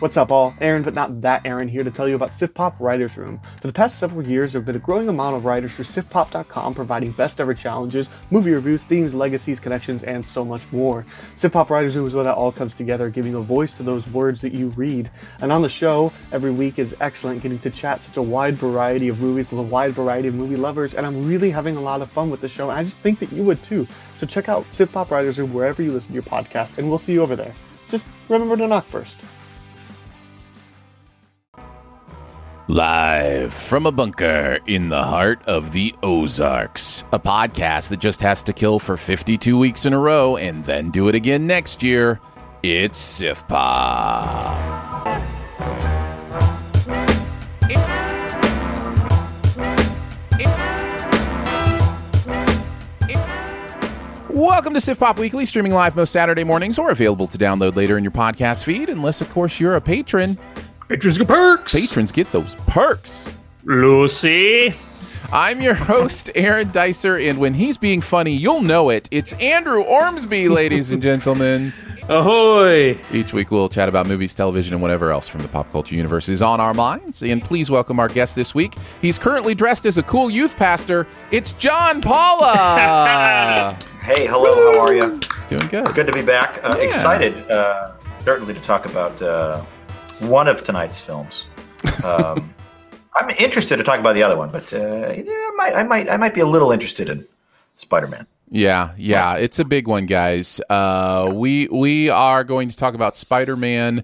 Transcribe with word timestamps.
What's 0.00 0.16
up, 0.16 0.30
all? 0.30 0.54
Aaron, 0.62 0.82
but 0.82 0.94
not 0.94 1.20
that 1.20 1.42
Aaron, 1.44 1.68
here 1.68 1.84
to 1.84 1.90
tell 1.90 2.08
you 2.08 2.14
about 2.14 2.32
Sif 2.32 2.54
Pop 2.54 2.74
Writers 2.80 3.18
Room. 3.18 3.38
For 3.60 3.66
the 3.66 3.72
past 3.74 3.98
several 3.98 4.26
years, 4.26 4.54
there 4.54 4.60
have 4.60 4.64
been 4.64 4.76
a 4.76 4.78
growing 4.78 5.10
amount 5.10 5.36
of 5.36 5.44
writers 5.44 5.72
for 5.72 5.82
SifPop.com 5.82 6.72
providing 6.72 7.12
best 7.12 7.38
ever 7.38 7.52
challenges, 7.52 8.08
movie 8.30 8.52
reviews, 8.52 8.82
themes, 8.82 9.12
legacies, 9.12 9.60
connections, 9.60 10.02
and 10.02 10.26
so 10.26 10.42
much 10.42 10.62
more. 10.72 11.04
Sif 11.36 11.52
Pop 11.52 11.68
Writers 11.68 11.96
Room 11.96 12.06
is 12.06 12.14
where 12.14 12.24
that 12.24 12.34
all 12.34 12.50
comes 12.50 12.74
together, 12.74 13.10
giving 13.10 13.34
a 13.34 13.42
voice 13.42 13.74
to 13.74 13.82
those 13.82 14.06
words 14.06 14.40
that 14.40 14.54
you 14.54 14.68
read. 14.68 15.10
And 15.42 15.52
on 15.52 15.60
the 15.60 15.68
show, 15.68 16.14
every 16.32 16.50
week 16.50 16.78
is 16.78 16.96
excellent, 17.02 17.42
getting 17.42 17.58
to 17.58 17.68
chat 17.68 18.02
such 18.02 18.16
a 18.16 18.22
wide 18.22 18.56
variety 18.56 19.08
of 19.08 19.20
movies 19.20 19.50
with 19.50 19.60
a 19.60 19.64
wide 19.64 19.92
variety 19.92 20.28
of 20.28 20.34
movie 20.34 20.56
lovers, 20.56 20.94
and 20.94 21.04
I'm 21.04 21.28
really 21.28 21.50
having 21.50 21.76
a 21.76 21.80
lot 21.82 22.00
of 22.00 22.10
fun 22.10 22.30
with 22.30 22.40
the 22.40 22.48
show, 22.48 22.70
and 22.70 22.78
I 22.78 22.84
just 22.84 23.00
think 23.00 23.18
that 23.18 23.32
you 23.32 23.44
would 23.44 23.62
too. 23.62 23.86
So 24.16 24.26
check 24.26 24.48
out 24.48 24.64
Sif 24.72 24.90
Pop 24.92 25.10
Writers 25.10 25.38
Room 25.38 25.52
wherever 25.52 25.82
you 25.82 25.92
listen 25.92 26.08
to 26.08 26.14
your 26.14 26.22
podcast, 26.22 26.78
and 26.78 26.88
we'll 26.88 26.96
see 26.96 27.12
you 27.12 27.20
over 27.20 27.36
there. 27.36 27.54
Just 27.90 28.06
remember 28.30 28.56
to 28.56 28.66
knock 28.66 28.86
first. 28.86 29.20
Live 32.70 33.52
from 33.52 33.84
a 33.84 33.90
bunker 33.90 34.60
in 34.64 34.90
the 34.90 35.02
heart 35.02 35.44
of 35.48 35.72
the 35.72 35.92
Ozarks, 36.04 37.02
a 37.12 37.18
podcast 37.18 37.88
that 37.88 37.98
just 37.98 38.20
has 38.22 38.44
to 38.44 38.52
kill 38.52 38.78
for 38.78 38.96
52 38.96 39.58
weeks 39.58 39.86
in 39.86 39.92
a 39.92 39.98
row 39.98 40.36
and 40.36 40.62
then 40.64 40.92
do 40.92 41.08
it 41.08 41.16
again 41.16 41.48
next 41.48 41.82
year. 41.82 42.20
It's 42.62 43.20
Sifpop. 43.20 43.50
Welcome 54.28 54.74
to 54.74 54.80
Sif 54.80 55.00
Pop 55.00 55.18
Weekly, 55.18 55.44
streaming 55.44 55.72
live 55.72 55.96
most 55.96 56.12
Saturday 56.12 56.44
mornings 56.44 56.78
or 56.78 56.92
available 56.92 57.26
to 57.26 57.36
download 57.36 57.74
later 57.74 57.98
in 57.98 58.04
your 58.04 58.12
podcast 58.12 58.62
feed, 58.62 58.88
unless, 58.88 59.20
of 59.20 59.28
course, 59.30 59.58
you're 59.58 59.74
a 59.74 59.80
patron. 59.80 60.38
Patrons 60.90 61.18
get 61.18 61.28
perks. 61.28 61.72
Patrons 61.72 62.10
get 62.10 62.32
those 62.32 62.56
perks. 62.66 63.32
Lucy. 63.62 64.74
I'm 65.32 65.62
your 65.62 65.74
host, 65.74 66.30
Aaron 66.34 66.72
Dicer, 66.72 67.16
and 67.30 67.38
when 67.38 67.54
he's 67.54 67.78
being 67.78 68.00
funny, 68.00 68.32
you'll 68.32 68.62
know 68.62 68.90
it. 68.90 69.08
It's 69.12 69.32
Andrew 69.34 69.82
Ormsby, 69.84 70.48
ladies 70.48 70.90
and 70.90 71.00
gentlemen. 71.00 71.72
Ahoy. 72.08 72.98
Each 73.12 73.32
week 73.32 73.52
we'll 73.52 73.68
chat 73.68 73.88
about 73.88 74.08
movies, 74.08 74.34
television, 74.34 74.72
and 74.74 74.82
whatever 74.82 75.12
else 75.12 75.28
from 75.28 75.42
the 75.42 75.48
pop 75.48 75.70
culture 75.70 75.94
universe 75.94 76.28
is 76.28 76.42
on 76.42 76.60
our 76.60 76.74
minds. 76.74 77.22
And 77.22 77.40
please 77.40 77.70
welcome 77.70 78.00
our 78.00 78.08
guest 78.08 78.34
this 78.34 78.52
week. 78.52 78.74
He's 79.00 79.16
currently 79.16 79.54
dressed 79.54 79.86
as 79.86 79.96
a 79.96 80.02
cool 80.02 80.28
youth 80.28 80.56
pastor. 80.56 81.06
It's 81.30 81.52
John 81.52 82.02
Paula. 82.02 83.78
Hey, 84.02 84.26
hello, 84.26 84.72
how 84.72 84.80
are 84.80 84.94
you? 84.94 85.20
Doing 85.50 85.68
good. 85.68 85.94
Good 85.94 86.06
to 86.08 86.12
be 86.12 86.22
back. 86.22 86.58
Uh, 86.64 86.74
Yeah. 86.78 86.84
Excited, 86.84 87.48
uh, 87.48 87.92
certainly, 88.24 88.54
to 88.54 88.60
talk 88.60 88.86
about 88.86 89.20
uh, 89.22 89.62
one 90.20 90.48
of 90.48 90.62
tonight's 90.62 91.00
films. 91.00 91.44
Um, 92.04 92.54
I'm 93.14 93.30
interested 93.30 93.76
to 93.76 93.84
talk 93.84 93.98
about 93.98 94.14
the 94.14 94.22
other 94.22 94.36
one, 94.36 94.50
but 94.50 94.72
uh, 94.72 95.08
I, 95.08 95.52
might, 95.56 95.74
I 95.74 95.82
might, 95.82 96.08
I 96.08 96.16
might 96.16 96.34
be 96.34 96.40
a 96.40 96.46
little 96.46 96.70
interested 96.70 97.08
in 97.08 97.26
Spider-Man. 97.76 98.26
Yeah, 98.50 98.94
yeah, 98.96 99.36
it's 99.36 99.58
a 99.58 99.64
big 99.64 99.86
one, 99.86 100.06
guys. 100.06 100.60
Uh, 100.68 101.30
we 101.32 101.68
we 101.68 102.10
are 102.10 102.42
going 102.42 102.68
to 102.68 102.76
talk 102.76 102.94
about 102.94 103.16
Spider-Man: 103.16 104.02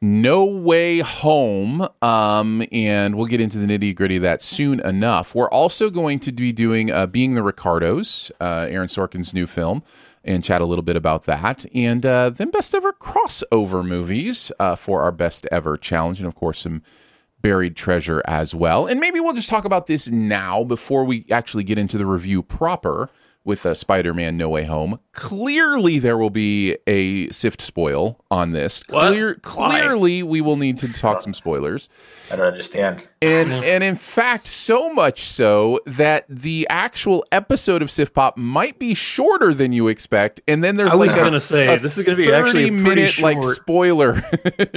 No 0.00 0.46
Way 0.46 1.00
Home, 1.00 1.86
um, 2.00 2.64
and 2.72 3.16
we'll 3.16 3.26
get 3.26 3.42
into 3.42 3.58
the 3.58 3.66
nitty 3.66 3.94
gritty 3.94 4.16
of 4.16 4.22
that 4.22 4.40
soon 4.40 4.80
enough. 4.80 5.34
We're 5.34 5.50
also 5.50 5.90
going 5.90 6.20
to 6.20 6.32
be 6.32 6.52
doing 6.52 6.90
uh, 6.90 7.06
"Being 7.06 7.34
the 7.34 7.42
Ricardos," 7.42 8.32
uh, 8.40 8.66
Aaron 8.70 8.88
Sorkin's 8.88 9.34
new 9.34 9.46
film, 9.46 9.82
and 10.24 10.44
chat 10.44 10.60
a 10.60 10.66
little 10.66 10.82
bit 10.82 10.96
about 10.96 11.24
that, 11.24 11.66
and 11.74 12.06
uh, 12.06 12.30
then 12.30 12.50
best 12.50 12.74
ever 12.74 12.92
crossover 12.92 13.84
movies 13.84 14.52
uh, 14.58 14.76
for 14.76 15.02
our 15.02 15.12
best 15.12 15.46
ever 15.50 15.76
challenge, 15.76 16.18
and 16.18 16.26
of 16.26 16.34
course 16.34 16.60
some 16.60 16.82
buried 17.40 17.76
treasure 17.76 18.22
as 18.24 18.54
well. 18.54 18.86
And 18.86 19.00
maybe 19.00 19.20
we'll 19.20 19.34
just 19.34 19.48
talk 19.48 19.64
about 19.64 19.88
this 19.88 20.08
now 20.08 20.64
before 20.64 21.04
we 21.04 21.26
actually 21.30 21.64
get 21.64 21.76
into 21.76 21.98
the 21.98 22.06
review 22.06 22.42
proper 22.42 23.10
with 23.44 23.64
uh, 23.66 23.74
Spider-Man: 23.74 24.36
No 24.36 24.48
Way 24.48 24.64
Home. 24.64 24.98
Clearly, 25.12 25.98
there 25.98 26.16
will 26.18 26.30
be 26.30 26.76
a 26.86 27.28
sift 27.30 27.60
spoil 27.60 28.22
on 28.30 28.52
this. 28.52 28.82
What? 28.88 29.08
Clear, 29.08 29.28
Why? 29.54 29.70
clearly, 29.70 30.22
we 30.22 30.40
will 30.40 30.56
need 30.56 30.78
to 30.78 30.88
talk 30.92 31.22
some 31.22 31.34
spoilers. 31.34 31.88
I 32.30 32.36
don't 32.36 32.46
understand. 32.46 33.06
And 33.20 33.52
and 33.52 33.84
in 33.84 33.94
fact, 33.96 34.46
so 34.46 34.92
much 34.92 35.20
so 35.22 35.80
that 35.86 36.24
the 36.28 36.66
actual 36.70 37.24
episode 37.30 37.82
of 37.82 37.90
Sift 37.90 38.14
Pop 38.14 38.36
might 38.36 38.78
be 38.78 38.94
shorter 38.94 39.52
than 39.54 39.72
you 39.72 39.88
expect. 39.88 40.40
And 40.48 40.64
then 40.64 40.76
there's 40.76 40.92
I 40.92 40.96
was 40.96 41.08
like 41.12 41.20
a- 41.20 41.24
gonna 41.24 41.40
say, 41.40 41.74
a 41.74 41.78
this 41.78 41.98
is 41.98 42.04
gonna 42.06 42.16
be 42.16 42.32
actually 42.32 42.64
a 42.64 42.68
pretty 42.68 42.70
minute 42.70 43.18
like 43.20 43.40
short- 43.42 43.56
spoiler 43.56 44.12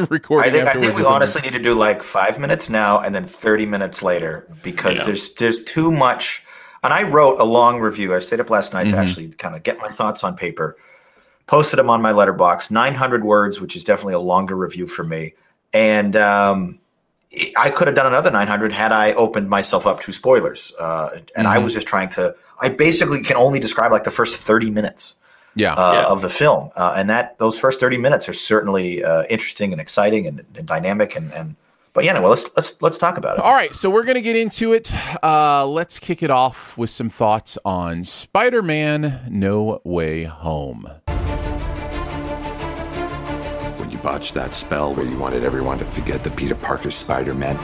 recording. 0.09 0.49
I 0.49 0.53
think, 0.53 0.67
I 0.67 0.73
think 0.73 0.83
we 0.83 0.87
or 0.89 0.91
something. 0.93 1.05
honestly 1.05 1.41
need 1.41 1.53
to 1.53 1.59
do 1.59 1.73
like 1.73 2.03
five 2.03 2.37
minutes 2.39 2.69
now 2.69 2.99
and 2.99 3.15
then 3.15 3.25
30 3.25 3.65
minutes 3.65 4.03
later 4.03 4.47
because 4.63 4.97
Yeah. 4.97 5.03
there's 5.05 5.33
there's 5.35 5.59
too 5.63 5.91
much. 5.91 6.43
And 6.85 6.93
I 6.93 7.03
wrote 7.03 7.39
a 7.39 7.43
long 7.43 7.79
review. 7.79 8.13
I 8.15 8.19
stayed 8.19 8.39
up 8.39 8.49
last 8.49 8.73
night 8.73 8.87
Mm-hmm. 8.87 8.95
to 8.95 9.01
actually 9.01 9.27
kind 9.29 9.55
of 9.55 9.63
get 9.63 9.79
my 9.79 9.89
thoughts 9.89 10.23
on 10.23 10.35
paper. 10.35 10.77
Posted 11.47 11.77
them 11.79 11.89
on 11.89 12.01
my 12.01 12.11
Letterboxd, 12.11 12.71
900 12.71 13.23
words, 13.23 13.59
which 13.59 13.75
is 13.75 13.83
definitely 13.83 14.13
a 14.15 14.19
longer 14.19 14.55
review 14.55 14.87
for 14.87 15.03
me. 15.03 15.33
And 15.73 16.15
um, 16.15 16.79
I 17.57 17.69
could 17.69 17.87
have 17.87 17.95
done 17.95 18.07
another 18.07 18.31
900 18.31 18.71
had 18.73 18.91
I 18.91 19.13
opened 19.13 19.49
myself 19.49 19.85
up 19.85 19.99
to 20.01 20.11
spoilers. 20.11 20.71
Uh, 20.79 21.09
and 21.35 21.47
I 21.47 21.57
Mhm. 21.57 21.63
was 21.63 21.73
just 21.73 21.87
trying 21.87 22.09
to. 22.09 22.35
I 22.61 22.69
basically 22.69 23.21
can 23.21 23.35
only 23.37 23.59
describe 23.59 23.91
like 23.91 24.05
the 24.05 24.11
first 24.11 24.35
30 24.37 24.71
minutes 24.71 25.15
yeah. 25.55 25.73
uh, 25.73 25.93
Yeah. 25.93 26.05
of 26.05 26.21
the 26.21 26.29
film, 26.29 26.69
uh, 26.75 26.93
and 26.97 27.09
that 27.09 27.37
those 27.39 27.59
first 27.59 27.79
thirty 27.79 27.97
minutes 27.97 28.27
are 28.29 28.33
certainly 28.33 29.03
uh, 29.03 29.23
interesting 29.29 29.71
and 29.71 29.81
exciting 29.81 30.25
and, 30.27 30.43
and 30.57 30.65
dynamic. 30.67 31.15
And, 31.15 31.31
and 31.33 31.55
but 31.95 32.03
yeah, 32.03 32.11
no, 32.11 32.21
well, 32.21 32.31
let's 32.31 32.45
let's 32.57 32.81
let's 32.81 32.97
talk 32.97 33.17
about 33.17 33.37
it. 33.37 33.43
All 33.43 33.53
right, 33.53 33.73
so 33.73 33.89
we're 33.89 34.03
going 34.03 34.15
to 34.15 34.21
get 34.21 34.35
into 34.35 34.73
it. 34.73 34.93
Uh, 35.23 35.65
let's 35.65 35.97
kick 35.97 36.21
it 36.21 36.29
off 36.29 36.77
with 36.77 36.89
some 36.89 37.09
thoughts 37.09 37.57
on 37.63 38.03
Spider 38.03 38.61
Man 38.61 39.25
No 39.29 39.79
Way 39.85 40.25
Home. 40.25 40.89
When 43.77 43.89
you 43.89 43.97
botched 43.99 44.33
that 44.33 44.53
spell 44.53 44.93
where 44.93 45.05
you 45.05 45.17
wanted 45.17 45.45
everyone 45.45 45.79
to 45.79 45.85
forget 45.85 46.21
the 46.23 46.31
Peter 46.31 46.53
Parker 46.55 46.91
Spider-Man, 46.91 47.55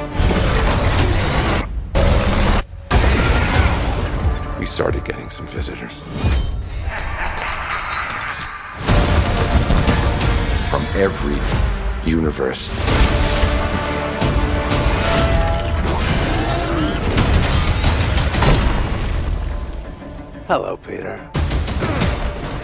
we 4.58 4.66
started 4.66 5.04
getting 5.04 5.30
some 5.30 5.48
visitors. 5.48 6.00
From 10.70 10.86
every 10.96 11.38
universe. 12.10 12.70
Hello, 20.52 20.76
Peter. 20.76 21.30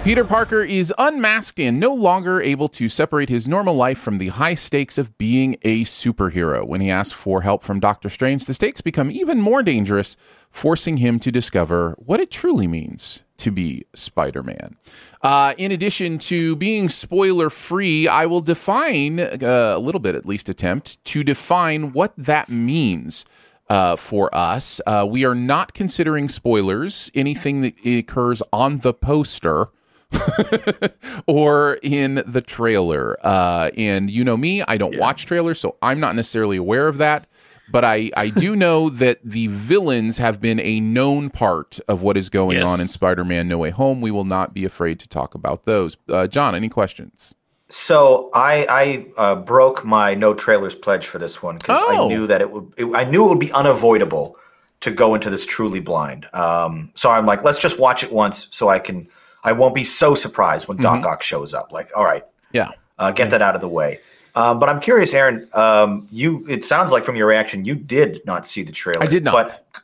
Peter 0.04 0.26
Parker 0.26 0.62
is 0.62 0.94
unmasked 0.98 1.58
and 1.58 1.80
no 1.80 1.94
longer 1.94 2.42
able 2.42 2.68
to 2.68 2.90
separate 2.90 3.30
his 3.30 3.48
normal 3.48 3.76
life 3.76 3.98
from 3.98 4.18
the 4.18 4.28
high 4.28 4.56
stakes 4.56 4.98
of 4.98 5.18
being 5.18 5.56
a 5.62 5.86
superhero. 5.86 6.68
When 6.68 6.82
he 6.82 6.90
asks 6.90 7.14
for 7.14 7.44
help 7.44 7.64
from 7.64 7.80
Doctor 7.80 8.10
Strange, 8.10 8.44
the 8.44 8.54
stakes 8.54 8.82
become 8.82 9.10
even 9.10 9.40
more 9.40 9.64
dangerous, 9.64 10.18
forcing 10.50 10.98
him 10.98 11.18
to 11.20 11.32
discover 11.32 11.96
what 11.98 12.20
it 12.20 12.30
truly 12.30 12.68
means 12.68 13.24
to 13.38 13.52
be 13.52 13.86
Spider 13.96 14.44
Man. 14.44 14.76
Uh, 15.22 15.54
in 15.58 15.72
addition 15.72 16.18
to 16.18 16.58
being 16.58 16.90
spoiler 16.90 17.50
free, 17.50 18.06
I 18.06 18.26
will 18.26 18.42
define 18.42 19.18
uh, 19.22 19.74
a 19.76 19.80
little 19.80 20.02
bit, 20.02 20.14
at 20.14 20.26
least 20.26 20.50
attempt 20.50 21.02
to 21.06 21.24
define 21.24 21.94
what 21.94 22.12
that 22.18 22.50
means 22.50 23.24
uh, 23.70 23.96
for 23.96 24.34
us. 24.34 24.80
Uh, 24.86 25.06
we 25.10 25.26
are 25.26 25.36
not 25.36 25.74
considering 25.74 26.30
spoilers, 26.30 27.12
anything 27.16 27.62
that 27.62 27.74
occurs 27.86 28.42
on 28.54 28.78
the 28.78 28.94
poster. 28.94 29.68
or 31.28 31.80
in 31.84 32.24
the 32.26 32.42
trailer. 32.42 33.18
Uh, 33.26 33.70
and 33.78 34.10
you 34.10 34.24
know 34.24 34.38
me, 34.38 34.62
I 34.62 34.78
don't 34.78 34.98
watch 34.98 35.26
trailers, 35.26 35.60
so 35.60 35.76
I'm 35.82 36.00
not 36.00 36.16
necessarily 36.16 36.58
aware 36.58 36.88
of 36.88 36.98
that. 36.98 37.28
But 37.70 37.84
I, 37.84 38.10
I 38.16 38.30
do 38.30 38.56
know 38.66 38.90
that 38.90 39.20
the 39.24 39.48
villains 39.48 40.18
have 40.20 40.40
been 40.40 40.62
a 40.62 40.80
known 40.80 41.30
part 41.30 41.80
of 41.90 42.02
what 42.04 42.16
is 42.16 42.30
going 42.30 42.58
Yes. 42.60 42.66
on 42.66 42.80
in 42.80 42.88
Spider 42.88 43.26
Man 43.26 43.50
No 43.50 43.58
Way 43.58 43.72
Home. 43.72 44.00
We 44.00 44.12
will 44.12 44.24
not 44.24 44.54
be 44.54 44.64
afraid 44.64 45.00
to 45.02 45.10
talk 45.10 45.36
about 45.36 45.64
those. 45.64 45.98
Uh, 46.10 46.28
John, 46.28 46.56
any 46.56 46.70
questions? 46.70 47.34
So 47.70 48.30
I 48.34 48.66
I 48.70 49.06
uh, 49.18 49.36
broke 49.36 49.84
my 49.84 50.14
no 50.16 50.34
trailers 50.34 50.74
pledge 50.76 51.08
for 51.08 51.20
this 51.20 51.42
one 51.44 51.58
because 51.58 51.80
Oh. 51.84 52.06
I 52.06 52.08
knew 52.08 52.26
that 52.28 52.42
it 52.42 52.52
would 52.52 52.72
it, 52.78 52.86
I 52.96 53.04
knew 53.04 53.26
it 53.26 53.30
would 53.30 53.40
be 53.40 53.52
unavoidable 53.52 54.38
to 54.80 54.92
go 54.92 55.16
into 55.16 55.30
this 55.30 55.46
truly 55.46 55.80
blind. 55.80 56.28
Um, 56.34 56.92
so 56.96 57.10
I'm 57.10 57.26
like, 57.26 57.44
let's 57.44 57.60
just 57.60 57.80
watch 57.80 58.04
it 58.04 58.12
once 58.12 58.48
so 58.52 58.70
I 58.70 58.80
can 58.80 59.08
I 59.44 59.52
won't 59.52 59.76
be 59.76 59.84
so 59.84 60.16
surprised 60.16 60.68
when 60.68 60.78
Doc 60.78 61.06
Ock 61.06 61.22
shows 61.24 61.54
up. 61.54 61.72
Like, 61.72 61.90
all 61.96 62.04
right, 62.04 62.24
Yeah. 62.52 62.70
uh, 63.00 63.12
get 63.12 63.30
that 63.32 63.42
out 63.42 63.56
of 63.56 63.62
the 63.62 63.70
way. 63.70 64.00
Um, 64.36 64.60
but 64.60 64.70
I'm 64.70 64.80
curious, 64.80 65.14
Aaron. 65.14 65.48
Um, 65.54 66.08
you 66.12 66.46
it 66.48 66.64
sounds 66.64 66.92
like 66.92 67.04
from 67.04 67.16
your 67.16 67.28
reaction, 67.28 67.66
you 67.66 67.76
did 67.76 68.22
not 68.26 68.46
see 68.46 68.62
the 68.64 68.72
trailer. 68.72 69.02
I 69.04 69.08
did 69.08 69.24
not. 69.24 69.34
But 69.34 69.84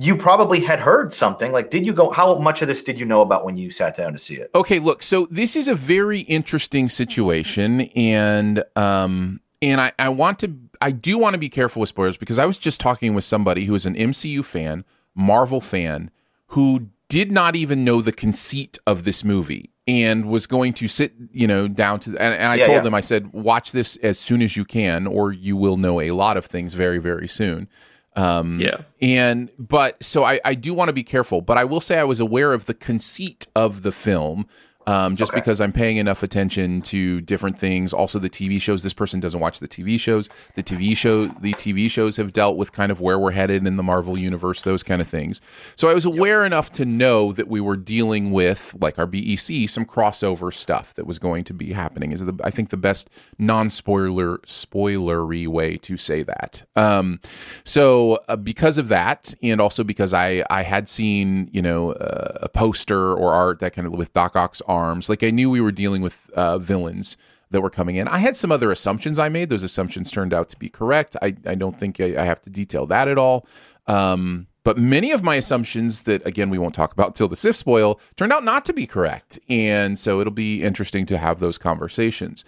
you 0.00 0.16
probably 0.16 0.60
had 0.60 0.80
heard 0.80 1.12
something. 1.12 1.52
Like, 1.52 1.70
did 1.70 1.84
you 1.84 1.92
go? 1.92 2.08
How 2.10 2.38
much 2.38 2.62
of 2.62 2.68
this 2.68 2.80
did 2.80 2.98
you 2.98 3.04
know 3.04 3.20
about 3.20 3.44
when 3.44 3.58
you 3.58 3.70
sat 3.70 3.94
down 3.94 4.12
to 4.12 4.18
see 4.18 4.36
it? 4.36 4.50
Okay, 4.54 4.78
look, 4.78 5.02
so 5.02 5.28
this 5.30 5.54
is 5.56 5.68
a 5.68 5.74
very 5.74 6.20
interesting 6.20 6.88
situation, 6.88 7.82
and 7.94 8.64
um, 8.76 9.40
and 9.60 9.78
I, 9.78 9.92
I 9.98 10.08
want 10.08 10.38
to, 10.38 10.56
I 10.80 10.90
do 10.90 11.18
want 11.18 11.34
to 11.34 11.38
be 11.38 11.50
careful 11.50 11.80
with 11.80 11.90
spoilers 11.90 12.16
because 12.16 12.38
I 12.38 12.46
was 12.46 12.56
just 12.56 12.80
talking 12.80 13.12
with 13.12 13.24
somebody 13.24 13.66
who 13.66 13.74
is 13.74 13.84
an 13.84 13.94
MCU 13.94 14.42
fan, 14.42 14.86
Marvel 15.14 15.60
fan, 15.60 16.10
who 16.48 16.88
did 17.08 17.30
not 17.30 17.54
even 17.54 17.84
know 17.84 18.00
the 18.00 18.12
conceit 18.12 18.78
of 18.86 19.04
this 19.04 19.22
movie 19.22 19.68
and 19.86 20.30
was 20.30 20.46
going 20.46 20.72
to 20.74 20.88
sit, 20.88 21.12
you 21.30 21.46
know, 21.46 21.68
down 21.68 22.00
to, 22.00 22.10
and, 22.10 22.34
and 22.34 22.52
I 22.52 22.54
Yeah, 22.54 22.66
told 22.66 22.76
yeah. 22.76 22.82
them, 22.82 22.94
I 22.94 23.00
said, 23.02 23.32
watch 23.34 23.72
this 23.72 23.96
as 23.96 24.18
soon 24.18 24.40
as 24.40 24.56
you 24.56 24.64
can, 24.64 25.06
or 25.06 25.32
you 25.32 25.56
will 25.56 25.76
know 25.76 26.00
a 26.00 26.12
lot 26.12 26.38
of 26.38 26.46
things 26.46 26.72
very, 26.72 26.98
very 26.98 27.28
soon. 27.28 27.68
Um, 28.16 28.60
Yeah. 28.60 28.82
and 29.00 29.50
but 29.58 30.02
so 30.02 30.24
I, 30.24 30.40
I 30.44 30.54
do 30.54 30.74
want 30.74 30.88
to 30.88 30.92
be 30.92 31.04
careful, 31.04 31.40
but 31.42 31.56
I 31.58 31.64
will 31.64 31.80
say 31.80 31.98
I 31.98 32.04
was 32.04 32.20
aware 32.20 32.52
of 32.52 32.66
the 32.66 32.74
conceit 32.74 33.46
of 33.54 33.82
the 33.82 33.92
film. 33.92 34.46
Um, 34.86 35.14
just 35.16 35.30
Okay. 35.32 35.40
because 35.40 35.60
I'm 35.60 35.72
paying 35.72 35.98
enough 35.98 36.22
attention 36.22 36.80
to 36.82 37.20
different 37.20 37.58
things, 37.58 37.92
also 37.92 38.18
the 38.18 38.30
TV 38.30 38.60
shows. 38.60 38.82
This 38.82 38.94
person 38.94 39.20
doesn't 39.20 39.38
watch 39.40 39.58
the 39.60 39.68
TV 39.68 39.98
shows. 40.00 40.28
The 40.54 40.62
TV 40.62 40.96
show, 40.96 41.26
the 41.26 41.52
TV 41.54 41.90
shows 41.90 42.16
have 42.16 42.32
dealt 42.32 42.56
with 42.56 42.72
kind 42.72 42.90
of 42.90 43.00
where 43.00 43.18
we're 43.18 43.32
headed 43.32 43.66
in 43.66 43.76
the 43.76 43.82
Marvel 43.82 44.18
universe, 44.18 44.62
those 44.62 44.82
kind 44.82 45.00
of 45.00 45.08
things. 45.08 45.40
So 45.76 45.88
I 45.88 45.94
was 45.94 46.04
aware 46.04 46.44
enough 46.44 46.70
to 46.72 46.84
know 46.84 47.32
that 47.32 47.46
we 47.48 47.60
were 47.60 47.76
dealing 47.76 48.30
with, 48.32 48.74
like 48.80 48.98
our 48.98 49.06
BEC, 49.06 49.68
some 49.68 49.84
crossover 49.84 50.52
stuff 50.52 50.94
that 50.94 51.06
was 51.06 51.18
going 51.18 51.44
to 51.44 51.54
be 51.54 51.72
happening. 51.72 52.12
Is 52.12 52.24
the, 52.24 52.38
I 52.42 52.50
think 52.50 52.70
the 52.70 52.76
best 52.76 53.10
non-spoiler 53.38 54.38
spoilery 54.38 55.46
way 55.46 55.76
to 55.78 55.96
say 55.96 56.22
that. 56.22 56.64
Um, 56.76 57.20
so 57.64 58.18
uh, 58.28 58.36
because 58.36 58.78
of 58.78 58.88
that, 58.88 59.34
and 59.42 59.60
also 59.60 59.84
because 59.84 60.14
I 60.14 60.44
I 60.50 60.62
had 60.62 60.88
seen 60.88 61.50
you 61.52 61.62
know 61.62 61.92
uh, 61.92 62.38
a 62.42 62.48
poster 62.48 63.12
or 63.12 63.32
art 63.32 63.58
that 63.60 63.74
kind 63.74 63.86
of 63.86 63.94
with 63.94 64.12
Doc 64.12 64.36
Ock's 64.36 64.62
arms, 64.70 65.08
like 65.08 65.22
I 65.22 65.30
knew 65.30 65.50
we 65.50 65.60
were 65.60 65.72
dealing 65.72 66.02
with 66.02 66.30
uh, 66.34 66.58
villains 66.58 67.16
that 67.50 67.60
were 67.60 67.70
coming 67.70 67.96
in. 67.96 68.06
I 68.08 68.18
had 68.18 68.36
some 68.36 68.52
other 68.52 68.70
assumptions 68.70 69.18
I 69.18 69.28
made. 69.28 69.48
Those 69.48 69.62
assumptions 69.62 70.10
turned 70.10 70.32
out 70.32 70.48
to 70.50 70.56
be 70.56 70.68
correct. 70.68 71.16
I 71.20 71.34
I 71.46 71.54
don't 71.54 71.78
think 71.78 72.00
I, 72.00 72.20
I 72.20 72.24
have 72.24 72.40
to 72.42 72.50
detail 72.50 72.86
that 72.86 73.08
at 73.08 73.18
all. 73.18 73.46
Um, 73.86 74.46
but 74.62 74.78
many 74.78 75.10
of 75.10 75.22
my 75.22 75.36
assumptions 75.36 76.02
that 76.02 76.24
again 76.26 76.50
we 76.50 76.58
won't 76.58 76.74
talk 76.74 76.92
about 76.92 77.14
till 77.14 77.28
the 77.28 77.36
SIF 77.36 77.56
spoil 77.56 78.00
turned 78.16 78.32
out 78.32 78.44
not 78.44 78.64
to 78.66 78.72
be 78.72 78.86
correct, 78.86 79.38
and 79.48 79.98
so 79.98 80.20
it'll 80.20 80.32
be 80.32 80.62
interesting 80.62 81.06
to 81.06 81.18
have 81.18 81.40
those 81.40 81.58
conversations. 81.58 82.44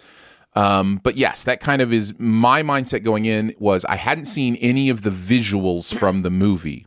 Um, 0.55 0.99
but 1.03 1.17
yes, 1.17 1.45
that 1.45 1.59
kind 1.59 1.81
of 1.81 1.91
is 1.91 2.13
my 2.19 2.61
mindset 2.61 3.03
going 3.03 3.25
in 3.25 3.55
was 3.57 3.85
I 3.85 3.95
hadn't 3.95 4.25
seen 4.25 4.55
any 4.57 4.89
of 4.89 5.01
the 5.01 5.09
visuals 5.09 5.93
from 5.93 6.21
the 6.21 6.29
movie, 6.29 6.85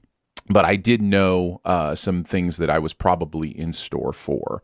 but 0.49 0.65
I 0.65 0.77
did 0.77 1.03
know 1.03 1.61
uh, 1.65 1.95
some 1.95 2.23
things 2.23 2.59
that 2.59 2.71
I 2.71 2.79
was 2.79 2.95
probably 2.95 3.49
in 3.49 3.73
store 3.73 4.13
for. 4.13 4.63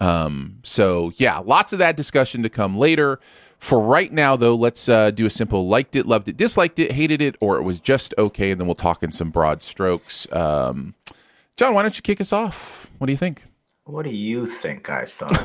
Um, 0.00 0.58
so 0.62 1.12
yeah, 1.16 1.38
lots 1.38 1.72
of 1.72 1.78
that 1.80 1.96
discussion 1.96 2.42
to 2.42 2.48
come 2.48 2.76
later. 2.76 3.20
For 3.58 3.78
right 3.78 4.10
now, 4.10 4.36
though, 4.36 4.54
let's 4.54 4.88
uh, 4.88 5.10
do 5.10 5.26
a 5.26 5.30
simple 5.30 5.68
liked 5.68 5.94
it, 5.94 6.06
loved 6.06 6.28
it, 6.28 6.36
disliked 6.38 6.78
it, 6.78 6.92
hated 6.92 7.20
it, 7.20 7.36
or 7.40 7.58
it 7.58 7.62
was 7.62 7.78
just 7.78 8.14
okay, 8.16 8.50
and 8.50 8.58
then 8.60 8.66
we'll 8.66 8.74
talk 8.74 9.02
in 9.02 9.12
some 9.12 9.28
broad 9.30 9.60
strokes. 9.60 10.26
Um, 10.32 10.94
John, 11.58 11.74
why 11.74 11.82
don't 11.82 11.94
you 11.94 12.00
kick 12.00 12.22
us 12.22 12.32
off? 12.32 12.90
What 12.96 13.06
do 13.08 13.12
you 13.12 13.18
think? 13.18 13.44
What 13.84 14.04
do 14.06 14.10
you 14.14 14.46
think 14.46 14.88
I 14.88 15.04
thought? 15.04 15.44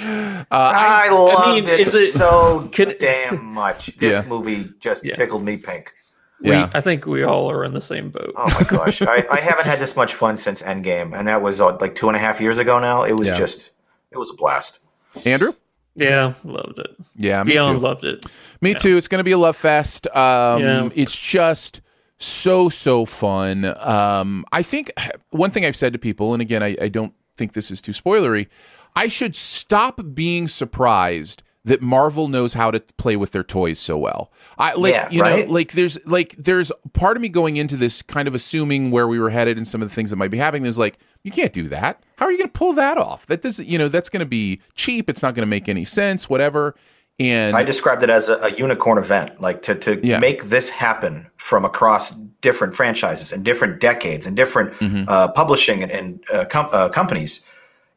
Uh, 0.00 0.44
I 0.50 1.08
loved 1.10 1.48
mean, 1.48 1.68
it, 1.68 1.80
is 1.80 1.94
it- 1.94 2.12
so 2.12 2.68
can- 2.72 2.94
damn 2.98 3.44
much. 3.44 3.94
This 3.98 4.14
Yeah. 4.22 4.28
movie 4.28 4.70
just 4.80 5.04
Yeah. 5.04 5.14
tickled 5.14 5.44
me 5.44 5.58
pink. 5.58 5.92
Yeah. 6.40 6.66
We, 6.66 6.70
I 6.74 6.80
think 6.80 7.06
we 7.06 7.22
all 7.24 7.50
are 7.50 7.64
in 7.64 7.72
the 7.72 7.80
same 7.80 8.10
boat. 8.10 8.32
Oh 8.36 8.46
my 8.60 8.62
gosh, 8.68 9.00
I, 9.02 9.24
I 9.30 9.40
haven't 9.40 9.64
had 9.66 9.78
this 9.80 9.96
much 9.96 10.14
fun 10.14 10.36
since 10.36 10.60
Endgame, 10.62 11.18
and 11.18 11.26
that 11.28 11.40
was 11.42 11.60
uh, 11.60 11.76
like 11.80 11.94
two 11.94 12.08
and 12.08 12.16
a 12.16 12.20
half 12.20 12.40
years 12.40 12.58
ago 12.58 12.78
now. 12.78 13.04
It 13.04 13.14
was 13.18 13.28
Yeah. 13.28 13.34
just, 13.38 13.70
it 14.10 14.18
was 14.18 14.30
a 14.30 14.34
blast. 14.34 14.80
Andrew? 15.24 15.54
Yeah, 15.94 16.34
loved 16.44 16.78
it. 16.78 16.94
Yeah, 17.16 17.42
me 17.42 17.52
Beyond 17.52 17.78
too. 17.78 17.82
loved 17.82 18.04
it. 18.04 18.26
Me 18.60 18.74
too. 18.74 18.98
It's 18.98 19.08
going 19.08 19.20
to 19.20 19.24
be 19.24 19.32
a 19.32 19.38
love 19.38 19.56
fest. 19.56 20.06
Um, 20.14 20.60
Yeah. 20.62 20.88
It's 20.94 21.16
just 21.16 21.80
so 22.18 22.68
so 22.68 23.06
fun. 23.06 23.64
Um, 23.78 24.44
I 24.52 24.62
think 24.62 24.92
one 25.30 25.50
thing 25.50 25.64
I've 25.64 25.76
said 25.76 25.94
to 25.94 25.98
people, 25.98 26.34
and 26.34 26.42
again, 26.42 26.62
I, 26.62 26.76
I 26.82 26.88
don't 26.88 27.14
think 27.38 27.54
this 27.54 27.70
is 27.70 27.80
too 27.80 27.92
spoilery. 27.92 28.48
I 28.94 29.08
should 29.08 29.34
stop 29.36 30.00
being 30.14 30.48
surprised 30.48 31.42
that 31.66 31.82
Marvel 31.82 32.28
knows 32.28 32.54
how 32.54 32.70
to 32.70 32.80
play 32.96 33.16
with 33.16 33.32
their 33.32 33.42
toys 33.44 33.78
so 33.78 33.98
well. 33.98 34.32
I 34.58 34.72
like 34.74 34.92
Yeah, 34.94 35.10
you 35.10 35.20
right? 35.22 35.46
know 35.46 35.52
like 35.52 35.72
there's 35.72 35.98
like 36.06 36.34
there's 36.38 36.72
part 36.94 37.16
of 37.16 37.20
me 37.20 37.28
going 37.28 37.56
into 37.58 37.76
this 37.76 38.02
kind 38.02 38.26
of 38.26 38.34
assuming 38.34 38.90
where 38.90 39.06
we 39.06 39.18
were 39.18 39.30
headed 39.30 39.56
and 39.58 39.66
some 39.68 39.82
of 39.82 39.88
the 39.88 39.94
things 39.94 40.10
that 40.10 40.16
might 40.16 40.30
be 40.30 40.38
happening. 40.38 40.62
There's 40.62 40.78
like 40.78 40.98
you 41.22 41.30
can't 41.30 41.52
do 41.52 41.68
that. 41.68 42.02
How 42.18 42.26
are 42.26 42.32
you 42.32 42.38
going 42.38 42.48
to 42.48 42.58
pull 42.58 42.72
that 42.74 42.96
off? 42.98 43.26
That 43.26 43.42
doesn't 43.42 43.68
you 43.68 43.76
know 43.78 43.88
that's 43.88 44.08
going 44.08 44.20
to 44.20 44.26
be 44.26 44.60
cheap. 44.74 45.10
It's 45.10 45.22
not 45.22 45.34
going 45.34 45.42
to 45.42 45.50
make 45.50 45.68
any 45.68 45.84
sense. 45.84 46.30
Whatever. 46.30 46.74
And 47.18 47.56
I 47.56 47.62
described 47.64 48.02
it 48.02 48.10
as 48.10 48.28
a, 48.28 48.36
a 48.42 48.50
unicorn 48.50 48.98
event, 48.98 49.40
like 49.40 49.62
to 49.62 49.74
to 49.74 50.00
Yeah. 50.06 50.18
make 50.18 50.44
this 50.44 50.68
happen 50.68 51.26
from 51.36 51.64
across 51.64 52.10
different 52.42 52.74
franchises 52.74 53.32
and 53.32 53.42
different 53.44 53.80
decades 53.80 54.26
and 54.26 54.36
different 54.36 54.72
Mm-hmm. 54.74 55.04
uh, 55.08 55.28
publishing 55.28 55.82
and, 55.82 55.90
and 55.90 56.24
uh, 56.32 56.44
com- 56.44 56.68
uh, 56.72 56.88
companies. 56.90 57.40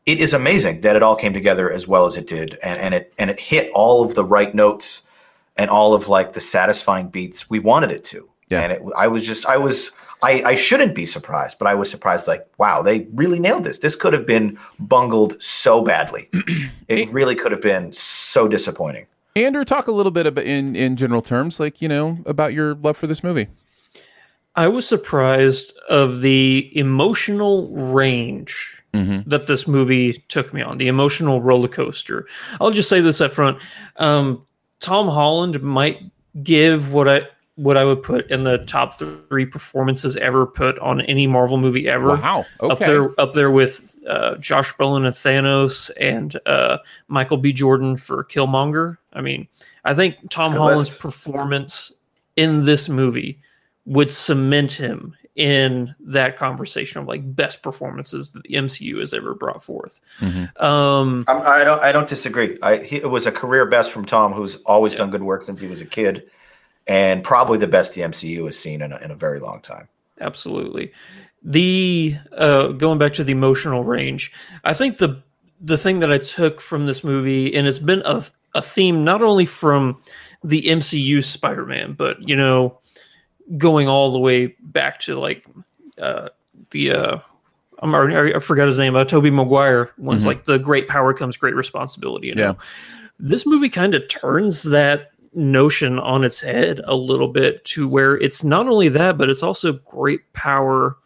It 0.10 0.20
is 0.20 0.34
amazing 0.34 0.82
that 0.82 0.96
it 0.96 1.04
all 1.04 1.16
came 1.16 1.34
together 1.34 1.72
as 1.72 1.88
well 1.88 2.08
as 2.08 2.18
it 2.18 2.26
did, 2.26 2.58
and, 2.64 2.80
and 2.80 2.96
it 2.96 3.14
and 3.20 3.30
it 3.30 3.40
hit 3.40 3.70
all 3.76 4.04
of 4.04 4.16
the 4.16 4.26
right 4.26 4.56
notes 4.56 5.04
and 5.56 5.70
all 5.70 5.94
of 5.94 6.08
like 6.08 6.34
the 6.34 6.42
satisfying 6.42 7.10
beats 7.10 7.48
we 7.48 7.60
wanted 7.60 7.92
it 7.92 8.04
to. 8.06 8.28
Yeah. 8.50 8.62
And 8.62 8.72
it, 8.72 8.82
I 8.98 9.08
was 9.08 9.24
just 9.24 9.46
I 9.46 9.58
was 9.58 9.92
I, 10.24 10.42
I 10.44 10.56
shouldn't 10.56 10.96
be 10.96 11.06
surprised, 11.06 11.60
but 11.60 11.68
I 11.68 11.76
was 11.76 11.92
surprised. 11.92 12.28
Like, 12.28 12.48
wow, 12.58 12.82
they 12.82 13.08
really 13.14 13.40
nailed 13.40 13.66
this. 13.66 13.78
This 13.78 13.96
could 13.96 14.14
have 14.14 14.26
been 14.26 14.58
bungled 14.80 15.40
so 15.44 15.84
badly. 15.84 16.28
it 16.88 17.08
really 17.12 17.36
could 17.36 17.52
have 17.52 17.62
been 17.62 17.94
so 17.94 18.48
disappointing. 18.48 19.06
Andrew, 19.36 19.64
talk 19.64 19.86
a 19.86 19.92
little 19.92 20.12
bit 20.12 20.26
about 20.26 20.44
in 20.44 20.76
in 20.76 20.96
general 20.96 21.22
terms, 21.22 21.60
like 21.60 21.84
you 21.84 21.88
know, 21.88 22.18
about 22.26 22.56
your 22.56 22.74
love 22.74 22.98
for 22.98 23.06
this 23.06 23.24
movie. 23.24 23.48
I 24.56 24.70
was 24.70 24.88
surprised 24.88 25.78
of 25.88 26.22
the 26.22 26.72
emotional 26.74 27.70
range 27.70 28.79
Mm-hmm. 28.94 29.30
that 29.30 29.46
this 29.46 29.68
movie 29.68 30.24
took 30.30 30.52
me 30.52 30.62
on, 30.64 30.80
the 30.80 30.88
emotional 30.88 31.42
roller 31.42 31.68
coaster. 31.68 32.26
I'll 32.60 32.72
just 32.72 32.90
say 32.90 33.02
this 33.02 33.22
up 33.22 33.34
front. 33.34 33.60
Um, 33.98 34.46
Tom 34.80 35.08
Holland 35.08 35.62
might 35.62 36.02
give 36.42 36.92
what 36.92 37.08
I 37.08 37.28
what 37.56 37.76
I 37.76 37.84
would 37.84 38.02
put 38.02 38.32
in 38.32 38.44
the 38.44 38.60
top 38.60 38.98
three 38.98 39.46
performances 39.46 40.16
ever 40.18 40.46
put 40.46 40.80
on 40.80 41.02
any 41.02 41.28
Marvel 41.28 41.58
movie 41.58 41.90
ever. 41.90 42.16
Wow. 42.16 42.46
Up 42.62 42.80
there, 42.80 43.20
up 43.20 43.34
there 43.34 43.52
with 43.52 43.98
uh, 44.08 44.36
Josh 44.38 44.74
Brolin 44.76 45.06
and 45.06 45.14
Thanos, 45.14 45.92
and 46.00 46.40
uh, 46.46 46.78
Michael 47.10 47.36
B. 47.36 47.52
Jordan 47.52 47.98
for 47.98 48.24
Killmonger. 48.24 48.98
I 49.12 49.20
mean, 49.20 49.48
I 49.84 49.94
think 49.94 50.16
Tom 50.30 50.52
It's 50.52 50.56
a 50.56 50.58
good 50.58 50.58
Holland's 50.58 50.90
list. 50.90 51.00
performance 51.00 51.92
in 52.38 52.64
this 52.64 52.88
movie 52.88 53.40
would 53.86 54.14
cement 54.14 54.72
him 54.72 55.16
in 55.40 55.96
that 56.02 56.36
conversation 56.36 57.00
of 57.00 57.08
like 57.08 57.34
best 57.34 57.62
performances 57.62 58.34
that 58.34 58.44
the 58.44 58.56
MCU 58.56 59.00
has 59.00 59.14
ever 59.14 59.34
brought 59.34 59.64
forth. 59.64 60.02
Mhm. 60.20 60.62
Um, 60.62 61.24
I'm, 61.30 61.42
I 61.44 61.64
don't. 61.64 61.82
I 61.82 61.92
don't 61.94 62.08
disagree. 62.10 62.58
I, 62.62 62.78
he, 62.78 62.98
it 62.98 63.10
was 63.10 63.26
a 63.26 63.32
career 63.32 63.66
best 63.66 63.92
from 63.92 64.04
Tom, 64.06 64.34
who's 64.34 64.58
always 64.66 64.94
done 64.96 65.10
good 65.10 65.24
work 65.24 65.42
since 65.42 65.62
he 65.62 65.68
was 65.68 65.80
a 65.80 65.86
kid, 65.86 66.30
and 66.88 67.24
probably 67.24 67.58
the 67.58 67.68
best 67.68 67.94
the 67.94 68.02
MCU 68.02 68.46
has 68.46 68.60
seen 68.60 68.82
in 68.82 68.92
a, 68.92 68.98
in 68.98 69.12
a 69.12 69.16
very 69.16 69.40
long 69.40 69.62
time. 69.62 69.88
absolutely. 70.20 70.92
The 71.42 72.18
uh, 72.34 72.68
going 72.70 73.00
back 73.00 73.14
to 73.14 73.24
the 73.24 73.32
emotional 73.32 73.86
range, 73.86 74.34
I 74.66 74.74
think 74.74 74.98
the 74.98 75.24
the 75.62 75.78
thing 75.78 76.00
that 76.00 76.12
I 76.12 76.18
took 76.18 76.60
from 76.60 76.86
this 76.86 77.02
movie, 77.02 77.56
and 77.56 77.66
it's 77.66 77.80
been 77.80 78.02
a 78.04 78.26
a 78.56 78.62
theme 78.62 79.06
not 79.06 79.22
only 79.22 79.46
from 79.46 80.02
the 80.44 80.64
MCU 80.64 81.24
Spider 81.24 81.66
Man, 81.66 81.94
but 81.94 82.18
you 82.28 82.36
know, 82.36 82.79
going 83.58 83.88
all 83.88 84.12
the 84.12 84.20
way 84.20 84.48
back 84.62 85.00
to 85.02 85.18
like 85.20 85.46
uh, 85.98 86.30
the 86.72 86.92
uh, 86.92 87.20
I'm 87.82 87.94
already, 87.96 88.36
I 88.36 88.40
forgot 88.40 88.68
his 88.68 88.78
name, 88.78 88.96
uh, 88.96 89.06
Tobey 89.06 89.30
Maguire. 89.30 89.92
One's 89.98 90.24
Mhm. 90.24 90.28
like 90.28 90.46
the 90.46 90.60
great 90.60 90.88
power 90.88 91.14
comes 91.14 91.38
great 91.38 91.56
responsibility. 91.56 92.28
You 92.28 92.36
know? 92.36 92.42
Yeah. 92.44 92.54
this 93.22 93.46
movie 93.46 93.70
kind 93.70 93.96
of 93.96 94.08
turns 94.08 94.64
that 94.64 95.12
notion 95.34 96.00
on 96.00 96.24
its 96.24 96.40
head 96.42 96.80
a 96.86 96.96
little 96.96 97.28
bit 97.28 97.64
to 97.66 97.88
where 97.88 98.18
it's 98.18 98.44
not 98.44 98.68
only 98.68 98.88
that, 98.90 99.18
but 99.18 99.30
it's 99.30 99.44
also 99.44 99.74
great 99.74 100.22
power. 100.34 100.98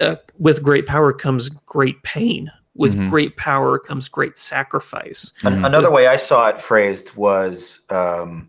Uh, 0.00 0.16
with 0.38 0.62
great 0.62 0.86
power 0.86 1.12
comes 1.12 1.48
great 1.66 2.02
pain. 2.02 2.50
With 2.74 2.94
Mhm. 2.96 3.10
great 3.10 3.36
power 3.36 3.78
comes 3.78 4.08
great 4.08 4.38
sacrifice. 4.38 5.32
An- 5.44 5.64
another 5.64 5.90
way 5.90 6.06
I 6.06 6.16
saw 6.16 6.48
it 6.48 6.58
phrased 6.60 7.14
was 7.16 7.80
um, 7.90 8.48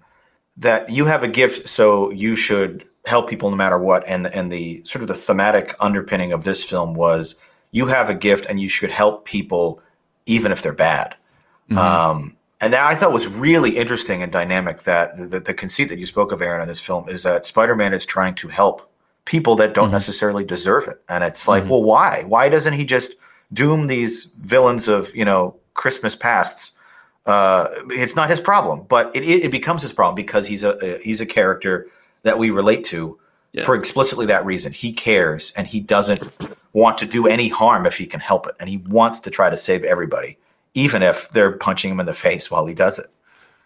that 0.62 0.90
you 0.90 1.06
have 1.06 1.24
a 1.24 1.28
gift, 1.28 1.68
so 1.68 2.10
you 2.12 2.36
should 2.36 2.86
help 3.06 3.30
people 3.30 3.50
no 3.50 3.56
matter 3.56 3.78
what. 3.78 4.04
And 4.08 4.28
and 4.28 4.52
the 4.52 4.82
sort 4.86 5.02
of 5.02 5.08
the 5.08 5.16
thematic 5.16 5.76
underpinning 5.80 6.32
of 6.34 6.44
this 6.44 6.64
film 6.64 6.94
was 6.94 7.36
you 7.72 7.86
have 7.88 8.10
a 8.10 8.16
gift, 8.16 8.46
and 8.48 8.60
you 8.60 8.70
should 8.70 8.92
help 8.92 9.26
people 9.26 9.82
even 10.26 10.52
if 10.52 10.62
they're 10.62 10.74
bad. 10.74 11.16
Mhm. 11.70 11.78
Um, 11.78 12.38
And 12.64 12.74
that 12.74 12.84
I 12.92 12.96
thought 12.96 13.12
was 13.12 13.28
really 13.28 13.72
interesting 13.76 14.22
and 14.22 14.32
dynamic. 14.32 14.84
That 14.84 15.18
the, 15.32 15.40
the 15.40 15.54
conceit 15.54 15.90
that 15.90 15.98
you 15.98 16.06
spoke 16.06 16.32
of, 16.32 16.42
Aaron, 16.42 16.62
in 16.62 16.68
this 16.68 16.80
film 16.80 17.10
is 17.10 17.24
that 17.24 17.46
Spider-Man 17.48 17.94
is 17.94 18.06
trying 18.06 18.36
to 18.36 18.48
help 18.48 18.88
people 19.26 19.56
that 19.56 19.74
don't 19.74 19.92
necessarily 19.92 20.44
deserve 20.44 20.88
it, 20.88 21.02
and 21.10 21.24
it's 21.24 21.48
like, 21.48 21.64
well, 21.70 21.84
why? 21.84 22.24
Why 22.28 22.50
doesn't 22.50 22.74
he 22.74 22.86
just 22.86 23.16
doom 23.52 23.88
these 23.88 24.32
villains 24.42 24.88
of 24.88 25.16
you 25.16 25.26
know 25.26 25.56
Christmas 25.74 26.16
pasts? 26.16 26.72
Uh, 27.26 27.68
it's 27.90 28.16
not 28.16 28.30
his 28.30 28.40
problem, 28.40 28.86
but 28.90 29.16
it, 29.16 29.24
it, 29.24 29.44
it 29.46 29.52
becomes 29.52 29.82
his 29.82 29.94
problem 29.94 30.16
because 30.16 30.48
he's 30.48 30.64
a, 30.64 30.72
a 30.82 30.98
he's 31.00 31.22
a 31.22 31.26
character 31.26 31.88
that 32.24 32.38
we 32.38 32.50
relate 32.50 32.84
to 32.86 33.18
Yeah. 33.54 33.64
for 33.64 33.76
explicitly 33.76 34.26
that 34.28 34.46
reason. 34.46 34.72
He 34.74 34.92
cares 34.94 35.52
and 35.56 35.68
he 35.68 35.80
doesn't 35.80 36.24
want 36.74 36.98
to 37.00 37.06
do 37.06 37.28
any 37.28 37.48
harm 37.50 37.86
if 37.86 37.98
he 37.98 38.06
can 38.08 38.20
help 38.20 38.48
it, 38.48 38.56
and 38.60 38.68
he 38.70 38.78
wants 38.78 39.20
to 39.22 39.30
try 39.30 39.50
to 39.50 39.58
save 39.58 39.84
everybody, 39.84 40.38
even 40.74 41.04
if 41.04 41.30
they're 41.30 41.52
punching 41.52 41.92
him 41.92 42.00
in 42.00 42.06
the 42.06 42.14
face 42.14 42.50
while 42.50 42.66
he 42.66 42.74
does 42.74 42.98
it. 42.98 43.08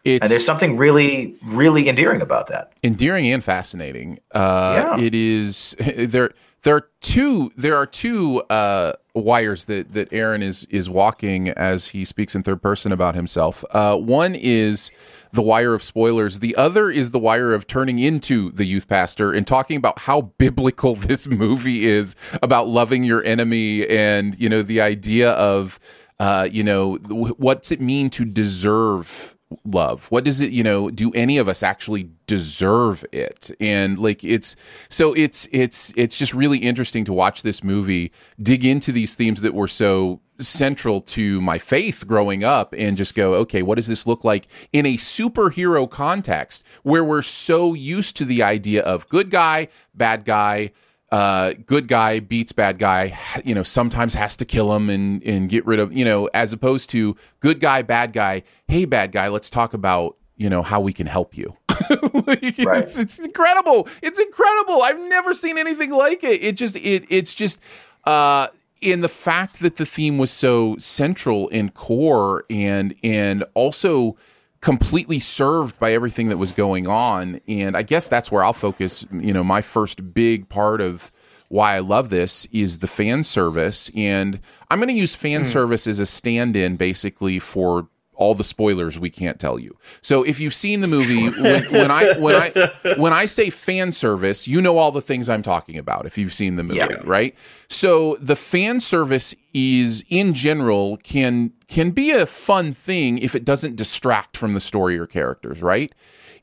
It's 0.06 0.22
And 0.24 0.32
there's 0.32 0.46
something 0.46 0.78
really, 0.78 1.36
really 1.44 1.90
endearing 1.90 2.22
about 2.22 2.48
that. 2.48 2.72
endearing 2.84 3.26
and 3.32 3.44
fascinating. 3.44 4.20
Uh, 4.34 4.96
Yeah. 4.98 5.04
It 5.06 5.16
is 5.16 5.76
there. 5.98 6.32
There 6.64 6.76
are 6.78 6.88
two. 7.02 7.52
There 7.56 7.76
are 7.76 7.86
two 7.86 8.42
uh, 8.50 8.94
wires 9.14 9.66
that 9.66 9.94
that 9.94 10.12
Aaron 10.12 10.42
is 10.42 10.66
is 10.72 10.90
walking 10.90 11.50
as 11.50 11.90
he 11.90 12.04
speaks 12.06 12.34
in 12.34 12.42
third 12.42 12.60
person 12.62 12.92
about 12.92 13.14
himself. 13.14 13.64
Uh, 13.70 13.96
one 13.98 14.34
is 14.34 14.90
the 15.32 15.44
wire 15.44 15.76
of 15.76 15.84
spoilers. 15.84 16.40
The 16.40 16.56
other 16.56 16.90
is 16.90 17.12
the 17.12 17.20
wire 17.20 17.54
of 17.54 17.68
turning 17.68 18.00
into 18.00 18.50
the 18.50 18.66
youth 18.66 18.88
pastor 18.88 19.32
and 19.32 19.46
talking 19.46 19.78
about 19.78 20.00
how 20.00 20.22
biblical 20.40 20.96
this 21.10 21.28
movie 21.28 21.86
is 21.86 22.16
about 22.42 22.68
loving 22.68 23.04
your 23.04 23.24
enemy 23.24 23.88
and 23.88 24.36
you 24.40 24.50
know 24.50 24.64
the 24.64 24.82
idea 24.82 25.34
of 25.34 25.80
uh, 26.20 26.48
you 26.52 26.64
know 26.64 26.96
wh- 26.96 27.40
what's 27.40 27.72
it 27.72 27.80
mean 27.80 28.10
to 28.10 28.26
deserve 28.26 29.35
love? 29.64 30.08
What 30.12 30.24
does 30.24 30.42
it 30.42 30.52
you 30.52 30.64
know 30.64 30.90
do 30.90 31.12
any 31.14 31.38
of 31.38 31.48
us 31.48 31.64
actually 31.64 32.10
deserve 32.28 33.06
it? 33.12 33.52
And 33.60 33.98
like 33.98 34.24
it's 34.24 34.56
so 34.90 35.14
it's 35.14 35.48
it's 35.52 35.94
it's 35.96 36.18
just 36.18 36.34
really 36.34 36.60
interesting 36.60 37.06
to 37.06 37.14
watch 37.14 37.42
this 37.44 37.64
movie 37.64 38.12
dig 38.40 38.66
into 38.66 38.92
these 38.92 39.16
themes 39.16 39.42
that 39.42 39.54
were 39.54 39.68
so 39.68 40.22
central 40.40 41.00
to 41.00 41.40
my 41.42 41.58
faith 41.58 42.06
growing 42.08 42.44
up 42.44 42.74
and 42.78 42.98
just 42.98 43.16
go 43.16 43.36
okay 43.36 43.62
what 43.62 43.75
does 43.75 43.88
this 43.88 44.06
look 44.06 44.25
like 44.25 44.50
in 44.74 44.86
a 44.86 44.98
superhero 44.98 45.90
context 45.90 46.62
where 46.84 47.06
we're 47.06 47.22
so 47.22 47.74
used 47.74 48.18
to 48.18 48.25
the 48.25 48.44
idea 48.44 48.82
of 48.84 49.08
good 49.08 49.30
guy 49.30 49.66
bad 49.94 50.25
guy 50.25 50.70
uh, 51.12 51.54
good 51.66 51.88
guy 51.88 52.20
beats 52.20 52.52
bad 52.52 52.80
guy, 52.80 53.18
you 53.44 53.54
know, 53.56 53.64
sometimes 53.64 54.16
has 54.16 54.36
to 54.38 54.46
kill 54.46 54.74
him 54.76 54.90
and, 54.90 55.24
and 55.24 55.50
get 55.50 55.66
rid 55.66 55.80
of, 55.80 55.94
you 55.94 56.04
know, 56.04 56.28
as 56.34 56.52
opposed 56.54 56.90
to 56.92 57.16
good 57.40 57.60
guy, 57.60 57.82
bad 57.82 58.12
guy. 58.14 58.44
Hey, 58.68 58.86
bad 58.86 59.12
guy, 59.12 59.28
let's 59.28 59.50
talk 59.50 59.74
about, 59.74 60.18
you 60.36 60.50
know, 60.50 60.62
how 60.64 60.82
we 60.82 60.92
can 60.94 61.08
help 61.08 61.38
you. 61.38 61.56
Like, 62.28 62.56
Right. 62.60 62.82
it's, 62.84 62.98
it's 62.98 63.20
incredible. 63.20 63.88
It's 64.02 64.18
incredible. 64.20 64.82
I've 64.82 64.98
never 65.00 65.34
seen 65.34 65.58
anything 65.58 65.92
like 65.92 66.24
it. 66.24 66.42
It 66.44 66.58
just, 66.58 66.76
it, 66.78 67.06
it's 67.10 67.34
just, 67.34 67.60
uh, 68.06 68.48
in 68.82 69.02
the 69.02 69.10
fact 69.10 69.60
that 69.60 69.76
the 69.76 69.86
theme 69.86 70.18
was 70.18 70.32
so 70.32 70.76
central 70.78 71.50
and 71.52 71.74
core 71.74 72.46
and, 72.50 72.96
and 73.04 73.44
also, 73.54 74.16
completely 74.65 75.19
served 75.19 75.79
by 75.79 75.93
everything 75.93 76.29
that 76.29 76.38
was 76.38 76.51
going 76.51 76.88
on. 76.88 77.39
And 77.48 77.77
i 77.77 77.84
guess 77.84 78.10
that's 78.10 78.31
where 78.31 78.43
i'll 78.43 78.51
focus 78.51 79.05
you 79.12 79.31
know 79.31 79.43
my 79.43 79.62
first 79.62 80.12
big 80.15 80.50
part 80.50 80.81
of 80.81 81.12
why 81.50 81.75
i 81.75 81.79
love 81.79 82.10
this 82.10 82.48
is 82.51 82.79
the 82.79 82.88
fan 82.88 83.22
service. 83.22 83.91
And 83.95 84.39
i'm 84.72 84.79
going 84.79 84.89
to 84.89 84.95
use 84.95 85.13
fan 85.13 85.41
hmm. 85.41 85.45
service 85.45 85.86
as 85.86 86.00
a 86.00 86.05
stand-in 86.07 86.77
basically 86.77 87.38
for 87.38 87.88
all 88.15 88.34
the 88.34 88.43
spoilers 88.43 89.00
we 89.00 89.10
can't 89.10 89.39
tell 89.39 89.57
you. 89.60 89.75
So 90.01 90.24
if 90.24 90.39
you've 90.39 90.53
seen 90.53 90.81
the 90.81 90.88
movie 90.88 91.29
when, 91.41 91.72
when 91.72 91.91
i 91.91 92.17
when 92.19 92.36
i 92.36 92.72
when 92.98 93.13
i 93.13 93.25
say 93.25 93.50
fan 93.50 93.91
service 93.91 94.48
you 94.48 94.62
know 94.62 94.77
all 94.77 94.91
the 94.91 95.01
things 95.01 95.29
i'm 95.29 95.41
talking 95.41 95.77
about 95.77 96.05
if 96.05 96.17
you've 96.17 96.34
seen 96.34 96.55
the 96.55 96.63
movie 96.63 96.77
Yeah. 96.79 97.01
right? 97.03 97.36
So 97.67 98.17
the 98.22 98.36
fan 98.36 98.79
service 98.79 99.34
is 99.53 100.03
in 100.10 100.34
general 100.34 100.98
can 100.98 101.51
can 101.67 101.91
be 101.91 102.12
a 102.12 102.25
fun 102.25 102.74
thing 102.74 103.17
if 103.17 103.36
it 103.36 103.43
doesn't 103.45 103.75
distract 103.75 104.38
from 104.38 104.53
the 104.53 104.60
story 104.60 104.98
or 104.98 105.05
characters 105.07 105.62
right 105.62 105.93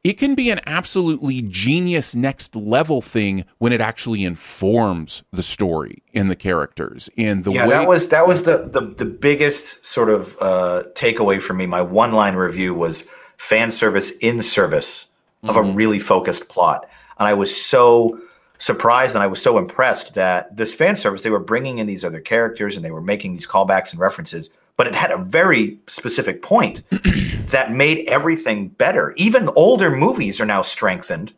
it 0.04 0.14
can 0.14 0.34
be 0.34 0.50
an 0.50 0.60
absolutely 0.66 1.42
genius 1.42 2.14
next 2.14 2.56
level 2.56 3.00
thing 3.00 3.44
when 3.58 3.72
it 3.72 3.80
actually 3.80 4.24
informs 4.24 5.22
the 5.32 5.42
story 5.42 6.02
and 6.12 6.28
the 6.28 6.36
characters 6.36 7.08
and 7.16 7.44
the 7.44 7.52
Yeah, 7.52 7.66
way 7.66 7.70
that 7.70 7.88
was 7.88 8.08
that 8.08 8.26
was 8.26 8.42
the 8.42 8.68
the, 8.68 8.80
the 8.80 9.04
biggest 9.04 9.84
sort 9.84 10.10
of 10.10 10.36
uh, 10.40 10.84
takeaway 10.94 11.40
for 11.40 11.54
me. 11.54 11.66
My 11.66 11.82
one 11.82 12.12
line 12.12 12.34
review 12.34 12.74
was 12.74 13.04
fan 13.38 13.70
service 13.70 14.10
in 14.20 14.42
service 14.42 15.06
of 15.44 15.56
a 15.56 15.62
really 15.62 15.98
focused 15.98 16.48
plot, 16.48 16.88
and 17.18 17.28
I 17.28 17.34
was 17.34 17.54
so 17.54 18.20
surprised 18.58 19.16
and 19.16 19.24
I 19.24 19.26
was 19.26 19.42
so 19.42 19.58
impressed 19.58 20.14
that 20.14 20.56
this 20.56 20.72
fan 20.72 20.94
service 20.94 21.22
they 21.22 21.30
were 21.30 21.40
bringing 21.40 21.78
in 21.78 21.88
these 21.88 22.04
other 22.04 22.20
characters 22.20 22.76
and 22.76 22.84
they 22.84 22.92
were 22.92 23.00
making 23.00 23.32
these 23.32 23.46
callbacks 23.46 23.90
and 23.90 23.98
references, 23.98 24.50
but 24.76 24.86
it 24.86 24.94
had 24.94 25.10
a 25.10 25.18
very 25.18 25.78
specific 25.86 26.42
point 26.42 26.82
that 27.50 27.72
made 27.72 28.08
everything 28.08 28.68
better. 28.68 29.12
Even 29.16 29.48
older 29.50 29.90
movies 29.90 30.40
are 30.40 30.46
now 30.46 30.62
strengthened 30.62 31.32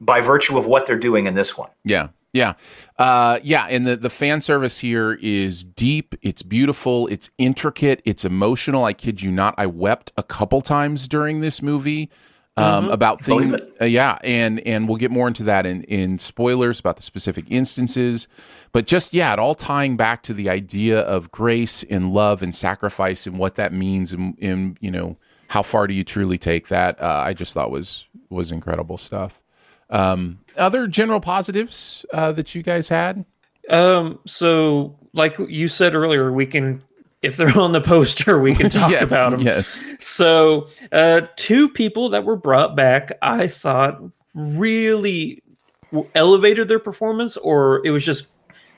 by 0.00 0.20
virtue 0.20 0.58
of 0.58 0.66
what 0.66 0.86
they're 0.86 0.98
doing 0.98 1.26
in 1.26 1.34
this 1.34 1.56
one. 1.56 1.70
Yeah. 1.84 2.08
Yeah. 2.32 2.54
Uh, 2.98 3.40
yeah. 3.42 3.66
And 3.68 3.86
the, 3.86 3.96
the 3.96 4.08
fan 4.08 4.40
service 4.40 4.78
here 4.78 5.18
is 5.20 5.64
deep. 5.64 6.14
It's 6.22 6.42
beautiful. 6.42 7.06
It's 7.08 7.28
intricate. 7.36 8.00
It's 8.04 8.24
emotional. 8.24 8.84
I 8.84 8.94
kid 8.94 9.20
you 9.20 9.30
not. 9.30 9.54
I 9.58 9.66
wept 9.66 10.12
a 10.16 10.22
couple 10.22 10.62
times 10.62 11.06
during 11.08 11.40
this 11.40 11.60
movie 11.60 12.10
um, 12.56 12.88
about 12.88 13.20
things. 13.22 13.54
Uh, 13.80 13.84
yeah. 13.84 14.18
And, 14.24 14.60
and 14.60 14.88
we'll 14.88 14.96
get 14.96 15.10
more 15.10 15.28
into 15.28 15.42
that 15.44 15.66
in, 15.66 15.84
in 15.84 16.18
spoilers 16.18 16.80
about 16.80 16.96
the 16.96 17.02
specific 17.02 17.44
instances. 17.50 18.28
But 18.72 18.86
just, 18.86 19.12
yeah, 19.12 19.32
it 19.32 19.38
all 19.38 19.54
tying 19.54 19.96
back 19.96 20.22
to 20.24 20.34
the 20.34 20.48
idea 20.48 21.00
of 21.00 21.30
grace 21.30 21.82
and 21.84 22.12
love 22.12 22.42
and 22.42 22.54
sacrifice 22.54 23.26
and 23.26 23.38
what 23.38 23.56
that 23.56 23.72
means 23.72 24.12
and, 24.12 24.36
and 24.40 24.78
you 24.80 24.90
know, 24.90 25.16
how 25.48 25.62
far 25.62 25.86
do 25.86 25.92
you 25.92 26.04
truly 26.04 26.38
take 26.38 26.68
that? 26.68 27.00
Uh, 27.00 27.22
I 27.26 27.34
just 27.34 27.52
thought 27.52 27.70
was, 27.70 28.06
was 28.30 28.50
incredible 28.50 28.96
stuff. 28.96 29.42
Um, 29.90 30.38
other 30.56 30.86
general 30.86 31.20
positives 31.20 32.06
uh, 32.14 32.32
that 32.32 32.54
you 32.54 32.62
guys 32.62 32.88
had? 32.88 33.26
Um, 33.68 34.18
so 34.26 34.96
like 35.12 35.36
you 35.38 35.68
said 35.68 35.94
earlier, 35.94 36.32
we 36.32 36.46
can 36.46 36.82
if 37.22 37.36
they're 37.36 37.56
on 37.56 37.72
the 37.72 37.80
poster, 37.80 38.40
we 38.40 38.54
can 38.54 38.68
talk 38.70 38.90
yes, 38.90 39.10
about 39.10 39.30
them. 39.30 39.40
yes. 39.40 39.86
So, 40.00 40.68
uh, 40.90 41.22
two 41.36 41.68
people 41.68 42.08
that 42.10 42.24
were 42.24 42.36
brought 42.36 42.74
back, 42.76 43.12
I 43.22 43.46
thought 43.46 44.02
really 44.34 45.42
elevated 46.14 46.68
their 46.68 46.80
performance, 46.80 47.36
or 47.36 47.80
it 47.86 47.90
was 47.90 48.04
just 48.04 48.26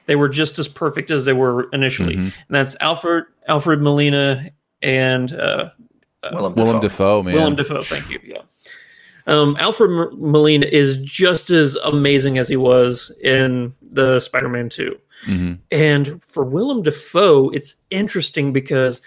they 0.07 0.17
were 0.17 0.29
just 0.29 0.59
as 0.59 0.69
perfect 0.69 1.11
as 1.11 1.25
they 1.25 1.33
were 1.33 1.69
initially. 1.73 2.15
Mm-hmm. 2.15 2.23
And 2.25 2.33
that's 2.51 2.77
Alfred 2.81 3.25
Alfred 3.49 3.81
Molina 3.81 4.51
and 4.83 5.33
uh, 5.33 5.71
Willem, 6.33 6.55
Willem 6.55 6.81
Dafoe. 6.81 7.23
Dafoe, 7.23 7.23
man. 7.23 7.35
Willem 7.35 7.55
Dafoe. 7.55 7.83
Thank 7.83 8.11
you. 8.11 8.21
Yeah. 8.25 8.43
Um, 9.27 9.57
Alfred 9.59 9.91
M- 9.91 10.21
Molina 10.21 10.67
is 10.67 10.99
just 10.99 11.51
as 11.51 11.77
amazing 11.77 12.37
as 12.39 12.49
he 12.49 12.57
was 12.57 13.11
in 13.23 13.75
the 13.81 14.21
Spider-Man 14.21 14.69
2. 14.69 14.99
Mhm. 15.27 15.59
And 15.71 16.23
for 16.25 16.45
Willem 16.45 16.83
Dafoe, 16.83 17.49
it's 17.51 17.77
interesting 17.91 18.53
because 18.53 19.01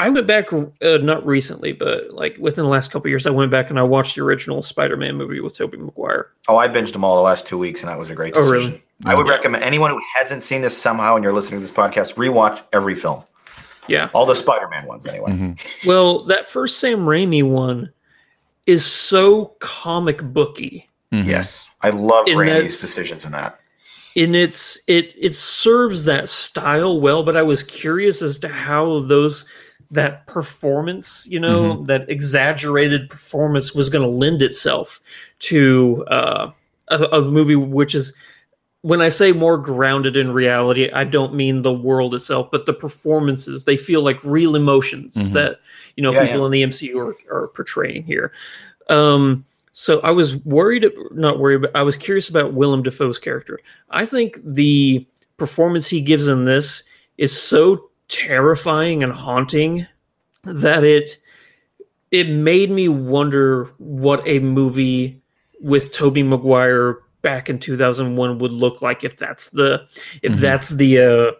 I 0.00 0.08
went 0.10 0.26
back, 0.26 0.52
uh, 0.52 0.66
not 1.02 1.24
recently, 1.26 1.72
but 1.72 2.10
like 2.12 2.36
within 2.38 2.64
the 2.64 2.70
last 2.70 2.90
couple 2.90 3.06
of 3.06 3.10
years, 3.10 3.26
I 3.26 3.30
went 3.30 3.50
back 3.50 3.70
and 3.70 3.78
I 3.78 3.82
watched 3.82 4.16
the 4.16 4.22
original 4.22 4.62
Spider-Man 4.62 5.16
movie 5.16 5.40
with 5.40 5.54
Tobey 5.56 5.76
Maguire. 5.76 6.28
Oh, 6.48 6.56
I 6.56 6.68
binged 6.68 6.92
them 6.92 7.04
all 7.04 7.16
the 7.16 7.22
last 7.22 7.46
two 7.46 7.58
weeks, 7.58 7.80
and 7.82 7.88
that 7.90 7.98
was 7.98 8.10
a 8.10 8.14
great 8.14 8.36
Oh, 8.36 8.40
decision. 8.42 8.70
really? 8.72 8.82
I 9.04 9.14
would 9.14 9.28
recommend 9.28 9.62
anyone 9.64 9.90
who 9.90 10.00
hasn't 10.14 10.42
seen 10.42 10.62
this 10.62 10.76
somehow 10.76 11.14
and 11.14 11.24
you're 11.24 11.32
listening 11.32 11.60
to 11.60 11.66
this 11.66 11.74
podcast, 11.74 12.14
rewatch 12.14 12.62
every 12.72 12.94
film, 12.94 13.22
Yeah. 13.88 14.08
all 14.12 14.26
the 14.26 14.34
Spider-Man 14.34 14.86
ones, 14.86 15.06
anyway. 15.06 15.30
Mm-hmm. 15.32 15.88
Well, 15.88 16.24
that 16.26 16.46
first 16.48 16.78
Sam 16.78 17.00
Raimi 17.06 17.42
one 17.42 17.90
is 18.66 18.84
so 18.84 19.56
comic 19.60 20.22
booky. 20.22 20.88
Mhm. 21.12 21.26
Yes, 21.26 21.66
I 21.82 21.90
love 21.90 22.26
And 22.28 22.38
Randy's 22.38 22.74
that's- 22.74 22.80
decisions 22.80 23.24
in 23.24 23.32
that. 23.32 23.58
and 24.16 24.34
it's 24.34 24.78
it 24.88 25.14
it 25.18 25.36
serves 25.36 26.04
that 26.04 26.28
style 26.28 27.00
well 27.00 27.22
but 27.22 27.36
i 27.36 27.42
was 27.42 27.62
curious 27.62 28.20
as 28.22 28.40
to 28.40 28.48
how 28.48 28.98
those 29.02 29.44
that 29.90 30.26
performance 30.26 31.26
you 31.28 31.40
know 31.40 31.82
that 31.84 32.08
exaggerated 32.08 33.10
performance 33.10 33.74
was 33.74 33.88
going 33.90 34.02
to 34.02 34.08
lend 34.16 34.40
itself 34.42 35.00
to 35.40 36.04
uh, 36.08 36.50
a, 36.88 37.02
a 37.12 37.22
movie 37.22 37.56
which 37.56 37.94
is 37.94 38.12
when 38.82 39.00
i 39.02 39.08
say 39.08 39.32
more 39.32 39.58
grounded 39.58 40.16
in 40.16 40.32
reality 40.32 40.90
i 40.92 41.02
don't 41.04 41.34
mean 41.34 41.62
the 41.62 41.72
world 41.72 42.14
itself 42.14 42.48
but 42.52 42.66
the 42.66 42.72
performances 42.72 43.64
they 43.64 43.76
feel 43.76 44.02
like 44.02 44.22
real 44.22 44.54
emotions 44.54 45.14
Mhm. 45.16 45.32
that 45.32 45.58
you 45.96 46.02
know 46.02 46.12
Yeah, 46.12 46.26
people 46.26 46.40
yeah. 46.40 46.46
in 46.46 46.52
the 46.52 46.62
mcu 46.62 46.96
are, 46.96 47.16
are 47.42 47.48
portraying 47.48 48.04
here 48.04 48.32
um 48.88 49.44
so 49.72 50.00
I 50.00 50.10
was 50.10 50.36
worried, 50.44 50.84
not 51.12 51.38
worried, 51.38 51.62
but 51.62 51.74
I 51.76 51.82
was 51.82 51.96
curious 51.96 52.28
about 52.28 52.54
Willem 52.54 52.82
Dafoe's 52.82 53.20
character. 53.20 53.60
I 53.90 54.04
think 54.04 54.40
the 54.44 55.06
performance 55.36 55.86
he 55.86 56.00
gives 56.00 56.26
in 56.26 56.44
this 56.44 56.82
is 57.16 57.30
so 57.32 57.89
terrifying 58.10 59.02
and 59.02 59.12
haunting 59.12 59.86
that 60.44 60.84
it 60.84 61.18
it 62.10 62.28
made 62.28 62.70
me 62.70 62.88
wonder 62.88 63.66
what 63.78 64.20
a 64.26 64.40
movie 64.40 65.22
with 65.60 65.92
Tobey 65.92 66.22
Maguire 66.24 66.98
back 67.22 67.48
in 67.48 67.58
2001 67.60 68.38
would 68.38 68.50
look 68.52 68.82
like 68.82 69.04
if 69.04 69.16
that's 69.16 69.50
the 69.50 69.86
if 70.22 70.32
Mhm. 70.32 70.40
that's 70.40 70.70
the 70.70 70.98
uh 71.00 71.32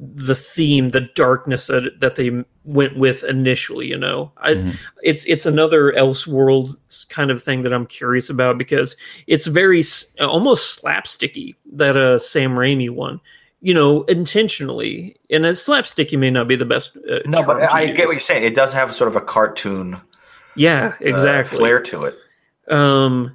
the 0.00 0.34
theme 0.36 0.90
the 0.90 1.08
darkness 1.16 1.66
that 1.66 1.98
that 1.98 2.14
they 2.14 2.30
went 2.64 2.96
with 2.96 3.24
initially 3.24 3.86
you 3.88 3.98
know 3.98 4.30
I, 4.36 4.54
Mhm. 4.54 4.76
it's 5.02 5.24
it's 5.24 5.44
another 5.46 5.90
elseworld 5.92 6.76
kind 7.08 7.32
of 7.32 7.42
thing 7.42 7.62
that 7.62 7.72
i'm 7.72 7.86
curious 7.86 8.30
about 8.30 8.58
because 8.58 8.94
it's 9.26 9.46
very 9.46 9.82
almost 10.20 10.80
slapsticky 10.80 11.56
that 11.72 11.96
uh 11.96 12.20
sam 12.20 12.54
raimi 12.54 12.88
one 12.88 13.20
you 13.60 13.74
know 13.74 14.02
intentionally 14.04 15.16
and 15.30 15.44
a 15.44 15.50
slapsticky 15.50 16.18
may 16.18 16.30
not 16.30 16.46
be 16.48 16.56
the 16.56 16.64
best 16.64 16.96
uh, 17.10 17.18
No, 17.26 17.42
but 17.42 17.62
I 17.62 17.86
get 17.86 18.06
what 18.06 18.12
you're 18.12 18.20
saying. 18.20 18.44
It 18.44 18.54
does 18.54 18.72
have 18.72 18.94
sort 18.94 19.08
of 19.08 19.16
a 19.16 19.20
cartoon 19.20 20.00
yeah 20.56 20.88
uh, 21.00 21.04
exactly 21.04 21.58
flair 21.58 21.80
to 21.80 22.04
it. 22.04 22.14
um, 22.68 23.34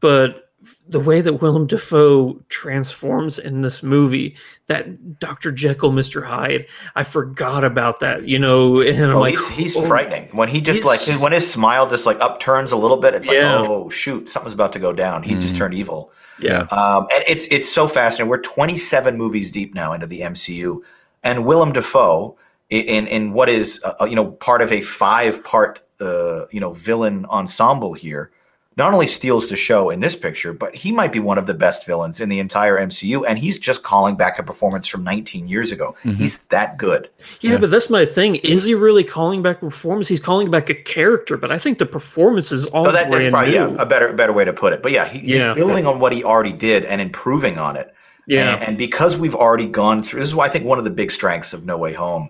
but 0.00 0.44
the 0.88 1.00
way 1.00 1.20
that 1.20 1.34
Willem 1.34 1.66
Dafoe 1.66 2.40
transforms 2.48 3.38
in 3.38 3.62
this 3.62 3.82
movie, 3.82 4.36
that 4.66 5.18
Dr. 5.18 5.52
Jekyll, 5.52 5.92
Mr. 5.92 6.22
Hyde, 6.26 6.66
I 6.96 7.04
forgot 7.04 7.62
about 7.64 8.00
that, 8.00 8.26
you 8.28 8.38
know, 8.38 8.80
and 8.80 9.02
I'm 9.04 9.16
Oh, 9.16 9.20
like, 9.20 9.34
he's, 9.34 9.48
he's 9.48 9.76
oh, 9.76 9.82
frightening 9.86 10.24
when 10.32 10.48
he 10.48 10.60
just 10.60 10.84
like 10.84 11.00
when 11.20 11.32
his 11.32 11.48
smile 11.50 11.88
just 11.88 12.06
like 12.06 12.18
upturns 12.20 12.72
a 12.72 12.76
little 12.76 12.96
bit. 12.96 13.14
It's 13.14 13.28
like 13.28 13.36
Yeah. 13.36 13.58
oh 13.58 13.88
shoot, 13.88 14.28
something's 14.28 14.52
about 14.54 14.72
to 14.74 14.78
go 14.78 14.92
down. 14.92 15.22
He 15.22 15.34
just 15.36 15.54
Mhm. 15.54 15.58
turned 15.58 15.74
evil. 15.74 16.12
Yeah. 16.40 16.62
Um, 16.70 17.06
and 17.14 17.24
it's 17.26 17.46
it's 17.46 17.70
so 17.70 17.88
fascinating. 17.88 18.30
We're 18.30 18.38
27 18.38 19.16
movies 19.16 19.50
deep 19.50 19.74
now 19.74 19.92
into 19.92 20.06
the 20.06 20.20
MCU, 20.20 20.80
and 21.22 21.44
Willem 21.44 21.72
Dafoe 21.72 22.36
in 22.70 23.06
in 23.06 23.32
what 23.32 23.48
is 23.48 23.80
uh, 23.84 24.04
you 24.04 24.16
know 24.16 24.32
part 24.32 24.62
of 24.62 24.72
a 24.72 24.80
five 24.82 25.42
part 25.44 25.82
uh, 26.00 26.46
you 26.50 26.60
know 26.60 26.72
villain 26.72 27.26
ensemble 27.26 27.94
here. 27.94 28.30
Not 28.78 28.94
only 28.94 29.08
steals 29.08 29.48
the 29.48 29.56
show 29.56 29.90
in 29.90 29.98
this 29.98 30.14
picture, 30.14 30.52
but 30.52 30.72
he 30.72 30.92
might 30.92 31.12
be 31.12 31.18
one 31.18 31.36
of 31.36 31.48
the 31.48 31.52
best 31.52 31.84
villains 31.84 32.20
in 32.20 32.28
the 32.28 32.38
entire 32.38 32.78
MCU, 32.78 33.24
and 33.26 33.36
he's 33.36 33.58
just 33.58 33.82
calling 33.82 34.14
back 34.16 34.38
a 34.38 34.42
performance 34.44 34.86
from 34.86 35.02
19 35.02 35.48
years 35.48 35.72
ago. 35.72 35.96
Mhm. 36.04 36.14
He's 36.14 36.38
that 36.50 36.78
good. 36.78 37.10
Yeah, 37.40 37.52
Yeah. 37.52 37.58
but 37.58 37.70
that's 37.72 37.90
my 37.90 38.04
thing. 38.04 38.36
Is 38.36 38.64
he 38.66 38.74
really 38.74 39.02
calling 39.02 39.42
back 39.42 39.58
performance? 39.58 40.06
He's 40.06 40.20
calling 40.20 40.48
back 40.48 40.70
a 40.70 40.74
character, 40.74 41.36
but 41.36 41.50
I 41.50 41.58
think 41.58 41.78
the 41.78 41.86
performance 41.86 42.52
is 42.52 42.66
all 42.66 42.84
So 42.84 42.92
that, 42.92 43.10
that's 43.10 43.16
brand 43.16 43.32
probably 43.32 43.50
new. 43.50 43.56
yeah, 43.56 43.82
a 43.82 43.84
better 43.84 44.12
better 44.12 44.32
way 44.32 44.44
to 44.44 44.52
put 44.52 44.72
it. 44.72 44.80
But 44.80 44.92
yeah, 44.92 45.06
he, 45.06 45.18
Yeah. 45.34 45.48
he's 45.48 45.54
building 45.56 45.84
on 45.84 45.98
what 45.98 46.12
he 46.12 46.22
already 46.22 46.52
did 46.52 46.84
and 46.84 47.00
improving 47.00 47.58
on 47.58 47.76
it. 47.76 47.92
yeah. 48.28 48.54
And, 48.54 48.62
and 48.62 48.78
because 48.78 49.16
we've 49.16 49.34
already 49.34 49.66
gone 49.66 50.02
through, 50.02 50.20
this 50.20 50.28
is 50.28 50.34
why 50.36 50.44
I 50.44 50.50
think 50.50 50.64
one 50.64 50.78
of 50.78 50.84
the 50.84 50.90
big 50.90 51.10
strengths 51.10 51.52
of 51.52 51.64
No 51.66 51.76
Way 51.78 51.94
Home 51.94 52.28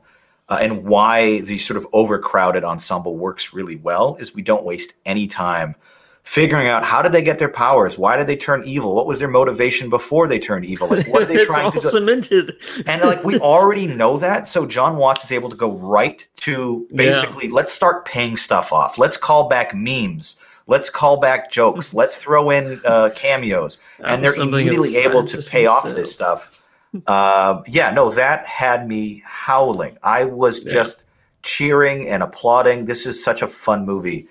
uh, 0.49 0.57
and 0.63 0.85
why 0.85 1.41
the 1.41 1.59
sort 1.59 1.77
of 1.77 1.87
overcrowded 1.93 2.65
ensemble 2.65 3.17
works 3.19 3.53
really 3.53 3.77
well 3.77 4.17
is 4.19 4.35
we 4.35 4.41
don't 4.41 4.65
waste 4.65 4.95
any 5.05 5.27
time 5.27 5.75
figuring 6.29 6.69
out 6.69 6.85
how 6.85 7.01
did 7.01 7.11
they 7.11 7.23
get 7.23 7.39
their 7.39 7.49
powers? 7.49 7.97
Why 7.97 8.19
did 8.19 8.27
they 8.27 8.37
turn 8.37 8.63
evil? 8.67 8.95
What 8.95 9.07
was 9.07 9.19
their 9.19 9.29
motivation 9.29 9.89
before 9.89 10.29
they 10.29 10.39
turned 10.39 10.67
evil? 10.67 10.87
Like, 10.87 11.09
what 11.09 11.23
are 11.23 11.27
they 11.33 11.43
trying 11.43 11.73
to 11.73 11.81
do? 11.81 11.89
cemented. 11.89 12.55
And 12.87 13.01
like 13.01 13.25
we 13.25 13.39
already 13.39 13.87
know 13.87 14.19
that, 14.19 14.47
so 14.47 14.67
Jon 14.67 14.99
Watts 14.99 15.25
is 15.25 15.33
able 15.33 15.49
to 15.49 15.57
go 15.57 15.73
right 15.73 16.29
to 16.41 16.87
basically 16.95 17.49
let's 17.49 17.73
start 17.73 18.05
paying 18.05 18.37
stuff 18.37 18.75
off. 18.75 18.99
Let's 18.99 19.17
call 19.17 19.49
back 19.49 19.75
memes. 19.75 20.37
Let's 20.67 20.91
call 20.91 21.19
back 21.19 21.51
jokes. 21.51 21.95
Let's 21.95 22.15
throw 22.17 22.51
in 22.51 22.79
uh, 22.85 23.09
cameos, 23.17 23.79
and 24.05 24.23
they're 24.23 24.35
immediately 24.35 24.97
able 24.99 25.25
to 25.25 25.41
pay 25.41 25.65
off 25.65 25.85
this 25.95 26.13
stuff. 26.13 26.63
Uh, 27.07 27.63
yeah, 27.67 27.91
no, 27.91 28.11
that 28.11 28.47
had 28.47 28.87
me 28.87 29.23
howling. 29.25 29.97
I 30.03 30.25
was 30.27 30.61
Yeah. 30.61 30.71
just 30.73 31.07
cheering 31.43 32.07
and 32.07 32.23
applauding. 32.23 32.85
This 32.85 33.07
is 33.07 33.25
such 33.25 33.41
a 33.41 33.49
fun 33.49 33.87
movie 33.87 34.29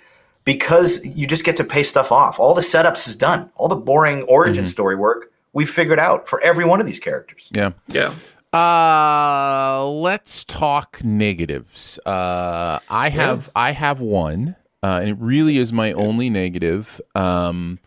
because 0.48 1.04
you 1.06 1.28
just 1.28 1.44
get 1.44 1.58
to 1.58 1.64
pay 1.66 1.84
stuff 1.84 2.10
off. 2.10 2.40
All 2.40 2.54
the 2.54 2.62
setups 2.62 3.06
is 3.06 3.18
done. 3.18 3.50
All 3.58 3.68
the 3.68 3.76
boring 3.76 4.22
origin 4.24 4.64
Mhm. 4.64 4.70
story 4.70 4.96
work 4.96 5.30
we 5.52 5.66
figured 5.66 6.00
out 6.00 6.26
for 6.30 6.40
every 6.42 6.64
one 6.64 6.80
of 6.80 6.86
these 6.86 7.00
characters. 7.00 7.50
Yeah. 7.52 7.72
Yeah. 7.90 8.14
Uh, 8.54 9.86
let's 9.90 10.46
talk 10.46 11.04
negatives. 11.04 12.00
Uh, 12.06 12.80
I 12.90 13.10
have 13.10 13.50
I 13.58 13.72
have 13.72 14.00
one, 14.00 14.56
uh, 14.82 15.00
and 15.02 15.10
it 15.10 15.18
really 15.20 15.58
is 15.58 15.74
my 15.74 15.92
only 15.92 16.30
negative. 16.30 17.02
Um, 17.14 17.80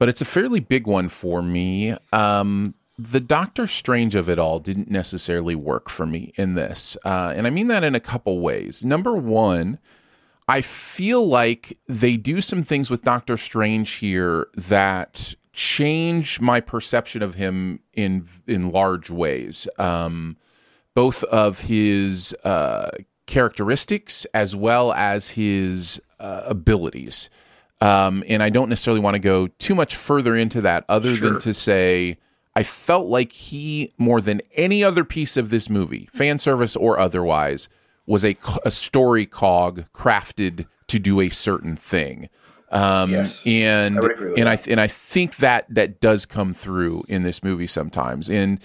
but 0.00 0.08
it's 0.08 0.20
a 0.20 0.24
fairly 0.24 0.58
big 0.58 0.88
one 0.88 1.08
for 1.08 1.42
me. 1.42 1.94
Um, 2.12 2.74
the 2.98 3.20
Doctor 3.20 3.68
Strange 3.68 4.16
of 4.16 4.28
it 4.28 4.38
all 4.40 4.58
didn't 4.58 4.90
necessarily 4.90 5.54
work 5.54 5.88
for 5.88 6.06
me 6.06 6.32
in 6.36 6.54
this, 6.54 6.96
uh, 7.04 7.32
and 7.36 7.46
I 7.46 7.50
mean 7.50 7.68
that 7.68 7.84
in 7.84 7.94
a 7.94 8.00
couple 8.00 8.40
ways. 8.40 8.84
Number 8.84 9.14
one. 9.14 9.78
I 10.50 10.62
feel 10.62 11.26
like 11.28 11.78
they 11.86 12.16
do 12.16 12.40
some 12.40 12.64
things 12.64 12.90
with 12.90 13.04
Doctor 13.04 13.36
Strange 13.36 13.92
here 13.92 14.48
that 14.56 15.34
change 15.52 16.40
my 16.40 16.58
perception 16.60 17.22
of 17.22 17.36
him 17.36 17.78
in 17.94 18.26
in 18.48 18.72
large 18.72 19.10
ways. 19.10 19.68
Um, 19.78 20.36
both 20.96 21.22
of 21.24 21.60
his 21.60 22.34
uh, 22.42 22.90
characteristics 23.26 24.24
as 24.34 24.56
well 24.56 24.92
as 24.92 25.28
his 25.30 26.02
uh, 26.18 26.42
abilities. 26.46 27.30
Um, 27.80 28.24
and 28.28 28.42
I 28.42 28.50
don't 28.50 28.68
necessarily 28.68 29.00
want 29.00 29.14
to 29.14 29.20
go 29.20 29.46
too 29.46 29.76
much 29.76 29.94
further 29.94 30.34
into 30.34 30.60
that, 30.62 30.84
other 30.88 31.14
Sure. 31.14 31.30
than 31.30 31.38
to 31.40 31.54
say 31.54 32.18
I 32.56 32.64
felt 32.64 33.06
like 33.06 33.30
he, 33.30 33.92
more 33.96 34.20
than 34.20 34.40
any 34.56 34.82
other 34.82 35.04
piece 35.04 35.36
of 35.36 35.50
this 35.50 35.70
movie, 35.70 36.08
fan 36.12 36.40
service 36.40 36.74
or 36.74 36.98
otherwise, 36.98 37.68
was 38.06 38.24
a, 38.24 38.36
a 38.64 38.70
story 38.70 39.26
cog 39.26 39.84
crafted 39.92 40.66
to 40.88 40.98
do 40.98 41.20
a 41.20 41.28
certain 41.28 41.76
thing. 41.76 42.28
Um, 42.72 43.10
Yes. 43.10 43.42
and 43.44 43.98
I 43.98 44.00
would 44.00 44.12
agree 44.12 44.30
with 44.30 44.38
and 44.38 44.48
I 44.48 44.58
and 44.68 44.80
I 44.80 44.86
think 44.86 45.36
that 45.36 45.66
that 45.74 46.00
does 46.00 46.24
come 46.24 46.52
through 46.54 47.02
in 47.08 47.22
this 47.24 47.42
movie 47.42 47.66
sometimes. 47.66 48.30
And 48.30 48.60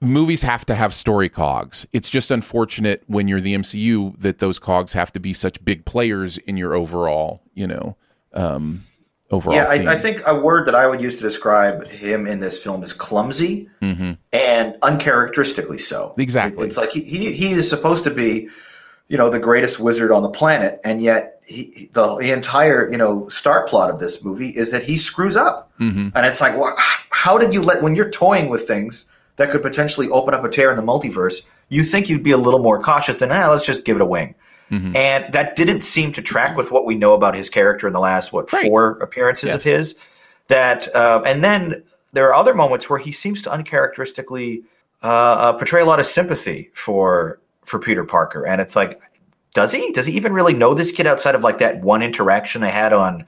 movies 0.00 0.42
have 0.42 0.66
to 0.66 0.74
have 0.74 0.92
story 0.92 1.28
cogs. 1.30 1.86
It's 1.92 2.10
just 2.10 2.30
unfortunate 2.30 3.02
when 3.06 3.26
you're 3.28 3.40
the 3.40 3.54
MCU 3.54 4.18
that 4.20 4.38
those 4.38 4.58
cogs 4.58 4.92
have 4.92 5.10
to 5.12 5.20
be 5.20 5.32
such 5.32 5.64
big 5.64 5.86
players 5.86 6.36
in 6.38 6.56
your 6.58 6.74
overall, 6.74 7.42
you 7.54 7.66
know, 7.66 7.96
um, 8.34 8.84
overall. 9.30 9.56
Yeah. 9.56 9.64
I, 9.68 9.92
I 9.92 9.96
think 9.96 10.22
a 10.26 10.38
word 10.38 10.66
that 10.66 10.74
I 10.74 10.86
would 10.86 11.00
use 11.00 11.16
to 11.16 11.22
describe 11.22 11.86
him 11.86 12.26
in 12.26 12.40
this 12.40 12.58
film 12.58 12.82
is 12.82 12.92
clumsy 12.92 13.68
Mhm. 13.82 14.18
and 14.32 14.76
uncharacteristically 14.82 15.78
so. 15.78 16.14
Exactly. 16.18 16.64
It- 16.64 16.66
it's 16.68 16.76
like 16.76 16.90
he, 16.90 17.00
he 17.00 17.32
he 17.32 17.52
is 17.52 17.68
supposed 17.68 18.04
to 18.04 18.10
be, 18.10 18.48
you 19.08 19.18
know, 19.18 19.28
the 19.30 19.38
greatest 19.38 19.80
wizard 19.80 20.10
on 20.12 20.22
the 20.22 20.30
planet, 20.30 20.80
and 20.84 21.00
yet 21.02 21.42
he, 21.46 21.88
the, 21.92 22.16
the 22.16 22.32
entire 22.32 22.90
you 22.90 22.96
know 22.98 23.28
start 23.28 23.68
plot 23.68 23.90
of 23.90 23.98
this 23.98 24.22
movie 24.24 24.50
is 24.50 24.70
that 24.70 24.82
he 24.82 24.96
screws 24.96 25.36
up, 25.36 25.70
Mhm. 25.80 26.12
and 26.14 26.26
it's 26.26 26.40
like, 26.40 26.56
well, 26.56 26.74
how 27.10 27.38
did 27.38 27.52
you 27.54 27.62
let 27.62 27.82
when 27.82 27.94
you're 27.96 28.10
toying 28.10 28.48
with 28.48 28.66
things 28.66 29.06
that 29.36 29.50
could 29.50 29.62
potentially 29.62 30.08
open 30.10 30.34
up 30.34 30.44
a 30.44 30.48
tear 30.48 30.70
in 30.70 30.76
the 30.76 30.82
multiverse? 30.82 31.42
You 31.70 31.82
think 31.82 32.08
you'd 32.10 32.22
be 32.22 32.30
a 32.32 32.36
little 32.36 32.60
more 32.60 32.78
cautious 32.80 33.18
than, 33.18 33.32
ah, 33.32 33.48
let's 33.50 33.64
just 33.64 33.84
give 33.84 33.96
it 33.96 34.02
a 34.02 34.06
wing. 34.06 34.34
Mhm. 34.74 34.96
And 34.96 35.32
that 35.32 35.56
didn't 35.56 35.82
seem 35.82 36.12
to 36.12 36.22
track 36.22 36.56
with 36.56 36.70
what 36.70 36.84
we 36.84 36.94
know 36.94 37.14
about 37.14 37.36
his 37.36 37.48
character 37.50 37.86
in 37.86 37.92
the 37.92 38.00
last 38.00 38.32
what 38.32 38.52
Right. 38.52 38.66
four 38.66 38.98
appearances 39.00 39.52
of 39.54 39.62
his. 39.62 39.94
That 40.48 40.94
uh, 40.94 41.22
and 41.24 41.42
then 41.42 41.82
there 42.12 42.26
are 42.28 42.34
other 42.34 42.54
moments 42.54 42.88
where 42.90 42.98
he 42.98 43.12
seems 43.12 43.42
to 43.42 43.50
uncharacteristically 43.50 44.62
uh, 45.02 45.06
uh, 45.06 45.52
portray 45.54 45.82
a 45.82 45.84
lot 45.84 46.00
of 46.00 46.06
sympathy 46.06 46.70
for 46.74 47.38
for 47.64 47.78
Peter 47.78 48.04
Parker, 48.04 48.46
and 48.46 48.60
it's 48.60 48.76
like, 48.76 49.00
does 49.54 49.72
he? 49.72 49.92
Does 49.92 50.06
he 50.06 50.14
even 50.16 50.32
really 50.32 50.52
know 50.54 50.74
this 50.74 50.92
kid 50.92 51.06
outside 51.06 51.34
of 51.34 51.42
like 51.42 51.58
that 51.58 51.80
one 51.80 52.02
interaction 52.02 52.60
they 52.60 52.70
had 52.70 52.92
on 52.92 53.24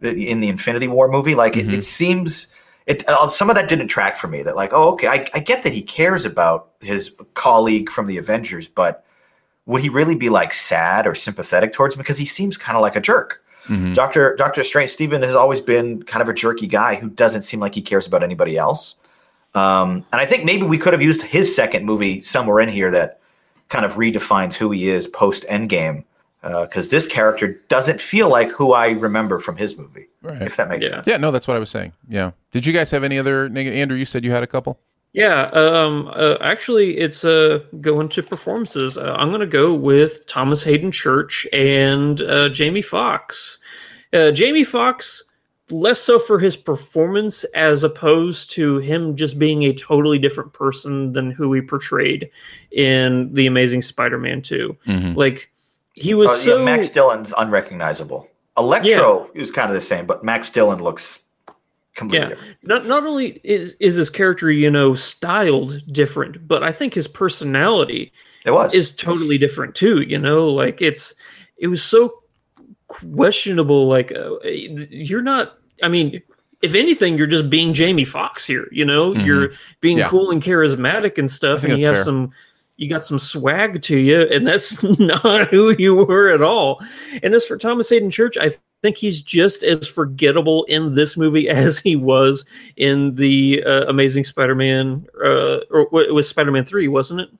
the, 0.00 0.28
in 0.28 0.40
the 0.40 0.48
Infinity 0.48 0.86
War 0.88 1.08
movie? 1.08 1.34
Like 1.34 1.56
it, 1.56 1.66
Mhm. 1.68 1.72
it 1.78 1.84
seems. 1.84 2.46
It, 2.86 3.08
uh, 3.08 3.28
some 3.28 3.50
of 3.50 3.56
that 3.56 3.68
didn't 3.68 3.88
track 3.88 4.16
for 4.16 4.26
me. 4.26 4.42
That 4.42 4.56
like, 4.56 4.70
oh, 4.72 4.90
okay, 4.92 5.06
I, 5.06 5.28
I 5.34 5.38
get 5.40 5.62
that 5.62 5.72
he 5.72 5.82
cares 5.82 6.24
about 6.24 6.70
his 6.80 7.12
colleague 7.34 7.90
from 7.90 8.06
the 8.06 8.16
Avengers, 8.18 8.68
but 8.68 9.04
would 9.70 9.80
he 9.82 9.88
really 9.88 10.14
be 10.14 10.28
like 10.28 10.52
sad 10.52 11.06
or 11.06 11.14
sympathetic 11.14 11.72
towards 11.72 11.94
him? 11.94 11.98
Because 11.98 12.18
he 12.18 12.24
seems 12.26 12.56
kind 12.58 12.76
of 12.76 12.82
like 12.82 12.96
a 12.96 13.00
jerk. 13.00 13.42
Mhm. 13.68 13.94
Doctor 13.94 14.34
Doctor 14.36 14.62
Strange 14.64 14.90
Stephen 14.90 15.22
has 15.22 15.34
always 15.34 15.60
been 15.60 16.02
kind 16.02 16.22
of 16.22 16.28
a 16.28 16.34
jerky 16.34 16.66
guy 16.66 16.96
who 16.96 17.08
doesn't 17.08 17.42
seem 17.42 17.60
like 17.60 17.74
he 17.74 17.82
cares 17.82 18.06
about 18.06 18.22
anybody 18.22 18.56
else. 18.56 18.96
Um, 19.54 20.04
and 20.12 20.20
I 20.20 20.26
think 20.26 20.44
maybe 20.44 20.62
we 20.64 20.78
could 20.78 20.92
have 20.92 21.02
used 21.02 21.22
his 21.22 21.54
second 21.54 21.84
movie 21.84 22.22
somewhere 22.22 22.60
in 22.60 22.68
here 22.68 22.90
that 22.90 23.20
kind 23.68 23.84
of 23.84 23.94
redefines 23.94 24.54
who 24.54 24.70
he 24.70 24.88
is 24.88 25.06
post 25.06 25.44
Endgame. 25.48 26.04
Because 26.42 26.88
this 26.88 27.06
character 27.06 27.60
doesn't 27.68 28.00
feel 28.00 28.30
like 28.30 28.50
who 28.52 28.72
I 28.72 28.92
remember 28.92 29.38
from 29.40 29.56
his 29.58 29.76
movie, 29.76 30.06
Right. 30.22 30.40
if 30.40 30.56
that 30.56 30.70
makes 30.70 30.86
Yeah. 30.86 30.90
sense. 30.92 31.06
Yeah, 31.06 31.18
no, 31.18 31.30
that's 31.30 31.46
what 31.46 31.54
I 31.54 31.60
was 31.60 31.68
saying. 31.68 31.92
Yeah. 32.08 32.30
Did 32.50 32.64
you 32.64 32.72
guys 32.72 32.90
have 32.92 33.04
any 33.04 33.18
other? 33.18 33.44
Andrew, 33.54 33.94
you 33.98 34.06
said 34.06 34.24
you 34.24 34.30
had 34.30 34.42
a 34.42 34.46
couple. 34.46 34.78
Yeah, 35.12 35.44
um, 35.52 36.08
uh, 36.14 36.36
actually, 36.40 36.98
it's 36.98 37.24
uh, 37.24 37.60
going 37.80 38.08
to 38.10 38.22
performances. 38.22 38.96
Uh, 38.96 39.16
I'm 39.18 39.30
going 39.30 39.40
to 39.40 39.46
go 39.46 39.74
with 39.74 40.24
Thomas 40.26 40.62
Haden 40.62 40.92
Church 40.92 41.48
and 41.52 42.20
uh, 42.22 42.48
Jamie 42.50 42.82
Foxx. 42.82 43.58
Uh, 44.12 44.30
Jamie 44.30 44.62
Foxx, 44.62 45.24
less 45.68 46.00
so 46.00 46.18
for 46.20 46.38
his 46.38 46.54
performance 46.54 47.42
as 47.54 47.82
opposed 47.82 48.52
to 48.52 48.78
him 48.78 49.16
just 49.16 49.36
being 49.36 49.64
a 49.64 49.72
totally 49.72 50.18
different 50.18 50.52
person 50.52 51.12
than 51.12 51.32
who 51.32 51.52
he 51.52 51.60
portrayed 51.60 52.30
in 52.70 53.32
The 53.34 53.46
Amazing 53.46 53.82
Spider 53.82 54.18
Man 54.18 54.42
2. 54.42 54.76
Mhm. 54.86 55.16
Like, 55.16 55.50
he 55.94 56.14
was 56.14 56.28
Uh, 56.28 56.34
so 56.34 56.58
yeah, 56.58 56.64
Max 56.64 56.88
Dillon's 56.88 57.34
unrecognizable. 57.36 58.28
Electro 58.56 59.28
is 59.34 59.50
kind 59.50 59.68
of 59.68 59.74
the 59.74 59.80
same, 59.80 60.06
but 60.06 60.22
Max 60.22 60.50
Dillon 60.50 60.82
looks 60.82 61.20
completely 62.00 62.26
yeah. 62.26 62.34
different. 62.34 62.56
Not 62.64 62.86
not 62.86 63.06
only 63.06 63.40
is 63.44 63.76
is 63.78 63.94
his 63.94 64.10
character 64.10 64.50
you 64.50 64.70
know 64.70 64.94
styled 64.96 65.80
different, 65.92 66.48
but 66.48 66.64
I 66.64 66.72
think 66.72 66.94
his 66.94 67.06
personality 67.06 68.12
It 68.44 68.50
was. 68.50 68.74
is 68.74 68.92
totally 68.94 69.38
different 69.38 69.74
too. 69.74 70.02
You 70.02 70.18
know, 70.18 70.48
like 70.48 70.82
it's 70.82 71.14
it 71.58 71.68
was 71.68 71.82
so 71.82 72.22
questionable. 72.88 73.86
Like 73.88 74.12
uh, 74.12 74.36
you're 74.44 75.22
not. 75.22 75.58
I 75.82 75.88
mean, 75.88 76.20
if 76.62 76.74
anything, 76.74 77.16
you're 77.16 77.26
just 77.26 77.48
being 77.50 77.72
Jamie 77.72 78.04
Foxx 78.04 78.44
here. 78.46 78.66
You 78.70 78.84
know, 78.84 79.14
you're 79.14 79.50
being 79.80 79.98
Yeah. 79.98 80.08
cool 80.08 80.30
and 80.30 80.42
charismatic 80.42 81.18
and 81.18 81.30
stuff, 81.30 81.64
and 81.64 81.78
you 81.78 81.86
have 81.86 81.96
fair. 81.96 82.04
some. 82.04 82.32
You 82.76 82.88
got 82.88 83.04
some 83.04 83.18
swag 83.18 83.82
to 83.82 83.96
you, 83.98 84.22
and 84.22 84.46
that's 84.46 84.82
not 84.98 85.48
who 85.48 85.74
you 85.78 85.94
were 86.06 86.30
at 86.30 86.40
all. 86.42 86.80
And 87.22 87.34
as 87.34 87.44
for 87.46 87.58
Thomas 87.58 87.90
Haden 87.90 88.10
Church, 88.10 88.38
I 88.40 88.54
think 88.82 88.96
he's 88.96 89.20
just 89.22 89.62
as 89.62 89.86
forgettable 89.88 90.64
in 90.64 90.94
this 90.94 91.16
movie 91.16 91.48
as 91.50 91.78
he 91.78 91.96
was 91.96 92.44
in 92.76 93.14
the 93.16 93.62
uh, 93.64 93.84
Amazing 93.88 94.24
Spider-Man, 94.24 95.06
uh, 95.24 95.58
or 95.70 95.88
it 96.02 96.14
was 96.14 96.28
Spider-Man 96.28 96.64
Three, 96.64 96.88
wasn't 96.88 97.20
it? 97.20 97.30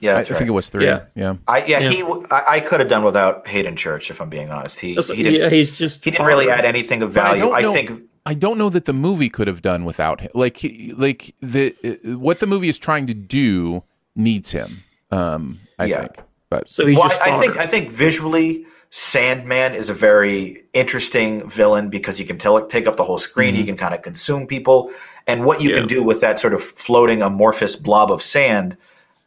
yeah, 0.00 0.16
I, 0.16 0.20
I 0.20 0.22
think 0.24 0.48
it 0.48 0.52
was 0.52 0.68
three. 0.68 0.84
Yeah. 0.84 1.04
Yeah. 1.14 1.36
I, 1.48 1.64
yeah, 1.64 1.78
Yeah. 1.80 1.90
he. 1.90 2.00
w- 2.02 2.26
I, 2.30 2.42
I 2.48 2.60
could 2.60 2.78
have 2.78 2.88
done 2.90 3.02
without 3.02 3.48
Haden 3.48 3.74
Church, 3.74 4.10
if 4.10 4.20
I'm 4.20 4.28
being 4.28 4.50
honest. 4.50 4.78
He 4.78 4.94
That's- 4.94 5.08
he 5.16 5.22
didn't. 5.22 5.40
yeah, 5.40 5.48
he's 5.48 5.76
just 5.78 6.04
he 6.04 6.10
didn't 6.10 6.26
really 6.26 6.44
fodder. 6.46 6.58
add 6.58 6.64
anything 6.66 7.02
of 7.02 7.14
But 7.14 7.24
I 7.24 7.28
value. 7.38 7.42
don't 7.42 7.54
I, 7.54 7.72
think. 7.72 8.02
I 8.26 8.34
don't 8.34 8.58
know 8.58 8.68
that 8.68 8.84
the 8.84 8.92
movie 8.92 9.30
could 9.30 9.46
have 9.48 9.62
done 9.62 9.84
without 9.86 10.20
him. 10.20 10.30
Like, 10.34 10.60
like 10.96 11.34
the 11.40 11.74
uh, 11.82 12.18
what 12.18 12.40
the 12.40 12.46
movie 12.46 12.68
is 12.68 12.78
trying 12.78 13.06
to 13.06 13.14
do 13.14 13.82
needs 14.14 14.50
him. 14.50 14.82
Um, 15.10 15.58
I 15.78 15.86
Yeah. 15.86 16.00
think. 16.02 16.22
But 16.50 16.68
So 16.68 16.86
he's 16.86 16.98
Well, 16.98 17.08
just 17.08 17.22
I, 17.22 17.36
I 17.36 17.40
think. 17.40 17.56
I 17.56 17.66
think 17.66 17.90
visually, 17.90 18.66
Sandman 18.90 19.74
is 19.74 19.90
a 19.90 19.94
very 19.94 20.64
interesting 20.72 21.48
villain 21.48 21.90
because 21.90 22.16
he 22.16 22.24
can 22.24 22.38
tell, 22.38 22.64
take 22.66 22.86
up 22.86 22.96
the 22.96 23.04
whole 23.04 23.18
screen. 23.18 23.54
He 23.54 23.64
can 23.64 23.76
kind 23.76 23.94
of 23.94 24.00
consume 24.02 24.46
people, 24.46 24.90
and 25.26 25.44
what 25.44 25.60
you 25.60 25.70
Yeah. 25.70 25.76
can 25.78 25.86
do 25.86 26.02
with 26.02 26.20
that 26.22 26.38
sort 26.38 26.54
of 26.54 26.62
floating 26.62 27.22
amorphous 27.22 27.76
blob 27.76 28.10
of 28.10 28.22
sand 28.22 28.76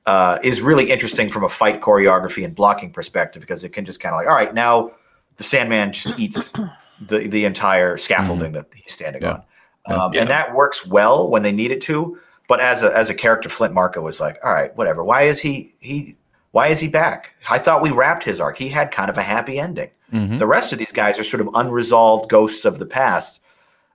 uh, 0.07 0.39
is 0.43 0.61
really 0.63 0.89
interesting 0.89 1.29
from 1.29 1.43
a 1.43 1.49
fight 1.49 1.79
choreography 1.79 2.43
and 2.43 2.55
blocking 2.55 2.91
perspective 2.91 3.39
because 3.41 3.63
it 3.63 3.69
can 3.69 3.85
just 3.85 3.99
kind 3.99 4.13
of 4.15 4.17
like, 4.19 4.27
all 4.27 4.33
right, 4.33 4.51
now 4.53 4.89
the 5.37 5.43
Sandman 5.43 5.93
just 5.93 6.17
eats 6.19 6.51
the 7.07 7.19
the 7.27 7.45
entire 7.45 7.97
scaffolding 7.97 8.51
that 8.53 8.65
he's 8.73 8.91
standing 8.93 9.21
Yeah. 9.21 9.41
on, 9.85 9.99
um, 9.99 10.13
Yeah. 10.13 10.21
and 10.21 10.29
that 10.31 10.55
works 10.55 10.87
well 10.87 11.29
when 11.29 11.43
they 11.43 11.51
need 11.51 11.69
it 11.69 11.81
to. 11.81 12.17
But 12.47 12.59
as 12.61 12.81
a 12.81 12.95
as 12.97 13.11
a 13.11 13.13
character, 13.13 13.47
Flint 13.47 13.75
Marko 13.75 14.01
was 14.01 14.19
like, 14.19 14.39
all 14.43 14.51
right, 14.51 14.75
whatever. 14.75 15.03
Why 15.03 15.21
is 15.23 15.39
he 15.39 15.75
he 15.79 16.17
why 16.51 16.67
is 16.67 16.79
he 16.79 16.87
back? 16.87 17.33
I 17.49 17.57
thought 17.57 17.81
we 17.81 17.91
wrapped 17.91 18.23
his 18.23 18.39
arc. 18.39 18.57
He 18.57 18.69
had 18.69 18.91
kind 18.91 19.09
of 19.09 19.17
a 19.17 19.21
happy 19.21 19.57
ending. 19.59 19.89
Mhm. 20.13 20.39
The 20.39 20.47
rest 20.47 20.73
of 20.73 20.79
these 20.79 20.91
guys 20.91 21.17
are 21.19 21.23
sort 21.23 21.41
of 21.41 21.49
unresolved 21.53 22.29
ghosts 22.29 22.65
of 22.65 22.77
the 22.79 22.85
past, 22.85 23.39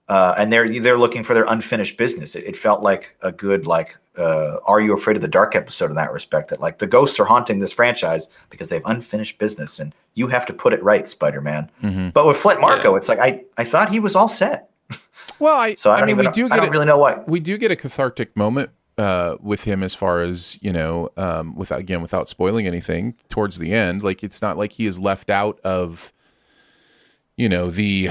uh, 0.09 0.35
and 0.39 0.53
they're 0.53 0.81
they're 0.81 0.99
looking 0.99 1.23
for 1.23 1.35
their 1.35 1.45
unfinished 1.49 1.97
business. 1.97 2.35
It, 2.35 2.45
it 2.45 2.57
felt 2.57 2.83
like 2.83 3.15
a 3.23 3.31
good 3.33 3.67
like 3.67 3.99
uh, 4.17 4.57
"Are 4.65 4.81
You 4.81 4.95
Afraid 4.95 5.17
of 5.17 5.23
the 5.23 5.29
Dark" 5.29 5.55
episode 5.55 5.91
in 5.91 5.97
that 5.97 6.13
respect. 6.13 6.49
That 6.51 6.61
like 6.61 6.79
the 6.79 6.87
ghosts 6.87 7.21
are 7.21 7.27
haunting 7.27 7.59
this 7.59 7.73
franchise 7.73 8.29
because 8.51 8.69
they 8.71 8.77
have 8.77 8.85
unfinished 8.87 9.39
business, 9.39 9.79
and 9.79 9.95
you 10.15 10.29
have 10.29 10.47
to 10.47 10.53
put 10.55 10.73
it 10.73 10.83
right, 10.83 11.07
Spider 11.09 11.41
Man. 11.43 11.71
Mhm. 11.85 12.13
But 12.15 12.27
with 12.27 12.37
Flint 12.39 12.61
Marko, 12.61 12.97
it's 12.97 13.09
like 13.09 13.19
I 13.19 13.43
I 13.59 13.65
thought 13.65 13.91
he 13.91 14.01
was 14.01 14.17
all 14.17 14.29
set. 14.29 14.71
well, 15.39 15.57
I, 15.57 15.75
So 15.83 15.91
I, 15.91 15.97
I, 16.01 16.05
mean, 16.07 16.17
we 16.17 16.25
know- 16.25 16.31
do 16.33 16.47
I 16.47 16.49
get 16.49 16.57
don't 16.57 16.67
it. 16.67 16.71
really 16.71 16.87
know 16.87 16.97
what. 16.99 17.29
we 17.29 17.41
do 17.41 17.59
get 17.59 17.71
a 17.71 17.77
cathartic 17.77 18.35
moment 18.37 18.71
uh, 18.99 19.37
with 19.41 19.65
him 19.65 19.83
as 19.83 19.95
far 19.95 20.23
as 20.23 20.59
you 20.63 20.73
know 20.73 21.11
um, 21.17 21.55
without 21.55 21.79
again 21.79 22.01
without 22.03 22.29
spoiling 22.29 22.67
anything 22.67 23.15
towards 23.29 23.59
the 23.59 23.73
end 23.73 24.03
like 24.03 24.25
it's 24.25 24.41
not 24.41 24.57
like 24.57 24.73
he 24.73 24.87
is 24.87 24.99
left 24.99 25.31
out 25.31 25.61
of 25.61 26.13
you 27.37 27.49
know 27.49 27.71
the 27.71 28.09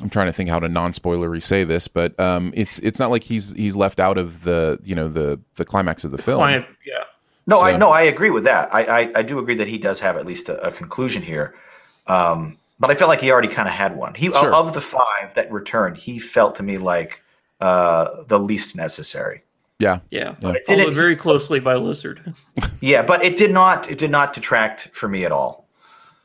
i'm 0.00 0.10
trying 0.10 0.26
to 0.26 0.32
think 0.32 0.48
how 0.48 0.60
to 0.60 0.68
non-spoilery 0.68 1.42
say 1.42 1.64
this 1.64 1.88
but 1.88 2.18
um, 2.20 2.52
it's 2.54 2.78
it's 2.80 2.98
not 2.98 3.10
like 3.10 3.24
he's 3.24 3.52
he's 3.54 3.76
left 3.76 3.98
out 3.98 4.16
of 4.18 4.44
the 4.44 4.78
you 4.84 4.94
know 4.94 5.08
the 5.08 5.40
the 5.56 5.64
climax 5.64 6.04
of 6.04 6.10
the 6.10 6.18
film 6.18 6.38
Client, 6.38 6.66
yeah. 6.86 7.04
No, 7.48 7.60
I 7.60 7.76
no, 7.76 7.90
I 7.90 8.02
agree 8.02 8.30
with 8.30 8.42
that. 8.44 8.74
I, 8.74 9.02
I 9.02 9.12
I 9.16 9.22
do 9.22 9.38
agree 9.38 9.54
that 9.54 9.68
he 9.68 9.78
does 9.78 10.00
have 10.00 10.16
at 10.16 10.26
least 10.26 10.48
a, 10.48 10.60
a 10.66 10.72
conclusion 10.72 11.22
here. 11.22 11.54
Um, 12.08 12.58
but 12.78 12.90
I 12.90 12.94
felt 12.94 13.08
like 13.08 13.20
he 13.20 13.30
already 13.30 13.48
kind 13.48 13.68
of 13.68 13.74
had 13.74 13.96
one. 13.96 14.14
He 14.14 14.32
Sure. 14.32 14.52
of 14.52 14.72
the 14.72 14.80
five 14.80 15.34
that 15.34 15.50
returned, 15.50 15.96
he 15.96 16.18
felt 16.18 16.56
to 16.56 16.62
me 16.62 16.76
like 16.76 17.22
uh, 17.60 18.24
the 18.26 18.38
least 18.38 18.74
necessary. 18.74 19.42
Yeah 19.78 19.98
Yeah, 20.10 20.34
Yeah. 20.40 20.52
Did 20.52 20.66
followed 20.66 20.88
it- 20.88 20.94
very 20.94 21.16
closely 21.16 21.60
by 21.60 21.74
Lizard. 21.76 22.34
Yeah, 22.80 23.02
but 23.02 23.24
it 23.24 23.36
did 23.36 23.52
not 23.52 23.90
it 23.90 23.98
did 23.98 24.10
not 24.10 24.32
detract 24.32 24.88
for 24.92 25.08
me 25.08 25.24
at 25.24 25.32
all 25.32 25.66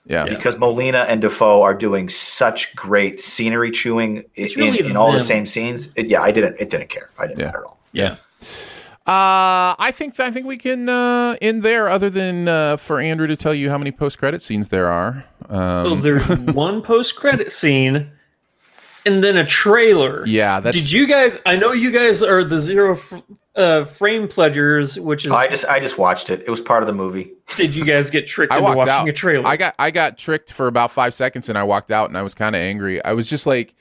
yeah 0.05 0.25
because 0.25 0.57
Molina 0.57 1.05
and 1.07 1.21
Dafoe 1.21 1.61
are 1.61 1.73
doing 1.75 2.09
such 2.09 2.75
great 2.75 3.21
scenery 3.21 3.69
chewing 3.71 4.23
It's 4.35 4.55
in, 4.55 4.73
really 4.73 4.89
in 4.89 4.97
all 4.97 5.11
the 5.11 5.19
same 5.19 5.45
scenes. 5.45 5.89
It, 5.95 6.07
yeah, 6.07 6.21
I 6.21 6.31
didn't 6.31 6.55
it 6.59 6.69
didn't 6.69 6.89
care. 6.89 7.09
I 7.19 7.27
didn't 7.27 7.39
Yeah. 7.39 7.45
matter 7.47 7.59
at 7.59 7.65
all. 7.65 7.79
Yeah. 7.93 8.15
Uh, 9.07 9.73
I 9.79 9.91
think 9.93 10.19
I 10.19 10.29
think 10.31 10.45
we 10.45 10.57
can 10.57 10.87
uh, 10.87 11.35
end 11.41 11.63
there. 11.63 11.89
Other 11.89 12.09
than 12.09 12.47
uh, 12.47 12.77
for 12.77 12.99
Andrew 12.99 13.27
to 13.27 13.35
tell 13.35 13.53
you 13.53 13.69
how 13.69 13.77
many 13.77 13.91
post 13.91 14.19
credit 14.19 14.41
scenes 14.43 14.69
there 14.69 14.89
are. 14.89 15.25
Um, 15.49 15.85
So 15.85 15.95
there's 15.95 16.27
one 16.53 16.81
post 16.83 17.15
credit 17.15 17.51
scene, 17.51 18.11
and 19.05 19.23
then 19.23 19.37
a 19.37 19.45
trailer. 19.45 20.23
yeah, 20.27 20.59
that's 20.59 20.77
Did 20.77 20.91
you 20.91 21.07
guys? 21.07 21.39
I 21.47 21.55
know 21.57 21.71
you 21.73 21.89
guys 21.91 22.21
are 22.21 22.43
the 22.43 22.59
zero 22.61 22.93
f- 22.93 23.23
uh, 23.55 23.83
frame 23.85 24.27
pledgers, 24.27 24.99
which 24.99 25.25
is. 25.25 25.31
I 25.31 25.47
just 25.47 25.65
I 25.65 25.79
just 25.79 25.97
watched 25.97 26.29
it. 26.29 26.41
It 26.41 26.49
was 26.49 26.61
part 26.61 26.83
of 26.83 26.87
the 26.87 26.93
movie. 26.93 27.33
did 27.55 27.75
you 27.75 27.83
guys 27.83 28.09
get 28.09 28.27
tricked 28.27 28.53
I 28.53 28.57
into 28.59 28.73
watching 28.75 28.91
out. 28.91 29.07
a 29.07 29.13
trailer? 29.13 29.47
I 29.47 29.57
got 29.57 29.75
I 29.77 29.91
got 29.91 30.17
tricked 30.17 30.53
for 30.53 30.67
about 30.67 30.91
five 30.91 31.13
seconds, 31.13 31.49
and 31.49 31.57
I 31.57 31.63
walked 31.63 31.91
out, 31.91 32.09
and 32.09 32.17
I 32.17 32.21
was 32.21 32.33
kind 32.33 32.55
of 32.55 32.61
angry. 32.61 33.03
I 33.03 33.13
was 33.13 33.29
just 33.29 33.45
like, 33.45 33.75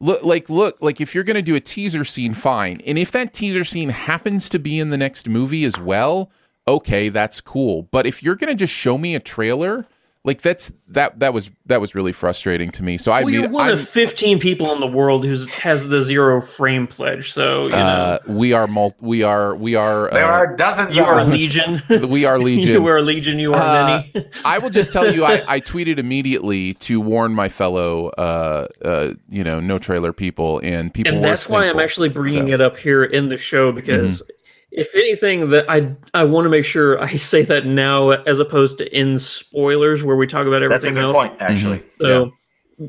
look, 0.00 0.22
like 0.22 0.48
look, 0.48 0.78
like 0.80 1.00
if 1.00 1.14
you're 1.14 1.24
gonna 1.24 1.42
do 1.42 1.56
a 1.56 1.60
teaser 1.60 2.04
scene, 2.04 2.34
fine, 2.34 2.80
and 2.86 2.98
if 2.98 3.10
that 3.12 3.34
teaser 3.34 3.64
scene 3.64 3.88
happens 3.88 4.48
to 4.50 4.58
be 4.58 4.78
in 4.78 4.90
the 4.90 4.98
next 4.98 5.28
movie 5.28 5.64
as 5.64 5.80
well, 5.80 6.30
okay, 6.66 7.08
that's 7.08 7.40
cool. 7.40 7.82
But 7.90 8.06
if 8.06 8.22
you're 8.22 8.36
gonna 8.36 8.54
just 8.54 8.72
show 8.72 8.98
me 8.98 9.14
a 9.14 9.20
trailer, 9.20 9.86
like 10.28 10.42
that's 10.42 10.70
that 10.88 11.18
that 11.18 11.32
was 11.34 11.50
that 11.66 11.80
was 11.80 11.94
really 11.94 12.12
frustrating 12.12 12.70
to 12.72 12.82
me. 12.82 12.96
So 12.98 13.10
I 13.10 13.22
well, 13.24 13.32
you're 13.34 13.48
one 13.48 13.64
I'm- 13.66 13.74
of 13.74 13.88
15 13.88 14.38
people 14.38 14.72
in 14.72 14.80
the 14.80 14.86
world 14.86 15.24
who 15.24 15.36
has 15.46 15.88
the 15.88 16.00
zero 16.02 16.40
frame 16.40 16.86
pledge. 16.86 17.32
So 17.32 17.64
you 17.64 17.70
know 17.72 17.76
uh, 17.78 18.18
we 18.28 18.52
are 18.52 18.66
mul- 18.66 18.94
we 19.00 19.22
are 19.22 19.56
we 19.56 19.74
are 19.74 20.08
There 20.12 20.24
uh, 20.24 20.28
are 20.40 20.56
dozens. 20.56 20.94
you 20.94 21.02
of 21.02 21.08
are 21.08 21.24
them. 21.24 21.32
legion. 21.32 21.82
we 22.08 22.24
are 22.24 22.38
legion. 22.38 22.72
you 22.72 22.86
are 22.86 23.00
legion. 23.02 23.38
You 23.38 23.54
are 23.54 23.62
Uh, 23.62 24.04
many. 24.14 24.26
I 24.44 24.58
will 24.58 24.70
just 24.70 24.92
tell 24.92 25.12
you, 25.12 25.24
I, 25.24 25.42
I 25.56 25.60
tweeted 25.60 25.98
immediately 25.98 26.74
to 26.74 27.00
warn 27.00 27.34
my 27.34 27.48
fellow, 27.48 28.08
uh, 28.10 28.68
uh, 28.84 29.14
you 29.28 29.42
know, 29.42 29.58
no 29.60 29.78
trailer 29.78 30.12
people 30.12 30.60
and 30.62 30.92
people. 30.94 31.14
and 31.14 31.24
that's 31.24 31.48
why 31.48 31.68
I'm 31.68 31.80
actually 31.80 32.08
bringing 32.10 32.32
So- 32.34 32.44
Mm-hmm. 32.44 32.52
it 32.54 32.60
up 32.60 32.76
here 32.78 33.02
in 33.02 33.28
the 33.28 33.36
show 33.36 33.72
because 33.72 34.22
if 34.70 34.94
anything, 34.94 35.50
that 35.50 35.68
I 35.70 35.94
I 36.14 36.24
want 36.24 36.44
to 36.44 36.50
make 36.50 36.64
sure 36.64 37.00
I 37.02 37.16
say 37.16 37.42
that 37.42 37.66
now 37.66 38.10
as 38.10 38.38
opposed 38.38 38.78
to 38.78 38.96
in 38.96 39.18
spoilers 39.18 40.02
where 40.02 40.16
we 40.16 40.26
talk 40.26 40.46
about 40.46 40.62
everything 40.62 40.94
That's 40.94 41.00
a 41.00 41.12
good 41.12 41.16
else. 41.16 41.16
point, 41.16 41.34
actually. 41.40 41.82
So 42.00 42.32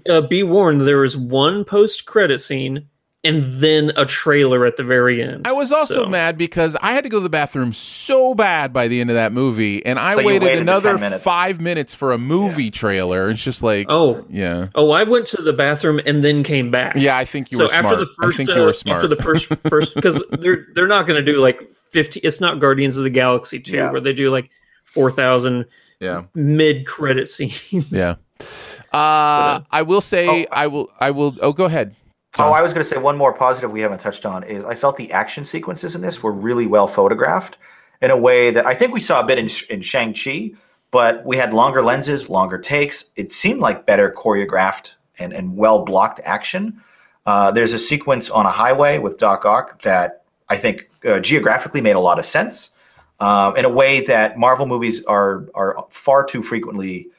uh, 0.10 0.22
be 0.22 0.44
warned, 0.44 0.82
there 0.82 1.04
is 1.04 1.18
one 1.18 1.63
post 1.63 2.06
credit 2.06 2.39
scene 2.39 2.88
and 3.23 3.43
then 3.60 3.91
a 3.97 4.05
trailer 4.05 4.65
at 4.65 4.77
the 4.77 4.84
very 4.84 5.21
end. 5.21 5.45
I 5.45 5.51
was 5.51 5.71
also 5.73 6.03
So- 6.05 6.10
mad 6.10 6.38
because 6.38 6.77
I 6.82 6.93
had 6.93 7.03
to 7.03 7.10
go 7.10 7.17
to 7.17 7.23
the 7.23 7.29
bathroom 7.29 7.73
so 7.73 8.34
bad 8.34 8.71
by 8.71 8.88
the 8.88 9.01
end 9.01 9.10
of 9.10 9.15
that 9.15 9.34
movie, 9.34 9.86
and 9.86 9.99
I 9.99 10.15
So 10.15 10.23
waited, 10.23 10.43
waited 10.45 10.62
another 10.62 10.97
minutes. 10.97 11.21
five 11.23 11.60
minutes 11.60 11.93
for 11.93 12.13
a 12.13 12.17
movie 12.17 12.71
trailer. 12.71 13.29
It's 13.29 13.43
just 13.43 13.62
like, 13.62 13.88
Oh, 13.89 14.25
yeah, 14.29 14.67
oh, 14.75 14.91
I 14.91 15.03
went 15.03 15.25
to 15.27 15.41
the 15.41 15.51
bathroom 15.53 15.99
and 16.05 16.23
then 16.23 16.43
came 16.43 16.71
back. 16.71 16.93
yeah. 16.95 17.17
I 17.17 17.25
think 17.25 17.51
you 17.51 17.58
so 17.58 17.65
were 17.65 17.73
after 17.73 17.82
smart. 17.89 17.99
the 17.99 18.05
first, 18.05 18.34
I 18.36 18.38
think 18.38 18.49
uh, 18.49 18.55
you 18.55 18.62
were 18.62 18.73
smart. 18.73 18.95
after 19.03 19.08
the 19.10 19.21
first, 19.21 19.45
first, 19.69 19.95
because 19.95 20.23
they're 20.39 20.67
they're 20.75 20.88
not 20.88 21.05
going 21.05 21.23
to 21.23 21.32
do 21.32 21.39
like 21.39 21.62
fifty. 21.91 22.21
It's 22.21 22.39
not 22.39 22.60
Guardians 22.60 22.95
of 22.95 23.03
the 23.03 23.10
Galaxy 23.10 23.60
two 23.60 23.75
Yeah. 23.75 23.91
where 23.91 23.99
they 24.01 24.13
do 24.13 24.32
like 24.32 24.49
four 24.86 25.12
thousand 25.12 25.65
yeah, 25.99 26.23
mid 26.34 26.86
credit 26.88 27.27
scenes. 27.27 27.86
yeah. 27.91 28.15
Uh, 28.91 29.60
I 29.69 29.84
will 29.84 30.01
say, 30.01 30.27
Oh, 30.27 30.45
I 30.51 30.65
will, 30.65 30.89
I 30.99 31.12
will. 31.12 31.36
Oh, 31.43 31.53
go 31.53 31.65
ahead. 31.65 31.95
Oh, 32.38 32.52
I 32.52 32.62
was 32.62 32.74
going 32.74 32.84
to 32.84 32.89
say 32.89 32.98
one 32.98 33.18
more 33.18 33.34
positive 33.34 33.72
we 33.72 33.82
haven't 33.82 34.00
touched 34.00 34.26
on 34.26 34.44
is 34.44 34.63
I 34.63 34.76
felt 34.76 34.98
the 34.98 35.12
action 35.12 35.44
sequences 35.44 35.96
in 35.96 36.02
this 36.02 36.22
were 36.22 36.32
really 36.32 36.68
well 36.68 36.88
photographed 36.88 37.58
in 38.02 38.12
a 38.12 38.18
way 38.18 38.52
that 38.52 38.65
I 38.65 38.76
think 38.76 38.94
we 38.94 39.00
saw 39.00 39.20
a 39.20 39.26
bit 39.26 39.38
in, 39.38 39.50
in 39.70 39.82
Shang-Chi, 39.82 40.52
but 40.92 41.26
we 41.26 41.38
had 41.38 41.54
longer 41.54 41.84
lenses, 41.84 42.30
longer 42.30 42.58
takes. 42.58 43.06
It 43.15 43.32
seemed 43.32 43.60
like 43.60 43.86
better 43.86 44.12
choreographed 44.12 44.94
and, 45.18 45.34
and 45.34 45.58
well 45.58 45.84
blocked 45.84 46.22
action. 46.24 46.82
Uh, 47.26 47.52
there's 47.52 47.74
a 47.74 47.80
sequence 47.80 48.30
on 48.30 48.46
a 48.46 48.52
highway 48.52 49.00
with 49.00 49.18
Doc 49.18 49.46
Ock 49.46 49.82
that 49.82 50.24
I 50.50 50.56
think 50.58 50.89
uh, 51.06 51.20
geographically 51.20 51.82
made 51.82 51.96
a 51.96 52.00
lot 52.00 52.20
of 52.20 52.26
sense 52.26 52.72
um, 53.20 53.56
in 53.56 53.65
a 53.65 53.70
way 53.70 54.06
that 54.06 54.38
Marvel 54.38 54.65
movies 54.65 55.04
are 55.06 55.48
are 55.54 55.86
far 55.89 56.24
too 56.24 56.42
frequently 56.42 57.10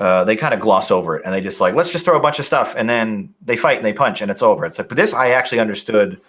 uh, 0.00 0.24
they 0.24 0.34
kind 0.34 0.54
of 0.54 0.60
gloss 0.60 0.90
over 0.90 1.14
it 1.14 1.22
and 1.24 1.32
they 1.32 1.42
just 1.42 1.60
like 1.60 1.74
let's 1.74 1.92
just 1.92 2.04
throw 2.04 2.16
a 2.16 2.20
bunch 2.20 2.38
of 2.38 2.46
stuff 2.46 2.74
and 2.76 2.88
then 2.88 3.32
they 3.42 3.56
fight 3.56 3.76
and 3.76 3.84
they 3.84 3.92
punch 3.92 4.22
and 4.22 4.30
it's 4.30 4.42
over. 4.42 4.64
It's 4.64 4.78
like, 4.78 4.88
but 4.88 4.96
this 4.96 5.12
I 5.12 5.28
actually 5.28 5.60
understood 5.60 6.20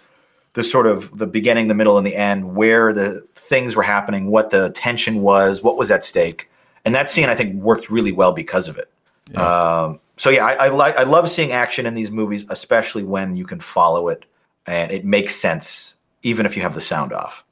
the 0.52 0.62
sort 0.62 0.86
of 0.86 1.16
the 1.16 1.26
beginning, 1.26 1.68
the 1.68 1.74
middle, 1.74 1.96
and 1.96 2.06
the 2.06 2.14
end, 2.14 2.54
where 2.54 2.92
the 2.92 3.26
things 3.34 3.74
were 3.74 3.82
happening, 3.82 4.26
what 4.26 4.50
the 4.50 4.70
tension 4.70 5.22
was, 5.22 5.62
what 5.62 5.78
was 5.78 5.90
at 5.90 6.04
stake, 6.04 6.50
and 6.84 6.94
that 6.94 7.10
scene 7.10 7.30
I 7.30 7.34
think 7.34 7.54
worked 7.54 7.90
really 7.90 8.12
well 8.12 8.32
because 8.32 8.68
of 8.68 8.76
it. 8.76 8.90
Um, 9.36 9.98
so 10.18 10.28
yeah, 10.28 10.44
I, 10.44 10.66
I 10.66 10.68
like 10.68 10.96
I 10.96 11.04
love 11.04 11.30
seeing 11.30 11.52
action 11.52 11.86
in 11.86 11.94
these 11.94 12.10
movies, 12.10 12.44
especially 12.50 13.02
when 13.02 13.36
you 13.36 13.46
can 13.46 13.60
follow 13.60 14.08
it 14.08 14.26
and 14.66 14.92
it 14.92 15.04
makes 15.04 15.34
sense, 15.34 15.94
even 16.22 16.46
if 16.46 16.56
you 16.56 16.62
have 16.62 16.74
the 16.74 16.80
sound 16.80 17.12
off. 17.12 17.44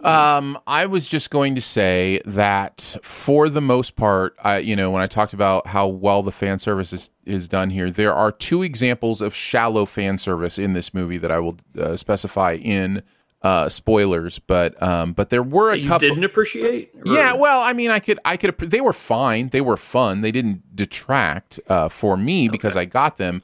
Um, 0.00 0.58
I 0.66 0.86
was 0.86 1.08
just 1.08 1.30
going 1.30 1.54
to 1.56 1.60
say 1.60 2.20
that 2.24 2.96
for 3.02 3.48
the 3.48 3.60
most 3.60 3.96
part, 3.96 4.36
I, 4.42 4.58
you 4.58 4.76
know, 4.76 4.90
when 4.92 5.02
I 5.02 5.06
talked 5.08 5.32
about 5.32 5.66
how 5.66 5.88
well 5.88 6.22
the 6.22 6.30
fan 6.30 6.60
service 6.60 6.92
is, 6.92 7.10
is 7.24 7.48
done 7.48 7.70
here, 7.70 7.90
there 7.90 8.14
are 8.14 8.30
two 8.30 8.62
examples 8.62 9.20
of 9.20 9.34
shallow 9.34 9.84
fan 9.84 10.16
service 10.18 10.56
in 10.58 10.72
this 10.72 10.94
movie 10.94 11.18
that 11.18 11.32
I 11.32 11.40
will 11.40 11.56
uh, 11.76 11.96
specify 11.96 12.52
in 12.54 13.02
uh, 13.42 13.68
spoilers. 13.68 14.38
But 14.38 14.80
um, 14.82 15.12
but 15.14 15.30
there 15.30 15.42
were 15.42 15.72
a 15.72 15.76
you 15.76 15.88
couple. 15.88 16.08
didn't 16.08 16.24
appreciate? 16.24 16.90
Or- 17.04 17.12
Yeah, 17.12 17.34
well, 17.34 17.60
I 17.60 17.72
mean, 17.72 17.90
I 17.90 17.98
could, 17.98 18.18
I 18.24 18.36
could. 18.36 18.56
They 18.58 18.80
were 18.80 18.92
fine. 18.92 19.48
They 19.48 19.60
were 19.60 19.76
fun. 19.76 20.20
They 20.20 20.32
didn't 20.32 20.76
detract 20.76 21.58
uh, 21.68 21.88
for 21.88 22.16
me 22.16 22.48
because 22.48 22.76
I 22.76 22.84
got 22.84 23.16
them. 23.16 23.42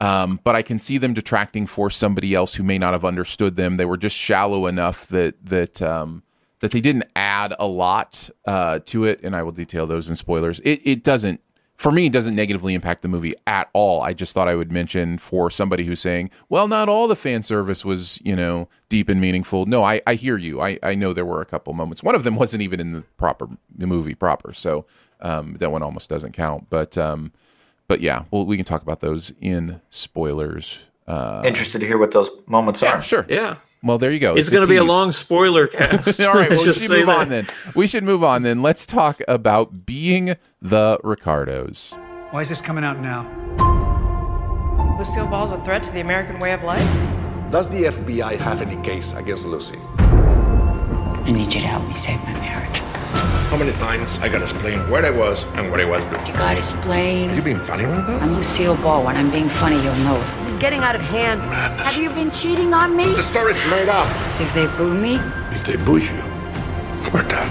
Um, 0.00 0.40
but 0.44 0.56
I 0.56 0.62
can 0.62 0.78
see 0.78 0.98
them 0.98 1.12
detracting 1.12 1.66
for 1.66 1.90
somebody 1.90 2.34
else 2.34 2.54
who 2.54 2.62
may 2.62 2.78
not 2.78 2.94
have 2.94 3.04
understood 3.04 3.56
them. 3.56 3.76
They 3.76 3.84
were 3.84 3.98
just 3.98 4.16
shallow 4.16 4.66
enough 4.66 5.06
that 5.08 5.44
that 5.44 5.82
um, 5.82 6.22
that 6.60 6.70
they 6.70 6.80
didn't 6.80 7.04
add 7.14 7.54
a 7.58 7.66
lot 7.66 8.30
uh, 8.46 8.80
to 8.86 9.04
it. 9.04 9.20
And 9.22 9.36
I 9.36 9.42
will 9.42 9.52
detail 9.52 9.86
those 9.86 10.08
in 10.08 10.16
spoilers. 10.16 10.60
It 10.60 10.80
it 10.84 11.04
doesn't 11.04 11.40
for 11.76 11.92
me 11.92 12.10
doesn't 12.10 12.34
negatively 12.34 12.74
impact 12.74 13.00
the 13.00 13.08
movie 13.08 13.34
at 13.46 13.68
all. 13.72 14.02
I 14.02 14.12
just 14.12 14.34
thought 14.34 14.48
I 14.48 14.54
would 14.54 14.70
mention 14.70 15.16
for 15.16 15.48
somebody 15.50 15.84
who's 15.84 16.00
saying, 16.00 16.30
well, 16.50 16.68
not 16.68 16.90
all 16.90 17.08
the 17.08 17.16
fan 17.16 17.42
service 17.42 17.84
was 17.84 18.20
you 18.24 18.36
know 18.36 18.68
deep 18.88 19.10
and 19.10 19.20
meaningful. 19.20 19.66
No, 19.66 19.82
I, 19.84 20.00
I 20.06 20.14
hear 20.14 20.38
you. 20.38 20.62
I, 20.62 20.78
I 20.82 20.94
know 20.94 21.12
there 21.12 21.26
were 21.26 21.42
a 21.42 21.46
couple 21.46 21.72
moments. 21.74 22.02
One 22.02 22.14
of 22.14 22.24
them 22.24 22.36
wasn't 22.36 22.62
even 22.62 22.80
in 22.80 22.92
the 22.92 23.02
proper 23.18 23.48
the 23.74 23.86
movie 23.86 24.14
proper, 24.14 24.54
so 24.54 24.86
um, 25.20 25.56
that 25.60 25.72
one 25.72 25.82
almost 25.82 26.08
doesn't 26.08 26.32
count. 26.32 26.68
But 26.70 26.96
um, 26.96 27.32
but 27.90 28.00
yeah, 28.00 28.22
well, 28.30 28.46
we 28.46 28.54
can 28.54 28.64
talk 28.64 28.82
about 28.82 29.00
those 29.00 29.32
in 29.40 29.80
spoilers. 29.90 30.86
Uh, 31.08 31.42
Interested 31.44 31.80
to 31.80 31.86
hear 31.88 31.98
what 31.98 32.12
those 32.12 32.30
moments 32.46 32.82
yeah, 32.82 32.98
are. 32.98 33.02
sure. 33.02 33.26
Yeah. 33.28 33.56
Well, 33.82 33.98
there 33.98 34.12
you 34.12 34.20
go. 34.20 34.36
It's, 34.36 34.48
going 34.48 34.62
to 34.62 34.68
be 34.68 34.76
a 34.76 34.84
long 34.84 35.10
spoiler 35.10 35.66
cast. 35.66 36.20
All 36.20 36.34
right, 36.34 36.50
well, 36.50 36.64
we 36.66 36.72
should 36.72 36.88
move 36.88 37.06
that. 37.06 37.18
on 37.18 37.28
then. 37.30 37.48
We 37.74 37.88
should 37.88 38.04
move 38.04 38.22
on 38.22 38.44
then. 38.44 38.62
Let's 38.62 38.86
talk 38.86 39.20
about 39.26 39.86
being 39.86 40.36
the 40.62 41.00
Ricardos. 41.02 41.96
Why 42.30 42.42
is 42.42 42.48
this 42.48 42.60
coming 42.60 42.84
out 42.84 43.00
now? 43.00 43.26
Lucille 44.96 45.26
Ball's 45.26 45.50
a 45.50 45.60
threat 45.64 45.82
to 45.82 45.92
the 45.92 45.98
American 46.00 46.38
way 46.38 46.52
of 46.52 46.62
life? 46.62 46.86
Does 47.50 47.66
the 47.66 47.86
FBI 47.86 48.36
have 48.36 48.62
any 48.62 48.80
case 48.84 49.14
against 49.14 49.46
Lucy? 49.46 49.80
I 49.98 51.32
need 51.32 51.52
you 51.52 51.60
to 51.60 51.66
help 51.66 51.88
me 51.88 51.94
save 51.94 52.22
my 52.22 52.34
marriage. 52.34 52.89
How 53.50 53.56
many 53.56 53.72
times 53.72 54.18
I 54.20 54.28
gotta 54.28 54.44
explain 54.44 54.78
where 54.88 55.04
I 55.04 55.10
was 55.10 55.44
and 55.54 55.70
what 55.70 55.80
I 55.80 55.84
was 55.84 56.04
doing? 56.06 56.24
You 56.26 56.32
gotta 56.34 56.58
explain. 56.58 57.34
You 57.34 57.42
being 57.42 57.60
funny 57.60 57.84
right 57.84 58.08
now? 58.08 58.18
I'm 58.18 58.34
Lucille 58.34 58.76
Ball. 58.76 59.04
When 59.04 59.16
I'm 59.16 59.30
being 59.30 59.48
funny, 59.48 59.76
you'll 59.82 59.94
know 59.96 60.16
it. 60.16 60.34
This 60.36 60.48
is 60.48 60.56
getting 60.56 60.80
out 60.80 60.94
of 60.94 61.00
hand. 61.00 61.40
Madness. 61.40 61.86
Have 61.86 62.02
you 62.02 62.10
been 62.10 62.30
cheating 62.30 62.72
on 62.72 62.96
me? 62.96 63.06
The 63.12 63.22
story's 63.22 63.62
made 63.66 63.88
up. 63.88 64.06
If 64.40 64.54
they 64.54 64.66
boo 64.76 64.94
me, 64.94 65.16
If 65.50 65.64
they 65.66 65.76
boo 65.76 65.98
you, 65.98 66.22
we're 67.12 67.26
done. 67.28 67.50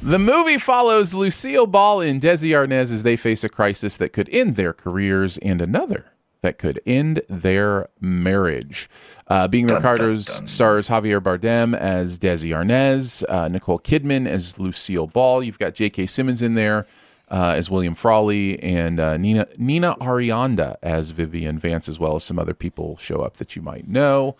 The 0.00 0.18
movie 0.20 0.58
follows 0.58 1.14
Lucille 1.14 1.66
Ball 1.66 2.00
and 2.00 2.20
Desi 2.22 2.50
Arnaz 2.50 2.92
as 2.92 3.02
they 3.02 3.16
face 3.16 3.42
a 3.42 3.48
crisis 3.48 3.96
that 3.96 4.12
could 4.12 4.28
end 4.28 4.54
their 4.54 4.72
careers 4.72 5.36
and 5.38 5.60
another 5.60 6.12
that 6.46 6.58
could 6.58 6.78
end 6.86 7.22
their 7.28 7.88
marriage. 8.00 8.88
Uh, 9.26 9.48
Being 9.48 9.66
the 9.66 9.74
Ricardos 9.74 10.48
stars 10.48 10.88
Javier 10.88 11.20
Bardem 11.20 11.76
as 11.76 12.20
Desi 12.20 12.50
Arnaz, 12.50 13.24
uh, 13.28 13.48
Nicole 13.48 13.80
Kidman 13.80 14.28
as 14.28 14.56
Lucille 14.60 15.08
Ball. 15.08 15.42
You've 15.42 15.58
got 15.58 15.74
J.K. 15.74 16.06
Simmons 16.06 16.42
in 16.42 16.54
there 16.54 16.86
uh, 17.28 17.54
as 17.56 17.68
William 17.68 17.96
Frawley, 17.96 18.62
and 18.62 19.00
uh, 19.00 19.16
Nina 19.16 19.48
Nina 19.58 19.96
Arianda 19.96 20.76
as 20.82 21.10
Vivian 21.10 21.58
Vance, 21.58 21.88
as 21.88 21.98
well 21.98 22.14
as 22.14 22.22
some 22.22 22.38
other 22.38 22.54
people 22.54 22.96
show 22.98 23.22
up 23.22 23.38
that 23.38 23.56
you 23.56 23.62
might 23.62 23.88
know. 23.88 24.36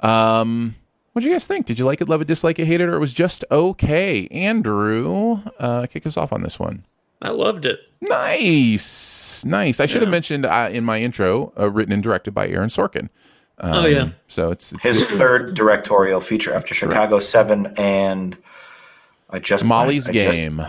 Um, 0.00 0.76
what 1.12 1.20
do 1.22 1.28
you 1.28 1.34
guys 1.34 1.46
think? 1.46 1.66
Did 1.66 1.78
you 1.78 1.84
like 1.84 2.00
it, 2.00 2.08
love 2.08 2.22
it, 2.22 2.28
dislike 2.28 2.58
it, 2.58 2.64
hate 2.64 2.80
it, 2.80 2.88
or 2.88 2.94
it 2.94 3.00
was 3.00 3.12
just 3.12 3.44
okay? 3.50 4.26
Andrew, 4.28 5.42
uh, 5.58 5.86
kick 5.86 6.06
us 6.06 6.16
off 6.16 6.32
on 6.32 6.40
this 6.40 6.58
one. 6.58 6.86
I 7.22 7.30
loved 7.30 7.64
it. 7.66 7.80
Nice, 8.00 9.44
nice. 9.44 9.78
I 9.80 9.86
should 9.86 10.02
have 10.02 10.10
mentioned 10.10 10.44
uh, 10.44 10.68
in 10.72 10.84
my 10.84 11.00
intro, 11.00 11.52
uh, 11.58 11.70
written 11.70 11.92
and 11.92 12.02
directed 12.02 12.32
by 12.32 12.48
Aaron 12.48 12.68
Sorkin. 12.68 13.08
Um, 13.58 13.72
Oh, 13.74 13.86
yeah. 13.86 14.08
So 14.28 14.50
it's, 14.50 14.72
it's 14.72 14.84
His 14.84 15.10
third 15.18 15.54
directorial 15.54 16.20
feature 16.20 16.52
after 16.52 16.74
Chicago 16.74 17.18
Seven 17.20 17.72
and 17.76 18.36
I 19.30 19.38
just 19.38 19.64
Molly's 19.64 20.08
I 20.08 20.12
just- 20.12 20.32
Game. 20.32 20.62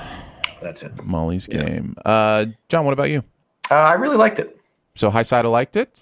that's 0.62 0.84
it. 0.84 1.04
Molly's 1.04 1.48
Game. 1.48 1.96
Uh, 2.06 2.46
John, 2.70 2.86
what 2.86 2.94
about 2.94 3.10
you? 3.10 3.24
Uh, 3.72 3.76
I 3.76 3.94
really 3.94 4.18
liked 4.18 4.38
it. 4.40 4.60
So 4.96 5.10
high 5.10 5.24
side, 5.24 5.46
liked 5.46 5.76
it. 5.76 6.00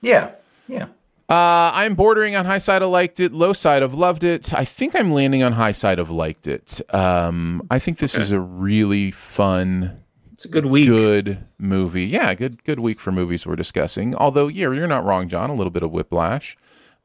Yeah, 0.00 0.30
yeah. 0.66 0.86
Uh, 1.30 1.70
I'm 1.72 1.94
bordering 1.94 2.34
on 2.34 2.44
high 2.44 2.58
side 2.58 2.82
of 2.82 2.90
liked 2.90 3.20
it, 3.20 3.32
low 3.32 3.52
side 3.52 3.84
of 3.84 3.94
loved 3.94 4.24
it. 4.24 4.52
I 4.52 4.64
think 4.64 4.96
I'm 4.96 5.12
landing 5.12 5.44
on 5.44 5.52
high 5.52 5.70
side 5.72 6.00
of 6.00 6.10
liked 6.10 6.48
it. 6.48 6.80
Um, 6.92 7.62
I 7.70 7.78
think 7.78 7.98
this 7.98 8.16
is 8.16 8.32
a 8.32 8.40
really 8.40 9.12
fun, 9.12 10.00
It's 10.32 10.44
a 10.44 10.48
good 10.48 10.66
week. 10.66 10.86
good 10.88 11.38
movie. 11.58 12.04
Yeah, 12.06 12.34
good 12.34 12.64
good 12.64 12.80
week 12.80 12.98
for 12.98 13.12
movies 13.12 13.46
we're 13.46 13.54
discussing. 13.56 14.14
Although, 14.16 14.48
yeah, 14.48 14.72
you're 14.72 14.88
not 14.88 15.04
wrong, 15.04 15.28
John. 15.28 15.50
A 15.50 15.54
little 15.54 15.70
bit 15.70 15.84
of 15.84 15.92
whiplash. 15.92 16.56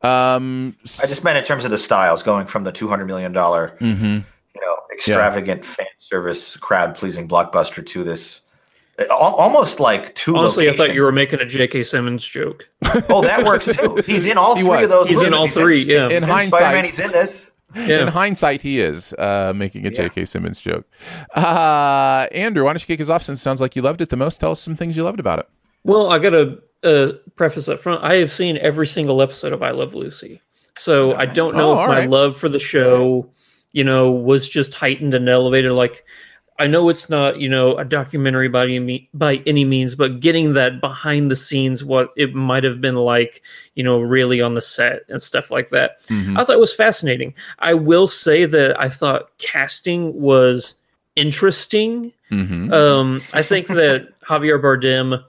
Um, 0.02 0.76
I 0.84 1.06
just 1.08 1.24
meant 1.24 1.38
in 1.38 1.44
terms 1.44 1.64
of 1.64 1.70
the 1.72 1.78
styles, 1.78 2.24
going 2.24 2.48
from 2.48 2.64
the 2.64 2.72
two 2.72 2.88
hundred 2.88 3.06
million 3.06 3.32
dollar, 3.32 3.78
Mm-hmm. 3.80 4.06
you 4.56 4.62
know, 4.62 4.76
extravagant 4.92 5.66
fan 5.66 5.86
service, 6.00 6.58
crowd 6.58 6.96
pleasing 6.96 7.28
blockbuster 7.28 7.86
to 7.86 8.04
this, 8.04 8.42
al- 8.42 8.45
almost 9.12 9.80
like 9.80 10.16
two. 10.16 10.36
Honestly, 10.38 10.70
I 10.70 10.74
thought 10.74 10.94
you 10.94 11.02
were 11.04 11.12
making 11.12 11.40
a 11.42 11.46
J.K. 11.46 11.84
Simmons 11.84 12.24
joke. 12.26 12.70
Oh, 13.10 13.22
that 13.22 13.44
works 13.46 13.66
too. 13.76 14.02
He's 14.06 14.26
in 14.26 14.38
all 14.38 14.56
He 14.56 14.62
three 14.62 14.70
was. 14.70 14.84
of 14.84 14.90
those. 15.00 15.08
He's 15.08 15.22
in 15.22 15.32
movies. 15.32 15.40
all 15.40 15.48
three. 15.48 15.84
Yeah. 15.84 16.06
in 16.06 16.12
He's 16.12 16.24
in 16.24 16.30
hindsight, 16.30 16.60
Spider-Man, 16.62 16.86
he's 16.86 17.00
in 17.00 17.12
this. 17.12 17.52
in 17.76 18.08
hindsight, 18.08 18.62
he 18.62 18.80
is 18.80 19.14
uh, 19.14 19.52
making 19.56 19.86
a 19.86 19.90
J.K. 19.92 20.26
Simmons 20.26 20.62
joke. 20.62 20.86
Uh, 21.36 22.28
Andrew, 22.32 22.64
why 22.64 22.72
don't 22.74 22.82
you 22.82 22.88
kick 22.88 23.02
us 23.02 23.10
off? 23.10 23.24
Since 23.24 23.40
it 23.40 23.44
sounds 23.44 23.60
like 23.60 23.76
you 23.76 23.82
loved 23.82 24.00
it 24.02 24.10
the 24.10 24.16
most, 24.18 24.40
tell 24.40 24.52
us 24.52 24.62
some 24.62 24.76
things 24.76 24.96
you 24.96 25.04
loved 25.04 25.20
about 25.20 25.40
it. 25.40 25.50
Well, 25.84 26.12
I 26.12 26.20
got 26.20 26.30
to 26.32 26.62
uh, 26.84 27.14
preface 27.36 27.68
up 27.68 27.80
front. 27.82 28.04
I 28.04 28.16
have 28.16 28.32
seen 28.32 28.58
every 28.58 28.88
single 28.88 29.22
episode 29.22 29.52
of 29.54 29.62
I 29.62 29.72
Love 29.72 29.94
Lucy, 29.94 30.42
so 30.78 31.16
I 31.16 31.26
don't 31.26 31.56
know 31.56 31.72
Oh, 31.78 31.82
if 31.84 31.88
my 31.90 31.98
right. 32.00 32.10
love 32.10 32.38
for 32.38 32.48
the 32.50 32.60
show, 32.60 33.30
you 33.74 33.84
know, 33.84 34.12
was 34.12 34.48
just 34.48 34.74
heightened 34.74 35.14
and 35.14 35.28
elevated. 35.28 35.74
Like, 35.74 36.06
I 36.58 36.68
know 36.68 36.88
it's 36.88 37.10
not, 37.10 37.40
you 37.40 37.50
know, 37.50 37.76
a 37.78 37.84
documentary 37.84 38.48
by 38.48 38.68
any 38.68 39.10
by 39.14 39.42
any 39.46 39.66
means, 39.66 39.94
but 39.94 40.22
getting 40.22 40.54
that 40.54 40.80
behind 40.80 41.30
the 41.30 41.36
scenes, 41.36 41.84
what 41.84 42.12
it 42.16 42.34
might 42.34 42.64
have 42.64 42.80
been 42.80 42.96
like, 42.96 43.42
you 43.76 43.84
know, 43.84 44.00
really 44.00 44.42
on 44.42 44.54
the 44.54 44.62
set 44.62 45.02
and 45.10 45.22
stuff 45.22 45.52
like 45.52 45.70
that. 45.70 46.02
Mm-hmm. 46.04 46.38
I 46.38 46.44
thought 46.44 46.56
it 46.56 46.60
was 46.60 46.74
fascinating. 46.74 47.34
I 47.60 47.74
will 47.74 48.08
say 48.08 48.46
that 48.46 48.80
I 48.80 48.88
thought 48.88 49.38
casting 49.38 50.20
was 50.20 50.76
interesting. 51.18 52.14
Mm-hmm. 52.32 52.72
Um, 52.72 53.22
I 53.34 53.42
think 53.42 53.68
that 53.68 54.18
Javier 54.22 54.62
Bardem 54.62 55.24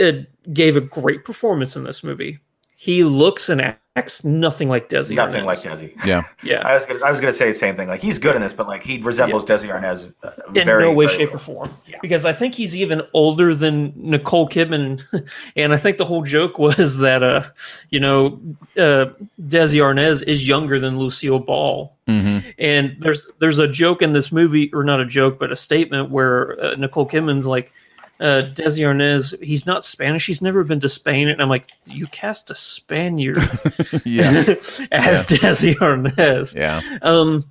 uh, 0.00 0.24
gave 0.52 0.76
a 0.76 0.80
great 0.80 1.24
performance 1.24 1.74
in 1.74 1.82
this 1.82 2.04
movie. 2.04 2.38
He 2.76 3.02
looks 3.02 3.48
and 3.48 3.74
acts 3.96 4.24
nothing 4.24 4.68
like 4.68 4.88
Desi. 4.88 5.14
Nothing 5.14 5.44
Arnaz. 5.44 5.46
like 5.46 5.58
Desi. 5.58 6.06
yeah. 6.06 6.22
Yeah, 6.42 6.66
I 6.66 6.74
was 6.74 6.84
gonna, 6.84 7.04
I 7.04 7.10
was 7.10 7.20
gonna 7.20 7.32
say 7.32 7.48
the 7.48 7.54
same 7.54 7.74
thing. 7.74 7.88
Like 7.88 8.02
he's 8.02 8.18
good 8.18 8.36
in 8.36 8.42
this, 8.42 8.52
but 8.52 8.66
like 8.66 8.82
he 8.82 8.98
resembles 8.98 9.44
Desi 9.44 9.68
Arnaz. 9.70 10.12
Uh, 10.22 10.30
in 10.54 10.66
very, 10.66 10.84
no 10.84 10.92
way, 10.92 11.06
very 11.06 11.18
shape, 11.18 11.34
or 11.34 11.38
form. 11.38 11.74
Yeah. 11.86 11.98
Because 12.02 12.26
I 12.26 12.32
think 12.32 12.54
he's 12.54 12.76
even 12.76 13.02
older 13.14 13.54
than 13.54 13.92
Nicole 13.96 14.48
Kidman, 14.48 15.02
and 15.56 15.72
I 15.72 15.76
think 15.76 15.96
the 15.96 16.04
whole 16.04 16.22
joke 16.22 16.58
was 16.58 16.98
that, 17.04 17.22
uh, 17.22 17.44
you 17.90 18.00
know, 18.00 18.40
uh, 18.76 19.06
Desi 19.40 19.80
Arnaz 19.80 20.22
is 20.22 20.46
younger 20.46 20.78
than 20.78 20.98
Lucille 20.98 21.38
Ball. 21.38 21.94
Mm-hmm. 22.06 22.50
And 22.58 22.96
there's 23.00 23.26
there's 23.38 23.58
a 23.58 23.68
joke 23.68 24.02
in 24.02 24.12
this 24.12 24.30
movie, 24.30 24.70
or 24.74 24.84
not 24.84 25.00
a 25.00 25.06
joke, 25.06 25.38
but 25.38 25.50
a 25.50 25.56
statement 25.56 26.10
where 26.10 26.60
uh, 26.62 26.74
Nicole 26.74 27.08
Kidman's 27.08 27.46
like, 27.46 27.72
uh, 28.20 28.42
Desi 28.54 28.84
Arnaz, 28.84 29.40
he's 29.42 29.66
not 29.66 29.84
Spanish. 29.84 30.26
He's 30.26 30.42
never 30.42 30.64
been 30.64 30.80
to 30.80 30.88
Spain. 30.88 31.28
And 31.28 31.42
I'm 31.42 31.48
like, 31.48 31.70
you 31.84 32.06
cast 32.06 32.50
a 32.50 32.54
Spaniard 32.54 33.36
Yeah. 34.04 34.30
as 34.92 35.26
Desi 35.26 35.74
Arnaz. 35.76 36.54
Yeah. 36.54 36.80
Um, 37.02 37.44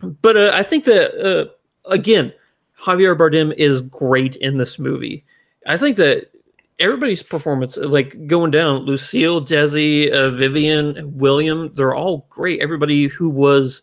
but 0.00 0.36
uh, 0.36 0.52
I 0.54 0.62
think 0.62 0.84
that 0.84 1.14
uh, 1.20 1.50
again, 1.90 2.32
Javier 2.80 3.16
Bardem 3.16 3.52
is 3.56 3.82
great 3.82 4.36
in 4.36 4.58
this 4.58 4.78
movie. 4.78 5.24
I 5.66 5.76
think 5.76 5.96
that 5.98 6.30
everybody's 6.78 7.22
performance, 7.22 7.76
like 7.76 8.26
going 8.26 8.50
down, 8.50 8.78
Lucille, 8.78 9.44
Desi, 9.44 10.10
uh, 10.10 10.30
Vivian, 10.30 11.18
William, 11.18 11.72
they're 11.74 11.94
all 11.94 12.26
great. 12.30 12.60
Everybody 12.60 13.08
who 13.08 13.28
was, 13.28 13.82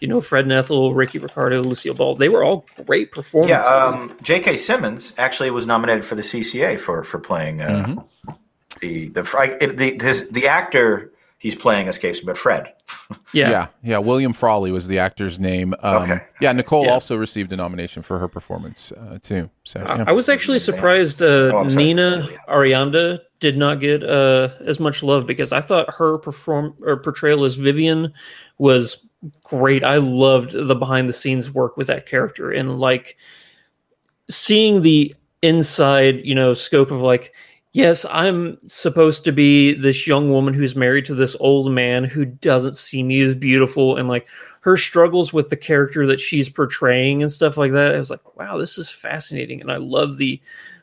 you 0.00 0.08
know, 0.08 0.20
Fred 0.20 0.46
Nethel, 0.46 0.94
Ricky 0.94 1.18
Ricardo, 1.18 1.62
Lucille 1.62 1.94
Ball, 1.94 2.14
they 2.16 2.28
were 2.28 2.42
all 2.42 2.64
great 2.86 3.12
performances. 3.12 3.50
Yeah, 3.64 3.64
um, 3.64 4.16
J.K. 4.22 4.56
Simmons 4.56 5.14
actually 5.18 5.50
was 5.50 5.66
nominated 5.66 6.04
for 6.04 6.14
the 6.14 6.22
CCA 6.22 6.78
for 6.80 7.04
for 7.04 7.18
playing 7.18 7.60
uh, 7.60 7.68
Mm-hmm. 7.86 8.30
the 8.80 9.08
the, 9.08 9.58
it, 9.60 9.76
the 9.78 10.04
his, 10.04 10.28
the 10.30 10.46
actor 10.48 11.12
he's 11.38 11.54
playing 11.54 11.86
Escapes 11.88 12.20
but 12.20 12.36
Fred. 12.38 12.72
Yeah. 13.32 13.50
yeah, 13.50 13.66
yeah. 13.84 13.98
William 13.98 14.32
Frawley 14.32 14.70
was 14.72 14.86
the 14.88 14.98
actor's 15.00 15.38
name. 15.40 15.74
Um, 15.82 16.02
Okay. 16.02 16.18
Yeah, 16.40 16.52
Nicole 16.52 16.84
Yeah. 16.86 16.92
also 16.92 17.16
received 17.16 17.52
a 17.52 17.56
nomination 17.56 18.02
for 18.02 18.18
her 18.18 18.26
performance 18.28 18.90
uh, 18.92 19.18
too. 19.22 19.50
So 19.64 19.80
yeah. 19.80 20.04
I 20.06 20.12
was 20.12 20.28
actually 20.28 20.58
surprised 20.60 21.20
uh, 21.22 21.50
Oh, 21.54 21.62
Nina 21.64 22.28
Arianda 22.48 23.20
did 23.40 23.56
not 23.56 23.78
get 23.80 24.02
uh, 24.04 24.48
as 24.64 24.78
much 24.80 25.02
love 25.04 25.26
because 25.26 25.52
I 25.52 25.60
thought 25.60 25.88
her 25.94 26.18
perform 26.18 26.74
or 26.82 26.96
portrayal 26.96 27.44
as 27.44 27.54
Vivian 27.54 28.12
was 28.58 28.96
great. 29.42 29.84
I 29.84 29.96
loved 29.96 30.52
the 30.52 30.74
behind 30.74 31.08
the 31.08 31.14
scenes 31.14 31.52
work 31.52 31.76
with 31.76 31.86
that 31.88 32.06
character 32.06 32.50
and 32.50 32.78
like 32.80 33.16
seeing 34.30 34.82
the 34.82 35.14
inside, 35.42 36.24
you 36.24 36.34
know, 36.34 36.54
scope 36.54 36.90
of 36.90 37.00
like, 37.00 37.34
yes, 37.72 38.04
I'm 38.10 38.58
supposed 38.68 39.24
to 39.24 39.32
be 39.32 39.74
this 39.74 40.06
young 40.06 40.30
woman 40.30 40.54
who's 40.54 40.74
married 40.76 41.04
to 41.06 41.14
this 41.14 41.36
old 41.40 41.70
man 41.72 42.04
who 42.04 42.24
doesn't 42.24 42.76
see 42.76 43.02
me 43.02 43.20
as 43.20 43.34
beautiful 43.34 43.96
and 43.96 44.08
like 44.08 44.26
her 44.60 44.76
struggles 44.76 45.32
with 45.32 45.48
the 45.48 45.56
character 45.56 46.06
that 46.06 46.20
she's 46.20 46.48
portraying 46.48 47.22
and 47.22 47.32
stuff 47.32 47.56
like 47.56 47.72
that. 47.72 47.94
I 47.94 47.98
was 47.98 48.10
like, 48.10 48.36
wow, 48.36 48.58
this 48.58 48.76
is 48.76 48.90
fascinating. 48.90 49.60
And 49.60 49.72
I 49.72 49.76
love 49.76 50.18
the 50.18 50.40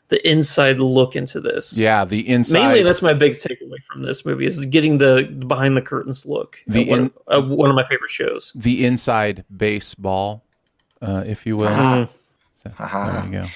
the 0.08 0.26
inside 0.28 0.78
look 0.78 1.16
into 1.16 1.40
this. 1.40 1.76
yeah, 1.76 2.04
the 2.04 2.26
inside. 2.28 2.60
Mainly, 2.60 2.82
that's 2.82 3.02
my 3.02 3.12
big 3.14 3.32
takeaway 3.34 3.76
from 3.92 4.02
this 4.02 4.24
movie 4.24 4.46
is 4.46 4.64
getting 4.66 4.98
the 4.98 5.24
behind 5.46 5.76
the 5.76 5.82
curtains 5.82 6.24
look. 6.26 6.56
The 6.66 6.82
at 6.82 6.88
one, 6.88 7.00
in- 7.00 7.12
uh, 7.28 7.40
one 7.42 7.68
of 7.70 7.76
my 7.76 7.84
favorite 7.84 8.10
shows. 8.10 8.52
the 8.54 8.84
inside 8.86 9.44
baseball, 9.54 10.44
uh, 11.02 11.24
if 11.26 11.44
you 11.46 11.56
will. 11.56 11.68
Mhm. 11.68 12.08
So, 12.54 12.70
there 12.78 13.24
you 13.26 13.32
go. 13.32 13.46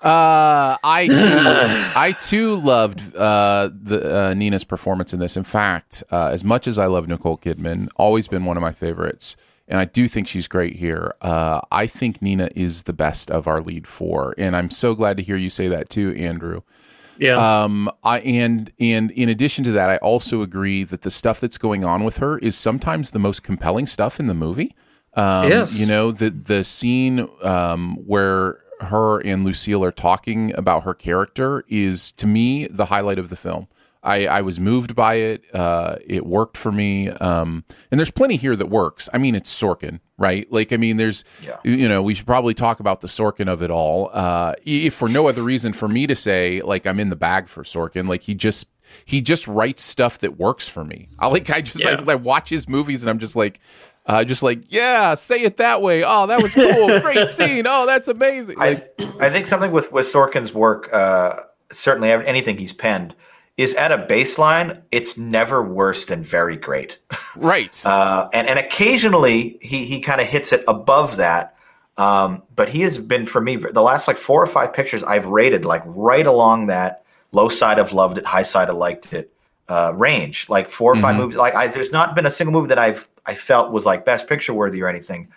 Uh, 0.00 0.76
I 0.84 1.06
too, 1.08 1.14
I 1.98 2.12
too 2.20 2.54
loved 2.56 3.16
uh, 3.16 3.68
the 3.82 4.16
uh, 4.28 4.34
Nina's 4.34 4.62
performance 4.62 5.12
in 5.12 5.18
this. 5.18 5.36
In 5.36 5.42
fact, 5.42 6.04
uh, 6.12 6.28
as 6.28 6.44
much 6.44 6.68
as 6.68 6.78
I 6.78 6.86
love 6.86 7.08
Nicole 7.08 7.36
Kidman, 7.36 7.88
always 7.96 8.28
been 8.28 8.44
one 8.44 8.56
of 8.56 8.60
my 8.60 8.70
favorites, 8.72 9.36
and 9.68 9.78
I 9.78 9.84
do 9.84 10.08
think 10.08 10.26
she's 10.26 10.48
great 10.48 10.76
here. 10.76 11.12
Uh, 11.20 11.60
I 11.70 11.86
think 11.86 12.20
Nina 12.22 12.48
is 12.56 12.84
the 12.84 12.92
best 12.92 13.30
of 13.30 13.46
our 13.46 13.60
lead 13.60 13.86
four, 13.86 14.34
and 14.38 14.56
I'm 14.56 14.70
so 14.70 14.94
glad 14.94 15.16
to 15.18 15.22
hear 15.22 15.36
you 15.36 15.50
say 15.50 15.68
that 15.68 15.88
too, 15.88 16.14
Andrew. 16.18 16.62
Yeah. 17.18 17.62
Um, 17.64 17.90
I 18.04 18.20
and 18.20 18.72
and 18.80 19.10
in 19.12 19.28
addition 19.28 19.64
to 19.64 19.72
that, 19.72 19.90
I 19.90 19.96
also 19.98 20.42
agree 20.42 20.84
that 20.84 21.02
the 21.02 21.10
stuff 21.10 21.40
that's 21.40 21.58
going 21.58 21.84
on 21.84 22.04
with 22.04 22.18
her 22.18 22.38
is 22.38 22.56
sometimes 22.56 23.10
the 23.10 23.18
most 23.18 23.42
compelling 23.42 23.86
stuff 23.86 24.18
in 24.20 24.26
the 24.26 24.34
movie. 24.34 24.74
Um, 25.14 25.48
Yes. 25.48 25.74
you 25.78 25.86
know 25.86 26.12
the 26.12 26.30
the 26.30 26.62
scene 26.64 27.28
um, 27.42 27.96
where 28.06 28.60
her 28.80 29.18
and 29.18 29.44
Lucille 29.44 29.82
are 29.82 29.90
talking 29.90 30.54
about 30.54 30.84
her 30.84 30.94
character 30.94 31.64
is 31.68 32.12
to 32.12 32.26
me 32.28 32.68
the 32.68 32.84
highlight 32.84 33.18
of 33.18 33.28
the 33.28 33.36
film. 33.36 33.66
I, 34.02 34.26
I 34.26 34.40
was 34.42 34.60
moved 34.60 34.94
by 34.94 35.14
it. 35.14 35.44
Uh, 35.54 35.96
it 36.06 36.24
worked 36.24 36.56
for 36.56 36.70
me. 36.72 37.08
Um, 37.08 37.64
and 37.90 37.98
there's 37.98 38.10
plenty 38.10 38.36
here 38.36 38.54
that 38.56 38.66
works. 38.66 39.08
I 39.12 39.18
mean, 39.18 39.34
it's 39.34 39.50
Sorkin, 39.52 40.00
right? 40.16 40.50
Like, 40.52 40.72
I 40.72 40.76
mean, 40.76 40.96
there's, 40.98 41.24
Yeah. 41.42 41.56
you 41.64 41.88
know, 41.88 42.02
we 42.02 42.14
should 42.14 42.26
probably 42.26 42.54
talk 42.54 42.80
about 42.80 43.00
the 43.00 43.08
Sorkin 43.08 43.48
of 43.48 43.62
it 43.62 43.70
all. 43.70 44.10
Uh, 44.12 44.54
if 44.64 44.94
for 44.94 45.08
no 45.08 45.26
other 45.28 45.42
reason 45.42 45.72
for 45.72 45.88
me 45.88 46.06
to 46.06 46.14
say, 46.14 46.60
like, 46.60 46.86
I'm 46.86 47.00
in 47.00 47.10
the 47.10 47.16
bag 47.16 47.48
for 47.48 47.64
Sorkin. 47.64 48.08
Like, 48.08 48.22
he 48.22 48.34
just, 48.34 48.68
he 49.04 49.20
just 49.20 49.48
writes 49.48 49.82
stuff 49.82 50.20
that 50.20 50.38
works 50.38 50.68
for 50.68 50.84
me. 50.84 51.08
I 51.18 51.26
like, 51.26 51.50
I 51.50 51.60
just, 51.60 51.82
Yeah. 51.84 51.96
like, 51.96 52.08
I 52.08 52.14
watch 52.14 52.48
his 52.50 52.68
movies 52.68 53.02
and 53.02 53.10
I'm 53.10 53.18
just 53.18 53.34
like, 53.36 53.60
uh, 54.06 54.24
just 54.24 54.42
like, 54.42 54.72
yeah, 54.72 55.14
say 55.16 55.42
it 55.42 55.58
that 55.58 55.82
way. 55.82 56.02
Oh, 56.02 56.26
that 56.28 56.42
was 56.42 56.54
cool. 56.54 57.00
Great 57.00 57.28
scene. 57.28 57.66
Oh, 57.66 57.84
that's 57.84 58.08
amazing. 58.08 58.56
Like, 58.58 58.94
I, 58.98 59.26
I 59.26 59.28
think 59.30 59.46
something 59.46 59.70
with, 59.72 59.92
with 59.92 60.06
Sorkin's 60.06 60.54
work, 60.54 60.88
uh, 60.94 61.40
certainly 61.70 62.10
anything 62.10 62.56
he's 62.56 62.72
penned, 62.72 63.14
is 63.58 63.74
at 63.74 63.92
a 63.92 63.98
baseline, 63.98 64.80
it's 64.92 65.18
never 65.18 65.62
worse 65.62 66.06
than 66.06 66.22
very 66.22 66.56
great. 66.56 66.98
right. 67.36 67.82
Uh, 67.84 68.28
and, 68.32 68.48
and 68.48 68.58
occasionally 68.58 69.58
he, 69.60 69.84
he 69.84 70.00
kind 70.00 70.20
of 70.20 70.26
hits 70.26 70.52
it 70.52 70.64
above 70.66 71.16
that. 71.18 71.54
Um, 71.98 72.42
but 72.54 72.68
he 72.68 72.82
has 72.82 72.98
been, 72.98 73.26
for 73.26 73.40
me, 73.40 73.56
the 73.56 73.82
last 73.82 74.06
like 74.08 74.16
four 74.16 74.40
or 74.42 74.46
five 74.46 74.72
pictures 74.72 75.02
I've 75.02 75.26
rated 75.26 75.64
like 75.64 75.82
right 75.84 76.26
along 76.26 76.68
that 76.68 77.02
low 77.32 77.48
side 77.48 77.78
of 77.80 77.92
loved 77.92 78.16
it, 78.18 78.24
high 78.24 78.44
side 78.44 78.70
of 78.70 78.76
liked 78.76 79.12
it 79.12 79.32
uh, 79.68 79.92
range. 79.96 80.48
Like 80.48 80.70
four 80.70 80.92
or 80.92 80.96
5 80.96 81.14
Mhm. 81.14 81.18
movies. 81.18 81.36
Like 81.36 81.54
I, 81.56 81.66
there's 81.66 81.90
not 81.90 82.14
been 82.14 82.24
a 82.26 82.30
single 82.30 82.52
movie 82.52 82.68
that 82.68 82.78
I've 82.78 83.08
I 83.26 83.34
felt 83.34 83.72
was 83.72 83.84
like 83.84 84.04
best 84.06 84.28
picture 84.28 84.54
worthy 84.54 84.80
or 84.80 84.88
anything. 84.88 85.28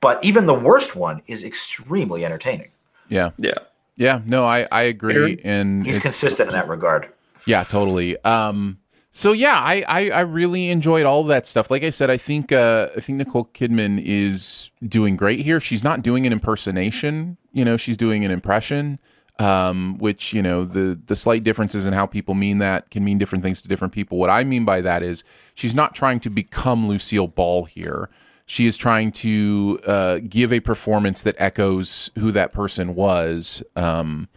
But 0.00 0.24
even 0.24 0.46
the 0.46 0.54
worst 0.54 0.94
one 0.94 1.20
is 1.26 1.42
extremely 1.42 2.24
entertaining. 2.24 2.70
yeah. 3.08 3.30
yeah. 3.36 3.54
Yeah. 3.96 4.20
No, 4.26 4.44
I, 4.44 4.66
I 4.72 4.82
agree. 4.82 5.14
Aaron? 5.14 5.40
And 5.44 5.86
He's 5.86 5.98
consistent 5.98 6.48
in 6.48 6.54
that 6.54 6.68
regard. 6.68 7.08
Yeah, 7.46 7.64
totally. 7.64 8.22
Um, 8.24 8.78
so 9.16 9.30
yeah, 9.32 9.60
I, 9.60 9.84
I 9.86 10.10
I 10.10 10.20
really 10.20 10.70
enjoyed 10.70 11.06
all 11.06 11.22
that 11.24 11.46
stuff. 11.46 11.70
Like 11.70 11.84
I 11.84 11.90
said, 11.90 12.10
I 12.10 12.16
think 12.16 12.50
uh, 12.50 12.88
I 12.96 13.00
think 13.00 13.18
Nicole 13.18 13.44
Kidman 13.54 14.02
is 14.04 14.70
doing 14.86 15.16
great 15.16 15.38
here. 15.40 15.60
She's 15.60 15.84
not 15.84 16.02
doing 16.02 16.26
an 16.26 16.32
impersonation. 16.32 17.36
You 17.52 17.64
know, 17.64 17.76
she's 17.76 17.96
doing 17.96 18.24
an 18.24 18.30
impression. 18.30 18.98
Um, 19.40 19.98
which 19.98 20.32
you 20.32 20.42
know 20.42 20.64
the 20.64 21.00
the 21.06 21.16
slight 21.16 21.42
differences 21.42 21.86
in 21.86 21.92
how 21.92 22.06
people 22.06 22.34
mean 22.34 22.58
that 22.58 22.90
can 22.90 23.04
mean 23.04 23.18
different 23.18 23.42
things 23.42 23.62
to 23.62 23.68
different 23.68 23.92
people. 23.92 24.18
What 24.18 24.30
I 24.30 24.44
mean 24.44 24.64
by 24.64 24.80
that 24.80 25.02
is 25.02 25.24
she's 25.54 25.74
not 25.74 25.94
trying 25.94 26.20
to 26.20 26.30
become 26.30 26.86
Lucille 26.88 27.26
Ball 27.26 27.64
here. 27.64 28.10
She 28.46 28.66
is 28.66 28.76
trying 28.76 29.10
to 29.12 29.80
uh, 29.86 30.18
give 30.28 30.52
a 30.52 30.60
performance 30.60 31.22
that 31.22 31.34
echoes 31.38 32.10
who 32.18 32.30
that 32.32 32.52
person 32.52 32.94
was. 32.94 33.62
Um, 33.74 34.28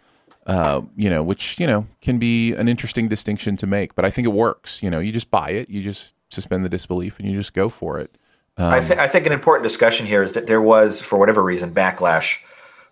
uh, 0.48 0.80
you 0.96 1.10
know, 1.10 1.22
which 1.22 1.60
you 1.60 1.66
know 1.66 1.86
can 2.00 2.18
be 2.18 2.54
an 2.54 2.68
interesting 2.68 3.06
distinction 3.06 3.56
to 3.58 3.66
make, 3.66 3.94
but 3.94 4.04
I 4.04 4.10
think 4.10 4.26
it 4.26 4.32
works. 4.32 4.82
You 4.82 4.88
know, 4.88 4.98
you 4.98 5.12
just 5.12 5.30
buy 5.30 5.50
it, 5.50 5.68
you 5.68 5.82
just 5.82 6.16
suspend 6.30 6.64
the 6.64 6.70
disbelief, 6.70 7.18
and 7.20 7.28
you 7.28 7.36
just 7.36 7.52
go 7.52 7.68
for 7.68 8.00
it. 8.00 8.16
Um, 8.56 8.72
I, 8.72 8.80
th- 8.80 8.98
I 8.98 9.06
think 9.06 9.26
an 9.26 9.32
important 9.32 9.62
discussion 9.62 10.06
here 10.06 10.22
is 10.22 10.32
that 10.32 10.46
there 10.46 10.60
was, 10.60 11.00
for 11.00 11.18
whatever 11.18 11.44
reason, 11.44 11.72
backlash 11.72 12.38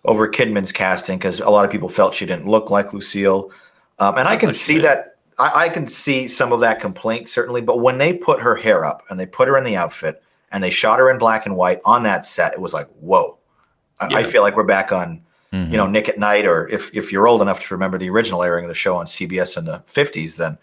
over 0.05 0.29
Kidman's 0.29 0.71
casting 0.71 1.17
because 1.17 1.41
a 1.41 1.49
lot 1.49 1.65
of 1.65 1.71
people 1.71 1.89
felt 1.89 2.13
she 2.13 2.25
didn't 2.27 2.47
look 2.47 2.69
like 2.69 2.93
Lucille, 2.93 3.51
um, 3.97 4.17
and 4.17 4.27
I, 4.27 4.37
can 4.37 4.53
see 4.53 4.77
that. 4.77 5.17
I, 5.39 5.65
I 5.65 5.69
can 5.69 5.87
see 5.87 6.27
some 6.27 6.53
of 6.53 6.59
that 6.59 6.79
complaint 6.79 7.27
certainly, 7.27 7.61
but 7.61 7.79
when 7.79 7.97
they 7.97 8.13
put 8.13 8.39
her 8.39 8.55
hair 8.55 8.85
up 8.85 9.01
and 9.09 9.19
they 9.19 9.25
put 9.25 9.47
her 9.47 9.57
in 9.57 9.63
the 9.63 9.75
outfit 9.75 10.21
and 10.51 10.63
they 10.63 10.69
shot 10.69 10.99
her 10.99 11.09
in 11.09 11.17
black 11.17 11.47
and 11.47 11.55
white 11.55 11.81
on 11.85 12.03
that 12.03 12.27
set, 12.27 12.53
it 12.53 12.61
was 12.61 12.73
like, 12.73 12.87
whoa! 12.99 13.39
I, 13.99 14.17
I 14.17 14.23
feel 14.23 14.43
like 14.43 14.55
we're 14.55 14.63
back 14.63 14.91
on, 14.91 15.23
mhm. 15.53 15.71
you 15.71 15.77
know, 15.77 15.87
Nick 15.87 16.09
at 16.09 16.17
Nite, 16.19 16.45
or 16.45 16.67
if 16.69 16.89
if 16.95 17.11
you're 17.11 17.27
old 17.27 17.41
enough 17.41 17.65
to 17.67 17.73
remember 17.73 17.97
the 17.97 18.09
original 18.09 18.43
airing 18.43 18.65
of 18.65 18.69
the 18.69 18.75
show 18.75 18.95
on 18.97 19.05
CBS 19.05 19.57
in 19.57 19.65
the 19.65 19.83
'50s, 19.91 20.35
then 20.37 20.57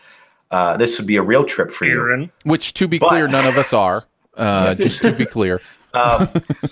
uh, 0.50 0.76
this 0.76 0.98
would 0.98 1.06
be 1.06 1.16
a 1.16 1.22
real 1.22 1.44
trip 1.44 1.70
for 1.72 1.84
you. 1.86 1.98
Aaron. 2.00 2.30
which, 2.44 2.74
to 2.74 2.86
be 2.88 2.98
But- 2.98 3.08
clear, 3.08 3.28
none 3.28 3.46
of 3.46 3.56
us 3.58 3.72
are. 3.72 4.04
Uh, 4.36 4.74
just 4.74 5.00
to 5.00 5.12
be 5.12 5.24
clear, 5.24 5.60
Um, 5.94 6.26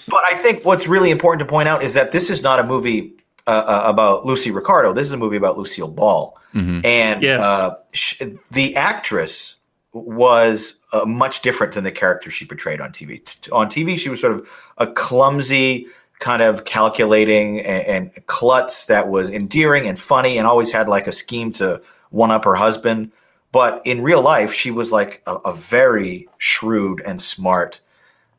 but 0.08 0.20
I 0.26 0.34
think 0.34 0.64
what's 0.64 0.88
really 0.88 1.12
important 1.12 1.46
to 1.46 1.50
point 1.50 1.68
out 1.68 1.84
is 1.84 1.94
that 1.94 2.10
this 2.10 2.28
is 2.28 2.42
not 2.42 2.58
a 2.58 2.64
movie 2.64 3.12
uh, 3.46 3.50
uh, 3.50 3.82
about 3.84 4.26
Lucy 4.26 4.50
Ricardo. 4.50 4.92
This 4.92 5.06
is 5.06 5.12
a 5.12 5.16
movie 5.16 5.36
about 5.36 5.56
Lucille 5.56 5.86
Ball, 5.86 6.36
Mhm. 6.56 6.84
and 6.84 7.22
Yes. 7.22 7.40
uh, 7.44 7.74
sh- 7.92 8.20
the 8.50 8.74
actress 8.74 9.54
was 9.92 10.74
uh, 10.92 11.04
much 11.04 11.42
different 11.42 11.74
than 11.74 11.84
the 11.84 11.92
character 11.92 12.30
she 12.32 12.44
portrayed 12.44 12.80
on 12.80 12.90
TV. 12.90 13.24
T- 13.24 13.50
On 13.52 13.68
TV, 13.70 13.96
she 13.96 14.08
was 14.08 14.20
sort 14.20 14.32
of 14.32 14.48
a 14.78 14.88
clumsy, 14.88 15.86
kind 16.22 16.40
of 16.40 16.64
calculating 16.64 17.60
and, 17.60 18.10
and 18.14 18.26
klutz 18.26 18.86
that 18.86 19.08
was 19.08 19.28
endearing 19.30 19.88
and 19.88 19.98
funny, 19.98 20.38
and 20.38 20.46
always 20.46 20.70
had 20.72 20.88
like 20.88 21.06
a 21.08 21.12
scheme 21.12 21.52
to 21.52 21.82
one 22.10 22.30
up 22.30 22.44
her 22.44 22.54
husband. 22.54 23.10
But 23.50 23.82
in 23.84 24.02
real 24.02 24.22
life, 24.22 24.54
she 24.54 24.70
was 24.70 24.92
like 24.92 25.22
a, 25.26 25.34
a 25.34 25.52
very 25.52 26.28
shrewd 26.38 27.02
and 27.04 27.20
smart 27.20 27.80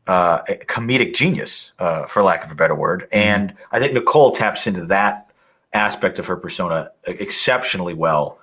uh, 0.07 0.41
comedic 0.65 1.13
genius, 1.13 1.71
uh, 1.77 2.05
for 2.07 2.23
lack 2.23 2.43
of 2.43 2.51
a 2.51 2.55
better 2.55 2.73
word. 2.75 3.07
And 3.11 3.53
I 3.71 3.79
think 3.79 3.93
Nicole 3.93 4.31
taps 4.31 4.65
into 4.65 4.85
that 4.87 5.29
aspect 5.73 6.19
of 6.19 6.25
her 6.27 6.35
persona 6.35 6.89
exceptionally 7.05 7.93
well. 7.93 8.39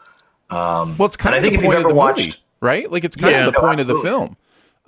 Um, 0.50 0.96
well, 0.98 1.06
it's 1.06 1.16
kind 1.16 1.34
of 1.34 1.40
I 1.40 1.42
think 1.42 1.54
the 1.54 1.58
if 1.60 1.64
you've 1.64 1.84
ever 1.84 1.94
watched, 1.94 2.18
movie, 2.18 2.34
right? 2.60 2.90
Like 2.90 3.04
it's 3.04 3.16
kind 3.16 3.32
Yeah. 3.32 3.46
of 3.46 3.54
the 3.54 3.60
No, 3.60 3.66
point 3.66 3.80
of 3.80 3.86
the 3.86 3.96
film. 3.96 4.36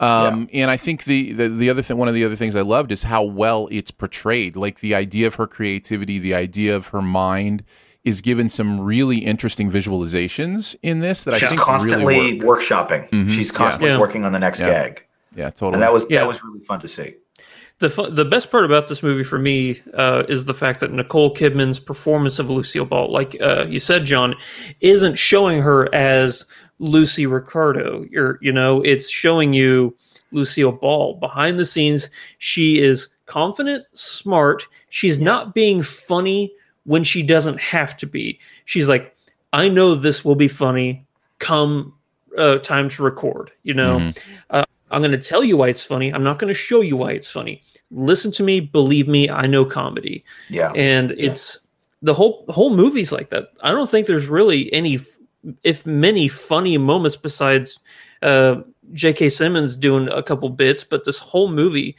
Um, 0.02 0.48
And 0.52 0.70
I 0.70 0.76
think 0.76 1.04
the, 1.04 1.32
the 1.32 1.48
the 1.48 1.70
other 1.70 1.82
thing, 1.82 1.96
one 1.96 2.08
of 2.08 2.14
the 2.14 2.24
other 2.24 2.36
things 2.36 2.56
I 2.56 2.62
loved 2.62 2.90
is 2.92 3.04
how 3.04 3.22
well 3.22 3.68
it's 3.70 3.90
portrayed. 3.90 4.56
Like 4.56 4.80
the 4.80 4.94
idea 4.94 5.26
of 5.26 5.36
her 5.36 5.46
creativity, 5.46 6.18
the 6.18 6.34
idea 6.34 6.74
of 6.74 6.88
her 6.88 7.02
mind 7.02 7.62
is 8.04 8.20
given 8.20 8.50
some 8.50 8.80
really 8.80 9.18
interesting 9.18 9.70
visualizations 9.70 10.74
in 10.82 10.98
this 11.00 11.22
that 11.24 11.34
I 11.34 11.38
think 11.38 11.60
constantly 11.60 12.16
really 12.16 12.40
work. 12.40 12.60
workshopping. 12.60 13.08
Mhm. 13.10 13.30
She's 13.30 13.52
constantly 13.52 13.90
Yeah. 13.90 13.98
working 14.00 14.24
on 14.24 14.32
the 14.32 14.40
next 14.40 14.58
Yeah. 14.60 14.66
gag, 14.70 15.06
Yeah, 15.36 15.50
totally. 15.50 15.74
and 15.74 15.82
that 15.82 15.92
was 15.92 16.04
Yeah. 16.10 16.18
that 16.20 16.26
was 16.28 16.42
really 16.42 16.60
fun 16.60 16.80
to 16.80 16.88
see. 16.88 17.14
The 17.78 17.90
fu- 17.90 18.10
the 18.10 18.24
best 18.24 18.50
part 18.50 18.64
about 18.64 18.88
this 18.88 19.02
movie 19.02 19.24
for 19.24 19.38
me 19.38 19.80
uh, 19.94 20.22
is 20.28 20.44
the 20.44 20.54
fact 20.54 20.80
that 20.80 20.92
Nicole 20.92 21.34
Kidman's 21.34 21.80
performance 21.80 22.38
of 22.38 22.48
Lucille 22.50 22.84
Ball, 22.84 23.10
like 23.10 23.36
uh, 23.40 23.66
you 23.68 23.78
said, 23.80 24.04
John, 24.04 24.34
isn't 24.80 25.16
showing 25.18 25.62
her 25.62 25.92
as 25.94 26.44
Lucy 26.82 27.26
Ricardo. 27.26 28.04
You're, 28.10 28.38
you 28.42 28.52
know, 28.52 28.82
it's 28.82 29.08
showing 29.08 29.52
you 29.52 29.94
Lucille 30.32 30.72
Ball 30.72 31.14
behind 31.14 31.58
the 31.58 31.64
scenes. 31.66 32.10
She 32.38 32.80
is 32.80 33.08
confident, 33.26 33.84
smart. 33.94 34.66
She's 34.90 35.18
not 35.20 35.54
being 35.54 35.80
funny 35.82 36.52
when 36.84 37.04
she 37.04 37.22
doesn't 37.22 37.60
have 37.60 37.96
to 37.98 38.06
be. 38.06 38.40
She's 38.64 38.88
like, 38.88 39.16
I 39.52 39.68
know 39.68 39.94
this 39.94 40.24
will 40.24 40.34
be 40.34 40.48
funny. 40.48 41.06
Come 41.38 41.94
uh, 42.36 42.58
time 42.58 42.88
to 42.88 43.02
record. 43.02 43.52
You 43.62 43.74
know, 43.74 43.98
Mhm. 43.98 44.18
uh, 44.50 44.64
I'm 44.90 45.02
going 45.02 45.12
to 45.12 45.18
tell 45.28 45.44
you 45.44 45.56
why 45.58 45.68
it's 45.68 45.84
funny. 45.84 46.12
I'm 46.12 46.24
not 46.24 46.38
going 46.38 46.48
to 46.52 46.54
show 46.58 46.80
you 46.80 46.96
why 46.96 47.12
it's 47.12 47.30
funny. 47.30 47.62
Listen 47.92 48.32
to 48.32 48.42
me, 48.42 48.58
believe 48.58 49.06
me. 49.06 49.28
I 49.30 49.46
know 49.46 49.64
comedy, 49.64 50.24
Yeah. 50.48 50.72
and 50.74 51.12
it's 51.12 51.60
the 52.02 52.14
whole 52.14 52.44
whole 52.48 52.74
movie's 52.74 53.12
like 53.12 53.28
that. 53.30 53.50
I 53.62 53.70
don't 53.70 53.88
think 53.88 54.06
there's 54.06 54.26
really 54.26 54.72
any, 54.72 54.94
f- 54.94 55.18
if 55.62 55.84
many, 55.86 56.28
funny 56.28 56.78
moments 56.78 57.16
besides 57.16 57.78
uh, 58.22 58.56
J.K. 58.92 59.28
Simmons 59.30 59.76
doing 59.76 60.08
a 60.08 60.22
couple 60.22 60.48
bits, 60.50 60.84
but 60.84 61.04
this 61.04 61.18
whole 61.18 61.48
movie, 61.48 61.96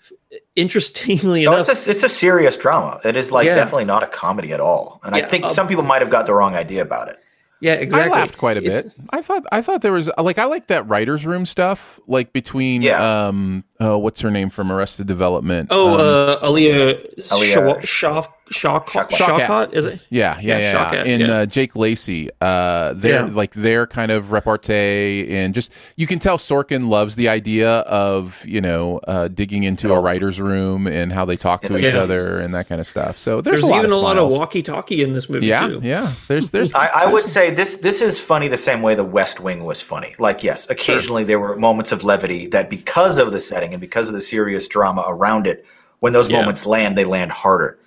interestingly 0.56 1.44
No, 1.44 1.54
enough, 1.54 1.68
it's 1.68 1.86
a, 1.86 1.90
it's 1.90 2.02
a 2.02 2.08
serious 2.08 2.56
drama. 2.56 3.00
It 3.04 3.16
is 3.16 3.30
like 3.30 3.46
Yeah. 3.46 3.54
definitely 3.54 3.84
not 3.86 4.02
a 4.02 4.06
comedy 4.06 4.52
at 4.52 4.60
all. 4.60 5.00
And 5.04 5.14
I 5.14 5.22
think 5.22 5.44
um, 5.44 5.54
some 5.54 5.68
people 5.68 5.84
might 5.84 6.02
have 6.02 6.10
got 6.10 6.26
the 6.26 6.34
wrong 6.34 6.54
idea 6.54 6.82
about 6.82 7.08
it. 7.08 7.18
yeah, 7.60 7.74
exactly. 7.74 8.12
I 8.12 8.20
laughed 8.20 8.36
quite 8.38 8.56
a 8.56 8.62
It's- 8.64 8.82
bit. 8.84 8.94
I 9.10 9.22
thought 9.22 9.44
I 9.52 9.62
thought 9.62 9.82
there 9.82 9.92
was 9.92 10.10
like 10.18 10.36
I 10.38 10.44
like 10.46 10.66
that 10.66 10.86
writers' 10.88 11.24
room 11.24 11.46
stuff, 11.46 12.00
like 12.08 12.32
between 12.32 12.82
Yeah. 12.82 13.26
um 13.26 13.64
oh 13.80 13.98
what's 13.98 14.20
her 14.20 14.30
name 14.30 14.50
from 14.50 14.72
Arrested 14.72 15.06
Development? 15.06 15.68
Oh, 15.70 15.94
Um, 15.94 16.00
uh, 16.42 16.48
Alia 16.48 16.98
Alia 17.32 17.54
Shaw, 17.54 17.80
Shaw, 17.80 18.26
Shaw, 18.52 18.80
Shawkat. 18.80 19.10
Shawkat, 19.10 19.72
is 19.72 19.86
it? 19.86 20.00
yeah, 20.10 20.38
yeah, 20.40 20.58
yeah, 20.58 20.58
yeah, 20.58 20.74
Shawkat, 20.92 21.06
and 21.06 21.20
yeah. 21.22 21.32
Uh, 21.34 21.46
Jake 21.46 21.74
Lacy, 21.74 22.28
uh, 22.40 22.92
their 22.94 23.26
Yeah. 23.26 23.32
like 23.32 23.52
their 23.54 23.86
kind 23.86 24.12
of 24.12 24.30
repartee, 24.32 25.26
and 25.36 25.54
just 25.54 25.72
you 25.96 26.06
can 26.06 26.18
tell 26.18 26.38
Sorkin 26.38 26.88
loves 26.88 27.16
the 27.16 27.28
idea 27.28 27.70
of 27.80 28.44
you 28.46 28.60
know 28.60 28.98
uh, 29.08 29.28
digging 29.28 29.64
into 29.64 29.92
a 29.92 30.00
writers' 30.00 30.40
room 30.40 30.86
and 30.86 31.12
how 31.12 31.24
they 31.24 31.36
talk 31.36 31.62
to 31.62 31.80
Yeah. 31.80 31.88
each 31.88 31.94
Yeah. 31.94 32.00
other 32.02 32.38
and 32.38 32.54
that 32.54 32.68
kind 32.68 32.80
of 32.80 32.86
stuff. 32.86 33.18
So 33.18 33.40
there's, 33.40 33.60
There's, 33.60 33.62
a 33.62 33.66
lot 33.66 33.78
even 33.80 33.90
of 33.92 33.96
a 33.96 34.00
lot 34.00 34.18
of 34.18 34.30
walkie-talkie 34.32 35.02
in 35.02 35.12
this 35.12 35.28
movie 35.28 35.46
yeah, 35.46 35.66
too. 35.66 35.80
yeah. 35.82 36.12
There's 36.28 36.50
there's 36.50 36.74
I, 36.84 36.86
I 36.94 37.06
would 37.12 37.24
say 37.24 37.50
this 37.50 37.76
this 37.78 38.00
is 38.02 38.20
funny 38.20 38.48
the 38.48 38.58
same 38.58 38.82
way 38.82 38.94
the 38.94 39.04
West 39.04 39.40
Wing 39.40 39.64
was 39.64 39.80
funny. 39.80 40.14
Like, 40.18 40.42
yes, 40.42 40.68
occasionally 40.70 41.24
there 41.24 41.40
were 41.40 41.56
moments 41.56 41.92
of 41.92 42.04
levity 42.04 42.46
that 42.48 42.68
because 42.70 43.18
of 43.18 43.32
the 43.32 43.40
setting 43.40 43.72
and 43.72 43.80
because 43.80 44.08
of 44.08 44.14
the 44.14 44.20
serious 44.20 44.68
drama 44.68 45.04
around 45.06 45.46
it, 45.46 45.64
when 46.00 46.12
those 46.12 46.28
Yeah. 46.28 46.40
moments 46.40 46.66
land, 46.66 46.98
they 46.98 47.04
land 47.04 47.30
harder. 47.32 47.78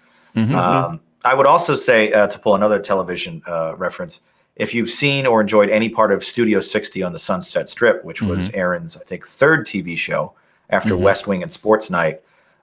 Um, 0.56 1.00
I 1.24 1.34
would 1.34 1.48
also 1.48 1.76
say, 1.76 2.14
uh, 2.14 2.28
to 2.28 2.40
pull 2.40 2.56
another 2.56 2.80
television 2.80 3.42
uh, 3.48 3.76
reference, 3.78 4.22
if 4.56 4.74
you've 4.74 4.90
seen 4.90 5.26
or 5.26 5.42
enjoyed 5.42 5.70
any 5.70 5.90
part 5.90 6.12
of 6.12 6.24
Studio 6.24 6.60
60 6.60 7.04
on 7.04 7.14
the 7.14 7.20
Sunset 7.20 7.70
Strip, 7.70 8.06
which 8.06 8.22
was 8.22 8.50
Aaron's, 8.54 8.96
I 8.96 9.02
think, 9.02 9.26
third 9.26 9.66
TV 9.66 9.98
show 9.98 10.34
after 10.70 10.96
West 10.96 11.28
Wing 11.28 11.44
and 11.44 11.52
Sports 11.52 11.90
Night, 11.90 12.22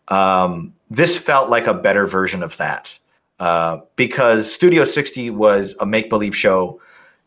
um, 0.08 0.74
this 0.90 1.16
felt 1.16 1.50
like 1.50 1.66
a 1.66 1.74
better 1.74 2.06
version 2.06 2.42
of 2.42 2.56
that. 2.56 2.98
Uh, 3.38 3.80
because 3.96 4.50
Studio 4.50 4.84
60 4.84 5.30
was 5.30 5.74
a 5.80 5.86
make 5.86 6.08
believe 6.08 6.34
show 6.34 6.80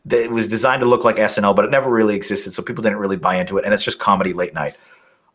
that 0.06 0.22
it 0.22 0.30
was 0.30 0.48
designed 0.48 0.80
to 0.80 0.86
look 0.86 1.04
like 1.04 1.16
SNL, 1.16 1.54
but 1.54 1.64
it 1.64 1.70
never 1.70 1.90
really 1.90 2.14
existed. 2.14 2.52
So 2.52 2.62
people 2.62 2.82
didn't 2.82 2.98
really 2.98 3.16
buy 3.16 3.36
into 3.36 3.58
it. 3.58 3.64
And 3.64 3.74
it's 3.74 3.84
just 3.84 3.98
comedy 3.98 4.32
late 4.32 4.54
night. 4.54 4.76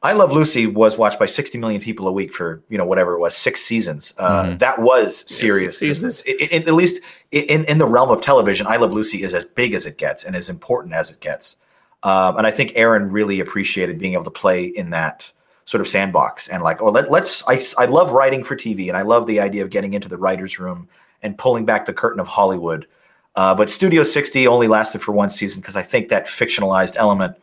I 0.03 0.13
Love 0.13 0.31
Lucy 0.31 0.65
was 0.65 0.97
watched 0.97 1.19
by 1.19 1.27
60 1.27 1.59
million 1.59 1.79
people 1.79 2.07
a 2.07 2.11
week 2.11 2.33
for, 2.33 2.63
you 2.69 2.77
know, 2.77 2.85
whatever 2.85 3.13
it 3.13 3.19
was, 3.19 3.35
six 3.37 3.61
seasons. 3.61 4.13
Uh, 4.17 4.55
That 4.55 4.79
was 4.79 5.23
serious 5.31 5.77
seasons. 5.77 6.23
business. 6.23 6.41
It, 6.41 6.51
it- 6.51 6.67
at 6.67 6.73
least 6.73 7.01
in, 7.31 7.65
in 7.65 7.77
the 7.77 7.85
realm 7.85 8.09
of 8.09 8.21
television, 8.21 8.65
I 8.67 8.77
Love 8.77 8.93
Lucy 8.93 9.21
is 9.21 9.33
as 9.35 9.45
big 9.45 9.73
as 9.73 9.85
it 9.85 9.97
gets 9.99 10.23
and 10.23 10.35
as 10.35 10.49
important 10.49 10.95
as 10.95 11.11
it 11.11 11.19
gets. 11.19 11.55
Um, 12.03 12.37
and 12.37 12.47
I 12.47 12.51
think 12.51 12.71
Aaron 12.75 13.11
really 13.11 13.39
appreciated 13.41 13.99
being 13.99 14.13
able 14.13 14.23
to 14.23 14.31
play 14.31 14.65
in 14.65 14.89
that 14.89 15.31
sort 15.65 15.81
of 15.81 15.87
sandbox 15.87 16.47
and 16.47 16.63
like, 16.63 16.81
oh, 16.81 16.89
let, 16.89 17.11
let's, 17.11 17.43
I, 17.47 17.61
I 17.77 17.85
love 17.85 18.11
writing 18.11 18.43
for 18.43 18.55
TV 18.55 18.87
and 18.87 18.97
I 18.97 19.03
love 19.03 19.27
the 19.27 19.39
idea 19.39 19.61
of 19.63 19.69
getting 19.69 19.93
into 19.93 20.09
the 20.09 20.17
writer's 20.17 20.57
room 20.59 20.89
and 21.21 21.37
pulling 21.37 21.63
back 21.63 21.85
the 21.85 21.93
curtain 21.93 22.19
of 22.19 22.27
Hollywood. 22.27 22.87
Uh, 23.35 23.53
but 23.53 23.69
Studio 23.69 24.01
60 24.01 24.47
only 24.47 24.67
lasted 24.67 24.99
for 25.03 25.11
one 25.11 25.29
season 25.29 25.61
because 25.61 25.75
I 25.75 25.83
think 25.83 26.09
that 26.09 26.25
fictionalized 26.25 26.95
element 26.95 27.35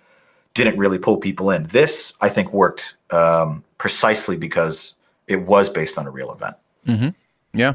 didn't 0.59 0.76
really 0.78 0.98
pull 0.98 1.16
people 1.16 1.50
in. 1.50 1.62
This, 1.64 2.12
I 2.20 2.28
think, 2.28 2.52
worked 2.52 2.94
um, 3.11 3.64
precisely 3.78 4.36
because 4.36 4.94
it 5.26 5.36
was 5.46 5.70
based 5.70 5.96
on 5.98 6.06
a 6.06 6.11
real 6.11 6.30
event 6.32 6.56
yeah. 7.54 7.74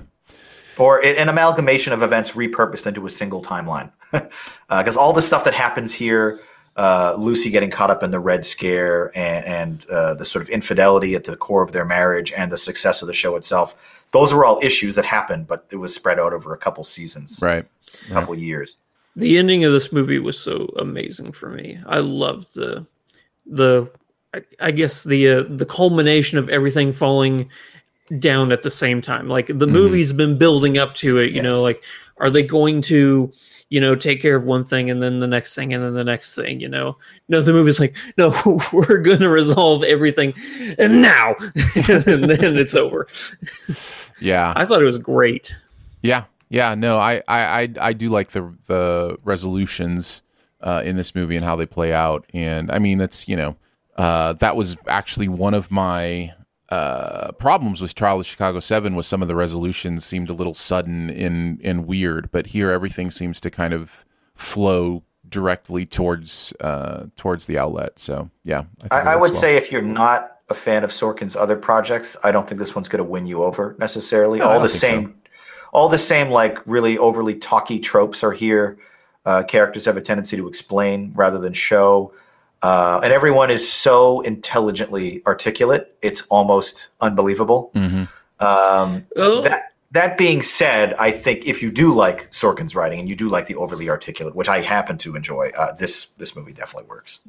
or 0.78 1.00
a- 1.04 1.16
an 1.18 1.30
amalgamation 1.30 1.94
of 1.94 2.02
events 2.04 2.32
repurposed 2.32 2.86
into 2.88 3.06
a 3.06 3.10
single 3.10 3.42
timeline. 3.42 3.92
Because 4.70 4.98
all 4.98 5.14
the 5.14 5.22
stuff 5.22 5.44
that 5.44 5.54
happens 5.54 5.94
here, 5.94 6.40
uh, 6.78 7.14
Lucy 7.18 7.52
getting 7.52 7.70
caught 7.70 7.92
up 7.92 8.02
in 8.02 8.10
the 8.10 8.20
Red 8.20 8.44
Scare 8.44 9.12
and, 9.16 9.46
and 9.46 9.86
uh, 9.90 10.16
the 10.16 10.26
sort 10.26 10.42
of 10.42 10.50
infidelity 10.50 11.14
at 11.14 11.26
the 11.26 11.36
core 11.36 11.62
of 11.62 11.72
their 11.74 11.86
marriage 11.86 12.34
and 12.36 12.52
the 12.52 12.58
success 12.58 13.04
of 13.04 13.08
the 13.08 13.14
show 13.14 13.36
itself, 13.36 13.76
those 14.12 14.34
were 14.34 14.46
all 14.46 14.60
issues 14.64 14.96
that 14.96 15.06
happened, 15.06 15.46
but 15.48 15.68
it 15.72 15.76
was 15.76 15.94
spread 15.94 16.20
out 16.20 16.34
over 16.34 16.54
a 16.54 16.58
couple 16.58 16.84
seasons, 16.84 17.38
Right. 17.40 17.66
a 18.10 18.14
couple 18.14 18.34
years. 18.36 18.78
The 19.16 19.38
ending 19.38 19.64
of 19.64 19.72
this 19.72 19.92
movie 19.92 20.20
was 20.20 20.40
so 20.40 20.74
amazing 20.78 21.32
for 21.34 21.50
me. 21.50 21.80
I 21.86 22.00
loved 22.00 22.56
the 22.56 22.86
the 23.46 23.92
I, 24.34 24.42
I 24.60 24.72
guess 24.72 25.04
the 25.04 25.30
uh, 25.30 25.44
the 25.48 25.66
culmination 25.66 26.38
of 26.38 26.50
everything 26.50 26.94
falling 26.94 27.50
down 28.20 28.52
at 28.52 28.64
the 28.64 28.72
same 28.72 29.02
time. 29.02 29.28
Like 29.28 29.48
the 29.48 29.68
movie's 29.68 30.14
been 30.14 30.38
building 30.38 30.78
up 30.78 30.96
to 30.96 31.18
it, 31.18 31.32
you 31.32 31.42
know, 31.42 31.62
like 31.62 31.84
are 32.18 32.30
they 32.30 32.44
going 32.44 32.82
to 32.84 33.32
you 33.74 33.82
know, 33.82 33.96
take 33.96 34.22
care 34.22 34.36
of 34.36 34.46
one 34.46 34.64
thing 34.64 34.92
and 34.92 35.02
then 35.02 35.20
the 35.20 35.26
next 35.26 35.56
thing 35.56 35.74
and 35.74 35.84
then 35.84 35.96
the 35.96 36.04
next 36.04 36.36
thing, 36.36 36.60
you 36.60 36.70
know. 36.70 36.96
No, 37.28 37.42
the 37.42 37.54
movie's 37.54 37.80
like, 37.80 37.96
no, 38.20 38.62
we're 38.72 39.00
gonna 39.00 39.30
resolve 39.30 39.84
everything 39.84 40.36
and 40.78 41.02
now 41.02 41.34
and 41.90 42.24
then 42.26 42.56
it's 42.56 42.76
over. 42.76 43.08
Yeah. 44.20 44.54
I 44.56 44.66
thought 44.66 44.84
it 44.84 44.86
was 44.86 45.00
great. 45.00 45.56
Yeah, 46.04 46.26
yeah, 46.54 46.76
no, 46.76 47.00
I, 47.00 47.16
I, 47.28 47.62
I, 47.62 47.70
I 47.82 47.94
do 47.94 48.10
like 48.10 48.30
the 48.30 48.56
the 48.68 49.18
resolutions 49.24 50.22
uh, 50.62 50.84
in 50.86 50.96
this 50.98 51.16
movie 51.16 51.36
and 51.36 51.44
how 51.44 51.56
they 51.56 51.66
play 51.66 51.92
out, 51.92 52.28
and 52.32 52.72
I 52.72 52.78
mean 52.78 53.00
that's 53.00 53.28
you 53.28 53.36
know 53.36 53.56
uh, 53.98 54.34
that 54.34 54.56
was 54.56 54.78
actually 54.88 55.28
one 55.28 55.56
of 55.56 55.72
my 55.72 56.32
uh, 56.70 57.32
problems 57.32 57.82
with 57.82 57.96
Trial 57.96 58.20
of 58.20 58.28
Chicago 58.28 58.60
Seven 58.60 58.96
was 58.96 59.08
some 59.08 59.24
of 59.24 59.28
the 59.28 59.36
resolutions 59.36 60.06
seemed 60.06 60.30
a 60.30 60.34
little 60.34 60.54
sudden 60.54 61.10
and 61.10 61.60
and 61.64 61.88
weird, 61.88 62.30
but 62.32 62.46
here 62.46 62.70
everything 62.70 63.10
seems 63.10 63.42
to 63.42 63.50
kind 63.50 63.74
of 63.74 64.06
flow 64.36 65.02
directly 65.28 65.88
towards 65.88 66.54
uh, 66.60 67.06
towards 67.18 67.48
the 67.48 67.58
outlet. 67.58 67.98
So 67.98 68.30
yeah, 68.44 68.66
it 68.84 68.94
I, 68.94 69.14
I 69.14 69.16
would 69.16 69.32
well. 69.32 69.42
say 69.42 69.56
if 69.56 69.72
you're 69.72 69.82
not 69.82 70.38
a 70.50 70.54
fan 70.54 70.84
of 70.84 70.92
Sorkin's 70.92 71.36
other 71.36 71.56
projects, 71.56 72.16
I 72.24 72.32
don't 72.32 72.48
think 72.48 72.60
this 72.60 72.76
one's 72.76 72.90
going 72.90 73.04
to 73.04 73.10
win 73.10 73.26
you 73.26 73.42
over 73.42 73.76
necessarily. 73.80 74.38
No, 74.38 74.50
all 74.50 74.60
the 74.60 74.68
don't 74.68 74.70
so. 74.70 75.14
Same, 75.74 75.80
all 75.82 75.90
the 75.90 75.98
same, 75.98 76.30
like 76.30 76.60
really 76.66 76.98
overly 76.98 77.36
talky 77.36 77.80
tropes 77.80 78.24
are 78.24 78.32
here. 78.32 78.78
Uh, 79.26 79.44
characters 79.44 79.86
have 79.86 79.98
a 79.98 80.02
tendency 80.02 80.38
to 80.38 80.48
explain 80.48 81.14
rather 81.16 81.40
than 81.40 81.54
show, 81.54 82.14
uh, 82.62 83.00
and 83.04 83.14
everyone 83.14 83.50
is 83.50 83.70
so 83.72 84.22
intelligently 84.22 85.22
articulate; 85.26 85.96
it's 86.02 86.24
almost 86.30 86.90
unbelievable. 87.02 87.72
Mhm. 87.76 88.08
Um, 88.40 89.06
Oh. 89.16 89.42
that 89.42 89.73
that 89.94 90.18
being 90.18 90.42
said, 90.42 90.94
I 91.00 91.12
think 91.12 91.46
if 91.46 91.62
you 91.62 91.72
do 91.72 91.94
like 91.94 92.30
Sorkin's 92.32 92.76
writing 92.76 93.00
and 93.00 93.08
you 93.08 93.16
do 93.16 93.30
like 93.30 93.48
the 93.48 93.56
overly 93.56 93.90
articulate, 93.90 94.36
which 94.36 94.50
I 94.50 94.60
happen 94.62 94.98
to 95.00 95.16
enjoy, 95.16 95.52
uh, 95.58 95.72
this 95.74 96.08
this 96.18 96.36
movie 96.36 96.52
definitely 96.54 96.90
works. 96.90 97.20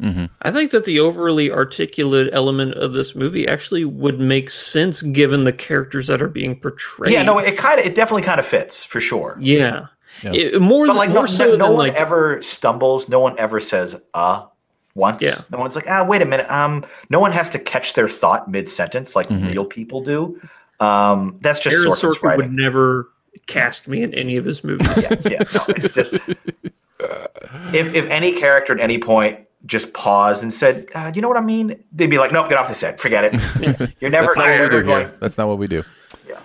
I 0.42 0.50
think 0.50 0.70
that 0.72 0.84
the 0.84 0.98
overly 1.00 1.50
articulate 1.52 2.30
element 2.32 2.74
of 2.74 2.92
this 2.92 3.14
movie 3.14 3.46
actually 3.46 3.84
would 3.84 4.18
make 4.18 4.50
sense 4.50 5.02
given 5.02 5.44
the 5.44 5.52
characters 5.52 6.06
that 6.08 6.20
are 6.22 6.28
being 6.28 6.58
portrayed. 6.58 7.12
Yeah, 7.12 7.22
no, 7.22 7.38
it 7.38 7.56
kind 7.56 7.78
of, 7.80 7.86
it 7.86 7.94
definitely 7.94 8.22
kind 8.22 8.38
of 8.40 8.46
fits 8.46 8.82
for 8.82 9.00
sure. 9.00 9.36
yeah, 9.40 9.86
Yeah. 10.22 10.32
It- 10.32 10.60
more 10.60 10.86
But 10.86 10.96
like, 10.96 11.10
more 11.10 11.20
no, 11.20 11.26
so 11.26 11.44
no, 11.44 11.50
than 11.52 11.58
no 11.60 11.66
one 11.72 11.76
like 11.88 11.94
ever 11.94 12.40
stumbles. 12.40 13.08
No 13.08 13.20
one 13.20 13.38
ever 13.38 13.60
says 13.60 13.94
"uh" 14.14 14.46
once. 14.94 15.20
Yeah. 15.22 15.34
No 15.50 15.58
one's 15.58 15.74
like, 15.76 15.86
"ah, 15.88 16.04
wait 16.04 16.22
a 16.22 16.24
minute." 16.24 16.50
Um, 16.50 16.84
no 17.10 17.18
one 17.20 17.32
has 17.32 17.50
to 17.50 17.58
catch 17.58 17.92
their 17.94 18.08
thought 18.08 18.48
mid 18.50 18.68
sentence 18.68 19.14
like 19.16 19.28
Mhm. 19.28 19.48
real 19.52 19.64
people 19.64 20.00
do. 20.02 20.40
Um, 20.80 21.38
that's 21.40 21.60
just 21.60 21.74
Aaron 21.76 21.88
Sorkin's 21.90 22.18
Sorkin 22.18 22.36
would 22.36 22.52
never 22.52 23.08
cast 23.46 23.88
me 23.88 24.02
in 24.02 24.12
any 24.14 24.36
of 24.36 24.44
his 24.44 24.64
movies. 24.64 24.88
yeah, 25.02 25.14
yeah, 25.30 25.38
no, 25.54 25.60
it's 25.68 25.92
just 25.94 26.14
if 27.72 27.94
if 27.94 28.08
any 28.10 28.32
character 28.32 28.74
at 28.74 28.80
any 28.80 28.98
point 28.98 29.40
just 29.66 29.92
paused 29.94 30.42
and 30.42 30.52
said, 30.52 30.86
uh, 30.94 31.10
"You 31.14 31.22
know 31.22 31.28
what 31.28 31.36
I 31.38 31.42
mean?" 31.42 31.82
They'd 31.92 32.08
be 32.10 32.18
like, 32.18 32.32
"Nope, 32.32 32.48
get 32.48 32.58
off 32.58 32.68
the 32.68 32.74
set. 32.74 33.00
Forget 33.00 33.24
it. 33.24 33.92
You're 34.00 34.10
never, 34.10 34.26
That's 34.26 34.36
not 34.36 34.46
you're 34.46 34.62
what 34.64 34.72
we 34.72 34.80
do 34.82 34.86
here. 34.88 35.14
That's 35.20 35.38
not 35.38 35.48
what 35.48 35.58
we 35.58 35.68
do. 35.68 35.84
Yeah. 36.28 36.38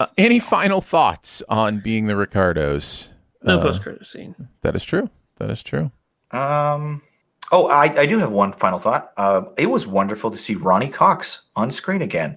Uh, 0.00 0.06
any 0.16 0.38
final 0.38 0.80
thoughts 0.80 1.42
on 1.48 1.80
being 1.80 2.06
the 2.06 2.14
Ricardos? 2.16 3.08
no 3.42 3.58
Uh, 3.58 3.62
post 3.62 3.82
credit 3.82 4.06
scene. 4.06 4.34
That 4.62 4.76
is 4.76 4.84
true. 4.84 5.08
That 5.36 5.50
is 5.50 5.62
true. 5.62 5.90
Um. 6.30 7.02
Oh, 7.50 7.68
I, 7.68 7.84
I 8.00 8.04
do 8.04 8.18
have 8.18 8.30
one 8.30 8.52
final 8.52 8.78
thought. 8.78 9.12
Uh, 9.16 9.44
it 9.56 9.66
was 9.70 9.86
wonderful 9.86 10.30
to 10.30 10.36
see 10.36 10.54
Ronny 10.54 10.88
Cox 10.88 11.40
on 11.56 11.70
screen 11.70 12.02
again. 12.02 12.36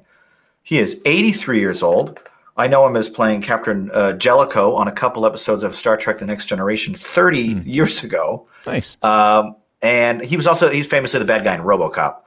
He 0.64 0.78
is 0.78 1.02
83 1.06 1.60
years 1.60 1.84
old. 1.84 2.20
I 2.58 2.68
know 2.68 2.86
him 2.86 2.96
as 2.96 3.10
playing 3.10 3.42
Captain 3.42 3.90
uh, 3.94 4.14
Jellico 4.14 4.74
on 4.74 4.88
a 4.88 4.92
couple 4.92 5.26
episodes 5.26 5.64
of 5.64 5.74
Star 5.74 5.98
Trek: 5.98 6.20
The 6.20 6.26
Next 6.26 6.46
Generation 6.46 6.94
30 6.94 7.62
years 7.66 8.04
ago. 8.04 8.48
Nice. 8.66 8.98
Um, 9.02 9.56
and 9.82 10.22
he 10.22 10.36
was 10.36 10.46
also 10.46 10.70
he's 10.70 10.88
famously 10.88 11.20
the 11.20 11.26
bad 11.26 11.44
guy 11.44 11.56
in 11.56 11.62
RoboCop. 11.62 12.18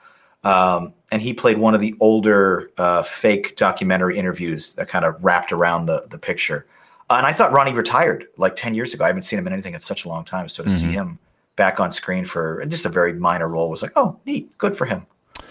Um, 0.43 0.93
and 1.11 1.22
he 1.22 1.32
played 1.32 1.59
one 1.59 1.74
of 1.74 1.80
the 1.80 1.95
older 2.01 2.70
uh, 2.76 3.03
fake 3.03 3.57
documentary 3.57 4.18
interviews 4.18 4.74
that 4.74 4.89
kind 4.89 5.05
of 5.05 5.22
wrapped 5.24 5.53
around 5.53 5.87
the 5.87 6.07
the 6.11 6.18
picture. 6.18 6.66
Uh, 7.11 7.14
and 7.18 7.26
I 7.26 7.32
thought 7.32 7.53
Ronny 7.53 7.72
retired 7.72 8.26
like 8.39 8.57
10 8.57 8.74
years 8.74 8.95
ago. 8.95 9.05
I 9.05 9.09
haven't 9.09 9.22
seen 9.22 9.39
him 9.39 9.47
in 9.47 9.53
anything 9.53 9.74
in 9.74 9.80
such 9.80 10.05
a 10.05 10.09
long 10.09 10.24
time. 10.24 10.49
So 10.49 10.64
to 10.64 10.70
see 10.70 10.91
him 10.91 11.18
back 11.57 11.78
on 11.78 11.93
screen 11.93 12.24
for 12.24 12.64
just 12.66 12.87
a 12.87 12.89
very 12.89 13.12
minor 13.12 13.47
role 13.47 13.68
was 13.68 13.82
like, 13.82 13.93
oh, 13.97 14.18
neat, 14.24 14.57
good 14.59 14.74
for 14.74 14.87
him. 14.87 15.07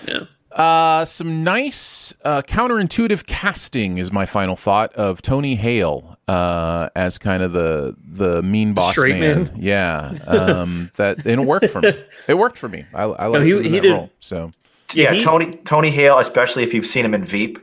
Yeah. 0.07 0.21
Uh, 0.53 1.03
some 1.05 1.43
nice 1.43 2.13
uh, 2.23 2.41
counterintuitive 2.43 3.25
casting 3.25 3.97
is 3.97 4.11
my 4.11 4.25
final 4.25 4.55
thought 4.55 4.93
of 4.93 5.21
Tony 5.21 5.55
Hale 5.55 6.17
uh, 6.27 6.89
as 6.95 7.17
kind 7.17 7.41
of 7.41 7.53
the 7.53 7.95
the 8.05 8.43
mean 8.43 8.73
boss 8.73 8.93
Straight 8.93 9.19
man. 9.19 9.43
man. 9.45 9.53
Yeah, 9.59 10.13
um, 10.27 10.91
that 10.95 11.17
and 11.25 11.41
it 11.41 11.47
worked 11.47 11.69
for 11.69 11.81
me. 11.81 11.93
It 12.27 12.37
worked 12.37 12.57
for 12.57 12.69
me. 12.69 12.85
I, 12.93 13.03
I 13.03 13.25
liked 13.27 13.45
he- 13.45 13.51
him 13.51 13.63
he 13.63 13.69
that 13.69 13.81
did- 13.81 13.91
role. 13.91 14.09
So 14.19 14.51
Yeah, 14.93 15.13
he- 15.13 15.23
Tony 15.23 15.55
Tony 15.65 15.89
Hale, 15.89 16.19
especially 16.19 16.63
if 16.63 16.73
you've 16.73 16.85
seen 16.87 17.03
him 17.03 17.13
in 17.15 17.25
Veep, 17.25 17.57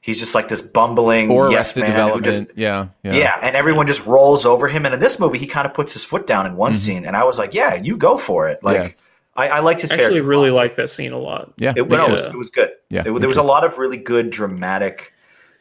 he's 0.00 0.18
just 0.18 0.34
like 0.34 0.46
this 0.48 0.62
bumbling 0.62 1.30
or 1.30 1.50
yes 1.50 1.76
man 1.76 1.90
Development. 1.90 2.24
just 2.48 2.56
yeah, 2.56 2.88
yeah, 3.02 3.14
yeah. 3.14 3.38
and 3.42 3.56
everyone 3.56 3.86
just 3.88 4.06
rolls 4.06 4.46
over 4.46 4.68
him. 4.68 4.84
And 4.86 4.94
in 4.94 5.00
this 5.00 5.18
movie, 5.18 5.38
he 5.38 5.46
kind 5.46 5.66
of 5.66 5.74
puts 5.74 5.92
his 5.92 6.04
foot 6.04 6.26
down 6.28 6.46
in 6.46 6.56
one 6.56 6.74
scene, 6.74 7.04
and 7.04 7.16
I 7.16 7.24
was 7.24 7.38
like, 7.38 7.52
"Yeah, 7.54 7.74
you 7.74 7.96
go 7.96 8.16
for 8.16 8.48
it." 8.48 8.62
Like, 8.62 8.76
Mm-hmm. 8.76 8.86
Yeah. 8.86 8.92
I, 9.36 9.48
I 9.48 9.58
liked 9.60 9.80
his 9.82 9.90
I 9.92 9.94
actually 9.96 10.06
character. 10.14 10.28
really 10.28 10.50
lot. 10.50 10.56
like 10.62 10.76
that 10.76 10.90
scene 10.90 11.12
a 11.12 11.18
lot. 11.18 11.52
yeah. 11.58 11.72
It, 11.76 11.88
no, 11.88 11.96
it, 11.98 12.10
was, 12.10 12.24
it 12.24 12.36
was 12.36 12.50
good. 12.50 12.70
Yeah, 12.90 13.00
It- 13.00 13.04
there 13.04 13.12
was 13.28 13.34
too. 13.34 13.40
a 13.40 13.42
lot 13.42 13.64
of 13.64 13.78
really 13.78 13.98
good 13.98 14.30
dramatic 14.30 15.12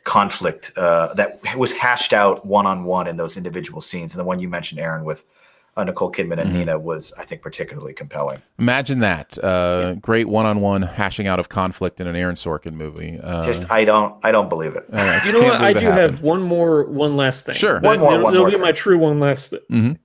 conflict 0.04 0.72
uh, 0.78 1.14
that 1.16 1.40
was 1.58 1.72
hashed 1.72 2.14
out 2.14 2.46
one 2.46 2.66
on 2.68 2.84
one 2.84 3.08
in 3.08 3.18
those 3.18 3.38
individual 3.38 3.82
scenes. 3.82 4.14
And 4.14 4.20
the 4.20 4.24
one 4.26 4.40
you 4.40 4.48
mentioned, 4.48 4.80
Aaron, 4.80 5.04
with 5.04 5.26
uh, 5.78 5.84
Nicole 5.84 6.10
Kidman 6.12 6.34
and 6.40 6.42
Mm-hmm. 6.52 6.54
Nina 6.60 6.80
was, 6.80 7.12
I 7.18 7.26
think, 7.26 7.42
particularly 7.42 7.94
compelling. 7.94 8.42
Imagine 8.60 9.00
that. 9.00 9.38
Uh, 9.44 9.96
Great 9.96 10.30
one-on-one 10.30 10.84
hashing 10.84 11.28
out 11.28 11.40
of 11.40 11.50
conflict 11.50 12.00
in 12.00 12.08
an 12.08 12.16
Aaron 12.16 12.36
Sorkin 12.36 12.74
movie. 12.74 13.20
Uh, 13.22 13.44
Just, 13.44 13.70
I 13.70 13.84
don't, 13.84 14.16
I 14.24 14.32
don't 14.32 14.48
believe 14.48 14.76
it. 14.76 14.86
I 14.94 14.98
just 15.20 15.26
You 15.26 15.32
know 15.34 15.40
what? 15.48 15.60
I 15.60 15.74
do 15.74 15.80
happened. 15.88 16.00
have 16.14 16.22
one 16.22 16.42
more, 16.44 16.86
one 16.86 17.18
last 17.18 17.46
thing. 17.46 17.56
Sure. 17.56 17.80
One 17.82 18.00
more, 18.00 18.14
It'll, 18.14 18.24
one 18.24 18.34
it'll 18.36 18.44
more 18.44 18.50
be 18.52 18.54
thing. 18.54 18.62
my 18.62 18.72
true 18.72 18.98
one 19.00 19.20
last 19.20 19.50
thing. 19.50 19.60
Mhm. 19.72 19.98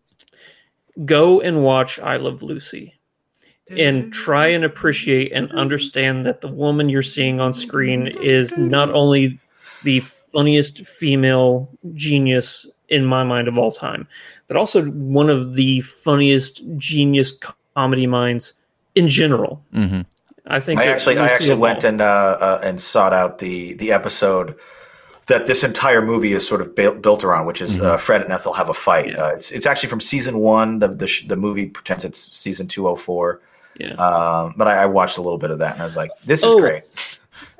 Go 1.04 1.40
and 1.40 1.62
watch 1.62 1.98
I 2.00 2.16
Love 2.16 2.42
Lucy, 2.42 2.94
and 3.70 4.12
try 4.12 4.46
and 4.46 4.64
appreciate 4.64 5.32
and 5.32 5.50
understand 5.52 6.26
that 6.26 6.40
the 6.40 6.48
woman 6.48 6.88
you're 6.88 7.02
seeing 7.02 7.40
on 7.40 7.54
screen 7.54 8.08
is 8.22 8.56
not 8.56 8.90
only 8.90 9.38
the 9.84 10.00
funniest 10.00 10.84
female 10.86 11.68
genius 11.94 12.66
in 12.88 13.04
my 13.04 13.22
mind 13.22 13.48
of 13.48 13.56
all 13.56 13.70
time, 13.70 14.06
but 14.48 14.56
also 14.56 14.84
one 14.86 15.30
of 15.30 15.54
the 15.54 15.80
funniest 15.82 16.62
genius 16.76 17.32
comedy 17.74 18.06
minds 18.06 18.54
in 18.94 19.08
general. 19.08 19.62
Mhm. 19.74 20.04
I 20.46 20.58
think 20.58 20.80
I 20.80 20.86
actually, 20.86 21.18
I 21.18 21.28
actually 21.28 21.54
went 21.54 21.84
and 21.84 22.00
uh, 22.00 22.04
uh, 22.40 22.60
and 22.64 22.80
sought 22.80 23.12
out 23.12 23.38
the 23.38 23.74
the 23.74 23.92
episode 23.92 24.56
that 25.26 25.46
this 25.46 25.62
entire 25.62 26.02
movie 26.02 26.32
is 26.32 26.44
sort 26.44 26.60
of 26.60 26.74
built, 26.74 27.00
built 27.02 27.22
around, 27.22 27.46
which 27.46 27.62
is 27.62 27.80
uh, 27.80 27.96
Fred 27.96 28.22
and 28.22 28.32
Ethel 28.32 28.52
have 28.54 28.68
a 28.68 28.74
fight. 28.74 29.10
Yeah. 29.10 29.22
Uh, 29.22 29.28
it's 29.34 29.52
it's 29.52 29.66
actually 29.66 29.90
from 29.90 30.00
season 30.00 30.38
one. 30.40 30.80
The 30.80 30.88
the, 30.88 31.06
sh- 31.06 31.28
the 31.28 31.36
movie 31.36 31.66
pretends 31.66 32.04
it's 32.04 32.36
season 32.36 32.66
two 32.66 32.88
oh 32.88 32.96
four. 32.96 33.40
Yeah. 33.78 33.94
Um, 33.94 34.54
but 34.56 34.68
I, 34.68 34.82
I 34.82 34.86
watched 34.86 35.18
a 35.18 35.22
little 35.22 35.38
bit 35.38 35.50
of 35.50 35.58
that 35.60 35.72
and 35.74 35.82
I 35.82 35.84
was 35.84 35.96
like, 35.96 36.10
this 36.24 36.40
is 36.40 36.46
Oh, 36.46 36.60
great. 36.60 36.82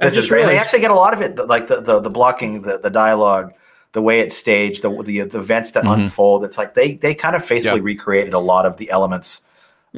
This 0.00 0.16
is 0.16 0.28
great. 0.28 0.42
And 0.42 0.50
they 0.50 0.58
actually 0.58 0.80
get 0.80 0.90
a 0.90 0.94
lot 0.94 1.12
of 1.14 1.20
it, 1.20 1.36
like 1.48 1.66
the 1.66 1.80
the, 1.80 2.00
the 2.00 2.10
blocking, 2.10 2.62
the, 2.62 2.78
the 2.78 2.90
dialogue, 2.90 3.52
the 3.92 4.02
way 4.02 4.20
it's 4.20 4.36
staged, 4.36 4.82
the 4.82 4.90
the, 5.02 5.20
the 5.22 5.38
events 5.38 5.70
that 5.72 5.84
unfold. 5.86 6.44
It's 6.44 6.56
like 6.58 6.74
they 6.74 6.94
they 6.94 7.14
kind 7.14 7.36
of 7.36 7.44
faithfully 7.44 7.80
Yeah. 7.80 7.84
recreated 7.84 8.32
a 8.34 8.38
lot 8.38 8.66
of 8.66 8.76
the 8.78 8.90
elements 8.90 9.42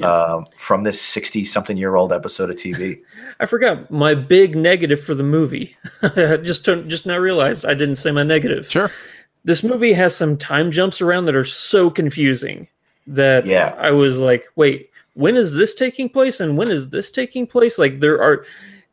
uh, 0.03 0.43
from 0.59 0.83
this 0.85 1.01
sixty 1.01 1.45
something 1.45 1.77
year 1.77 1.95
old 1.97 2.13
episode 2.13 2.51
of 2.51 2.57
TV. 2.57 3.01
I 3.41 3.47
forgot 3.47 3.91
my 3.91 4.15
big 4.15 4.55
negative 4.57 5.01
for 5.01 5.15
the 5.15 5.23
movie. 5.25 5.77
just 6.15 6.65
to, 6.67 6.83
just 6.85 7.07
now 7.07 7.19
realized 7.19 7.65
I 7.67 7.75
didn't 7.75 7.97
say 7.97 8.11
my 8.13 8.23
negative. 8.23 8.71
Sure. 8.71 8.91
This 9.45 9.63
movie 9.65 9.93
has 9.93 10.15
some 10.15 10.37
time 10.37 10.71
jumps 10.71 11.01
around 11.01 11.25
that 11.27 11.35
are 11.35 11.43
so 11.45 11.91
confusing 11.91 12.69
that 13.09 13.47
Yeah. 13.47 13.75
I 13.79 13.91
was 13.91 14.19
like, 14.19 14.45
wait, 14.55 14.91
when 15.15 15.37
is 15.37 15.55
this 15.55 15.75
taking 15.75 16.09
place 16.09 16.41
and 16.41 16.57
when 16.57 16.71
is 16.71 16.89
this 16.89 17.11
taking 17.11 17.47
place? 17.47 17.79
Like 17.79 18.01
there 18.01 18.21
are 18.23 18.45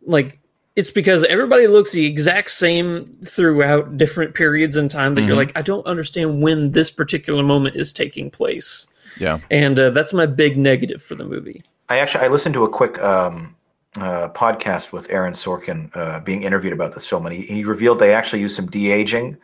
like 0.02 0.40
it's 0.76 0.92
because 0.92 1.24
everybody 1.26 1.68
looks 1.68 1.92
the 1.92 2.06
exact 2.06 2.52
same 2.52 3.06
throughout 3.26 3.98
different 3.98 4.34
periods 4.34 4.78
in 4.78 4.88
time 4.88 5.16
that 5.16 5.24
you're 5.24 5.36
like, 5.36 5.52
I 5.58 5.62
don't 5.62 5.86
understand 5.86 6.42
when 6.42 6.70
this 6.70 6.90
particular 6.90 7.44
moment 7.44 7.76
is 7.76 7.92
taking 7.92 8.32
place. 8.32 8.88
Yeah. 9.20 9.40
And 9.52 9.78
uh, 9.78 9.90
that's 9.90 10.14
my 10.14 10.26
big 10.26 10.58
negative 10.58 11.04
for 11.04 11.16
the 11.16 11.26
movie. 11.26 11.64
I 11.90 12.00
actually 12.00 12.24
I 12.24 12.28
listened 12.30 12.54
to 12.54 12.64
a 12.64 12.70
quick 12.70 13.02
um, 13.02 13.56
uh, 13.98 14.30
podcast 14.30 14.92
with 14.92 15.10
Aaron 15.10 15.34
Sorkin 15.34 15.90
uh, 15.96 16.20
being 16.20 16.44
interviewed 16.44 16.74
about 16.74 16.94
this 16.94 17.08
film, 17.08 17.26
and 17.26 17.36
he, 17.36 17.42
he 17.42 17.64
revealed 17.64 18.00
they 18.00 18.14
actually 18.14 18.42
used 18.42 18.56
some 18.56 18.68
de 18.68 18.92
aging 18.92 19.38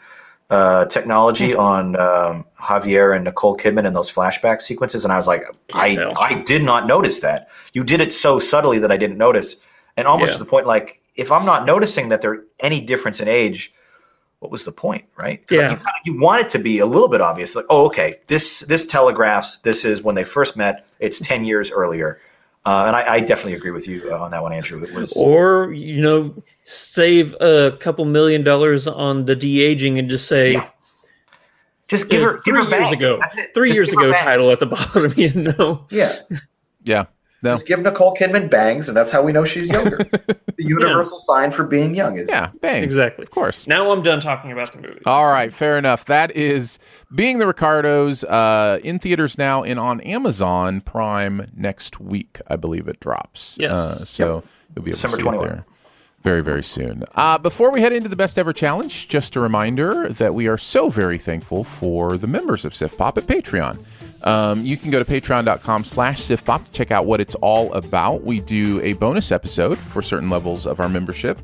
uh, 0.49 0.85
technology 0.85 1.55
on 1.55 1.95
um, 1.95 2.45
Javier 2.59 3.15
and 3.15 3.23
Nicole 3.23 3.57
Kidman 3.57 3.85
in 3.85 3.93
those 3.93 4.11
flashback 4.11 4.61
sequences, 4.61 5.03
and 5.03 5.11
I 5.11 5.17
was 5.17 5.27
like, 5.27 5.43
I. 5.73 6.09
I 6.17 6.41
did 6.43 6.63
not 6.63 6.87
notice 6.87 7.19
that. 7.19 7.49
You 7.73 7.83
did 7.83 7.99
it 8.01 8.13
so 8.13 8.39
subtly 8.39 8.79
that 8.79 8.91
I 8.91 8.97
didn't 8.97 9.17
notice, 9.17 9.55
and 9.97 10.07
almost 10.07 10.31
Yeah. 10.31 10.37
to 10.37 10.43
the 10.43 10.49
point 10.49 10.67
like 10.67 11.01
if 11.15 11.31
I'm 11.31 11.45
not 11.45 11.65
noticing 11.65 12.09
that 12.09 12.21
there 12.21 12.43
any 12.59 12.81
difference 12.81 13.19
in 13.19 13.27
age. 13.27 13.73
What 14.39 14.51
was 14.51 14.65
the 14.65 14.71
point, 14.71 15.05
right? 15.17 15.43
Yeah. 15.49 15.71
You, 16.05 16.13
you 16.13 16.19
want 16.21 16.41
it 16.41 16.49
to 16.51 16.59
be 16.59 16.77
a 16.79 16.85
little 16.85 17.07
bit 17.07 17.19
obvious, 17.19 17.55
like, 17.55 17.65
oh, 17.69 17.85
okay, 17.87 18.15
this 18.27 18.59
this 18.67 18.85
telegraphs 18.85 19.57
this 19.59 19.83
is 19.85 20.03
when 20.03 20.13
they 20.13 20.25
first 20.25 20.55
met. 20.55 20.85
It's 20.99 21.19
ten 21.19 21.45
years 21.45 21.71
earlier. 21.71 22.19
Uh, 22.65 22.85
and 22.87 22.95
I, 22.95 23.13
I 23.15 23.19
definitely 23.19 23.53
agree 23.53 23.69
with 23.71 23.87
you 23.87 24.09
uh, 24.11 24.19
on 24.23 24.31
that 24.31 24.41
one, 24.41 24.51
Andrew. 24.51 24.83
It 24.83 24.93
was 24.93 25.13
or 25.15 25.71
you 25.71 26.01
know 26.01 26.33
save 26.63 27.35
a 27.39 27.77
couple 27.79 28.05
million 28.05 28.43
dollars 28.43 28.87
on 28.87 29.25
the 29.25 29.35
de-aging 29.35 29.99
and 29.99 30.09
just 30.09 30.27
say 30.27 30.53
Yeah. 30.53 30.67
just 31.87 32.09
give 32.09 32.23
uh, 32.23 32.25
her 32.25 32.33
give 32.37 32.43
three 32.43 32.53
her 32.55 32.61
years 32.69 32.71
bangs. 32.81 32.93
ago 32.93 33.17
That's 33.21 33.37
it. 33.37 33.53
three 33.53 33.69
Just 33.69 33.77
years 33.77 33.89
ago 33.93 34.11
title 34.13 34.51
at 34.51 34.59
the 34.59 34.65
bottom 34.75 35.13
you 35.15 35.31
know 35.33 35.85
Yeah, 35.91 36.11
Yeah. 36.83 37.05
No. 37.43 37.53
just 37.53 37.67
give 37.67 37.79
Nicole 37.81 38.15
Kidman 38.15 38.49
bangs, 38.49 38.87
and 38.87 38.97
that's 38.97 39.11
how 39.11 39.21
we 39.21 39.31
know 39.31 39.45
she's 39.45 39.69
younger. 39.69 39.97
the 39.97 40.43
universal 40.57 41.19
sign 41.19 41.51
for 41.51 41.63
being 41.63 41.93
young 41.93 42.17
is 42.17 42.27
Yeah. 42.29 42.49
Bangs. 42.61 42.83
Exactly. 42.83 43.23
Of 43.23 43.29
course. 43.29 43.67
now 43.67 43.91
i'm 43.91 44.01
done 44.01 44.19
talking 44.19 44.51
about 44.51 44.71
the 44.71 44.79
movie 44.81 45.01
All 45.05 45.27
right, 45.27 45.53
fair 45.53 45.77
enough. 45.77 46.05
That 46.05 46.35
is 46.35 46.79
Being 47.13 47.37
the 47.37 47.45
Ricardos 47.45 48.23
uh, 48.23 48.79
in 48.83 48.97
theaters 48.99 49.37
now 49.37 49.63
and 49.63 49.77
on 49.79 50.01
Amazon 50.01 50.81
Prime 50.81 51.51
next 51.55 51.99
week, 51.99 52.39
I 52.47 52.55
believe 52.55 52.87
it 52.87 52.99
drops. 52.99 53.57
Yes. 53.59 53.75
Uh, 53.75 54.05
so 54.05 54.43
you'll 54.75 54.83
be 54.83 54.91
able 54.91 54.95
December 54.95 55.17
to 55.17 55.21
see 55.21 55.23
21. 55.23 55.45
it 55.47 55.49
there 55.51 55.65
very, 56.23 56.41
very 56.41 56.63
soon. 56.63 57.03
Uh, 57.13 57.37
before 57.37 57.69
we 57.71 57.81
head 57.81 57.93
into 57.93 58.09
the 58.09 58.15
best 58.15 58.39
ever 58.39 58.51
challenge, 58.51 59.07
just 59.07 59.35
a 59.35 59.39
reminder 59.39 60.09
that 60.09 60.33
we 60.33 60.47
are 60.47 60.57
so 60.57 60.89
very 60.89 61.19
thankful 61.19 61.63
for 61.63 62.17
the 62.17 62.25
members 62.25 62.65
of 62.65 62.73
Sif 62.73 62.97
Pop 62.97 63.19
at 63.19 63.25
Patreon. 63.25 63.77
Um, 64.25 64.65
you 64.65 64.75
can 64.75 64.89
go 64.91 65.01
to 65.01 65.05
patreon.com 65.05 65.83
slash 65.83 66.19
sifpop 66.21 66.65
to 66.65 66.71
check 66.71 66.91
out 66.91 67.05
what 67.05 67.21
it's 67.21 67.35
all 67.35 67.71
about. 67.73 68.23
We 68.23 68.39
do 68.39 68.81
a 68.81 68.93
bonus 68.93 69.31
episode 69.31 69.77
for 69.77 70.01
certain 70.01 70.29
levels 70.31 70.65
of 70.65 70.79
our 70.79 70.89
membership 70.89 71.37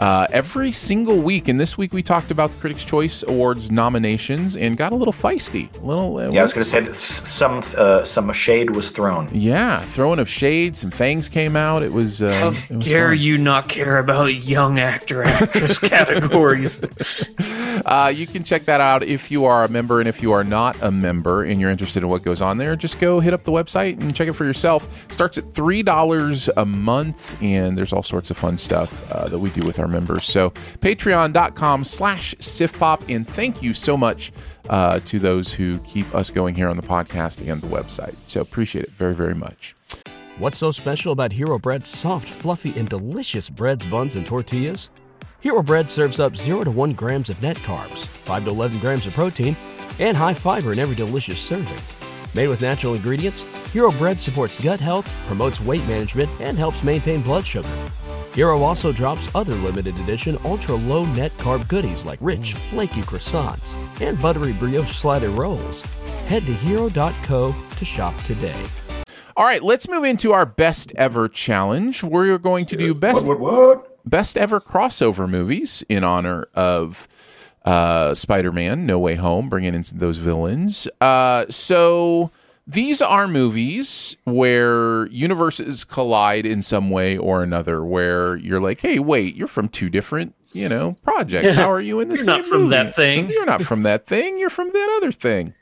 uh, 0.00 0.26
every 0.32 0.72
single 0.72 1.18
week. 1.18 1.46
And 1.46 1.60
this 1.60 1.78
week 1.78 1.92
we 1.92 2.02
talked 2.02 2.32
about 2.32 2.50
the 2.50 2.60
Critics' 2.60 2.84
Choice 2.84 3.22
Awards 3.22 3.70
nominations 3.70 4.56
and 4.56 4.76
got 4.76 4.92
a 4.92 4.96
little 4.96 5.12
feisty. 5.12 5.72
A 5.80 5.84
little, 5.86 6.16
uh, 6.16 6.30
Yeah, 6.30 6.40
I 6.40 6.42
was 6.42 6.52
going 6.52 6.64
to 6.64 6.70
say 6.70 6.80
that 6.80 6.96
some 6.96 7.62
uh, 7.76 8.04
some 8.04 8.32
shade 8.32 8.70
was 8.70 8.90
thrown. 8.90 9.28
yeah, 9.32 9.78
throwing 9.80 10.18
of 10.18 10.28
shade, 10.28 10.76
some 10.76 10.90
fangs 10.90 11.28
came 11.28 11.54
out. 11.54 11.84
It 11.84 11.92
was. 11.92 12.20
Uh, 12.20 12.52
it 12.68 12.76
was 12.76 12.86
dare 12.86 13.10
fun. 13.10 13.18
you 13.18 13.38
not 13.38 13.68
care 13.68 13.98
about 13.98 14.34
young 14.34 14.80
actor 14.80 15.22
actress 15.22 15.78
categories 15.90 16.80
Uh, 17.86 18.12
you 18.14 18.26
can 18.26 18.42
check 18.44 18.64
that 18.64 18.80
out 18.80 19.02
if 19.02 19.30
you 19.30 19.44
are 19.44 19.64
a 19.64 19.68
member, 19.68 20.00
and 20.00 20.08
if 20.08 20.22
you 20.22 20.32
are 20.32 20.44
not 20.44 20.76
a 20.82 20.90
member 20.90 21.42
and 21.44 21.60
you're 21.60 21.70
interested 21.70 22.02
in 22.02 22.08
what 22.08 22.23
goes 22.24 22.40
on 22.40 22.58
there, 22.58 22.74
just 22.74 22.98
go 22.98 23.20
hit 23.20 23.32
up 23.34 23.44
the 23.44 23.52
website 23.52 24.00
and 24.00 24.14
check 24.14 24.28
it 24.28 24.32
for 24.32 24.44
yourself. 24.44 25.06
Starts 25.10 25.38
at 25.38 25.44
three 25.52 25.82
dollars 25.82 26.48
a 26.56 26.64
month, 26.64 27.40
and 27.42 27.76
there's 27.76 27.92
all 27.92 28.02
sorts 28.02 28.30
of 28.30 28.36
fun 28.36 28.56
stuff 28.56 29.10
uh, 29.12 29.28
that 29.28 29.38
we 29.38 29.50
do 29.50 29.64
with 29.64 29.78
our 29.78 29.88
members. 29.88 30.24
So 30.24 30.50
Patreon.com/slash 30.50 32.34
SifPop, 32.36 33.14
and 33.14 33.26
thank 33.26 33.62
you 33.62 33.74
so 33.74 33.96
much 33.96 34.32
uh, 34.68 35.00
to 35.00 35.18
those 35.18 35.52
who 35.52 35.78
keep 35.80 36.12
us 36.14 36.30
going 36.30 36.54
here 36.54 36.68
on 36.68 36.76
the 36.76 36.82
podcast 36.82 37.46
and 37.46 37.60
the 37.60 37.68
website. 37.68 38.14
So 38.26 38.40
appreciate 38.40 38.84
it 38.84 38.92
very, 38.92 39.14
very 39.14 39.34
much. 39.34 39.76
What's 40.38 40.58
so 40.58 40.72
special 40.72 41.12
about 41.12 41.30
Hero 41.30 41.60
Bread's 41.60 41.88
soft, 41.88 42.28
fluffy, 42.28 42.76
and 42.76 42.88
delicious 42.88 43.48
breads, 43.48 43.86
buns, 43.86 44.16
and 44.16 44.26
tortillas? 44.26 44.90
Hero 45.40 45.62
Bread 45.62 45.88
serves 45.90 46.18
up 46.18 46.36
0 46.36 46.62
to 46.62 46.70
1 46.70 46.94
grams 46.94 47.30
of 47.30 47.40
net 47.42 47.58
carbs, 47.58 48.06
5 48.06 48.44
to 48.44 48.50
11 48.50 48.78
grams 48.80 49.06
of 49.06 49.12
protein, 49.12 49.54
and 50.00 50.16
high 50.16 50.34
fiber 50.34 50.72
in 50.72 50.78
every 50.78 50.96
delicious 50.96 51.38
serving. 51.38 52.03
Made 52.34 52.48
with 52.48 52.60
natural 52.60 52.94
ingredients, 52.94 53.42
Hero 53.72 53.92
Bread 53.92 54.20
supports 54.20 54.60
gut 54.60 54.80
health, 54.80 55.08
promotes 55.26 55.60
weight 55.60 55.86
management, 55.86 56.28
and 56.40 56.58
helps 56.58 56.82
maintain 56.82 57.22
blood 57.22 57.46
sugar. 57.46 57.68
Hero 58.34 58.60
also 58.62 58.92
drops 58.92 59.32
other 59.36 59.54
limited 59.54 59.96
edition 59.98 60.36
ultra 60.44 60.74
low 60.74 61.04
net 61.06 61.30
carb 61.32 61.68
goodies 61.68 62.04
like 62.04 62.18
rich, 62.20 62.54
flaky 62.54 63.02
croissants 63.02 63.76
and 64.00 64.20
buttery 64.20 64.52
brioche 64.52 64.90
slider 64.90 65.28
rolls. 65.30 65.82
Head 66.26 66.44
to 66.46 66.52
hero.co 66.52 67.54
to 67.76 67.84
shop 67.84 68.20
today. 68.22 68.60
All 69.36 69.44
right, 69.44 69.62
let's 69.62 69.88
move 69.88 70.04
into 70.04 70.32
our 70.32 70.46
best 70.46 70.92
ever 70.96 71.28
challenge. 71.28 72.02
We're 72.02 72.38
going 72.38 72.66
to 72.66 72.76
do 72.76 72.94
best 72.94 73.26
What? 73.26 73.38
What? 73.38 74.00
best 74.04 74.36
ever 74.36 74.60
crossover 74.60 75.28
movies 75.28 75.84
in 75.88 76.04
honor 76.04 76.48
of 76.54 77.08
uh, 77.64 78.14
Spider-Man: 78.14 78.86
No 78.86 78.98
Way 78.98 79.14
Home, 79.14 79.48
bringing 79.48 79.74
in 79.74 79.84
those 79.94 80.16
villains. 80.18 80.86
Uh, 81.00 81.46
so 81.50 82.30
these 82.66 83.00
are 83.02 83.26
movies 83.28 84.16
where 84.24 85.06
universes 85.06 85.84
collide 85.84 86.46
in 86.46 86.62
some 86.62 86.90
way 86.90 87.16
or 87.16 87.42
another. 87.42 87.84
Where 87.84 88.36
you're 88.36 88.60
like, 88.60 88.80
hey, 88.80 88.98
wait, 88.98 89.34
you're 89.36 89.48
from 89.48 89.68
two 89.68 89.88
different, 89.90 90.34
you 90.52 90.68
know, 90.68 90.96
projects. 91.02 91.54
How 91.54 91.70
are 91.70 91.80
you 91.80 92.00
in 92.00 92.08
the 92.08 92.16
You're 92.16 92.24
same 92.24 92.36
not 92.38 92.46
from 92.46 92.62
movie? 92.64 92.70
that 92.76 92.96
thing. 92.96 93.30
You're 93.30 93.46
not 93.46 93.62
from 93.62 93.82
that 93.82 94.06
thing. 94.06 94.38
You're 94.38 94.50
from 94.50 94.68
that 94.72 94.94
other 94.98 95.12
thing. 95.12 95.54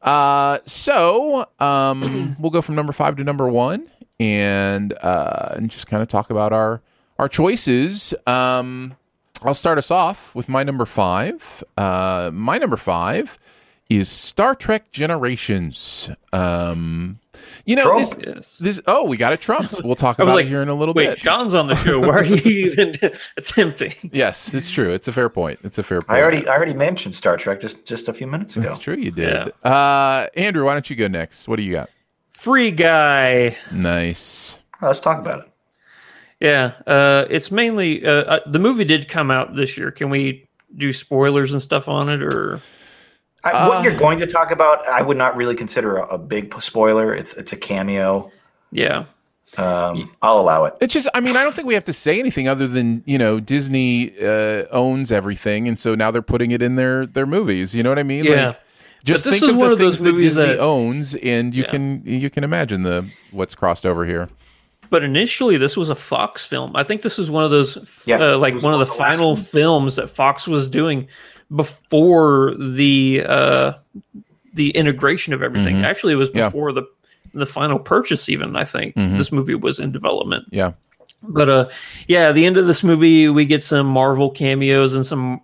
Uh, 0.00 0.58
so 0.64 1.46
um, 1.58 2.36
we'll 2.40 2.50
go 2.50 2.62
from 2.62 2.74
number 2.76 2.92
five 2.92 3.16
to 3.16 3.24
number 3.24 3.48
one, 3.48 3.90
and 4.20 4.92
uh, 5.02 5.54
and 5.56 5.70
just 5.70 5.86
kind 5.86 6.02
of 6.02 6.08
talk 6.08 6.30
about 6.30 6.52
our 6.52 6.80
our 7.18 7.28
choices. 7.28 8.14
Um, 8.26 8.94
I'll 9.42 9.54
start 9.54 9.78
us 9.78 9.90
off 9.90 10.34
with 10.34 10.48
my 10.48 10.62
number 10.62 10.84
five. 10.84 11.62
Uh, 11.76 12.30
my 12.32 12.58
number 12.58 12.76
five 12.76 13.38
is 13.88 14.08
Star 14.08 14.54
Trek 14.54 14.90
Generations. 14.92 16.10
Um, 16.32 17.20
you 17.64 17.76
know, 17.76 17.98
this, 17.98 18.16
Yes. 18.18 18.58
this. 18.58 18.80
Oh, 18.86 19.04
we 19.04 19.16
got 19.16 19.32
it 19.32 19.40
trumped. 19.40 19.82
We'll 19.84 19.94
talk 19.94 20.18
about 20.18 20.34
like, 20.36 20.46
it 20.46 20.48
here 20.48 20.60
in 20.60 20.68
a 20.68 20.74
little 20.74 20.92
bit. 20.92 21.06
Wait, 21.08 21.14
bit. 21.14 21.18
John's 21.20 21.54
on 21.54 21.68
the 21.68 21.74
show. 21.76 22.00
Why 22.00 22.08
are 22.18 22.24
you 22.24 22.36
even 22.70 22.94
attempting? 23.36 23.94
Yes, 24.12 24.52
it's 24.54 24.70
true. 24.70 24.90
It's 24.90 25.06
a 25.08 25.12
fair 25.12 25.28
point. 25.28 25.60
It's 25.62 25.78
a 25.78 25.82
fair 25.82 26.00
point. 26.02 26.18
I 26.18 26.22
already 26.22 26.46
I 26.48 26.54
already 26.56 26.74
mentioned 26.74 27.14
Star 27.14 27.36
Trek 27.36 27.60
just 27.60 27.84
just 27.86 28.08
a 28.08 28.12
few 28.12 28.26
minutes 28.26 28.56
ago. 28.56 28.68
That's 28.68 28.78
true. 28.80 28.96
You 28.96 29.10
did. 29.12 29.52
Uh, 29.64 30.26
Andrew, 30.36 30.64
why 30.64 30.72
don't 30.72 30.88
you 30.90 30.96
go 30.96 31.06
next? 31.08 31.46
What 31.48 31.56
do 31.56 31.62
you 31.62 31.72
got? 31.72 31.90
Free 32.32 32.70
guy. 32.70 33.56
Nice. 33.72 34.60
Let's 34.82 35.00
talk 35.00 35.18
about 35.18 35.40
it. 35.40 35.50
Yeah, 36.40 36.72
uh, 36.86 37.24
it's 37.28 37.50
mainly 37.50 38.04
uh, 38.06 38.10
uh, 38.12 38.40
the 38.46 38.58
movie 38.60 38.84
did 38.84 39.08
come 39.08 39.30
out 39.30 39.54
this 39.56 39.76
year. 39.76 39.90
Can 39.90 40.08
we 40.10 40.48
do 40.76 40.92
spoilers 40.92 41.52
and 41.52 41.60
stuff 41.60 41.88
on 41.88 42.08
it, 42.08 42.22
or 42.22 42.60
I, 43.42 43.50
Uh, 43.50 43.68
what 43.68 43.82
you're 43.84 43.96
going 43.96 44.18
to 44.20 44.26
talk 44.26 44.50
about, 44.52 44.86
I 44.86 45.02
would 45.02 45.16
not 45.16 45.36
really 45.36 45.56
consider 45.56 45.96
a, 45.96 46.14
a 46.14 46.18
big 46.18 46.54
spoiler. 46.62 47.12
It's 47.14 47.34
it's 47.34 47.52
a 47.52 47.56
cameo. 47.56 48.30
yeah? 48.70 49.06
Um, 49.56 50.14
I'll 50.20 50.38
allow 50.38 50.66
it. 50.66 50.74
It's 50.80 50.92
just, 50.92 51.08
I 51.14 51.20
mean, 51.20 51.34
I 51.34 51.42
don't 51.42 51.56
think 51.56 51.66
we 51.66 51.72
have 51.72 51.84
to 51.84 51.92
say 51.94 52.18
anything 52.20 52.46
other 52.46 52.68
than 52.68 53.02
you 53.06 53.16
know 53.18 53.40
Disney 53.40 54.12
uh, 54.22 54.64
owns 54.70 55.10
everything, 55.10 55.66
and 55.66 55.78
so 55.78 55.94
now 55.94 56.10
they're 56.10 56.22
putting 56.22 56.50
it 56.52 56.62
in 56.62 56.76
their 56.76 57.06
their 57.06 57.26
movies. 57.26 57.74
You 57.74 57.82
know 57.82 57.88
what 57.88 57.98
I 57.98 58.02
mean? 58.04 58.24
Yeah. 58.26 58.48
Like, 58.48 58.60
just 59.04 59.24
this 59.24 59.40
think 59.40 59.44
is 59.44 59.50
of 59.50 59.56
one 59.56 59.68
the 59.68 59.72
of 59.72 59.78
those 59.78 60.00
things 60.02 60.12
that 60.14 60.20
Disney 60.20 60.46
that- 60.46 60.60
owns, 60.60 61.14
and 61.16 61.54
you 61.54 61.62
Yeah. 61.62 61.70
can 61.70 62.02
you 62.04 62.28
can 62.30 62.44
imagine 62.44 62.82
the 62.82 63.06
what's 63.32 63.54
crossed 63.54 63.86
over 63.86 64.04
here. 64.04 64.28
But 64.90 65.04
initially, 65.04 65.56
this 65.58 65.76
was 65.76 65.90
a 65.90 65.94
Fox 65.94 66.46
film. 66.46 66.74
I 66.74 66.82
think 66.82 67.02
this 67.02 67.18
is 67.18 67.30
one 67.30 67.44
of 67.44 67.50
those, 67.50 67.76
Yeah, 68.06 68.20
uh, 68.34 68.38
like 68.38 68.60
one 68.62 68.72
of 68.72 68.78
the 68.78 68.86
the 68.86 68.92
final 68.92 69.32
ones. 69.34 69.48
films 69.48 69.96
that 69.96 70.08
Fox 70.08 70.46
was 70.48 70.66
doing 70.68 71.08
before 71.54 72.54
the 72.58 73.24
uh, 73.26 73.72
the 74.54 74.70
integration 74.70 75.32
of 75.34 75.42
everything. 75.42 75.84
Actually, 75.84 76.12
it 76.14 76.16
was 76.16 76.28
Mm-hmm. 76.30 76.38
Yeah. 76.38 76.48
before 76.48 76.72
the 76.72 76.82
the 77.34 77.46
final 77.46 77.78
purchase. 77.78 78.28
Even 78.28 78.56
I 78.56 78.64
think 78.64 78.94
Mm-hmm. 78.96 79.18
this 79.18 79.30
movie 79.32 79.54
was 79.54 79.78
in 79.78 79.92
development. 79.92 80.46
Yeah. 80.50 80.72
But 81.20 81.48
uh, 81.48 81.68
yeah, 82.06 82.30
the 82.32 82.46
end 82.46 82.56
of 82.58 82.66
this 82.68 82.84
movie, 82.84 83.28
we 83.28 83.44
get 83.44 83.62
some 83.62 83.86
Marvel 83.86 84.30
cameos 84.30 84.94
and 84.94 85.04
some, 85.04 85.40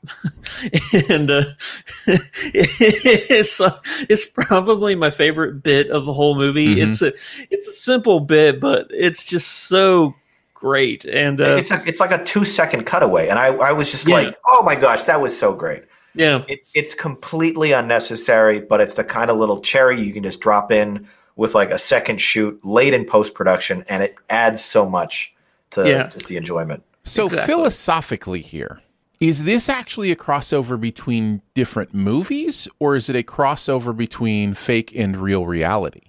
and 1.08 1.30
uh, 1.30 1.44
it's 2.06 3.60
uh, 3.60 3.78
it's 4.08 4.24
probably 4.26 4.94
my 4.94 5.10
favorite 5.10 5.62
bit 5.62 5.90
of 5.90 6.04
the 6.04 6.12
whole 6.12 6.36
movie. 6.36 6.76
Mm-hmm. 6.76 6.88
It's 6.88 7.02
a 7.02 7.12
it's 7.50 7.66
a 7.66 7.72
simple 7.72 8.20
bit, 8.20 8.60
but 8.60 8.86
it's 8.90 9.24
just 9.24 9.48
so 9.68 10.14
great. 10.54 11.04
And 11.04 11.40
uh, 11.40 11.56
it's 11.58 11.70
a, 11.70 11.82
it's 11.86 12.00
like 12.00 12.12
a 12.12 12.22
two 12.24 12.44
second 12.44 12.84
cutaway, 12.86 13.28
and 13.28 13.38
I 13.38 13.48
I 13.48 13.72
was 13.72 13.90
just 13.90 14.06
Yeah. 14.08 14.14
like, 14.14 14.36
oh 14.46 14.62
my 14.62 14.76
gosh, 14.76 15.02
that 15.04 15.20
was 15.20 15.36
so 15.36 15.52
great. 15.54 15.84
yeah, 16.14 16.42
It, 16.48 16.60
it's 16.74 16.94
completely 16.94 17.72
unnecessary, 17.72 18.60
but 18.60 18.80
it's 18.80 18.94
the 18.94 19.04
kind 19.04 19.30
of 19.30 19.38
little 19.38 19.60
cherry 19.60 20.00
you 20.00 20.12
can 20.12 20.22
just 20.22 20.40
drop 20.40 20.70
in 20.70 21.08
with 21.36 21.54
like 21.56 21.72
a 21.72 21.78
second 21.78 22.20
shoot 22.20 22.64
late 22.64 22.94
in 22.94 23.04
post 23.04 23.34
production, 23.34 23.84
and 23.88 24.04
it 24.04 24.14
adds 24.30 24.64
so 24.64 24.88
much 24.88 25.34
to 25.74 25.88
Yeah. 25.88 26.08
just 26.08 26.26
the 26.26 26.36
enjoyment. 26.36 26.82
So 27.04 27.26
Exactly. 27.26 27.54
philosophically, 27.54 28.40
here 28.40 28.80
is 29.20 29.44
this 29.44 29.68
actually 29.68 30.10
a 30.10 30.16
crossover 30.16 30.78
between 30.78 31.40
different 31.54 31.94
movies, 31.94 32.66
or 32.78 32.96
is 32.96 33.08
it 33.08 33.16
a 33.16 33.22
crossover 33.22 33.96
between 33.96 34.52
fake 34.54 34.92
and 34.94 35.16
real 35.16 35.46
reality? 35.46 36.00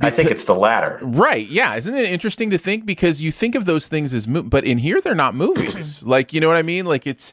I 0.00 0.10
think 0.10 0.30
it's 0.30 0.44
the 0.44 0.54
latter. 0.54 0.98
Right. 1.00 1.46
Yeah. 1.46 1.76
Isn't 1.76 1.94
it 1.94 2.06
interesting 2.10 2.50
to 2.50 2.58
think 2.58 2.84
because 2.84 3.22
you 3.22 3.30
think 3.30 3.54
of 3.54 3.66
those 3.66 3.86
things 3.86 4.12
as, 4.12 4.26
mo- 4.26 4.42
but 4.42 4.64
in 4.64 4.78
here 4.78 5.00
they're 5.00 5.14
not 5.14 5.34
movies. 5.36 6.02
like, 6.06 6.32
you 6.32 6.40
know 6.40 6.48
what 6.48 6.56
I 6.56 6.62
mean? 6.62 6.86
Like 6.86 7.06
it's, 7.06 7.32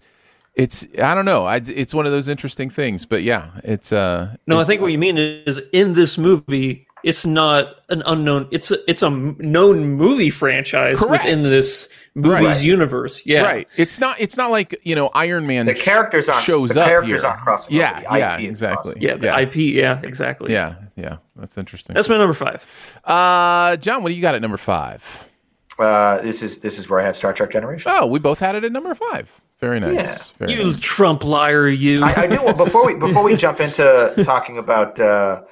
it's, 0.54 0.86
I 1.02 1.16
don't 1.16 1.26
know. 1.26 1.46
I, 1.46 1.56
it's 1.66 1.94
one 1.96 2.06
of 2.06 2.12
those 2.12 2.28
interesting 2.28 2.70
things, 2.70 3.06
but 3.06 3.24
yeah, 3.24 3.50
it's, 3.64 3.92
uh, 3.92 4.36
no, 4.46 4.60
I 4.60 4.66
think 4.66 4.82
what 4.82 4.92
you 4.92 5.00
mean 5.00 5.18
is 5.18 5.60
in 5.74 5.94
this 5.94 6.18
movie, 6.18 6.86
it's 7.04 7.26
not 7.26 7.76
an 7.90 8.02
unknown. 8.06 8.48
It's 8.52 8.72
a 8.72 8.78
it's 8.90 9.02
a 9.04 9.10
known 9.10 9.94
movie 9.96 10.30
franchise 10.30 11.00
Correct. 11.00 11.24
within 11.26 11.42
this 11.42 11.90
movie's 12.16 12.46
Right. 12.46 12.64
universe. 12.64 13.22
Yeah, 13.26 13.42
right. 13.44 13.68
It's 13.78 14.00
not, 14.00 14.20
it's 14.20 14.36
not 14.36 14.52
like, 14.52 14.76
you 14.84 14.96
know, 14.96 15.10
Iron 15.14 15.48
Man 15.48 15.66
The 15.68 15.74
characters 15.76 16.28
aren't 16.28 16.44
shows 16.44 16.72
the 16.74 16.82
up 16.82 16.88
characters 16.88 17.22
here. 17.22 17.30
aren't. 17.30 17.72
Yeah. 17.72 18.00
The 18.02 18.18
Yeah. 18.18 18.36
IP 18.38 18.44
Exactly. 18.50 18.96
Yeah, 19.00 19.16
the 19.16 19.28
yeah. 19.28 19.40
IP. 19.40 19.56
Yeah, 19.56 20.02
exactly. 20.04 20.52
Yeah. 20.52 20.76
Yeah. 20.96 21.18
That's 21.36 21.58
interesting. 21.58 21.94
That's 21.94 22.10
my 22.10 22.18
number 22.18 22.34
five. 22.34 23.00
uh, 23.06 23.78
John, 23.78 24.04
what 24.04 24.10
do 24.10 24.16
you 24.16 24.22
got 24.22 24.36
at 24.36 24.42
number 24.42 24.58
five? 24.58 25.30
Uh, 25.78 26.22
this 26.22 26.44
is 26.44 26.60
this 26.60 26.78
is 26.78 26.90
where 26.90 27.00
I 27.00 27.04
had 27.06 27.16
Star 27.16 27.32
Trek 27.32 27.52
Generation. 27.52 27.90
Oh, 27.96 28.06
we 28.08 28.20
both 28.20 28.40
had 28.40 28.56
it 28.56 28.66
at 28.66 28.72
number 28.74 28.94
five. 28.94 29.40
Very 29.62 29.80
nice. 29.80 30.32
Very 30.32 30.54
You 30.56 30.64
nice. 30.72 30.82
Trump 30.82 31.24
liar, 31.24 31.70
you. 31.70 32.04
I, 32.04 32.24
I 32.24 32.28
do 32.28 32.54
before 32.54 32.86
we 32.86 32.96
before 32.96 33.24
we 33.24 33.38
jump 33.38 33.62
into 33.62 34.14
talking 34.26 34.58
about 34.58 35.00
uh, 35.00 35.44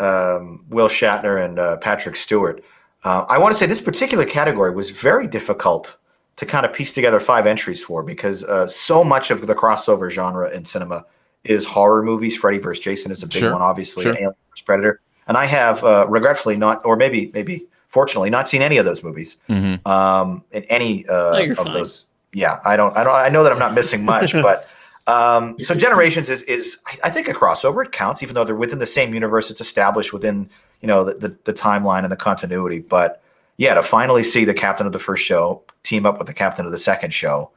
um, 0.00 0.64
Will 0.68 0.88
Shatner 0.88 1.44
and 1.44 1.58
uh, 1.58 1.76
Patrick 1.78 2.16
Stewart. 2.16 2.62
Uh, 3.04 3.24
I 3.28 3.38
want 3.38 3.52
to 3.54 3.58
say 3.58 3.66
this 3.66 3.80
particular 3.80 4.24
category 4.24 4.70
was 4.74 4.90
very 4.90 5.26
difficult 5.26 5.96
to 6.36 6.46
kind 6.46 6.64
of 6.66 6.72
piece 6.72 6.94
together 6.94 7.20
five 7.20 7.46
entries 7.46 7.82
for 7.82 8.02
because 8.02 8.44
uh, 8.44 8.66
so 8.66 9.02
much 9.04 9.30
of 9.30 9.46
the 9.46 9.54
crossover 9.54 10.10
genre 10.10 10.50
in 10.50 10.64
cinema 10.64 11.04
is 11.44 11.64
horror 11.64 12.02
movies. 12.02 12.36
Freddy 12.36 12.58
vs. 12.58 12.82
Jason 12.82 13.10
is 13.12 13.22
a 13.22 13.26
big 13.26 13.38
Sure, 13.40 13.52
one, 13.52 13.62
obviously. 13.62 14.02
sure. 14.02 14.12
and 14.12 14.18
Alien 14.20 14.34
vs. 14.50 14.62
Predator, 14.64 15.00
and 15.26 15.36
I 15.36 15.44
have 15.46 15.82
uh, 15.84 16.06
regretfully 16.08 16.56
not, 16.56 16.84
or 16.84 16.96
maybe 16.96 17.30
maybe 17.34 17.66
fortunately, 17.88 18.28
not 18.30 18.46
seen 18.48 18.60
any 18.62 18.76
of 18.76 18.84
those 18.84 19.02
movies 19.02 19.38
Mm-hmm. 19.48 19.88
um, 19.88 20.44
in 20.52 20.62
any 20.64 21.06
uh, 21.08 21.38
you're 21.38 21.52
of 21.52 21.58
fine. 21.58 21.72
those. 21.72 22.04
Yeah, 22.34 22.60
I 22.64 22.76
don't, 22.76 22.94
I 22.96 23.02
don't, 23.04 23.14
I 23.14 23.30
know 23.30 23.42
that 23.42 23.50
I'm 23.52 23.58
not 23.58 23.72
missing 23.74 24.04
much, 24.04 24.32
but 24.48 24.68
um, 25.08 25.56
so 25.60 25.74
Generations 25.74 26.28
is 26.28 26.42
is 26.42 26.76
I, 27.02 27.08
think 27.08 27.28
a 27.28 27.32
crossover. 27.32 27.84
It 27.84 27.92
counts, 27.92 28.22
even 28.22 28.34
though 28.34 28.44
they're 28.44 28.54
within 28.54 28.78
the 28.78 28.86
same 28.86 29.14
universe. 29.14 29.50
It's 29.50 29.60
established 29.60 30.12
within 30.12 30.50
you 30.82 30.86
know 30.86 31.02
the, 31.02 31.14
the, 31.14 31.36
the 31.44 31.52
timeline 31.54 32.02
and 32.02 32.12
the 32.12 32.16
continuity. 32.16 32.80
But 32.80 33.22
yeah, 33.56 33.74
to 33.74 33.82
finally 33.82 34.22
see 34.22 34.44
the 34.44 34.54
captain 34.54 34.86
of 34.86 34.92
the 34.92 34.98
first 34.98 35.24
show 35.24 35.62
team 35.82 36.04
up 36.04 36.18
with 36.18 36.26
the 36.26 36.34
captain 36.34 36.66
of 36.66 36.72
the 36.72 36.78
second 36.78 37.14
show, 37.14 37.50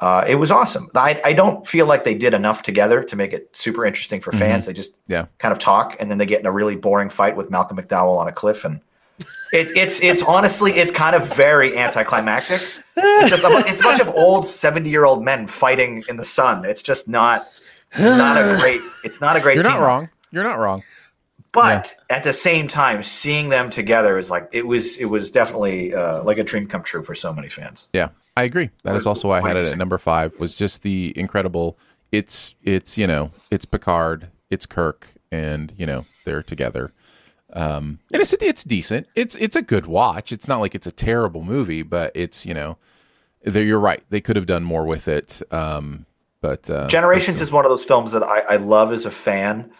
uh, 0.00 0.24
it 0.28 0.34
was 0.34 0.50
awesome. 0.50 0.90
I, 0.96 1.20
I 1.24 1.32
don't 1.32 1.64
feel 1.66 1.86
like 1.86 2.04
they 2.04 2.14
did 2.14 2.34
enough 2.34 2.64
together 2.64 3.04
to 3.04 3.16
make 3.16 3.32
it 3.32 3.48
super 3.56 3.86
interesting 3.86 4.20
for 4.20 4.32
fans. 4.32 4.66
They 4.66 4.72
just 4.72 4.94
Yeah. 5.06 5.26
kind 5.38 5.52
of 5.52 5.58
talk, 5.60 5.96
and 6.00 6.10
then 6.10 6.18
they 6.18 6.26
get 6.26 6.40
in 6.40 6.46
a 6.46 6.52
really 6.52 6.74
boring 6.74 7.08
fight 7.08 7.36
with 7.36 7.50
Malcolm 7.50 7.78
McDowell 7.78 8.18
on 8.18 8.26
a 8.26 8.32
cliff, 8.32 8.64
and 8.64 8.80
it, 9.52 9.70
it's 9.76 10.00
it's 10.00 10.22
honestly 10.22 10.72
it's 10.72 10.90
kind 10.90 11.14
of 11.14 11.34
very 11.36 11.78
anticlimactic. 11.78 12.62
It's 12.96 13.30
just 13.30 13.44
a, 13.44 13.64
it's 13.66 13.80
a 13.80 13.82
bunch 13.82 14.00
of 14.00 14.08
old 14.14 14.46
seventy 14.46 14.90
year 14.90 15.04
old 15.04 15.22
men 15.22 15.46
fighting 15.46 16.04
in 16.08 16.16
the 16.16 16.24
sun. 16.24 16.64
It's 16.64 16.82
just 16.82 17.08
not 17.08 17.48
not 17.98 18.36
a 18.36 18.56
great. 18.60 18.80
It's 19.04 19.20
not 19.20 19.36
a 19.36 19.40
great. 19.40 19.54
You're 19.54 19.64
not 19.64 19.80
wrong. 19.80 20.08
You're 20.30 20.44
not 20.44 20.58
wrong. 20.58 20.82
But 21.52 21.94
at 22.10 22.22
the 22.22 22.32
same 22.32 22.68
time, 22.68 23.02
seeing 23.02 23.48
them 23.48 23.70
together 23.70 24.18
is 24.18 24.30
like 24.30 24.48
it 24.52 24.66
was. 24.66 24.96
It 24.96 25.06
was 25.06 25.30
definitely 25.30 25.94
uh, 25.94 26.22
like 26.22 26.38
a 26.38 26.44
dream 26.44 26.66
come 26.66 26.82
true 26.82 27.02
for 27.02 27.14
so 27.14 27.32
many 27.32 27.48
fans. 27.48 27.88
Yeah, 27.92 28.10
I 28.36 28.42
agree. 28.42 28.70
That 28.82 28.96
is 28.96 29.06
also 29.06 29.28
why 29.28 29.40
I 29.40 29.48
had 29.48 29.56
it 29.56 29.68
at 29.68 29.78
number 29.78 29.98
five. 29.98 30.38
Was 30.38 30.54
just 30.54 30.82
the 30.82 31.12
incredible. 31.16 31.78
It's 32.12 32.54
it's 32.62 32.98
you 32.98 33.06
know 33.06 33.30
it's 33.50 33.64
Picard, 33.64 34.28
it's 34.50 34.66
Kirk, 34.66 35.14
and 35.32 35.72
you 35.76 35.86
know 35.86 36.04
they're 36.24 36.42
together. 36.42 36.92
Um, 37.52 38.00
and 38.12 38.20
it's 38.20 38.34
it's 38.34 38.64
decent. 38.64 39.06
It's 39.14 39.34
it's 39.36 39.56
a 39.56 39.62
good 39.62 39.86
watch. 39.86 40.32
It's 40.32 40.48
not 40.48 40.60
like 40.60 40.74
it's 40.74 40.86
a 40.86 40.92
terrible 40.92 41.42
movie, 41.42 41.82
but 41.82 42.12
it's 42.14 42.44
you 42.44 42.52
know, 42.52 42.76
you're 43.46 43.80
right. 43.80 44.02
They 44.10 44.20
could 44.20 44.36
have 44.36 44.46
done 44.46 44.64
more 44.64 44.84
with 44.84 45.08
it. 45.08 45.42
Um, 45.50 46.06
but 46.40 46.68
uh, 46.68 46.86
Generations 46.88 47.40
is 47.40 47.50
one 47.50 47.64
of 47.64 47.70
those 47.70 47.84
films 47.84 48.12
that 48.12 48.22
I, 48.22 48.40
I 48.40 48.56
love 48.56 48.92
as 48.92 49.04
a 49.04 49.10
fan, 49.10 49.70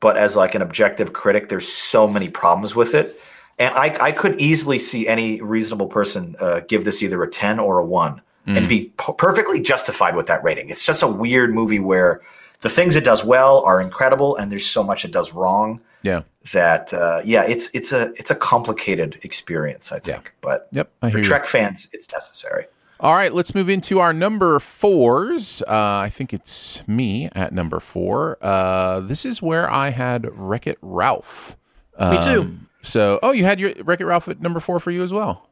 but 0.00 0.16
as 0.16 0.36
like 0.36 0.54
an 0.54 0.62
objective 0.62 1.12
critic, 1.12 1.48
there's 1.48 1.66
so 1.66 2.06
many 2.06 2.28
problems 2.28 2.74
with 2.74 2.94
it, 2.94 3.20
and 3.58 3.74
I 3.74 3.96
I 4.00 4.12
could 4.12 4.40
easily 4.40 4.78
see 4.78 5.08
any 5.08 5.40
reasonable 5.40 5.88
person 5.88 6.36
uh, 6.40 6.60
give 6.60 6.84
this 6.84 7.02
either 7.02 7.22
a 7.22 7.30
ten 7.30 7.58
or 7.58 7.78
a 7.78 7.84
one 7.84 8.22
and 8.46 8.68
be 8.68 8.92
p- 8.98 9.12
perfectly 9.16 9.60
justified 9.60 10.14
with 10.16 10.26
that 10.26 10.42
rating. 10.44 10.68
It's 10.68 10.84
just 10.84 11.02
a 11.02 11.08
weird 11.08 11.54
movie 11.54 11.78
where 11.78 12.20
the 12.60 12.68
things 12.68 12.94
it 12.94 13.04
does 13.04 13.24
well 13.24 13.62
are 13.64 13.80
incredible, 13.80 14.36
and 14.36 14.52
there's 14.52 14.66
so 14.66 14.82
much 14.82 15.04
it 15.04 15.12
does 15.12 15.32
wrong 15.32 15.80
yeah. 16.02 16.22
that 16.52 16.92
uh, 16.92 17.20
yeah, 17.24 17.44
it's 17.44 17.70
it's 17.74 17.92
a 17.92 18.12
it's 18.16 18.30
a 18.30 18.34
complicated 18.34 19.18
experience, 19.22 19.92
I 19.92 19.98
think. 19.98 20.34
But 20.40 20.68
Yep, 20.72 20.90
for 21.00 21.18
you. 21.18 21.24
Trek 21.24 21.46
fans, 21.46 21.88
it's 21.92 22.12
necessary. 22.12 22.66
All 23.00 23.14
right, 23.14 23.32
let's 23.32 23.54
move 23.54 23.68
into 23.68 23.98
our 23.98 24.12
number 24.12 24.58
fours. 24.60 25.62
Uh, 25.62 25.96
I 25.98 26.08
think 26.08 26.32
it's 26.32 26.86
me 26.86 27.28
at 27.34 27.52
number 27.52 27.80
four. 27.80 28.38
Uh, 28.40 29.00
this 29.00 29.24
is 29.26 29.42
where 29.42 29.70
I 29.70 29.90
had 29.90 30.28
Wreck 30.32 30.66
It 30.66 30.78
Ralph. 30.80 31.56
Me 31.98 32.16
too. 32.24 32.40
Um, 32.42 32.68
So, 32.82 33.18
oh, 33.22 33.32
you 33.32 33.44
had 33.44 33.58
your 33.58 33.72
Wreck 33.84 34.00
It 34.00 34.06
Ralph 34.06 34.28
at 34.28 34.40
number 34.40 34.60
four 34.60 34.78
for 34.78 34.90
you 34.90 35.02
as 35.02 35.12
well. 35.12 35.48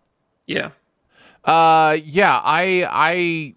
Yeah. 0.46 0.70
Uh, 1.44 1.98
yeah, 2.04 2.40
I 2.44 2.86
I 2.90 3.54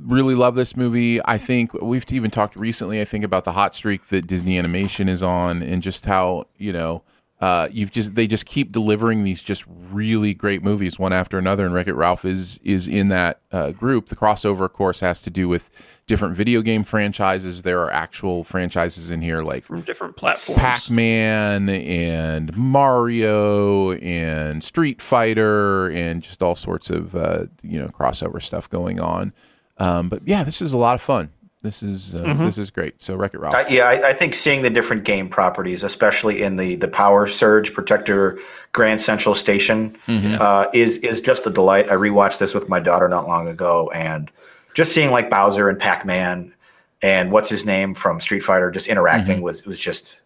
really 0.00 0.34
love 0.34 0.54
this 0.56 0.76
movie. 0.76 1.20
I 1.24 1.38
think 1.38 1.72
we've 1.74 2.04
even 2.10 2.30
talked 2.30 2.56
recently. 2.56 3.00
I 3.00 3.04
think 3.04 3.24
about 3.24 3.44
the 3.44 3.52
hot 3.52 3.74
streak 3.74 4.08
that 4.08 4.26
Disney 4.26 4.58
Animation 4.58 5.08
is 5.08 5.22
on, 5.22 5.62
and 5.62 5.82
just 5.82 6.04
how 6.06 6.46
you 6.58 6.72
know. 6.72 7.02
Uh, 7.40 7.68
you've 7.72 7.90
just 7.90 8.14
they 8.14 8.26
just 8.26 8.44
keep 8.44 8.70
delivering 8.70 9.24
these 9.24 9.42
just 9.42 9.64
really 9.90 10.34
great 10.34 10.62
movies 10.62 10.98
one 10.98 11.12
after 11.12 11.38
another, 11.38 11.64
and 11.64 11.74
Wreck 11.74 11.88
It 11.88 11.94
Ralph 11.94 12.24
is 12.24 12.60
is 12.62 12.86
in 12.86 13.08
that 13.08 13.40
uh, 13.50 13.70
group. 13.70 14.06
The 14.06 14.16
crossover, 14.16 14.66
of 14.66 14.74
course, 14.74 15.00
has 15.00 15.22
to 15.22 15.30
do 15.30 15.48
with 15.48 15.70
different 16.06 16.36
video 16.36 16.60
game 16.60 16.84
franchises. 16.84 17.62
There 17.62 17.80
are 17.80 17.90
actual 17.90 18.44
franchises 18.44 19.10
in 19.10 19.22
here 19.22 19.40
like 19.40 19.64
From 19.64 19.80
different 19.80 20.16
platforms. 20.16 20.60
Pac-Man 20.60 21.70
and 21.70 22.54
Mario 22.56 23.92
and 23.92 24.62
Street 24.62 25.00
Fighter 25.00 25.88
and 25.88 26.22
just 26.22 26.42
all 26.42 26.56
sorts 26.56 26.90
of 26.90 27.14
uh, 27.14 27.46
you 27.62 27.78
know 27.78 27.88
crossover 27.88 28.42
stuff 28.42 28.68
going 28.68 29.00
on. 29.00 29.32
Um, 29.78 30.10
but 30.10 30.20
yeah, 30.26 30.44
this 30.44 30.60
is 30.60 30.74
a 30.74 30.78
lot 30.78 30.94
of 30.94 31.00
fun. 31.00 31.30
This 31.62 31.82
is 31.82 32.14
uh, 32.14 32.20
Mm-hmm. 32.20 32.44
this 32.46 32.56
is 32.56 32.70
great. 32.70 33.02
So 33.02 33.16
Wreck 33.16 33.34
It 33.34 33.40
Ralph. 33.40 33.54
Uh, 33.54 33.64
yeah, 33.68 33.84
I, 33.88 34.08
I 34.10 34.12
think 34.14 34.34
seeing 34.34 34.62
the 34.62 34.70
different 34.70 35.04
game 35.04 35.28
properties, 35.28 35.82
especially 35.82 36.42
in 36.42 36.56
the 36.56 36.76
the 36.76 36.88
Power 36.88 37.26
Surge 37.26 37.74
Protector 37.74 38.38
Grand 38.72 39.00
Central 39.00 39.34
Station, 39.34 39.94
uh, 40.08 40.66
is 40.72 40.96
is 40.98 41.20
just 41.20 41.46
a 41.46 41.50
delight. 41.50 41.90
I 41.90 41.94
rewatched 41.94 42.38
this 42.38 42.54
with 42.54 42.68
my 42.68 42.80
daughter 42.80 43.08
not 43.08 43.26
long 43.28 43.46
ago, 43.46 43.90
and 43.94 44.30
just 44.74 44.92
seeing 44.92 45.10
like 45.10 45.28
Bowser 45.28 45.68
and 45.68 45.78
Pac 45.78 46.06
Man 46.06 46.54
and 47.02 47.30
what's 47.32 47.50
his 47.50 47.64
name 47.66 47.92
from 47.94 48.20
Street 48.20 48.40
Fighter 48.42 48.70
just 48.70 48.86
interacting 48.86 49.42
was 49.42 49.66
was 49.66 49.78
just 49.78 50.22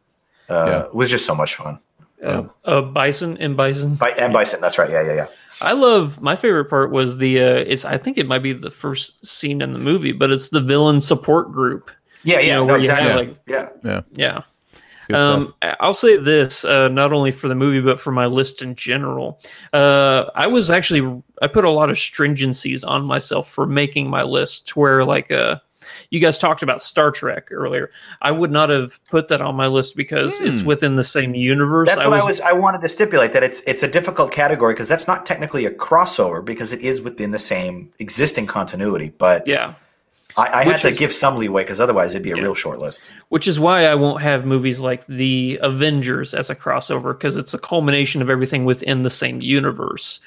uh, 0.48 0.84
was 0.92 1.10
just 1.10 1.26
so 1.26 1.34
much 1.34 1.56
fun. 1.56 1.80
Uh, 2.22 2.44
uh, 2.64 2.80
Bison 2.80 3.36
and 3.38 3.56
Bison. 3.56 3.96
Bi- 3.96 4.10
and 4.10 4.32
Bison, 4.32 4.60
that's 4.60 4.78
right. 4.78 4.88
Yeah, 4.88 5.02
yeah, 5.02 5.14
yeah. 5.14 5.26
I 5.60 5.72
love 5.72 6.20
my 6.20 6.36
favorite 6.36 6.66
part 6.66 6.90
was 6.90 7.18
the 7.18 7.40
uh 7.40 7.64
it's 7.66 7.84
I 7.84 7.98
think 7.98 8.18
it 8.18 8.26
might 8.26 8.42
be 8.42 8.52
the 8.52 8.70
first 8.70 9.24
scene 9.26 9.62
in 9.62 9.72
the 9.72 9.78
movie, 9.78 10.12
but 10.12 10.30
it's 10.30 10.48
the 10.48 10.60
villain 10.60 11.00
support 11.00 11.52
group. 11.52 11.90
Yeah, 12.22 12.40
You 12.40 12.46
yeah, 12.46 12.54
know, 12.54 12.60
no, 12.60 12.66
where 12.66 12.78
you 12.78 12.84
exactly. 12.84 13.08
have 13.08 13.16
like 13.16 13.38
yeah. 13.46 13.68
yeah, 13.84 14.00
yeah. 14.12 14.42
Um. 15.12 15.54
I'll 15.60 15.92
say 15.92 16.16
this, 16.16 16.64
uh, 16.64 16.88
not 16.88 17.12
only 17.12 17.30
for 17.30 17.48
the 17.48 17.54
movie 17.54 17.82
but 17.82 18.00
for 18.00 18.10
my 18.10 18.24
list 18.24 18.62
in 18.62 18.74
general. 18.74 19.38
Uh, 19.72 20.30
I 20.34 20.46
was 20.46 20.70
actually 20.70 21.22
I 21.42 21.46
put 21.46 21.64
a 21.66 21.70
lot 21.70 21.90
of 21.90 21.96
stringencies 21.96 22.86
on 22.86 23.04
myself 23.04 23.50
for 23.50 23.66
making 23.66 24.08
my 24.08 24.22
list. 24.22 24.68
To 24.68 24.80
where 24.80 25.04
like 25.04 25.30
uh, 25.30 25.58
you 26.14 26.20
guys 26.20 26.38
talked 26.38 26.62
about 26.62 26.80
Star 26.80 27.10
Trek 27.10 27.48
earlier, 27.50 27.90
I 28.22 28.30
would 28.30 28.52
not 28.52 28.70
have 28.70 29.04
put 29.06 29.26
that 29.28 29.40
on 29.40 29.56
my 29.56 29.66
list 29.66 29.96
because 29.96 30.40
it's 30.40 30.60
hmm. 30.60 30.66
within 30.66 30.94
the 30.94 31.02
same 31.02 31.34
universe. 31.34 31.88
That's 31.88 32.06
what 32.06 32.20
I 32.20 32.24
was. 32.24 32.40
I 32.40 32.52
wanted 32.52 32.82
to 32.82 32.88
stipulate 32.88 33.32
that 33.32 33.42
it's 33.42 33.62
it's 33.66 33.82
a 33.82 33.88
difficult 33.88 34.30
category 34.30 34.74
because 34.74 34.88
that's 34.88 35.08
not 35.08 35.26
technically 35.26 35.66
a 35.66 35.72
crossover 35.72 36.42
because 36.44 36.72
it 36.72 36.80
is 36.82 37.00
within 37.00 37.32
the 37.32 37.38
same 37.40 37.92
existing 37.98 38.46
continuity. 38.46 39.08
But 39.18 39.44
yeah. 39.48 39.74
I, 40.36 40.60
I 40.60 40.64
had 40.64 40.80
to 40.80 40.88
is- 40.88 40.98
give 40.98 41.12
some 41.12 41.36
leeway 41.36 41.64
because 41.64 41.80
otherwise 41.80 42.12
it'd 42.12 42.22
be 42.22 42.30
a 42.30 42.36
Yeah. 42.36 42.42
real 42.42 42.54
short 42.54 42.78
list. 42.78 43.02
which 43.28 43.48
is 43.48 43.58
why 43.58 43.86
I 43.86 43.96
won't 43.96 44.22
have 44.22 44.44
movies 44.44 44.78
like 44.78 45.04
the 45.06 45.58
Avengers 45.62 46.32
as 46.32 46.50
a 46.50 46.54
crossover 46.54 47.12
because 47.12 47.36
it's 47.36 47.54
a 47.54 47.58
culmination 47.58 48.22
of 48.22 48.30
everything 48.30 48.64
within 48.64 49.02
the 49.02 49.10
same 49.10 49.40
universe. 49.40 50.20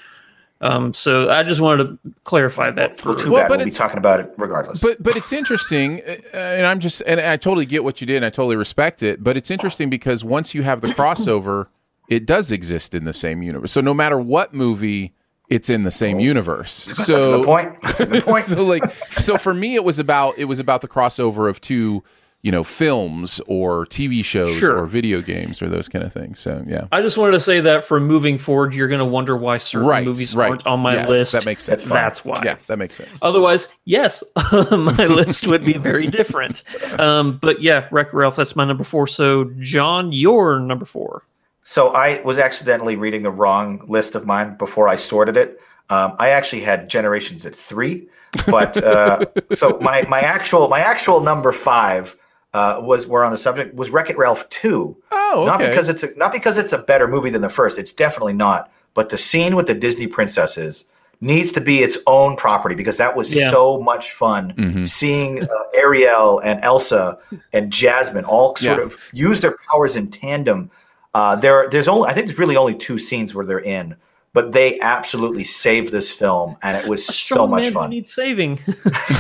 Um, 0.60 0.94
so 0.94 1.30
I 1.30 1.44
just 1.44 1.62
wanted 1.62 1.84
to 2.04 2.14
clarify 2.24 2.72
that. 2.72 3.04
Well, 3.06 3.16
For, 3.16 3.24
too 3.24 3.32
Well, 3.32 3.44
bad. 3.44 3.50
but 3.50 3.58
We'll 3.60 3.66
be 3.66 3.72
talking 3.72 3.98
about 4.00 4.20
it 4.20 4.34
regardless. 4.38 4.82
But 4.82 5.02
but 5.04 5.16
it's 5.16 5.32
interesting, 5.32 6.02
uh, 6.02 6.38
and 6.38 6.66
I'm 6.66 6.80
just 6.80 7.02
and 7.06 7.20
I 7.20 7.38
totally 7.38 7.66
get 7.66 7.84
what 7.84 8.02
you 8.02 8.08
did, 8.08 8.18
and 8.18 8.26
I 8.26 8.30
totally 8.30 8.56
respect 8.56 9.04
it. 9.04 9.24
But 9.24 9.38
it's 9.38 9.52
interesting 9.52 9.90
because 9.90 10.24
once 10.24 10.56
you 10.56 10.64
have 10.64 10.82
the 10.82 10.88
crossover, 10.90 11.68
it 12.10 12.26
does 12.26 12.52
exist 12.52 12.96
in 12.96 13.06
the 13.06 13.14
same 13.14 13.44
universe. 13.44 13.72
So 13.72 13.82
no 13.82 13.94
matter 13.94 14.18
what 14.20 14.54
movie, 14.54 15.14
it's 15.50 15.70
in 15.70 15.84
the 15.84 15.92
same 15.92 16.20
universe. 16.20 16.72
So 16.74 17.14
that's 17.14 17.26
a 17.26 17.30
good 17.30 17.46
point. 17.46 17.82
That's 17.84 18.00
a 18.00 18.06
good 18.08 18.24
point. 18.26 18.44
so 18.46 18.64
like 18.64 18.84
so 19.12 19.38
for 19.38 19.54
me, 19.54 19.76
it 19.76 19.84
was 19.84 20.00
about 20.00 20.40
it 20.40 20.46
was 20.46 20.60
about 20.60 20.82
the 20.82 20.88
crossover 20.88 21.50
of 21.50 21.62
two, 21.62 22.04
you 22.48 22.52
know, 22.52 22.64
films 22.64 23.42
or 23.46 23.86
TV 23.86 24.24
shows 24.24 24.56
Sure. 24.56 24.78
or 24.78 24.86
video 24.86 25.20
games 25.20 25.62
or 25.62 25.68
those 25.68 25.90
kind 25.90 26.06
of 26.06 26.14
things. 26.14 26.40
So 26.40 26.64
yeah. 26.66 26.88
I 26.94 27.02
just 27.02 27.18
wanted 27.18 27.34
to 27.34 27.42
say 27.42 27.60
that 27.60 27.84
for 27.84 28.00
moving 28.00 28.38
forward, 28.38 28.74
you're 28.74 28.88
going 28.88 29.00
to 29.00 29.06
wonder 29.06 29.36
why 29.36 29.58
certain 29.58 29.86
Right, 29.86 30.06
movies 30.06 30.34
right. 30.34 30.52
aren't 30.52 30.66
on 30.66 30.80
my 30.80 30.94
Yes, 30.94 31.10
list. 31.10 31.32
That 31.34 31.44
makes 31.46 31.66
sense. 31.66 31.84
That's 31.84 32.24
why. 32.24 32.42
Yeah, 32.46 32.56
that 32.68 32.80
makes 32.80 32.96
sense. 32.96 33.20
Otherwise, 33.22 33.68
yes, 33.84 34.24
my 34.72 35.08
list 35.08 35.46
would 35.46 35.66
be 35.66 35.74
very 35.74 36.08
different. 36.08 36.64
Um, 36.98 37.34
but 37.38 37.62
yeah, 37.62 37.90
Wreck 37.92 38.14
Ralph, 38.14 38.38
that's 38.38 38.56
my 38.56 38.64
number 38.64 38.86
four. 38.86 39.08
So, 39.08 39.52
John, 39.60 40.14
your 40.14 40.58
number 40.58 40.86
four. 40.86 41.24
So 41.64 41.90
I 41.90 42.22
was 42.22 42.40
accidentally 42.40 42.96
reading 42.96 43.24
the 43.24 43.30
wrong 43.32 43.84
list 43.90 44.16
of 44.16 44.26
mine 44.26 44.56
before 44.56 44.88
I 44.88 44.96
sorted 44.96 45.36
it. 45.36 45.60
Um, 45.90 46.16
I 46.18 46.30
actually 46.30 46.62
had 46.62 46.90
Generations 46.90 47.46
at 47.46 47.54
three, 47.54 48.08
but 48.50 48.82
uh, 48.82 49.26
so 49.52 49.78
my 49.82 50.04
my 50.04 50.22
actual 50.22 50.70
my 50.70 50.80
actual 50.80 51.20
number 51.20 51.52
five 51.52 52.16
uh, 52.58 52.82
was 52.90 53.06
we're 53.08 53.24
on 53.24 53.32
the 53.32 53.38
subject 53.38 53.76
was 53.76 53.90
Wreck 53.92 54.10
It 54.10 54.18
Ralph 54.18 54.48
two. 54.50 54.98
Oh, 55.12 55.34
okay. 55.42 55.46
Not 55.46 55.60
because 55.70 55.88
it's 55.90 56.04
a, 56.04 56.10
not 56.16 56.32
because 56.32 56.58
it's 56.58 56.74
a 56.74 56.78
better 56.80 57.08
movie 57.08 57.30
than 57.30 57.42
the 57.42 57.50
first. 57.60 57.78
It's 57.78 57.94
definitely 57.94 58.34
not. 58.34 58.72
But 58.94 59.10
the 59.10 59.18
scene 59.18 59.56
with 59.56 59.68
the 59.68 59.76
Disney 59.76 60.08
princesses 60.08 60.86
needs 61.22 61.52
to 61.52 61.62
be 61.62 61.78
its 61.80 61.98
own 62.08 62.36
property 62.36 62.76
because 62.76 62.98
that 62.98 63.16
was 63.16 63.36
Yeah. 63.36 63.50
so 63.52 63.80
much 63.82 64.12
fun 64.14 64.54
Mm-hmm. 64.58 64.86
seeing 64.86 65.44
uh, 65.44 65.48
Ariel 65.76 66.40
and 66.40 66.60
Elsa 66.64 67.18
and 67.54 67.72
Jasmine 67.72 68.26
all 68.26 68.56
sort 68.56 68.78
Yeah. 68.80 68.86
of 68.86 68.98
use 69.14 69.42
their 69.42 69.56
powers 69.72 69.96
in 69.96 70.10
tandem. 70.12 70.70
Uh, 71.14 71.36
there, 71.36 71.68
there's 71.72 71.88
only 71.88 72.08
I 72.10 72.14
think 72.14 72.28
there's 72.28 72.40
really 72.40 72.58
only 72.58 72.76
two 72.76 72.98
scenes 73.00 73.34
where 73.34 73.46
they're 73.46 73.60
in, 73.80 73.96
but 74.38 74.52
they 74.52 74.80
absolutely 74.82 75.44
saved 75.44 75.92
this 75.92 76.12
film, 76.12 76.58
and 76.62 76.78
it 76.78 76.88
was 76.88 77.04
so 77.04 77.48
much 77.48 77.64
man 77.64 77.72
who 77.74 77.80
fun. 77.80 77.90
Needs 77.90 78.14
saving. 78.14 78.60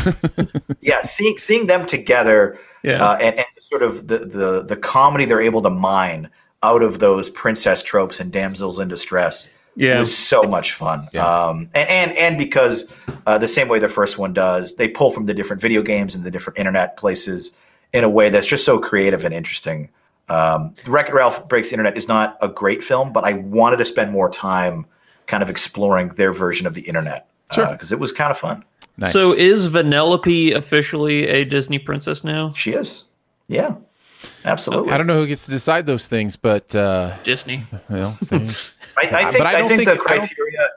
yeah, 0.82 1.01
seeing 1.05 1.39
seeing 1.39 1.65
them 1.65 1.88
together, 1.88 2.59
Yeah. 2.84 3.03
uh, 3.03 3.15
and, 3.20 3.36
and 3.39 3.47
sort 3.59 3.82
of 3.82 4.07
the, 4.07 4.20
the 4.20 4.61
the 4.63 4.78
comedy 4.78 5.26
they're 5.26 5.41
able 5.41 5.63
to 5.63 5.72
mine 5.72 6.30
out 6.61 6.84
of 6.84 6.99
those 6.99 7.32
princess 7.32 7.82
tropes 7.82 8.20
and 8.20 8.32
damsels 8.32 8.80
in 8.80 8.89
distress 8.89 9.49
Yeah. 9.76 9.97
was 9.97 10.15
so 10.15 10.43
much 10.43 10.74
fun. 10.74 11.09
Um, 11.18 11.72
and, 11.74 11.89
and 11.89 12.11
and 12.11 12.38
because 12.38 12.86
uh, 13.26 13.39
the 13.39 13.47
same 13.47 13.70
way 13.70 13.80
the 13.80 13.89
first 13.89 14.20
one 14.20 14.34
does, 14.34 14.76
they 14.76 14.88
pull 14.88 15.09
from 15.09 15.26
the 15.26 15.34
different 15.34 15.63
video 15.63 15.82
games 15.82 16.13
and 16.13 16.24
the 16.24 16.30
different 16.30 16.59
internet 16.59 16.95
places 16.95 17.53
in 17.91 18.03
a 18.03 18.09
way 18.09 18.30
that's 18.30 18.45
just 18.45 18.65
so 18.65 18.78
creative 18.78 19.26
and 19.26 19.34
interesting. 19.34 19.89
Um, 20.30 20.76
Wreck-It 20.86 21.13
Ralph 21.15 21.47
Breaks 21.47 21.70
the 21.70 21.74
Internet 21.74 21.97
is 21.97 22.07
not 22.07 22.38
a 22.39 22.49
great 22.49 22.84
film, 22.84 23.13
but 23.13 23.24
I 23.24 23.34
wanted 23.34 23.78
to 23.78 23.86
spend 23.86 24.11
more 24.11 24.30
time 24.30 24.86
kind 25.28 25.43
of 25.43 25.49
exploring 25.49 26.09
their 26.09 26.34
version 26.34 26.65
of 26.67 26.73
the 26.73 26.82
internet 26.82 27.28
because 27.49 27.91
it 27.91 27.99
was 27.99 28.11
kind 28.11 28.32
of 28.32 28.38
fun. 28.38 28.63
Nice. 28.97 29.13
So, 29.13 29.34
is 29.34 29.69
Vanellope 29.69 30.55
officially 30.55 31.28
a 31.28 31.45
Disney 31.45 31.78
princess 31.80 32.23
now? 32.23 32.49
She 32.51 32.71
is, 32.73 33.03
yeah, 33.47 33.75
absolutely. 34.43 34.91
I 34.91 34.97
don't 34.97 35.05
know 35.07 35.19
who 35.19 35.28
gets 35.28 35.45
to 35.45 35.51
decide 35.51 35.86
those 35.86 36.07
things, 36.07 36.36
but 36.36 36.73
uh, 36.75 37.15
Disney. 37.23 37.63
well, 37.89 38.17
I, 38.32 38.36
I 38.36 39.25
think, 39.25 39.38
But 39.38 39.47
I 39.47 39.49
I 39.51 39.59
don't 39.59 39.67
think, 39.67 39.84
think- 39.86 39.89
the 39.91 39.97
criteria 39.97 40.69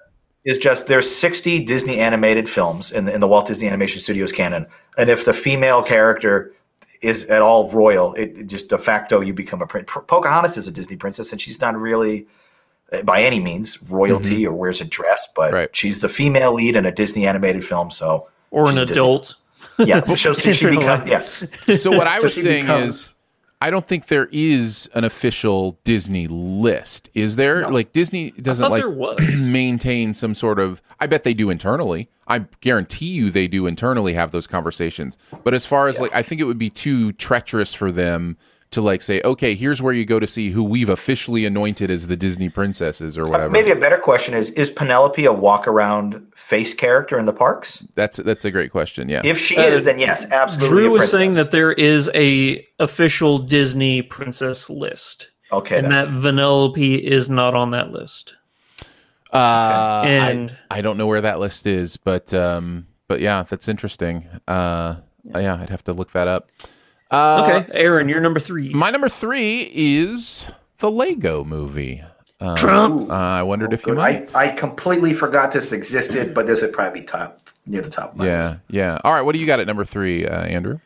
is 0.45 0.59
just 0.59 0.87
there's 0.87 1.11
60 1.15 1.65
Disney 1.65 1.99
animated 1.99 2.49
films 2.49 2.93
in 2.93 3.05
the, 3.07 3.15
in 3.15 3.21
the 3.21 3.29
Walt 3.29 3.47
Disney 3.47 3.69
Animation 3.69 4.01
Studios 4.01 4.33
canon, 4.33 4.67
and 4.99 5.09
if 5.11 5.25
the 5.25 5.33
female 5.33 5.83
character 5.83 6.53
is 7.01 7.25
at 7.27 7.41
all 7.41 7.71
royal, 7.71 8.13
it, 8.15 8.39
it 8.39 8.47
just 8.47 8.69
de 8.69 8.77
facto 8.77 9.23
you 9.23 9.33
become 9.33 9.63
a 9.63 9.67
prince. 9.67 9.89
Pocahontas 10.07 10.59
is 10.59 10.67
a 10.67 10.71
Disney 10.71 10.97
princess, 10.97 11.33
and 11.33 11.41
she's 11.41 11.59
not 11.61 11.75
really 11.75 12.23
uh, 12.23 12.27
by 13.05 13.23
any 13.23 13.41
means 13.41 13.81
royalty 13.89 14.47
or 14.47 14.53
wears 14.53 14.81
a 14.81 14.85
dress, 14.85 15.27
but 15.37 15.47
Mm-hmm. 15.49 15.55
Right. 15.55 15.77
she's 15.77 16.01
the 16.01 16.09
female 16.09 16.53
lead 16.55 16.77
in 16.77 16.87
a 16.87 16.93
Disney 16.93 17.27
animated 17.27 17.65
film. 17.65 17.91
So 17.91 18.29
Or 18.51 18.65
an 18.69 18.71
she's 18.77 18.81
Disney- 18.81 18.93
adult. 18.95 19.35
yeah, 19.79 20.15
so 20.15 20.33
she, 20.35 20.53
she 20.53 20.67
In 20.67 20.71
real 20.73 20.81
become 20.81 21.09
yeah. 21.09 21.21
so 21.23 21.91
what 21.93 22.07
I 22.07 22.17
So 22.19 22.23
was 22.25 22.41
saying 22.41 22.65
becomes- 22.67 22.85
is, 22.89 23.15
I 23.63 23.69
don't 23.71 23.87
think 23.87 24.07
there 24.07 24.27
is 24.33 24.89
an 24.95 25.05
official 25.05 25.79
Disney 25.85 26.27
list. 26.29 27.11
Is 27.13 27.37
there? 27.37 27.69
Like 27.69 27.93
Disney 27.93 28.31
doesn't 28.31 28.71
like 28.71 28.85
maintain 29.39 30.15
some 30.15 30.35
sort 30.35 30.59
of. 30.59 30.81
I 30.99 31.07
bet 31.07 31.25
they 31.25 31.35
do 31.35 31.51
internally. 31.51 32.09
I 32.27 32.47
guarantee 32.63 33.11
you 33.11 33.31
they 33.31 33.49
do 33.49 33.67
internally 33.67 34.15
have 34.15 34.31
those 34.31 34.47
conversations. 34.47 35.19
But 35.45 35.53
as 35.53 35.67
far 35.67 35.89
as 35.89 36.01
like, 36.01 36.15
I 36.15 36.23
think 36.23 36.41
it 36.41 36.45
would 36.45 36.59
be 36.59 36.71
too 36.71 37.13
treacherous 37.13 37.75
for 37.75 37.93
them 37.93 38.39
to 38.71 38.81
like 38.81 39.03
say, 39.03 39.21
okay, 39.25 39.55
here's 39.55 39.83
where 39.83 39.93
you 39.93 40.05
go 40.05 40.21
to 40.21 40.27
see 40.27 40.51
who 40.51 40.63
we've 40.63 40.89
officially 40.89 41.45
anointed 41.45 41.91
as 41.91 42.07
the 42.07 42.17
Disney 42.17 42.49
princesses 42.49 43.19
or 43.19 43.25
whatever. 43.25 43.51
Maybe 43.51 43.71
a 43.73 43.77
better 43.77 43.99
question 43.99 44.33
is: 44.35 44.51
Is 44.51 44.71
Penelope 44.71 45.25
a 45.25 45.33
walk 45.33 45.67
around 45.67 46.25
face 46.37 46.73
character 46.73 47.19
in 47.19 47.27
the 47.27 47.33
parks? 47.33 47.83
That's 47.97 48.19
that's 48.19 48.45
a 48.45 48.51
great 48.51 48.71
question. 48.71 49.09
Yeah. 49.09 49.23
If 49.25 49.39
she 49.39 49.57
is, 49.57 49.83
then 49.85 49.99
yes, 49.99 50.25
absolutely. 50.31 50.69
Drew 50.69 50.91
was 50.93 51.11
saying 51.11 51.35
that 51.35 51.51
there 51.51 51.73
is 51.73 52.09
a 52.15 52.65
official 52.79 53.39
Disney 53.41 54.03
princess 54.03 54.71
list, 54.71 55.31
Okay, 55.53 55.79
and 55.79 55.87
then. 55.87 55.93
that 55.93 56.09
Vanellope 56.23 57.01
is 57.03 57.29
not 57.29 57.55
on 57.55 57.73
that 57.73 57.91
list. 57.91 58.35
Uh, 59.33 60.03
And- 60.07 60.57
I, 60.71 60.79
I 60.79 60.81
don't 60.81 60.97
know 60.97 61.07
where 61.07 61.21
that 61.21 61.39
list 61.41 61.67
is, 61.67 61.97
but 61.97 62.33
um, 62.35 62.87
but 63.09 63.21
yeah, 63.21 63.43
that's 63.49 63.69
interesting. 63.69 64.27
Uh, 64.47 64.97
yeah, 65.35 65.59
I'd 65.61 65.71
have 65.71 65.85
to 65.85 65.93
look 65.93 66.13
that 66.13 66.29
up. 66.29 66.51
Uh, 67.11 67.63
Okay, 67.65 67.73
Aaron, 67.79 68.09
you're 68.09 68.21
number 68.21 68.41
three. 68.41 68.73
My 68.73 68.91
number 68.91 69.09
three 69.09 69.71
is 69.75 70.51
the 70.79 70.91
Lego 70.91 71.45
movie. 71.45 72.03
Um, 72.41 72.57
Trump. 72.57 73.11
Uh, 73.11 73.15
I 73.15 73.43
wondered 73.43 73.73
if 73.73 73.85
you 73.87 73.95
Good. 73.95 73.99
I, 73.99 74.13
might. 74.13 74.35
I 74.37 74.49
completely 74.49 75.13
forgot 75.13 75.53
this 75.53 75.73
existed, 75.73 76.33
but 76.35 76.47
this 76.47 76.63
would 76.63 76.73
probably 76.73 77.01
be 77.01 77.07
top 77.07 77.41
near 77.67 77.83
the 77.83 77.91
top 77.91 78.13
of 78.13 78.17
my 78.19 78.27
yeah, 78.27 78.49
list. 78.51 78.61
yeah. 78.71 78.99
All 79.05 79.13
right, 79.13 79.21
what 79.23 79.35
do 79.35 79.41
you 79.41 79.47
got 79.47 79.61
at 79.61 79.67
number 79.67 79.85
three, 79.85 80.27
uh, 80.27 80.43
Andrew? 80.45 80.79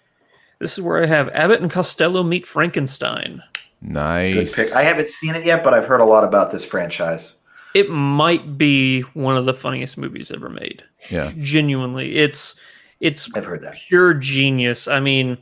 This 0.59 0.77
is 0.77 0.83
where 0.83 1.03
I 1.03 1.07
have 1.07 1.29
Abbott 1.29 1.61
and 1.61 1.71
Costello 1.71 2.23
meet 2.23 2.47
Frankenstein. 2.47 3.43
Good 3.83 3.91
Nice. 3.93 4.57
pick. 4.57 4.75
I 4.77 4.83
haven't 4.83 5.11
seen 5.11 5.35
it 5.35 5.45
yet, 5.45 5.63
but 5.63 5.75
I've 5.75 5.87
heard 5.87 6.01
a 6.01 6.05
lot 6.07 6.25
about 6.25 6.51
this 6.51 6.65
franchise. 6.65 7.37
It 7.75 7.91
might 7.91 8.57
be 8.57 9.03
one 9.13 9.37
of 9.37 9.47
the 9.47 9.55
funniest 9.55 9.99
movies 9.99 10.31
ever 10.31 10.49
made. 10.49 10.83
yeah, 11.11 11.33
Genuinely, 11.39 12.17
it's 12.17 12.57
it's 13.01 13.29
I've 13.35 13.45
heard 13.45 13.63
that. 13.63 13.75
pure 13.75 14.15
genius. 14.15 14.89
I 14.89 15.01
mean, 15.01 15.37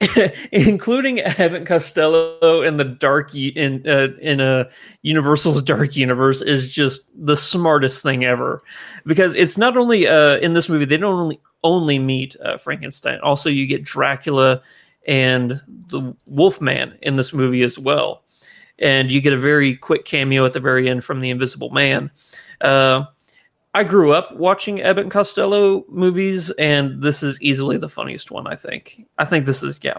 including 0.52 1.20
Abbott 1.20 1.54
and 1.54 1.66
Costello 1.66 2.62
in 2.62 2.78
the 2.78 2.84
dark 2.84 3.34
in 3.34 3.86
uh, 3.86 4.08
in 4.20 4.40
a 4.40 4.68
Universal's 5.02 5.60
dark 5.62 5.94
universe 5.94 6.40
is 6.40 6.72
just 6.72 7.02
the 7.14 7.36
smartest 7.36 8.02
thing 8.02 8.24
ever. 8.24 8.62
Because 9.04 9.34
it's 9.34 9.58
not 9.58 9.76
only 9.76 10.06
uh, 10.06 10.38
in 10.38 10.54
this 10.54 10.70
movie 10.70 10.86
they 10.86 10.96
don't 10.96 11.18
only 11.18 11.40
only 11.62 11.98
meet 11.98 12.34
uh, 12.42 12.56
Frankenstein. 12.56 13.20
Also, 13.20 13.50
you 13.50 13.66
get 13.66 13.84
Dracula 13.84 14.62
and 15.06 15.60
the 15.88 16.16
Wolfman 16.26 16.96
in 17.02 17.16
this 17.16 17.34
movie 17.34 17.62
as 17.62 17.78
well, 17.78 18.22
and 18.78 19.12
you 19.12 19.20
get 19.20 19.34
a 19.34 19.38
very 19.38 19.76
quick 19.76 20.06
cameo 20.06 20.46
at 20.46 20.54
the 20.54 20.60
very 20.60 20.88
end 20.88 21.04
from 21.04 21.20
the 21.20 21.28
Invisible 21.28 21.70
Man. 21.70 22.10
Uh, 22.62 23.04
I 23.74 23.84
grew 23.84 24.12
up 24.12 24.34
watching 24.36 24.80
Abbott 24.82 25.04
and 25.04 25.12
Costello 25.12 25.84
movies, 25.88 26.50
and 26.52 27.00
this 27.02 27.22
is 27.22 27.40
easily 27.40 27.76
the 27.76 27.88
funniest 27.88 28.30
one. 28.30 28.46
I 28.46 28.56
think. 28.56 29.06
I 29.18 29.24
think 29.24 29.46
this 29.46 29.62
is 29.62 29.78
yeah. 29.82 29.98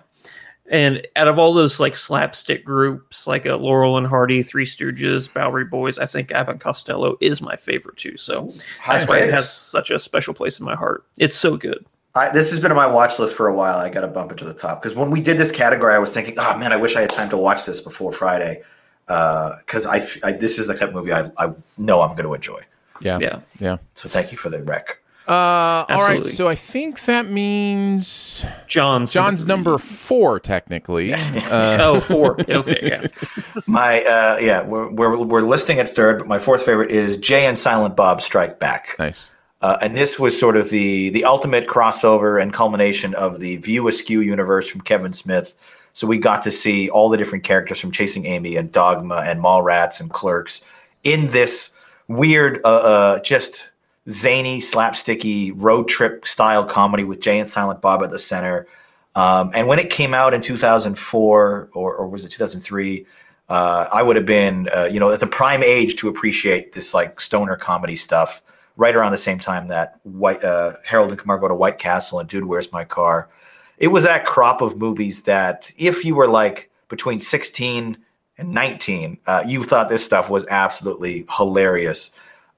And 0.69 1.05
out 1.17 1.27
of 1.27 1.37
all 1.37 1.53
those 1.53 1.79
like 1.79 1.95
slapstick 1.95 2.63
groups, 2.63 3.27
like 3.27 3.45
uh, 3.45 3.57
Laurel 3.57 3.97
and 3.97 4.07
Hardy, 4.07 4.41
Three 4.41 4.65
Stooges, 4.65 5.31
Bowery 5.33 5.65
Boys, 5.65 5.99
I 5.99 6.05
think 6.05 6.31
Abbott 6.31 6.53
and 6.53 6.61
Costello 6.61 7.17
is 7.19 7.41
my 7.41 7.55
favorite 7.57 7.97
too. 7.97 8.15
So 8.15 8.53
High 8.79 8.99
that's 8.99 9.09
why 9.09 9.19
it 9.19 9.33
has 9.33 9.51
such 9.51 9.89
a 9.89 9.99
special 9.99 10.33
place 10.33 10.59
in 10.59 10.65
my 10.65 10.75
heart. 10.75 11.05
It's 11.17 11.35
so 11.35 11.57
good. 11.57 11.85
I, 12.15 12.29
this 12.29 12.49
has 12.51 12.59
been 12.59 12.71
on 12.71 12.77
my 12.77 12.87
watch 12.87 13.19
list 13.19 13.35
for 13.35 13.47
a 13.47 13.53
while. 13.53 13.77
I 13.77 13.89
got 13.89 14.01
to 14.01 14.07
bump 14.07 14.31
it 14.33 14.37
to 14.39 14.45
the 14.45 14.53
top 14.53 14.81
because 14.81 14.95
when 14.97 15.09
we 15.11 15.21
did 15.21 15.37
this 15.37 15.51
category, 15.51 15.93
I 15.93 15.99
was 15.99 16.13
thinking, 16.13 16.35
oh 16.37 16.57
man, 16.57 16.71
I 16.73 16.77
wish 16.77 16.95
I 16.95 17.01
had 17.01 17.09
time 17.09 17.29
to 17.29 17.37
watch 17.37 17.65
this 17.65 17.79
before 17.79 18.11
Friday 18.11 18.61
because 19.07 19.85
I, 19.85 19.97
f- 19.97 20.23
I- 20.23 20.33
this 20.33 20.59
is 20.59 20.67
the 20.67 20.73
type 20.75 20.89
of 20.89 20.95
movie 20.95 21.11
I, 21.13 21.31
I 21.37 21.53
know 21.77 22.01
I'm 22.01 22.11
going 22.15 22.27
to 22.27 22.33
enjoy. 22.33 22.61
Yeah, 23.01 23.19
Yeah. 23.19 23.39
yeah. 23.59 23.77
So 23.95 24.07
thank 24.09 24.31
you 24.31 24.37
for 24.37 24.49
the 24.49 24.61
rec. 24.63 24.97
Uh, 25.27 25.85
all 25.87 26.01
right, 26.01 26.25
so 26.25 26.47
I 26.49 26.55
think 26.55 27.01
that 27.05 27.29
means 27.29 28.43
John's 28.67 29.11
John's 29.13 29.45
number 29.45 29.77
four, 29.77 30.39
technically. 30.39 31.13
Uh, 31.51 31.77
Oh, 31.81 31.99
four. 31.99 32.37
Okay, 32.49 32.79
yeah. 32.81 33.07
My 33.67 34.03
uh, 34.03 34.37
yeah, 34.41 34.63
we're, 34.63 34.89
we're 34.89 35.17
we're 35.23 35.41
listing 35.41 35.79
at 35.79 35.87
third, 35.87 36.17
but 36.19 36.27
my 36.27 36.39
fourth 36.39 36.63
favorite 36.63 36.91
is 36.91 37.17
Jay 37.17 37.45
and 37.45 37.57
Silent 37.57 37.95
Bob 37.95 38.21
Strike 38.21 38.59
Back. 38.59 38.95
nice. 38.99 39.33
Uh, 39.61 39.77
and 39.81 39.95
this 39.95 40.17
was 40.17 40.37
sort 40.37 40.57
of 40.57 40.69
the 40.71 41.09
the 41.11 41.23
ultimate 41.23 41.67
crossover 41.67 42.41
and 42.41 42.51
culmination 42.51 43.13
of 43.13 43.39
the 43.39 43.57
View 43.57 43.87
Askew 43.87 44.21
universe 44.21 44.67
from 44.67 44.81
Kevin 44.81 45.13
Smith. 45.13 45.53
So 45.93 46.07
we 46.07 46.17
got 46.17 46.41
to 46.43 46.51
see 46.51 46.89
all 46.89 47.09
the 47.09 47.17
different 47.17 47.43
characters 47.43 47.79
from 47.79 47.91
Chasing 47.91 48.25
Amy 48.25 48.55
and 48.55 48.71
Dogma 48.71 49.17
and 49.25 49.39
Mallrats 49.41 49.99
and 49.99 50.09
Clerks 50.11 50.61
in 51.03 51.29
this 51.29 51.69
weird, 52.15 52.61
uh, 52.63 52.67
uh, 52.67 53.19
just 53.19 53.69
zany, 54.09 54.59
slapsticky 54.59 55.53
road 55.55 55.87
trip 55.87 56.27
style 56.27 56.65
comedy 56.65 57.03
with 57.03 57.19
Jay 57.19 57.39
and 57.39 57.47
Silent 57.47 57.81
Bob 57.81 58.03
at 58.03 58.09
the 58.09 58.19
center. 58.19 58.67
Um, 59.15 59.51
and 59.53 59.67
when 59.67 59.79
it 59.79 59.89
came 59.89 60.13
out 60.13 60.33
in 60.33 60.41
2004 60.41 61.69
or, 61.73 61.95
or 61.95 62.07
was 62.07 62.23
it 62.23 62.29
2003, 62.29 63.05
uh, 63.49 63.87
I 63.91 64.01
would 64.01 64.15
have 64.15 64.25
been, 64.25 64.69
uh, 64.73 64.85
you 64.85 64.99
know, 64.99 65.11
at 65.11 65.19
the 65.19 65.27
prime 65.27 65.61
age 65.61 65.97
to 65.97 66.07
appreciate 66.07 66.71
this 66.71 66.93
like 66.93 67.19
stoner 67.19 67.57
comedy 67.57 67.95
stuff. 67.95 68.41
Right 68.77 68.95
around 68.95 69.11
the 69.11 69.17
same 69.17 69.37
time 69.37 69.67
that 69.67 69.99
White 70.03 70.43
uh, 70.43 70.75
Harold 70.85 71.09
and 71.09 71.19
Kumar 71.19 71.37
go 71.37 71.49
to 71.49 71.53
White 71.53 71.77
Castle 71.77 72.19
and 72.19 72.29
Dude, 72.29 72.45
Where's 72.45 72.71
My 72.71 72.85
Car? 72.85 73.29
It 73.77 73.89
was 73.89 74.05
that 74.05 74.25
crop 74.25 74.61
of 74.61 74.77
movies 74.77 75.23
that 75.23 75.71
if 75.75 76.05
you 76.05 76.15
were 76.15 76.27
like 76.27 76.71
between 76.87 77.19
16 77.19 77.97
and 78.41 78.53
19, 78.53 79.17
uh, 79.27 79.43
you 79.45 79.63
thought 79.63 79.87
this 79.87 80.03
stuff 80.03 80.29
was 80.29 80.45
absolutely 80.47 81.25
hilarious. 81.37 82.11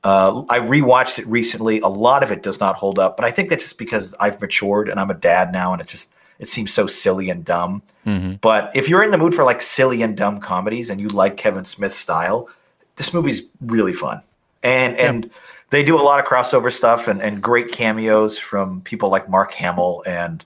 Uh, 0.03 0.43
I 0.49 0.59
rewatched 0.59 1.19
it 1.19 1.27
recently. 1.27 1.79
A 1.79 1.87
lot 1.87 2.23
of 2.23 2.31
it 2.31 2.41
does 2.41 2.59
not 2.59 2.75
hold 2.75 2.99
up, 2.99 3.15
but 3.17 3.25
I 3.25 3.31
think 3.31 3.49
that's 3.49 3.63
just 3.63 3.77
because 3.77 4.15
I've 4.19 4.39
matured 4.41 4.89
and 4.89 4.99
I'm 4.99 5.09
a 5.09 5.13
dad 5.13 5.51
now, 5.51 5.73
and 5.73 5.81
it 5.81 5.87
just 5.87 6.11
it 6.39 6.49
seems 6.49 6.73
so 6.73 6.87
silly 6.87 7.29
and 7.29 7.45
dumb. 7.45 7.81
Mhm. 8.05 8.41
But 8.41 8.71
if 8.75 8.89
you're 8.89 9.03
in 9.03 9.11
the 9.11 9.17
mood 9.17 9.33
for 9.33 9.43
like 9.43 9.61
silly 9.61 10.01
and 10.01 10.17
dumb 10.17 10.39
comedies 10.39 10.89
and 10.89 10.99
you 10.99 11.07
like 11.09 11.37
Kevin 11.37 11.63
Smith's 11.63 11.95
style, 11.95 12.49
this 12.95 13.13
movie's 13.13 13.43
really 13.61 13.93
fun. 13.93 14.21
And 14.61 14.97
and 14.97 15.29
they 15.69 15.83
do 15.83 15.99
a 15.99 16.03
lot 16.03 16.19
of 16.19 16.25
crossover 16.25 16.71
stuff 16.71 17.07
and, 17.07 17.21
and 17.21 17.41
great 17.41 17.71
cameos 17.71 18.37
from 18.37 18.81
people 18.81 19.09
like 19.09 19.29
Mark 19.29 19.53
Hamill 19.53 20.03
and 20.05 20.43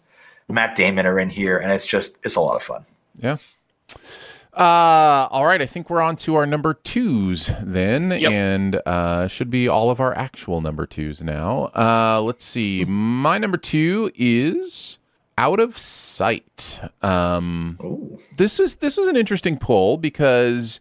Matt 0.49 0.75
Damon 0.75 1.05
are 1.05 1.19
in 1.19 1.29
here, 1.29 1.57
and 1.57 1.71
it's 1.71 1.85
just 1.85 2.15
it's 2.23 2.35
a 2.35 2.41
lot 2.41 2.55
of 2.55 2.63
fun. 2.63 2.85
Yeah. 3.19 3.38
Uh, 4.57 5.27
all 5.29 5.45
right. 5.45 5.61
I 5.61 5.67
think 5.67 5.89
we're 5.89 6.01
on 6.01 6.15
to 6.17 6.35
our 6.35 6.47
number 6.47 6.73
twos 6.73 7.51
then, 7.61 8.09
Yep. 8.11 8.31
and 8.31 8.81
uh, 8.87 9.27
should 9.27 9.51
be 9.51 9.67
all 9.67 9.91
of 9.91 9.99
our 9.99 10.17
actual 10.17 10.61
number 10.61 10.85
twos 10.87 11.23
now. 11.23 11.69
Uh, 11.75 12.21
let's 12.23 12.43
see. 12.43 12.83
My 12.85 13.37
number 13.37 13.57
two 13.57 14.11
is 14.15 14.97
Out 15.37 15.59
of 15.59 15.77
Sight. 15.77 16.81
Um, 17.03 18.17
this 18.37 18.57
was 18.57 18.77
this 18.77 18.97
was 18.97 19.05
an 19.05 19.15
interesting 19.15 19.57
poll 19.57 19.97
because 19.97 20.79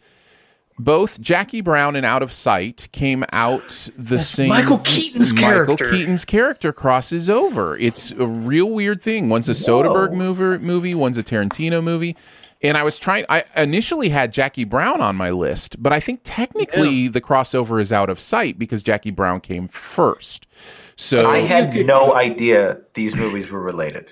both 0.78 1.20
Jackie 1.20 1.60
Brown 1.60 1.96
and 1.96 2.06
Out 2.06 2.22
of 2.22 2.32
Sight 2.32 2.88
came 2.92 3.24
out 3.32 3.90
the 3.98 4.18
same. 4.18 4.48
Michael 4.48 4.78
Keaton's 4.78 5.34
Michael 5.34 5.50
character. 5.76 5.90
Keaton's 5.90 6.24
character 6.24 6.72
crosses 6.72 7.28
over. 7.28 7.76
It's 7.76 8.10
a 8.12 8.26
real 8.26 8.70
weird 8.70 9.02
thing. 9.02 9.28
One's 9.28 9.48
a 9.50 9.52
Soderbergh 9.52 10.12
movie, 10.14 10.64
movie, 10.64 10.94
one's 10.94 11.18
a 11.18 11.22
Tarantino 11.22 11.82
movie. 11.82 12.16
And 12.62 12.76
I 12.76 12.82
was 12.82 12.98
trying. 12.98 13.24
I 13.28 13.44
initially 13.56 14.08
had 14.08 14.32
Jackie 14.32 14.64
Brown 14.64 15.00
on 15.00 15.14
my 15.14 15.30
list, 15.30 15.80
but 15.82 15.92
I 15.92 16.00
think 16.00 16.20
technically 16.24 17.06
the 17.08 17.20
crossover 17.20 17.80
is 17.80 17.92
out 17.92 18.08
of 18.08 18.18
sight 18.18 18.58
because 18.58 18.82
Jackie 18.82 19.10
Brown 19.10 19.40
came 19.40 19.68
first. 19.68 20.46
So 20.96 21.28
I 21.28 21.38
had 21.38 21.74
no 21.86 22.14
idea 22.14 22.78
these 22.94 23.14
movies 23.14 23.50
were 23.50 23.60
related. 23.60 24.08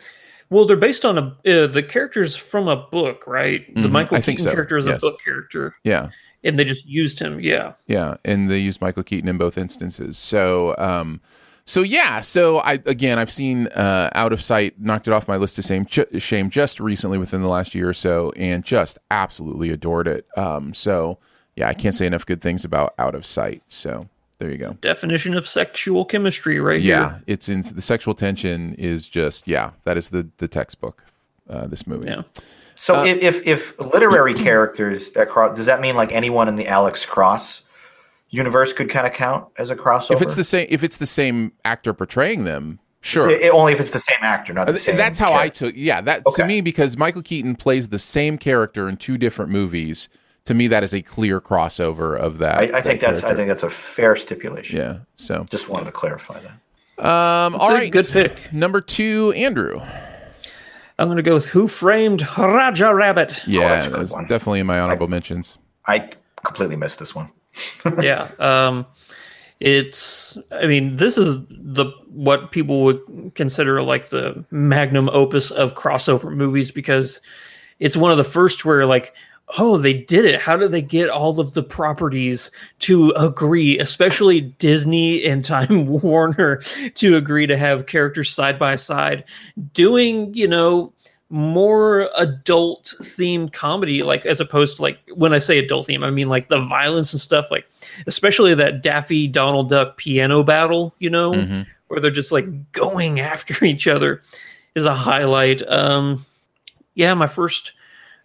Well, 0.50 0.66
they're 0.66 0.76
based 0.76 1.04
on 1.06 1.16
a 1.18 1.22
uh, 1.50 1.66
the 1.66 1.82
characters 1.82 2.36
from 2.36 2.68
a 2.68 2.76
book, 2.76 3.24
right? 3.26 3.66
The 3.74 3.88
Mhm, 3.88 3.90
Michael 3.90 4.16
I 4.16 4.20
Keaton 4.20 4.26
think 4.26 4.38
so, 4.40 4.52
character 4.52 4.76
is 4.76 4.86
yes. 4.86 5.02
a 5.02 5.06
book 5.06 5.18
character, 5.24 5.74
yeah, 5.82 6.10
and 6.44 6.58
they 6.58 6.64
just 6.64 6.84
used 6.86 7.18
him. 7.18 7.40
Yeah, 7.40 7.72
Yeah, 7.86 8.16
and 8.26 8.50
they 8.50 8.58
used 8.58 8.80
Michael 8.82 9.02
Keaton 9.02 9.28
in 9.28 9.38
both 9.38 9.56
instances. 9.56 10.18
So, 10.18 10.74
um, 10.76 11.22
so 11.66 11.82
yeah, 11.82 12.20
so 12.20 12.58
I 12.58 12.74
again 12.86 13.18
I've 13.18 13.30
seen 13.30 13.68
uh, 13.68 14.10
Out 14.14 14.32
of 14.32 14.42
Sight, 14.42 14.78
knocked 14.80 15.08
it 15.08 15.12
off 15.14 15.26
my 15.28 15.36
list 15.36 15.58
of 15.58 15.64
shame, 15.64 15.86
ju- 15.86 16.06
shame 16.18 16.50
just 16.50 16.80
recently 16.80 17.18
within 17.18 17.42
the 17.42 17.48
last 17.48 17.74
year 17.74 17.88
or 17.88 17.94
so, 17.94 18.32
and 18.36 18.64
just 18.64 18.98
absolutely 19.10 19.70
adored 19.70 20.06
it. 20.06 20.26
Um, 20.36 20.74
so 20.74 21.18
yeah, 21.56 21.68
I 21.68 21.74
can't 21.74 21.94
say 21.94 22.06
enough 22.06 22.26
good 22.26 22.40
things 22.42 22.64
about 22.64 22.94
Out 22.98 23.14
of 23.14 23.24
Sight. 23.24 23.62
So 23.68 24.08
there 24.38 24.50
you 24.50 24.58
go. 24.58 24.72
definition 24.80 25.34
of 25.34 25.46
sexual 25.48 26.04
chemistry, 26.04 26.58
right 26.60 26.80
Yeah, 26.80 27.10
here. 27.10 27.22
it's 27.28 27.48
in 27.48 27.62
the 27.62 27.80
sexual 27.80 28.14
tension 28.14 28.74
is 28.74 29.08
just 29.08 29.46
yeah, 29.48 29.70
that 29.84 29.96
is 29.96 30.10
the 30.10 30.28
the 30.38 30.48
textbook. 30.48 31.04
Uh, 31.48 31.66
this 31.66 31.86
movie. 31.86 32.08
Yeah. 32.08 32.22
So 32.74 32.96
Uh, 32.96 33.04
if, 33.04 33.22
if 33.22 33.46
if 33.46 33.78
literary 33.78 34.32
characters 34.32 35.12
that 35.12 35.28
cross, 35.28 35.54
does 35.56 35.66
that 35.66 35.80
mean 35.80 35.94
like 35.94 36.10
anyone 36.10 36.48
in 36.48 36.56
the 36.56 36.66
Alex 36.66 37.04
Cross 37.04 37.62
universe 38.34 38.72
could 38.72 38.90
kind 38.90 39.06
of 39.06 39.12
count 39.12 39.46
as 39.58 39.70
a 39.70 39.76
crossover? 39.76 40.12
If 40.12 40.22
it's 40.22 40.36
the 40.36 40.44
same, 40.44 40.66
if 40.70 40.82
it's 40.84 40.96
the 40.98 41.06
same 41.06 41.52
actor 41.64 41.92
portraying 41.94 42.44
them, 42.44 42.78
sure. 43.00 43.30
I- 43.30 43.48
only 43.48 43.72
if 43.72 43.80
it's 43.80 43.90
the 43.90 43.98
same 43.98 44.18
actor, 44.22 44.52
not 44.52 44.66
the 44.66 44.74
Uh, 44.74 44.76
same. 44.76 44.96
That's 44.96 45.18
how 45.18 45.32
I 45.32 45.48
took. 45.48 45.74
Yeah, 45.76 46.00
that 46.02 46.22
Okay. 46.26 46.42
to 46.42 46.46
me 46.48 46.60
because 46.60 46.96
Michael 46.96 47.22
Keaton 47.22 47.54
plays 47.56 47.88
the 47.90 47.98
same 47.98 48.38
character 48.38 48.88
in 48.88 48.96
two 48.96 49.16
different 49.18 49.50
movies. 49.50 50.08
To 50.46 50.52
me, 50.54 50.66
that 50.68 50.82
is 50.84 50.92
a 50.92 51.00
clear 51.00 51.40
crossover 51.40 52.18
of 52.18 52.36
that. 52.38 52.58
I, 52.58 52.62
I 52.62 52.66
that 52.66 52.84
think 52.84 53.00
that's 53.00 53.24
I 53.24 53.34
think 53.34 53.48
that's 53.48 53.62
a 53.62 53.70
fair 53.70 54.14
stipulation. 54.14 54.76
yeah. 54.78 54.98
So, 55.16 55.46
Just 55.50 55.68
wanted 55.70 55.86
to 55.86 55.92
clarify 55.92 56.38
that. 56.40 57.04
um, 57.06 57.54
all 57.56 57.74
a 57.74 57.88
good 57.88 58.06
pick. 58.12 58.52
Number 58.52 58.80
two, 58.82 59.32
Andrew. 59.36 59.80
I'm 60.98 61.06
going 61.08 61.16
to 61.16 61.22
go 61.22 61.34
with 61.34 61.46
Who 61.46 61.66
Framed 61.66 62.24
Roger 62.38 62.94
Rabbit. 62.94 63.40
Yeah, 63.48 63.68
that's 63.70 63.86
a 63.86 63.90
good 63.90 64.10
one. 64.10 64.26
definitely 64.26 64.60
in 64.60 64.66
my 64.66 64.78
honorable 64.78 65.08
mentions. 65.08 65.58
I 65.86 66.08
completely 66.44 66.76
missed 66.76 66.98
this 67.00 67.14
one. 67.14 67.30
yeah. 68.02 68.30
Um, 68.38 68.86
it's. 69.60 70.36
I 70.50 70.66
mean, 70.66 70.96
this 70.96 71.16
is 71.16 71.38
the 71.48 71.86
what 72.08 72.52
people 72.52 72.82
would 72.84 73.32
consider 73.34 73.82
like 73.82 74.08
the 74.08 74.44
magnum 74.50 75.08
opus 75.10 75.50
of 75.50 75.74
crossover 75.74 76.34
movies 76.34 76.70
because 76.70 77.20
it's 77.78 77.96
one 77.96 78.10
of 78.10 78.16
the 78.16 78.24
first 78.24 78.64
where 78.64 78.86
like. 78.86 79.14
Oh, 79.58 79.76
they 79.76 79.92
did 79.92 80.24
it. 80.24 80.40
How 80.40 80.56
did 80.56 80.72
they 80.72 80.80
get 80.80 81.10
all 81.10 81.38
of 81.38 81.52
the 81.52 81.62
properties 81.62 82.50
to 82.78 83.10
agree, 83.10 83.78
especially 83.78 84.40
Disney 84.40 85.22
and 85.22 85.44
Time 85.44 85.86
Warner, 86.02 86.62
to 86.94 87.16
agree 87.18 87.46
to 87.46 87.56
have 87.58 87.84
characters 87.84 88.30
side 88.30 88.58
by 88.58 88.76
side 88.76 89.22
doing, 89.74 90.32
you 90.32 90.48
know, 90.48 90.94
more 91.34 92.08
adult 92.16 92.94
themed 93.02 93.52
comedy, 93.52 94.04
like 94.04 94.24
as 94.24 94.38
opposed 94.38 94.76
to 94.76 94.82
like 94.82 94.98
when 95.14 95.32
I 95.32 95.38
say 95.38 95.58
adult 95.58 95.86
theme, 95.86 96.04
I 96.04 96.10
mean 96.10 96.28
like 96.28 96.48
the 96.48 96.60
violence 96.60 97.12
and 97.12 97.20
stuff, 97.20 97.50
like 97.50 97.66
especially 98.06 98.54
that 98.54 98.82
Daffy 98.84 99.26
Donald 99.26 99.68
Duck 99.68 99.96
piano 99.96 100.44
battle, 100.44 100.94
you 101.00 101.10
know, 101.10 101.32
Mm-hmm. 101.32 101.62
where 101.88 101.98
they're 101.98 102.12
just 102.12 102.30
like 102.30 102.70
going 102.70 103.18
after 103.32 103.64
each 103.64 103.88
other 103.88 104.22
is 104.76 104.84
a 104.84 104.94
highlight. 104.94 105.60
Um, 105.68 106.24
yeah, 106.94 107.12
my 107.14 107.26
first 107.26 107.72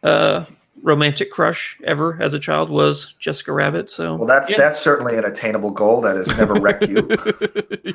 uh, 0.04 0.46
romantic 0.84 1.32
crush 1.32 1.80
ever 1.86 2.16
as 2.22 2.36
a 2.36 2.40
child 2.40 2.70
was 2.70 3.16
Jessica 3.18 3.52
Rabbit. 3.52 3.90
So 3.90 4.18
Well, 4.18 4.28
that's 4.28 4.52
yeah. 4.52 4.58
that's 4.58 4.80
certainly 4.80 5.18
an 5.18 5.26
attainable 5.26 5.72
goal 5.72 6.00
that 6.02 6.16
has 6.16 6.28
never 6.38 6.54
wrecked 6.54 6.88
you. 6.88 7.10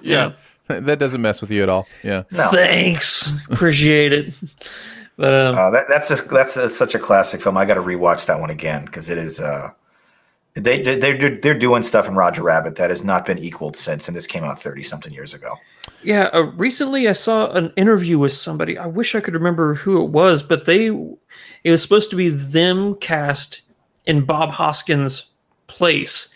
yeah. 0.02 0.32
That 0.66 0.98
doesn't 0.98 1.20
mess 1.22 1.40
with 1.40 1.52
you 1.52 1.62
at 1.62 1.68
all. 1.68 1.86
Yeah. 2.02 2.24
No, 2.32 2.50
Thanks, 2.50 3.30
appreciate 3.50 4.12
it. 4.12 4.34
But 5.16 5.32
um, 5.32 5.56
uh, 5.56 5.70
that, 5.70 5.86
that's 5.88 6.10
a, 6.10 6.16
that's 6.16 6.56
a, 6.56 6.68
such 6.68 6.94
a 6.94 6.98
classic 6.98 7.40
film. 7.40 7.56
I 7.56 7.64
got 7.64 7.74
to 7.74 7.82
rewatch 7.82 8.26
that 8.26 8.40
one 8.40 8.50
again 8.50 8.84
because 8.84 9.08
it 9.08 9.18
is. 9.18 9.38
Uh, 9.40 9.70
they 10.54 10.82
they- 10.82 10.98
they're 10.98 11.36
they're 11.38 11.58
doing 11.58 11.82
stuff 11.82 12.08
in 12.08 12.14
Roger 12.14 12.42
Rabbit 12.42 12.76
that 12.76 12.90
has 12.90 13.02
not 13.04 13.26
been 13.26 13.38
equaled 13.38 13.76
since, 13.76 14.08
and 14.08 14.16
this 14.16 14.26
came 14.26 14.44
out 14.44 14.60
thirty 14.60 14.82
something 14.82 15.12
years 15.12 15.34
ago. 15.34 15.54
Yeah, 16.02 16.24
uh, 16.32 16.42
recently 16.56 17.08
I 17.08 17.12
saw 17.12 17.50
an 17.52 17.72
interview 17.76 18.18
with 18.18 18.32
somebody. 18.32 18.76
I 18.78 18.86
wish 18.86 19.14
I 19.14 19.20
could 19.20 19.34
remember 19.34 19.74
who 19.74 20.02
it 20.04 20.10
was, 20.10 20.42
but 20.42 20.64
they 20.66 20.86
it 20.88 21.70
was 21.70 21.82
supposed 21.82 22.10
to 22.10 22.16
be 22.16 22.28
them 22.28 22.94
cast 22.96 23.62
in 24.06 24.24
Bob 24.24 24.50
Hoskins' 24.50 25.24
place, 25.66 26.28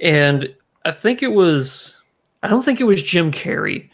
and 0.00 0.54
I 0.84 0.90
think 0.90 1.22
it 1.22 1.32
was 1.32 1.96
I 2.42 2.48
don't 2.48 2.64
think 2.64 2.80
it 2.80 2.84
was 2.84 3.02
Jim 3.02 3.30
Carrey, 3.32 3.88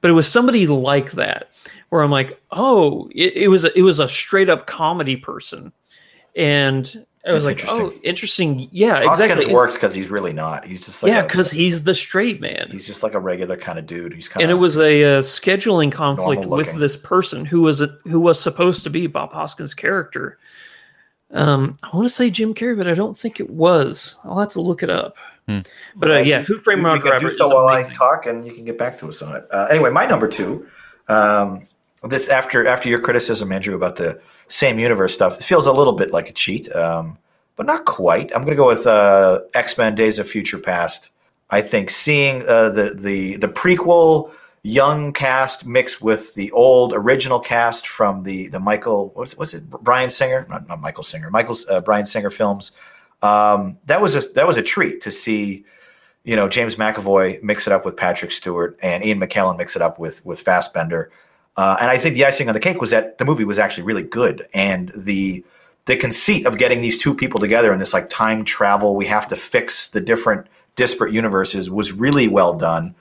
but 0.00 0.10
it 0.10 0.14
was 0.14 0.30
somebody 0.30 0.66
like 0.66 1.12
that. 1.12 1.48
Where 1.94 2.02
I'm 2.02 2.10
like, 2.10 2.42
oh, 2.50 3.08
it, 3.14 3.36
it 3.36 3.48
was 3.48 3.62
a, 3.62 3.78
it 3.78 3.82
was 3.82 4.00
a 4.00 4.08
straight 4.08 4.48
up 4.48 4.66
comedy 4.66 5.14
person, 5.14 5.72
and 6.34 7.06
I 7.24 7.30
was 7.30 7.44
That's 7.46 7.62
like, 7.62 7.72
oh, 7.72 7.92
interesting. 8.02 8.02
interesting. 8.02 8.68
Yeah, 8.72 9.04
Hoskins 9.04 9.30
exactly. 9.30 9.54
works 9.54 9.74
because 9.74 9.94
he's 9.94 10.08
really 10.08 10.32
not. 10.32 10.66
He's 10.66 10.84
just 10.84 11.04
like 11.04 11.10
yeah, 11.10 11.22
because 11.22 11.52
he's 11.52 11.84
the 11.84 11.94
straight 11.94 12.40
man. 12.40 12.66
he's 12.68 12.84
just 12.84 13.04
like 13.04 13.14
a 13.14 13.20
regular 13.20 13.56
kind 13.56 13.78
of 13.78 13.86
dude. 13.86 14.12
He's 14.12 14.26
kind 14.26 14.42
and 14.42 14.50
of 14.50 14.58
it 14.58 14.60
was 14.60 14.76
a 14.76 15.04
uh, 15.04 15.22
scheduling 15.22 15.92
conflict 15.92 16.46
with 16.46 16.74
this 16.80 16.96
person 16.96 17.44
who 17.44 17.62
was 17.62 17.80
a, 17.80 17.96
who 18.02 18.18
was 18.18 18.40
supposed 18.40 18.82
to 18.82 18.90
be 18.90 19.06
Bob 19.06 19.32
Hoskins' 19.32 19.72
character. 19.72 20.36
Um, 21.30 21.76
I 21.80 21.94
want 21.94 22.08
to 22.08 22.12
say 22.12 22.28
Jim 22.28 22.54
Carrey, 22.54 22.76
but 22.76 22.88
I 22.88 22.94
don't 22.94 23.16
think 23.16 23.38
it 23.38 23.50
was. 23.50 24.18
I'll 24.24 24.40
have 24.40 24.50
to 24.50 24.60
look 24.60 24.82
it 24.82 24.90
up. 24.90 25.16
Hmm. 25.46 25.60
But 25.94 26.10
uh, 26.10 26.18
yeah, 26.18 26.42
Who 26.42 26.56
Framed 26.56 26.82
you, 26.82 26.88
Roger 26.88 27.08
Rabbit 27.08 27.28
do 27.28 27.36
so 27.36 27.54
while 27.54 27.68
I 27.68 27.88
talk, 27.92 28.26
and 28.26 28.44
you 28.44 28.52
can 28.52 28.64
get 28.64 28.78
back 28.78 28.98
to 28.98 29.08
us 29.10 29.22
on 29.22 29.36
it. 29.36 29.46
Uh, 29.52 29.68
anyway, 29.70 29.90
my 29.90 30.06
number 30.06 30.26
two. 30.26 30.66
Um, 31.06 31.68
this 32.08 32.28
after 32.28 32.66
after 32.66 32.88
your 32.88 33.00
criticism, 33.00 33.52
Andrew, 33.52 33.74
about 33.74 33.96
the 33.96 34.20
same 34.48 34.78
universe 34.78 35.14
stuff, 35.14 35.40
it 35.40 35.44
feels 35.44 35.66
a 35.66 35.72
little 35.72 35.92
bit 35.92 36.10
like 36.10 36.28
a 36.28 36.32
cheat, 36.32 36.74
um, 36.74 37.18
but 37.56 37.66
not 37.66 37.84
quite. 37.84 38.34
I'm 38.34 38.42
going 38.42 38.56
to 38.56 38.62
go 38.62 38.66
with 38.66 38.86
uh, 38.86 39.40
X 39.54 39.78
Men: 39.78 39.94
Days 39.94 40.18
of 40.18 40.28
Future 40.28 40.58
Past. 40.58 41.10
I 41.50 41.60
think 41.60 41.90
seeing 41.90 42.42
uh, 42.48 42.70
the 42.70 42.94
the 42.94 43.36
the 43.36 43.48
prequel 43.48 44.32
young 44.64 45.12
cast 45.12 45.66
mixed 45.66 46.00
with 46.00 46.34
the 46.34 46.50
old 46.52 46.94
original 46.94 47.38
cast 47.38 47.86
from 47.86 48.22
the 48.22 48.48
the 48.48 48.58
Michael 48.58 49.12
what's 49.14 49.52
it 49.52 49.68
Bryan 49.68 50.08
Singer 50.08 50.46
not, 50.48 50.66
not 50.66 50.80
Michael 50.80 51.04
Singer 51.04 51.30
Michael 51.30 51.56
uh, 51.68 51.82
Bryan 51.82 52.06
Singer 52.06 52.30
films 52.30 52.72
um, 53.22 53.76
that 53.84 54.00
was 54.00 54.16
a 54.16 54.20
that 54.32 54.46
was 54.46 54.56
a 54.56 54.62
treat 54.62 55.02
to 55.02 55.10
see 55.10 55.66
you 56.24 56.34
know 56.34 56.48
James 56.48 56.76
McAvoy 56.76 57.42
mix 57.42 57.66
it 57.66 57.74
up 57.74 57.84
with 57.84 57.94
Patrick 57.94 58.30
Stewart 58.30 58.78
and 58.82 59.04
Ian 59.04 59.20
McKellen 59.20 59.58
mix 59.58 59.76
it 59.76 59.82
up 59.82 59.98
with 59.98 60.24
with 60.24 60.40
Fassbender 60.40 61.10
uh, 61.56 61.76
and 61.80 61.90
I 61.90 61.98
think 61.98 62.16
the 62.16 62.24
icing 62.24 62.48
on 62.48 62.54
the 62.54 62.60
cake 62.60 62.80
was 62.80 62.90
that 62.90 63.18
the 63.18 63.24
movie 63.24 63.44
was 63.44 63.58
actually 63.58 63.84
really 63.84 64.02
good. 64.02 64.46
And 64.52 64.90
the 64.96 65.44
the 65.86 65.96
conceit 65.96 66.46
of 66.46 66.56
getting 66.56 66.80
these 66.80 66.96
two 66.96 67.14
people 67.14 67.38
together 67.38 67.72
in 67.72 67.78
this 67.78 67.92
like 67.92 68.08
time 68.08 68.42
travel 68.44 68.96
we 68.96 69.04
have 69.04 69.28
to 69.28 69.36
fix 69.36 69.90
the 69.90 70.00
different 70.00 70.46
disparate 70.76 71.12
universes 71.12 71.70
was 71.70 71.92
really 71.92 72.26
well 72.26 72.54
done. 72.54 72.94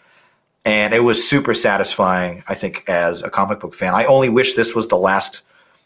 And 0.65 0.93
it 0.93 0.99
was 0.99 1.27
super 1.27 1.53
satisfying 1.53 2.43
i 2.47 2.53
think 2.53 2.87
as 2.87 3.21
a 3.23 3.29
comic 3.29 3.59
book 3.59 3.73
fan. 3.73 3.95
I 3.95 4.05
only 4.05 4.29
wish 4.29 4.53
this 4.53 4.75
was 4.75 4.87
the 4.87 4.97
last 4.97 5.41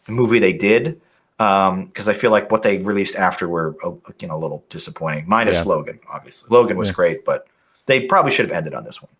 movie 0.07 0.39
they 0.39 0.53
did 0.53 0.99
because 1.37 2.07
i 2.07 2.13
feel 2.13 2.31
like 2.31 2.49
what 2.49 2.63
they 2.63 2.79
released 2.79 3.15
after 3.15 3.47
were 3.47 3.75
uh, 3.85 3.91
you 4.19 4.27
know 4.27 4.35
a 4.35 4.41
little 4.41 4.63
disappointing. 4.69 5.25
Minus 5.27 5.57
Yeah. 5.57 5.63
logan 5.63 5.99
obviously. 6.09 6.47
Logan 6.49 6.77
was 6.77 6.91
great 6.91 7.23
but 7.25 7.47
they 7.85 8.01
probably 8.07 8.31
should 8.31 8.47
have 8.47 8.57
ended 8.57 8.73
on 8.73 8.83
this 8.83 9.01
one 9.01 9.11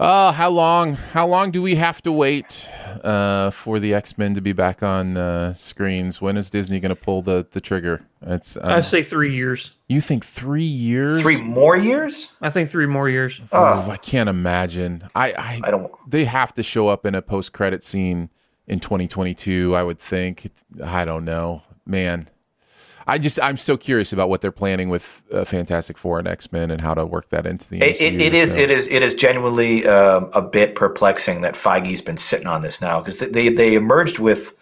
Oh, 0.00 0.32
how 0.32 0.50
long? 0.50 0.94
How 0.94 1.26
long 1.26 1.52
do 1.52 1.62
we 1.62 1.76
have 1.76 2.02
to 2.02 2.10
wait 2.10 2.68
uh, 3.04 3.50
for 3.50 3.78
the 3.78 3.94
X 3.94 4.18
Men 4.18 4.34
to 4.34 4.40
be 4.40 4.52
back 4.52 4.82
on 4.82 5.16
uh, 5.16 5.54
screens? 5.54 6.20
When 6.20 6.36
is 6.36 6.50
Disney 6.50 6.80
going 6.80 6.90
to 6.90 6.96
pull 6.96 7.22
the, 7.22 7.46
the 7.52 7.60
trigger? 7.60 8.04
It's 8.22 8.56
um, 8.56 8.72
I 8.72 8.80
say 8.80 9.02
three 9.04 9.34
years. 9.34 9.72
you 9.88 10.00
think 10.00 10.24
three 10.24 10.62
years? 10.62 11.22
three 11.22 11.40
more 11.40 11.76
years 11.76 12.30
I 12.40 12.50
think 12.50 12.70
three 12.70 12.86
more 12.86 13.08
years. 13.08 13.40
Oh, 13.52 13.88
I 13.88 13.96
can't 13.96 14.28
imagine. 14.28 15.08
I, 15.14 15.32
I 15.32 15.60
i 15.64 15.70
don't 15.70 15.92
they 16.10 16.24
have 16.24 16.52
to 16.54 16.62
show 16.62 16.88
up 16.88 17.06
in 17.06 17.14
a 17.14 17.22
post 17.22 17.52
credit 17.52 17.84
scene 17.84 18.30
in 18.66 18.80
2022. 18.80 19.76
I 19.76 19.82
would 19.82 20.00
think. 20.00 20.50
I 20.82 21.04
don't 21.04 21.24
know, 21.24 21.62
man. 21.86 22.28
I 23.06 23.18
just 23.18 23.38
I'm 23.42 23.56
so 23.56 23.76
curious 23.76 24.12
about 24.12 24.28
what 24.28 24.40
they're 24.40 24.50
planning 24.52 24.88
with 24.88 25.22
uh, 25.32 25.44
Fantastic 25.44 25.98
Four 25.98 26.18
and 26.18 26.26
X 26.28 26.50
Men 26.52 26.70
and 26.70 26.80
how 26.80 26.94
to 26.94 27.04
work 27.04 27.28
that 27.30 27.46
into 27.46 27.68
the 27.68 27.82
It, 27.82 27.96
MCU. 27.98 28.02
it, 28.14 28.20
it 28.20 28.34
is 28.34 28.52
so- 28.52 28.58
it 28.58 28.70
is 28.70 28.88
it 28.88 29.02
is 29.02 29.14
genuinely 29.14 29.86
um, 29.86 30.30
a 30.32 30.42
bit 30.42 30.74
perplexing 30.74 31.42
that 31.42 31.54
Feige's 31.54 32.00
been 32.00 32.16
sitting 32.16 32.46
on 32.46 32.62
this 32.62 32.80
now 32.80 33.00
because 33.00 33.18
they 33.18 33.48
they 33.48 33.74
emerged 33.74 34.18
with 34.18 34.54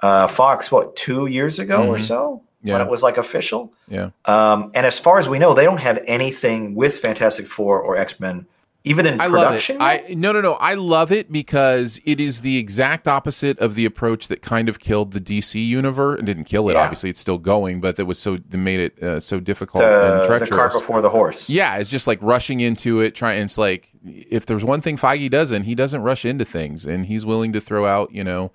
uh, 0.00 0.26
Fox 0.26 0.70
what 0.70 0.94
two 0.96 1.26
years 1.26 1.58
ago 1.58 1.86
or 1.88 1.98
so 1.98 2.42
when 2.62 2.74
Mm-hmm. 2.74 2.80
It 2.82 2.90
was 2.90 3.02
like 3.04 3.16
official. 3.18 3.72
Yeah. 3.86 4.10
Um, 4.24 4.72
and 4.74 4.84
as 4.84 4.98
far 4.98 5.18
as 5.20 5.28
we 5.28 5.38
know, 5.38 5.54
they 5.54 5.64
don't 5.64 5.80
have 5.80 6.02
anything 6.08 6.74
with 6.74 6.98
Fantastic 6.98 7.46
Four 7.46 7.80
or 7.80 7.96
X 7.96 8.18
Men, 8.18 8.46
even 8.88 9.06
in 9.06 9.20
I 9.20 9.26
love 9.26 9.54
it. 9.54 9.76
I 9.78 10.14
no 10.16 10.32
no 10.32 10.40
no. 10.40 10.54
I 10.54 10.74
love 10.74 11.12
it 11.12 11.30
because 11.30 12.00
it 12.04 12.20
is 12.20 12.40
the 12.40 12.56
exact 12.58 13.06
opposite 13.06 13.58
of 13.58 13.74
the 13.74 13.84
approach 13.84 14.28
that 14.28 14.42
kind 14.42 14.68
of 14.68 14.78
killed 14.80 15.12
the 15.12 15.20
DC 15.20 15.64
universe 15.64 16.18
and 16.18 16.26
didn't 16.26 16.44
kill 16.44 16.68
it. 16.68 16.74
Yeah. 16.74 16.82
Obviously, 16.82 17.10
it's 17.10 17.20
still 17.20 17.38
going, 17.38 17.80
but 17.80 17.96
that 17.96 18.06
was 18.06 18.18
so 18.18 18.36
that 18.36 18.58
made 18.58 18.80
it 18.80 19.02
uh, 19.02 19.20
so 19.20 19.40
difficult 19.40 19.82
the, 19.84 20.12
and 20.14 20.22
the 20.22 20.26
treacherous. 20.26 20.50
cart 20.50 20.72
before 20.72 21.00
the 21.00 21.10
horse. 21.10 21.48
yeah, 21.48 21.76
it's 21.76 21.90
just 21.90 22.06
like 22.06 22.18
rushing 22.22 22.60
into 22.60 23.00
it. 23.00 23.14
Trying. 23.14 23.42
It's 23.42 23.58
like 23.58 23.90
if 24.04 24.46
there's 24.46 24.64
one 24.64 24.80
thing 24.80 24.96
Feige 24.96 25.30
doesn't, 25.30 25.64
he 25.64 25.74
doesn't 25.74 26.00
rush 26.02 26.24
into 26.24 26.44
things, 26.44 26.86
and 26.86 27.06
he's 27.06 27.26
willing 27.26 27.52
to 27.52 27.60
throw 27.60 27.86
out. 27.86 28.12
You 28.12 28.24
know, 28.24 28.52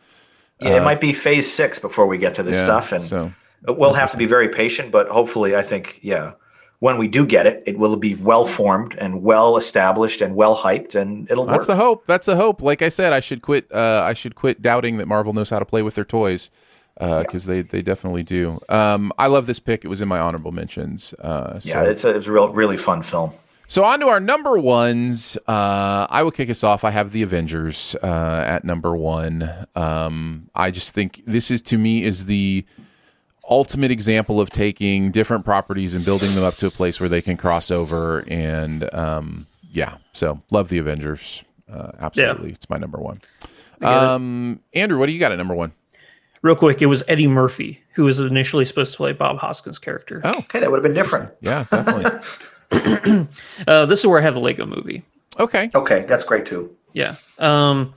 Yeah, 0.60 0.78
it 0.78 0.84
might 0.84 1.00
be 1.02 1.14
Phase 1.14 1.52
Six 1.52 1.80
before 1.80 2.08
we 2.08 2.18
get 2.18 2.36
to 2.36 2.44
this 2.44 2.58
Uh, 2.58 2.60
yeah, 2.60 2.66
stuff, 2.66 2.92
and 2.92 3.04
so 3.04 3.34
we'll 3.68 3.94
have 3.94 4.12
to 4.12 4.18
be 4.18 4.26
very 4.26 4.50
patient. 4.50 4.92
But 4.92 5.08
hopefully, 5.10 5.56
I 5.56 5.62
think 5.62 6.00
yeah, 6.02 6.34
when 6.84 6.98
we 6.98 7.08
do 7.08 7.26
get 7.26 7.48
it, 7.48 7.64
it 7.66 7.80
will 7.80 7.96
be 7.96 8.14
well 8.16 8.46
formed 8.46 8.94
and 8.96 9.24
well 9.24 9.56
established 9.56 10.20
and 10.20 10.36
well 10.36 10.54
hyped, 10.54 10.96
and 10.96 11.32
it'll 11.32 11.46
That's 11.46 11.66
work. 11.66 11.78
the 11.78 11.82
hope. 11.82 12.08
That's 12.08 12.26
the 12.26 12.36
hope. 12.36 12.62
Like 12.62 12.82
I 12.82 12.90
said, 12.90 13.14
I 13.14 13.22
should 13.22 13.42
quit. 13.42 13.72
Uh, 13.72 14.04
I 14.06 14.12
should 14.12 14.36
quit 14.36 14.62
doubting 14.62 14.98
that 14.98 15.08
Marvel 15.08 15.32
knows 15.32 15.50
how 15.50 15.60
to 15.60 15.66
play 15.66 15.82
with 15.82 15.96
their 15.96 16.04
toys 16.04 16.52
because 17.00 17.46
they 17.46 17.62
they 17.62 17.82
definitely 17.82 18.24
do. 18.24 18.60
Um, 18.68 19.14
I 19.18 19.28
love 19.28 19.46
this 19.46 19.62
pick. 19.62 19.86
It 19.86 19.88
was 19.88 20.02
in 20.02 20.10
my 20.10 20.20
honorable 20.20 20.52
mentions. 20.52 21.14
Uh, 21.14 21.58
so. 21.62 21.70
yeah, 21.70 21.90
it's 21.90 22.04
a, 22.04 22.10
it's 22.10 22.28
a 22.28 22.34
real 22.34 22.50
really 22.50 22.76
fun 22.76 23.02
film. 23.02 23.32
So 23.68 23.86
on 23.86 24.02
to 24.02 24.08
our 24.08 24.20
number 24.20 24.60
ones. 24.60 25.38
Uh, 25.48 26.06
I 26.10 26.22
will 26.22 26.32
kick 26.32 26.50
us 26.50 26.66
off. 26.66 26.84
I 26.84 26.92
have 26.92 27.14
the 27.14 27.24
Avengers 27.24 27.96
uh, 28.04 28.44
at 28.46 28.66
number 28.66 28.94
one. 28.94 29.50
Um, 29.74 30.50
I 30.54 30.70
just 30.70 30.94
think 30.94 31.24
this 31.26 31.50
is 31.50 31.62
to 31.62 31.78
me 31.78 32.04
is 32.04 32.26
the 32.26 32.66
ultimate 33.50 33.92
example 33.92 34.40
of 34.40 34.50
taking 34.50 35.12
different 35.12 35.44
properties 35.46 35.96
and 35.96 36.04
building 36.06 36.34
them 36.36 36.44
up 36.44 36.56
to 36.58 36.68
a 36.68 36.72
place 36.72 37.00
where 37.00 37.10
they 37.10 37.22
can 37.22 37.38
cross 37.38 37.72
over. 37.72 38.20
And 38.28 38.94
um, 38.94 39.48
yeah, 39.72 39.98
so 40.14 40.42
love 40.52 40.70
the 40.70 40.78
Avengers. 40.78 41.44
Uh, 41.72 41.92
absolutely, 42.00 42.52
it's 42.52 42.70
my 42.70 42.78
number 42.78 42.98
one. 43.00 43.18
Um, 43.82 44.60
Andrew, 44.74 44.98
what 44.98 45.08
do 45.08 45.12
you 45.14 45.20
got 45.20 45.32
at 45.32 45.38
number 45.38 45.56
one? 45.56 45.74
Real 46.42 46.56
quick, 46.56 46.82
it 46.82 46.86
was 46.88 47.04
Eddie 47.08 47.28
Murphy 47.28 47.82
who 47.94 48.04
was 48.06 48.20
initially 48.20 48.66
supposed 48.66 48.92
to 48.94 48.98
play 48.98 49.14
Bob 49.14 49.38
Hoskins' 49.38 49.78
character. 49.80 50.20
Oh, 50.24 50.40
Okay, 50.40 50.60
that 50.60 50.70
would 50.72 50.78
have 50.78 50.84
been 50.84 50.94
different. 50.94 51.32
yeah, 51.42 51.66
definitely. 51.70 52.20
Uh, 53.68 53.86
this 53.86 54.00
is 54.00 54.08
where 54.08 54.20
I 54.20 54.24
have 54.24 54.34
the 54.34 54.40
Lego 54.40 54.66
Movie. 54.66 55.04
okay. 55.40 55.70
Okay, 55.76 56.06
that's 56.08 56.24
great 56.24 56.46
too. 56.46 56.76
Yeah. 56.94 57.16
Um 57.38 57.94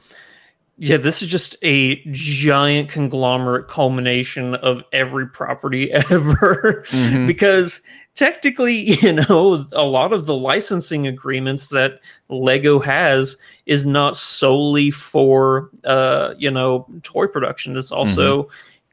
yeah, 0.79 0.97
this 0.99 1.23
is 1.23 1.29
just 1.29 1.57
a 1.63 2.03
giant 2.13 2.89
conglomerate 2.91 3.69
culmination 3.69 4.55
of 4.57 4.83
every 4.93 5.27
property 5.27 5.91
ever 6.11 6.85
Mhm. 6.91 7.27
because 7.27 7.81
technically, 8.15 8.75
you 9.03 9.13
know, 9.13 9.67
a 9.73 9.85
lot 9.85 10.13
of 10.13 10.27
the 10.27 10.35
licensing 10.35 11.07
agreements 11.07 11.69
that 11.69 12.01
Lego 12.29 12.79
has 12.81 13.37
is 13.67 13.87
not 13.87 14.17
solely 14.17 14.91
for 14.91 15.71
uh, 15.85 16.35
you 16.39 16.51
know, 16.51 16.87
toy 17.03 17.27
production. 17.27 17.77
It's 17.77 17.93
also 17.93 18.49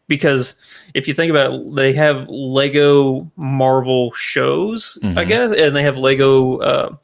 because 0.09 0.55
if 0.93 1.07
you 1.07 1.13
think 1.13 1.29
about 1.31 1.53
it, 1.53 1.75
they 1.75 1.93
have 1.93 2.27
Lego 2.29 3.31
Marvel 3.37 4.11
shows, 4.11 4.97
I 5.01 5.07
Mhm. 5.23 5.27
guess, 5.27 5.51
and 5.53 5.75
they 5.75 5.81
have 5.83 5.97
Lego 5.97 6.57
uh, 6.57 6.95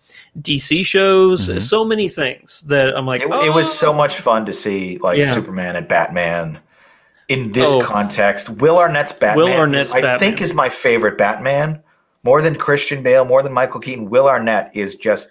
DC 0.41 0.86
shows, 0.86 1.49
Mhm. 1.49 1.61
so 1.61 1.84
many 1.84 2.07
things 2.07 2.61
that 2.67 2.95
I'm 2.97 3.05
like, 3.05 3.21
It, 3.21 3.30
it 3.30 3.53
was 3.53 3.67
"Oh." 3.67 3.71
so 3.71 3.93
much 3.93 4.15
fun 4.19 4.45
to 4.45 4.53
see 4.53 4.97
like 5.01 5.17
Yeah. 5.17 5.34
Superman 5.34 5.75
and 5.75 5.88
Batman 5.88 6.59
in 7.27 7.51
this 7.51 7.69
Oh. 7.69 7.82
context. 7.82 8.49
Will 8.49 8.77
Arnett's 8.77 9.11
Batman, 9.11 9.45
Will 9.45 9.53
Arnett's 9.59 9.89
is, 9.93 10.03
I 10.03 10.17
think, 10.17 10.41
is 10.41 10.53
my 10.53 10.69
favorite 10.69 11.17
Batman. 11.17 11.82
More 12.23 12.41
than 12.41 12.55
Christian 12.55 13.01
Bale, 13.01 13.23
more 13.25 13.41
than 13.41 13.53
Michael 13.53 13.80
Keaton. 13.80 14.09
Will 14.09 14.27
Arnett 14.27 14.71
is 14.73 14.95
just 14.95 15.30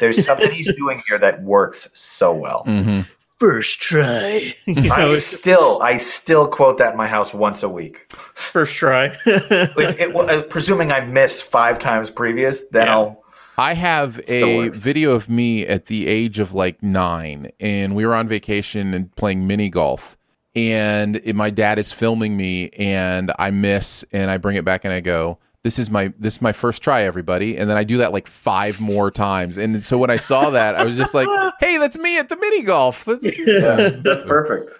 there's 0.00 0.24
something 0.24 0.50
he's 0.50 0.72
doing 0.78 1.00
here 1.08 1.18
that 1.18 1.42
works 1.42 1.88
so 1.92 2.32
well. 2.32 2.64
Mm-hmm. 2.66 3.02
First 3.38 3.80
try. 3.80 4.54
You 4.66 4.74
know, 4.74 4.94
I 4.94 5.04
it's- 5.06 5.26
still, 5.26 5.78
I 5.82 5.98
still 5.98 6.48
quote 6.48 6.78
that 6.78 6.92
in 6.92 6.96
my 6.96 7.06
house 7.06 7.32
once 7.34 7.62
a 7.62 7.68
week. 7.68 8.06
first 8.34 8.74
try. 8.76 9.14
If 9.26 10.00
it, 10.00 10.12
well, 10.14 10.28
uh, 10.30 10.42
presuming 10.42 10.90
I 10.90 11.00
miss 11.00 11.40
five 11.42 11.78
times 11.78 12.10
previous, 12.10 12.62
then 12.72 12.86
Yeah. 12.86 12.94
I'll. 12.94 13.22
I 13.58 13.74
have 13.74 14.20
Still 14.24 14.48
a 14.48 14.56
works. 14.66 14.78
video 14.78 15.12
of 15.12 15.28
me 15.28 15.66
at 15.66 15.86
the 15.86 16.06
age 16.06 16.38
of 16.38 16.52
like 16.54 16.82
nine, 16.82 17.50
and 17.60 17.94
we 17.96 18.04
were 18.04 18.14
on 18.14 18.28
vacation 18.28 18.92
and 18.94 19.14
playing 19.16 19.46
mini 19.46 19.70
golf. 19.70 20.16
And 20.54 21.16
it- 21.24 21.34
my 21.36 21.50
dad 21.50 21.78
is 21.78 21.92
filming 21.92 22.36
me, 22.36 22.70
and 22.78 23.32
I 23.38 23.50
miss, 23.50 24.04
and 24.12 24.30
I 24.30 24.38
bring 24.38 24.56
it 24.56 24.64
back, 24.64 24.84
and 24.84 24.92
I 24.92 25.00
go, 25.00 25.38
"This 25.62 25.78
is 25.78 25.90
my 25.90 26.12
this 26.18 26.34
is 26.36 26.42
my 26.42 26.52
first 26.52 26.82
try, 26.82 27.02
everybody." 27.02 27.56
And 27.56 27.68
then 27.68 27.76
I 27.76 27.84
do 27.84 27.98
that 27.98 28.12
like 28.12 28.26
five 28.26 28.80
more 28.80 29.10
times. 29.10 29.58
And 29.58 29.82
so 29.84 29.98
when 29.98 30.10
I 30.10 30.16
saw 30.16 30.50
that, 30.50 30.74
I 30.74 30.82
was 30.84 30.96
just 30.96 31.14
like, 31.14 31.28
"Hey, 31.60 31.78
that's 31.78 31.98
me 31.98 32.18
at 32.18 32.28
the 32.28 32.36
mini 32.36 32.62
golf." 32.62 33.04
That's 33.04 33.22
That's 34.02 34.22
perfect. 34.24 34.70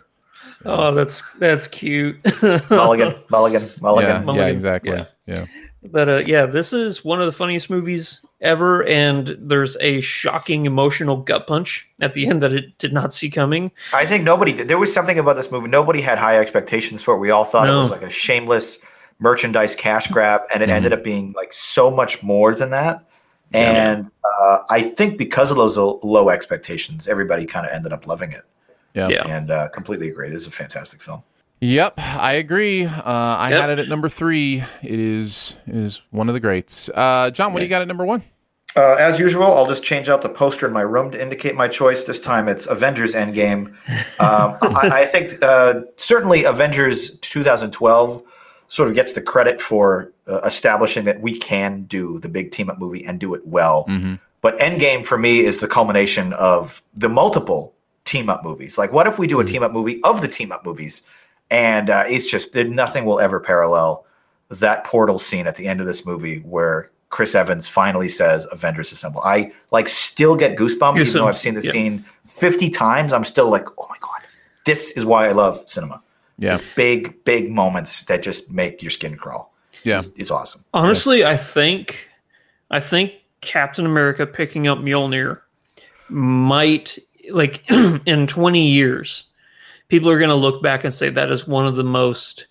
oh, 0.64 0.94
that's 0.94 1.22
that's 1.38 1.68
cute. 1.68 2.16
Mulligan, 2.70 3.14
Mulligan, 3.30 3.70
Mulligan. 3.80 4.26
yeah, 4.28 4.34
yeah, 4.34 4.46
exactly. 4.46 4.92
Yeah. 4.92 5.04
yeah. 5.26 5.46
But 5.82 6.08
uh, 6.08 6.20
yeah, 6.26 6.46
this 6.46 6.72
is 6.72 7.04
one 7.04 7.20
of 7.20 7.26
the 7.26 7.32
funniest 7.32 7.68
movies 7.70 8.20
ever, 8.40 8.84
and 8.84 9.36
there's 9.40 9.76
a 9.80 10.00
shocking 10.00 10.66
emotional 10.66 11.16
gut 11.16 11.46
punch 11.46 11.88
at 12.00 12.14
the 12.14 12.26
end 12.26 12.42
that 12.42 12.52
it 12.52 12.76
did 12.78 12.92
not 12.92 13.12
see 13.12 13.30
coming. 13.30 13.72
I 13.92 14.06
think 14.06 14.24
nobody 14.24 14.52
did. 14.52 14.68
There 14.68 14.78
was 14.78 14.92
something 14.92 15.18
about 15.18 15.36
this 15.36 15.50
movie. 15.50 15.68
Nobody 15.68 16.00
had 16.00 16.18
high 16.18 16.38
expectations 16.38 17.02
for 17.02 17.14
it. 17.14 17.18
We 17.18 17.30
all 17.30 17.44
thought 17.44 17.68
it 17.68 17.72
was 17.72 17.90
like 17.90 18.02
a 18.02 18.10
shameless 18.10 18.78
merchandise 19.18 19.74
cash 19.74 20.08
grab, 20.08 20.42
and 20.52 20.62
it 20.62 20.68
ended 20.68 20.92
up 20.92 21.02
being 21.02 21.32
like 21.32 21.52
so 21.52 21.90
much 21.90 22.22
more 22.22 22.54
than 22.54 22.70
that. 22.70 23.02
And 23.52 24.10
uh, 24.40 24.58
I 24.70 24.82
think 24.82 25.18
because 25.18 25.50
of 25.50 25.56
those 25.56 25.76
low, 25.76 26.00
low 26.02 26.30
expectations, 26.30 27.08
everybody 27.08 27.46
kind 27.46 27.64
of 27.64 27.72
ended 27.72 27.92
up 27.92 28.06
loving 28.06 28.32
it. 28.32 28.42
Yeah. 28.94 29.08
Yeah. 29.08 29.26
And 29.26 29.50
uh, 29.50 29.68
completely 29.68 30.08
agree. 30.08 30.30
This 30.30 30.42
is 30.42 30.48
a 30.48 30.50
fantastic 30.50 31.00
film. 31.00 31.22
Yep, 31.60 31.94
I 31.98 32.34
agree. 32.34 32.84
Uh, 32.84 33.02
I 33.04 33.50
Yep. 33.50 33.60
had 33.60 33.70
it 33.70 33.78
at 33.78 33.88
number 33.88 34.08
three. 34.08 34.62
It 34.82 34.98
is 35.00 35.56
it 35.66 35.74
is 35.74 36.02
one 36.10 36.28
of 36.28 36.34
the 36.34 36.40
greats. 36.40 36.90
Uh, 36.94 37.30
John, 37.30 37.52
what 37.52 37.60
do 37.60 37.64
you 37.64 37.70
got 37.70 37.82
at 37.82 37.88
number 37.88 38.04
one? 38.04 38.22
Uh, 38.76 38.94
as 38.98 39.18
usual, 39.18 39.44
I'll 39.44 39.66
just 39.66 39.82
change 39.82 40.10
out 40.10 40.20
the 40.20 40.28
poster 40.28 40.66
in 40.66 40.72
my 40.74 40.82
room 40.82 41.10
to 41.12 41.20
indicate 41.22 41.54
my 41.54 41.66
choice. 41.66 42.04
This 42.04 42.20
time 42.20 42.46
it's 42.46 42.66
Avengers 42.66 43.14
Endgame. 43.14 43.68
Um, 44.20 44.56
I, 44.60 44.90
I 44.92 45.04
think 45.06 45.42
uh, 45.42 45.80
certainly 45.96 46.44
Avengers 46.44 47.12
2012 47.20 48.22
sort 48.68 48.88
of 48.90 48.94
gets 48.94 49.14
the 49.14 49.22
credit 49.22 49.62
for 49.62 50.12
uh, 50.28 50.40
establishing 50.44 51.06
that 51.06 51.22
we 51.22 51.38
can 51.38 51.84
do 51.84 52.18
the 52.18 52.28
big 52.28 52.50
team 52.50 52.68
up 52.68 52.78
movie 52.78 53.02
and 53.06 53.18
do 53.18 53.32
it 53.32 53.46
well. 53.46 53.88
But 54.42 54.58
Endgame 54.58 55.04
for 55.06 55.16
me 55.16 55.40
is 55.40 55.60
the 55.60 55.68
culmination 55.68 56.34
of 56.34 56.82
the 56.94 57.08
multiple 57.08 57.72
team 58.04 58.28
up 58.28 58.44
movies. 58.44 58.76
Like, 58.76 58.92
what 58.92 59.06
if 59.06 59.18
we 59.18 59.26
do 59.26 59.40
a 59.40 59.44
team 59.44 59.62
up 59.62 59.72
movie 59.72 60.02
of 60.02 60.20
the 60.20 60.28
team 60.28 60.52
up 60.52 60.66
movies? 60.66 61.00
And 61.50 61.90
uh, 61.90 62.04
it's 62.06 62.26
just 62.26 62.52
that 62.52 62.68
nothing 62.68 63.04
will 63.04 63.20
ever 63.20 63.40
parallel 63.40 64.04
that 64.48 64.84
portal 64.84 65.18
scene 65.18 65.46
at 65.46 65.56
the 65.56 65.66
end 65.66 65.80
of 65.80 65.86
this 65.86 66.06
movie 66.06 66.38
where 66.40 66.90
Chris 67.10 67.34
Evans 67.34 67.68
finally 67.68 68.08
says 68.08 68.46
Avengers 68.50 68.92
Assemble. 68.92 69.20
I 69.22 69.52
like 69.70 69.88
still 69.88 70.36
get 70.36 70.56
goosebumps, 70.56 70.98
even 70.98 71.12
though 71.14 71.28
I've 71.28 71.38
seen 71.38 71.54
the 71.54 71.62
yeah. 71.62 71.72
scene 71.72 72.04
50 72.26 72.70
times. 72.70 73.12
I'm 73.12 73.24
still 73.24 73.48
like, 73.48 73.66
oh 73.78 73.86
my 73.88 73.96
God, 74.00 74.20
this 74.64 74.90
is 74.92 75.04
why 75.04 75.28
I 75.28 75.32
love 75.32 75.62
cinema. 75.66 76.02
Yeah, 76.38 76.58
Big, 76.74 77.24
big 77.24 77.50
moments 77.50 78.04
that 78.04 78.22
just 78.22 78.50
make 78.50 78.82
your 78.82 78.90
skin 78.90 79.16
crawl. 79.16 79.54
yeah. 79.84 79.98
It's, 79.98 80.08
it's 80.16 80.30
awesome. 80.30 80.64
Honestly, 80.74 81.24
I 81.24 81.36
think, 81.36 82.08
I 82.70 82.78
think 82.78 83.12
Captain 83.40 83.86
America 83.86 84.26
picking 84.26 84.66
up 84.66 84.76
Mjolnir 84.78 85.40
might 86.10 86.98
like 87.30 87.64
in 87.70 88.26
20 88.26 88.66
years, 88.66 89.24
people 89.88 90.10
are 90.10 90.18
going 90.18 90.30
to 90.30 90.34
look 90.36 90.62
back 90.62 90.84
and 90.84 90.92
say 90.92 91.10
that 91.10 91.30
is 91.30 91.46
one 91.46 91.66
of 91.66 91.76
the 91.76 91.84
most 91.84 92.46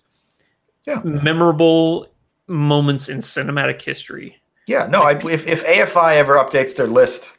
Yeah. 0.86 1.00
memorable 1.04 2.08
moments 2.46 3.08
in 3.08 3.18
cinematic 3.18 3.82
history. 3.82 4.36
Yeah, 4.66 4.86
no, 4.86 5.02
I, 5.02 5.12
if, 5.28 5.46
if 5.46 5.64
AFI 5.64 6.16
ever 6.16 6.34
updates 6.34 6.74
their 6.74 6.86
list, 6.88 7.32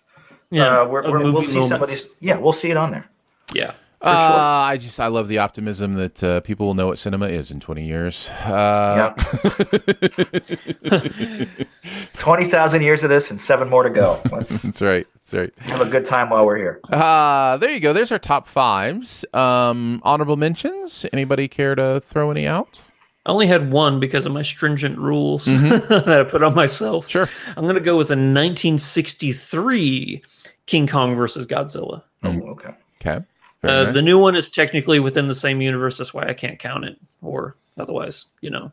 Yeah, 0.49 0.81
uh, 0.81 0.87
we're, 0.87 1.09
we're, 1.11 1.23
we'll 1.31 1.43
see 1.43 1.67
some 1.67 1.81
of 1.83 1.89
these. 1.89 2.07
Yeah, 2.19 2.37
we'll 2.37 2.53
see 2.53 2.71
it 2.71 2.77
on 2.77 2.91
there. 2.91 3.09
Yeah. 3.53 3.71
Uh, 3.99 4.67
I 4.69 4.77
just 4.77 4.99
I 4.99 5.07
love 5.07 5.27
the 5.27 5.39
optimism 5.39 5.95
that 5.95 6.23
uh, 6.23 6.39
people 6.41 6.67
will 6.67 6.75
know 6.75 6.85
what 6.87 6.99
cinema 6.99 7.25
is 7.27 7.49
in 7.49 7.59
20 7.59 7.83
years. 7.85 8.29
Uh, 8.45 9.13
Yep. 9.17 10.87
20,000 12.13 12.81
years 12.81 13.03
of 13.03 13.09
this 13.09 13.29
and 13.31 13.39
seven 13.41 13.69
more 13.69 13.83
to 13.83 13.89
go. 13.89 14.21
Let's 14.31 14.61
That's 14.61 14.81
right. 14.81 15.07
That's 15.15 15.33
right. 15.33 15.57
have 15.69 15.81
a 15.81 15.89
good 15.89 16.05
time 16.05 16.29
while 16.29 16.45
we're 16.45 16.57
here. 16.57 16.79
Uh, 16.91 17.57
there 17.57 17.71
you 17.71 17.79
go. 17.79 17.93
There's 17.93 18.11
our 18.11 18.19
top 18.19 18.47
fives. 18.47 19.25
Um, 19.33 20.01
honorable 20.03 20.37
mentions. 20.37 21.05
Anybody 21.11 21.47
care 21.47 21.73
to 21.75 21.99
throw 21.99 22.29
any 22.31 22.45
out? 22.45 22.83
I 23.25 23.31
only 23.31 23.47
had 23.47 23.71
one 23.71 23.99
because 23.99 24.25
of 24.25 24.31
my 24.31 24.41
stringent 24.41 24.97
rules 24.99 25.45
that 25.45 26.07
I 26.07 26.23
put 26.29 26.43
on 26.43 26.55
myself. 26.55 27.09
Sure. 27.09 27.27
I'm 27.57 27.63
going 27.63 27.75
to 27.75 27.81
go 27.81 27.97
with 27.97 28.07
a 28.09 28.15
1963 28.15 30.23
King 30.65 30.87
Kong 30.87 31.15
versus 31.15 31.45
Godzilla. 31.45 32.03
Oh, 32.23 32.29
okay. 32.51 32.73
Okay. 33.01 33.25
Very 33.61 33.73
Uh, 33.73 33.83
nice. 33.85 33.93
The 33.95 34.01
new 34.01 34.19
one 34.19 34.35
is 34.35 34.49
technically 34.49 34.99
within 34.99 35.27
the 35.27 35.35
same 35.35 35.61
universe. 35.61 35.97
That's 35.97 36.13
why 36.13 36.27
I 36.27 36.33
can't 36.33 36.59
count 36.59 36.85
it, 36.85 36.97
or 37.21 37.55
otherwise, 37.77 38.25
you 38.41 38.49
know. 38.49 38.71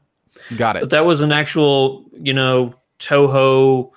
Got 0.57 0.77
it. 0.77 0.81
But 0.81 0.91
that 0.91 1.05
was 1.05 1.21
an 1.21 1.33
actual, 1.33 2.05
you 2.13 2.33
know, 2.35 2.75
Toho 2.99 3.91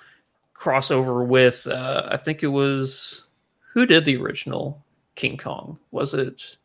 crossover 0.56 1.26
with. 1.26 1.66
Uh, 1.66 2.08
I 2.10 2.16
think 2.16 2.42
it 2.42 2.48
was 2.48 3.24
who 3.72 3.86
did 3.86 4.04
the 4.04 4.16
original 4.16 4.82
King 5.14 5.36
Kong? 5.36 5.78
Was 5.90 6.14
it 6.14 6.56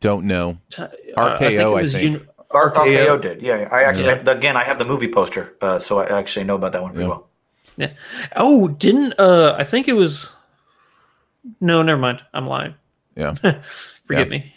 Don't 0.00 0.26
know. 0.26 0.58
uh, 0.78 0.88
RKO, 1.16 1.78
I 1.78 1.82
was 1.82 1.92
think. 1.92 2.04
Uni- 2.14 2.26
R- 2.52 2.70
RKO. 2.70 2.84
RKO 3.06 3.20
did. 3.22 3.42
Yeah, 3.42 3.68
I 3.72 3.82
actually, 3.82 4.10
again, 4.30 4.56
I 4.56 4.62
have 4.62 4.78
the 4.78 4.84
movie 4.84 5.08
poster, 5.08 5.54
uh, 5.62 5.78
so 5.78 5.98
I 5.98 6.18
actually 6.18 6.44
know 6.44 6.54
about 6.56 6.72
that 6.72 6.82
one 6.82 6.92
pretty 6.92 7.04
Yeah. 7.04 7.10
well. 7.10 7.28
Yeah. 7.78 7.90
Oh, 8.36 8.68
didn't 8.68 9.14
uh 9.18 9.54
I 9.58 9.64
think 9.64 9.88
it 9.88 9.94
was 9.94 10.34
No, 11.60 11.82
never 11.82 11.98
mind. 12.00 12.20
I'm 12.34 12.46
lying. 12.46 12.74
Yeah. 13.16 13.34
Forgive 13.34 13.62
Yeah. 14.10 14.24
me. 14.24 14.52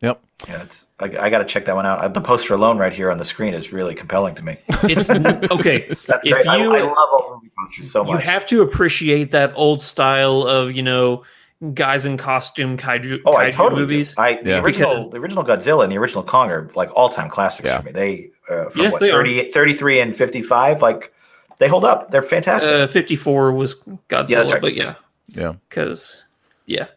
Yep. 0.00 0.20
Yeah, 0.48 0.62
it's, 0.62 0.86
I, 1.00 1.04
I 1.06 1.30
got 1.30 1.38
to 1.38 1.44
check 1.46 1.64
that 1.64 1.74
one 1.74 1.86
out. 1.86 2.12
The 2.12 2.20
poster 2.20 2.52
alone 2.52 2.76
right 2.76 2.92
here 2.92 3.10
on 3.10 3.16
the 3.16 3.24
screen 3.24 3.54
is 3.54 3.72
really 3.72 3.94
compelling 3.94 4.34
to 4.34 4.42
me. 4.44 4.58
It's 4.82 5.08
okay. 5.50 5.86
That's 6.06 6.24
if 6.26 6.32
great. 6.32 6.46
I, 6.46 6.56
you 6.58 6.74
I 6.74 6.80
love 6.82 7.08
old 7.12 7.32
movie 7.36 7.50
posters 7.58 7.90
so 7.90 8.04
much. 8.04 8.12
you 8.12 8.18
have 8.18 8.44
to 8.46 8.60
appreciate 8.60 9.30
that 9.30 9.52
old 9.54 9.80
style 9.80 10.42
of, 10.42 10.72
you 10.72 10.82
know, 10.82 11.24
guys 11.72 12.04
in 12.04 12.18
costume 12.18 12.76
kaiju, 12.76 13.22
oh, 13.24 13.36
I 13.36 13.46
kaiju 13.48 13.52
totally 13.52 13.80
movies. 13.82 14.14
do. 14.14 14.20
I 14.20 14.42
the 14.42 14.62
original, 14.62 14.90
Because- 14.96 15.10
the 15.10 15.16
original 15.18 15.44
Godzilla 15.44 15.82
and 15.84 15.90
the 15.90 15.96
original 15.96 16.22
Kong 16.22 16.50
are 16.50 16.70
like 16.74 16.90
all 16.94 17.08
time 17.08 17.30
classics 17.30 17.66
Yeah. 17.66 17.78
for 17.78 17.84
me. 17.86 17.92
They 17.92 18.30
uh, 18.50 18.68
from 18.68 18.82
Yeah, 18.84 18.90
what 18.90 19.00
they 19.00 19.10
30, 19.10 19.50
33 19.50 20.00
and 20.00 20.14
fifty 20.14 20.42
five, 20.42 20.82
like 20.82 21.14
they 21.58 21.68
hold 21.68 21.86
up. 21.86 22.10
They're 22.10 22.20
fantastic. 22.22 22.70
Uh, 22.70 22.86
54 22.88 23.52
was 23.52 23.76
Godzilla, 24.10 24.28
Yeah, 24.28 24.52
right. 24.52 24.60
but 24.60 24.74
yeah, 24.74 24.94
Yeah. 25.28 25.54
because 25.70 26.22
yeah, 26.66 26.88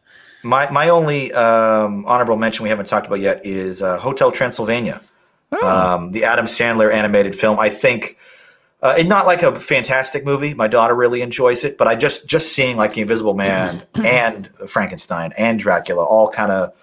My 0.48 0.69
my 0.72 0.90
only 0.90 1.32
um, 1.34 2.06
honorable 2.06 2.38
mention 2.38 2.64
we 2.64 2.69
haven't 2.69 2.88
talked 2.88 3.06
about 3.07 3.19
yet 3.19 3.45
is 3.45 3.82
uh, 3.82 3.98
Hotel 3.98 4.32
Transylvania, 4.32 5.02
Oh. 5.52 5.68
um, 5.68 6.11
the 6.11 6.26
Adam 6.26 6.45
Sandler 6.45 6.91
animated 6.94 7.36
film. 7.36 7.60
I 7.60 7.69
think 7.69 8.18
uh, 8.82 8.95
it's 8.98 9.07
not 9.10 9.26
like 9.26 9.44
a 9.44 9.60
fantastic 9.60 10.24
movie. 10.26 10.53
My 10.53 10.68
daughter 10.68 10.94
really 10.95 11.22
enjoys 11.22 11.64
it, 11.64 11.78
but 11.78 11.88
I 11.88 11.95
just 11.95 12.28
just 12.28 12.53
seeing 12.53 12.78
like 12.78 12.94
the 12.94 13.02
Invisible 13.02 13.34
Man 13.34 13.84
and 14.03 14.49
Frankenstein 14.68 15.32
and 15.38 15.60
Dracula 15.60 16.03
all 16.03 16.30
kind 16.30 16.52
of 16.52 16.74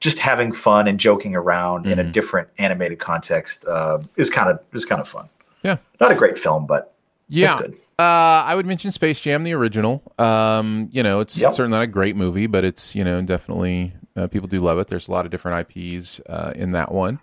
just 0.00 0.18
having 0.18 0.52
fun 0.52 0.86
and 0.86 1.00
joking 1.00 1.34
around 1.34 1.86
in 1.86 1.98
a 1.98 2.04
different 2.04 2.48
animated 2.58 2.98
context 2.98 3.64
uh, 3.66 3.98
is 4.16 4.28
kind 4.30 4.50
of 4.50 4.58
is 4.74 4.84
kind 4.84 5.00
of 5.00 5.08
fun. 5.08 5.28
Yeah. 5.62 5.78
Not 6.00 6.12
a 6.12 6.14
great 6.14 6.36
film, 6.36 6.66
but 6.66 6.92
Yeah. 7.28 7.52
it's 7.54 7.62
good. 7.62 7.76
Uh, 7.98 8.42
I 8.46 8.54
would 8.56 8.66
mention 8.66 8.90
Space 8.90 9.20
Jam, 9.20 9.44
the 9.44 9.52
original. 9.54 10.02
Um, 10.18 10.88
you 10.92 11.02
know, 11.02 11.20
it's 11.20 11.38
Yep. 11.38 11.54
certainly 11.54 11.76
not 11.78 11.82
a 11.84 11.86
great 11.86 12.16
movie, 12.16 12.46
but 12.48 12.64
it's 12.64 12.96
you 12.96 13.04
know 13.04 13.22
definitely 13.22 13.92
uh, 14.16 14.26
people 14.26 14.48
do 14.48 14.58
love 14.60 14.78
it. 14.78 14.88
There's 14.88 15.06
a 15.08 15.12
lot 15.12 15.24
of 15.26 15.30
different 15.30 15.68
IPs 15.70 16.20
uh, 16.28 16.52
in 16.56 16.72
that 16.72 16.90
one. 16.92 17.20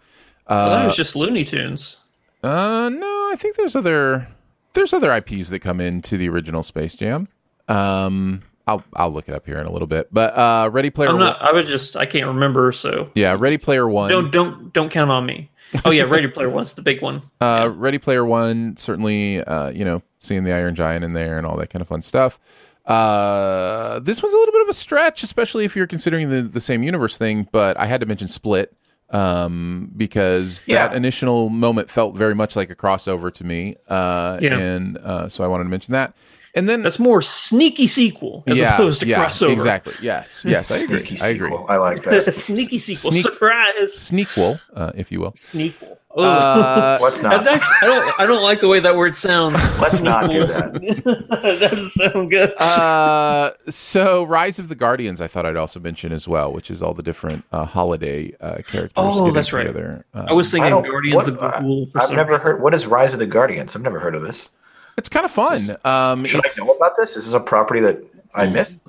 well, 0.49 0.69
that 0.69 0.81
Uh, 0.81 0.83
was 0.85 0.95
just 0.95 1.15
Looney 1.15 1.43
Tunes. 1.43 1.97
uh, 2.43 2.89
no, 2.89 3.05
I 3.31 3.35
think 3.37 3.57
there's 3.57 3.75
other 3.75 4.27
there's 4.73 4.93
other 4.93 5.11
IPs 5.11 5.49
that 5.49 5.59
come 5.59 5.81
into 5.81 6.17
the 6.17 6.29
original 6.29 6.63
Space 6.63 6.95
Jam. 6.95 7.27
Um, 7.67 8.41
I'll 8.67 8.83
I'll 8.95 9.11
look 9.11 9.27
it 9.27 9.35
up 9.35 9.45
here 9.45 9.57
in 9.57 9.65
a 9.65 9.71
little 9.71 9.87
bit. 9.87 10.07
But 10.13 10.37
uh, 10.37 10.69
Ready 10.71 10.89
Player 10.89 11.09
I'm 11.09 11.17
One. 11.19 11.35
I 11.39 11.51
would 11.51 11.67
just. 11.67 11.97
I 11.97 12.05
can't 12.05 12.27
remember. 12.27 12.71
So 12.71 13.09
yeah, 13.15 13.35
Ready 13.37 13.57
Player 13.57 13.87
One. 13.87 14.09
don't 14.09 14.31
don't 14.31 14.71
don't 14.71 14.89
count 14.89 15.11
on 15.11 15.25
me. 15.25 15.49
Oh 15.85 15.91
yeah, 15.91 16.03
Ready 16.03 16.27
Player 16.27 16.49
One's 16.49 16.73
the 16.73 16.81
big 16.81 17.01
one. 17.01 17.21
Uh, 17.39 17.71
Ready 17.73 17.97
Player 17.97 18.25
One, 18.25 18.75
certainly, 18.77 19.41
uh, 19.43 19.69
you 19.69 19.85
know, 19.85 20.01
seeing 20.19 20.43
the 20.43 20.53
Iron 20.53 20.75
Giant 20.75 21.03
in 21.05 21.13
there 21.13 21.37
and 21.37 21.47
all 21.47 21.55
that 21.57 21.69
kind 21.69 21.81
of 21.81 21.87
fun 21.87 22.01
stuff. 22.01 22.39
Uh, 22.85 23.99
this 23.99 24.21
one's 24.21 24.33
a 24.33 24.37
little 24.37 24.51
bit 24.51 24.61
of 24.63 24.69
a 24.69 24.73
stretch, 24.73 25.23
especially 25.23 25.65
if 25.65 25.75
you're 25.75 25.87
considering 25.87 26.29
the, 26.29 26.41
the 26.41 26.59
same 26.59 26.83
universe 26.83 27.17
thing, 27.17 27.47
but 27.51 27.77
I 27.79 27.85
had 27.85 28.01
to 28.01 28.05
mention 28.05 28.27
Split. 28.27 28.75
um, 29.11 29.91
because 29.95 30.63
Yeah. 30.67 30.87
that 30.87 30.95
initial 30.95 31.49
moment 31.49 31.89
felt 31.89 32.15
very 32.15 32.33
much 32.35 32.55
like 32.55 32.69
a 32.69 32.75
crossover 32.75 33.31
to 33.33 33.43
me. 33.43 33.75
Uh, 33.87 34.39
Yeah. 34.41 34.57
And 34.57 34.97
uh, 34.97 35.27
so 35.29 35.43
I 35.43 35.47
wanted 35.47 35.65
to 35.65 35.69
mention 35.69 35.91
that. 35.93 36.13
And 36.53 36.67
then 36.67 36.81
That's 36.81 36.99
more 36.99 37.21
sneaky 37.21 37.87
sequel 37.87 38.43
as 38.45 38.57
yeah, 38.57 38.73
opposed 38.73 38.99
to 39.01 39.07
yeah, 39.07 39.25
crossover. 39.25 39.51
Exactly. 39.53 39.93
Yes. 40.01 40.43
Yes. 40.47 40.69
I 40.71 40.77
agree. 40.79 40.97
Sneaky 41.05 41.21
I 41.21 41.27
agree. 41.29 41.49
sequel. 41.49 41.65
I 41.69 41.77
like 41.77 42.03
that. 42.03 42.17
sneaky 42.33 42.79
sequel. 42.79 43.11
Sneak- 43.11 43.23
Surprise. 43.23 43.91
Sneakquel, 43.95 44.59
uh, 44.75 44.91
if 44.95 45.11
you 45.11 45.19
will. 45.21 45.31
Sneakquel. 45.33 45.97
Uh, 46.13 46.97
Let's 47.01 47.19
I, 47.19 47.21
not. 47.21 47.45
don't- 47.45 47.61
I 47.81 47.85
don't. 47.85 48.19
I 48.19 48.25
don't 48.25 48.43
like 48.43 48.59
the 48.59 48.67
way 48.67 48.81
that 48.81 48.97
word 48.97 49.15
sounds. 49.15 49.55
Let's 49.79 50.01
not 50.01 50.29
do 50.29 50.45
that. 50.45 50.73
that 50.73 51.57
doesn't 51.61 51.87
sound 51.87 52.29
good. 52.29 52.53
uh, 52.59 53.51
so 53.69 54.23
Rise 54.25 54.59
of 54.59 54.67
the 54.67 54.75
Guardians, 54.75 55.21
I 55.21 55.27
thought 55.27 55.45
I'd 55.45 55.55
also 55.55 55.79
mention 55.79 56.11
as 56.11 56.27
well, 56.27 56.51
which 56.51 56.69
is 56.69 56.81
all 56.81 56.93
the 56.93 57.01
different 57.01 57.45
uh, 57.53 57.63
holiday 57.63 58.33
uh, 58.41 58.55
characters. 58.67 58.91
Oh, 58.97 59.19
getting 59.19 59.33
that's 59.35 59.53
right. 59.53 59.61
together. 59.67 60.05
Um, 60.13 60.25
I 60.27 60.33
was 60.33 60.49
I 60.49 60.51
thinking 60.57 60.71
don't- 60.71 60.83
Guardians 60.83 61.15
what- 61.15 61.27
of 61.29 61.39
the 61.39 61.47
Ghoul. 61.61 61.89
I've 61.95 62.11
never 62.11 62.33
reason. 62.33 62.45
heard. 62.45 62.61
What 62.61 62.73
is 62.73 62.85
Rise 62.87 63.13
of 63.13 63.19
the 63.19 63.25
Guardians? 63.25 63.73
I've 63.77 63.81
never 63.81 64.01
heard 64.01 64.13
of 64.15 64.21
this. 64.21 64.49
It's 64.97 65.09
kind 65.09 65.25
of 65.25 65.31
fun. 65.31 65.75
Um, 65.85 66.25
Should 66.25 66.41
I 66.45 66.49
know 66.65 66.71
about 66.73 66.95
this? 66.97 67.15
Is 67.17 67.25
this 67.25 67.33
a 67.33 67.39
property 67.39 67.79
that 67.81 68.03
I 68.35 68.47
missed? 68.47 68.79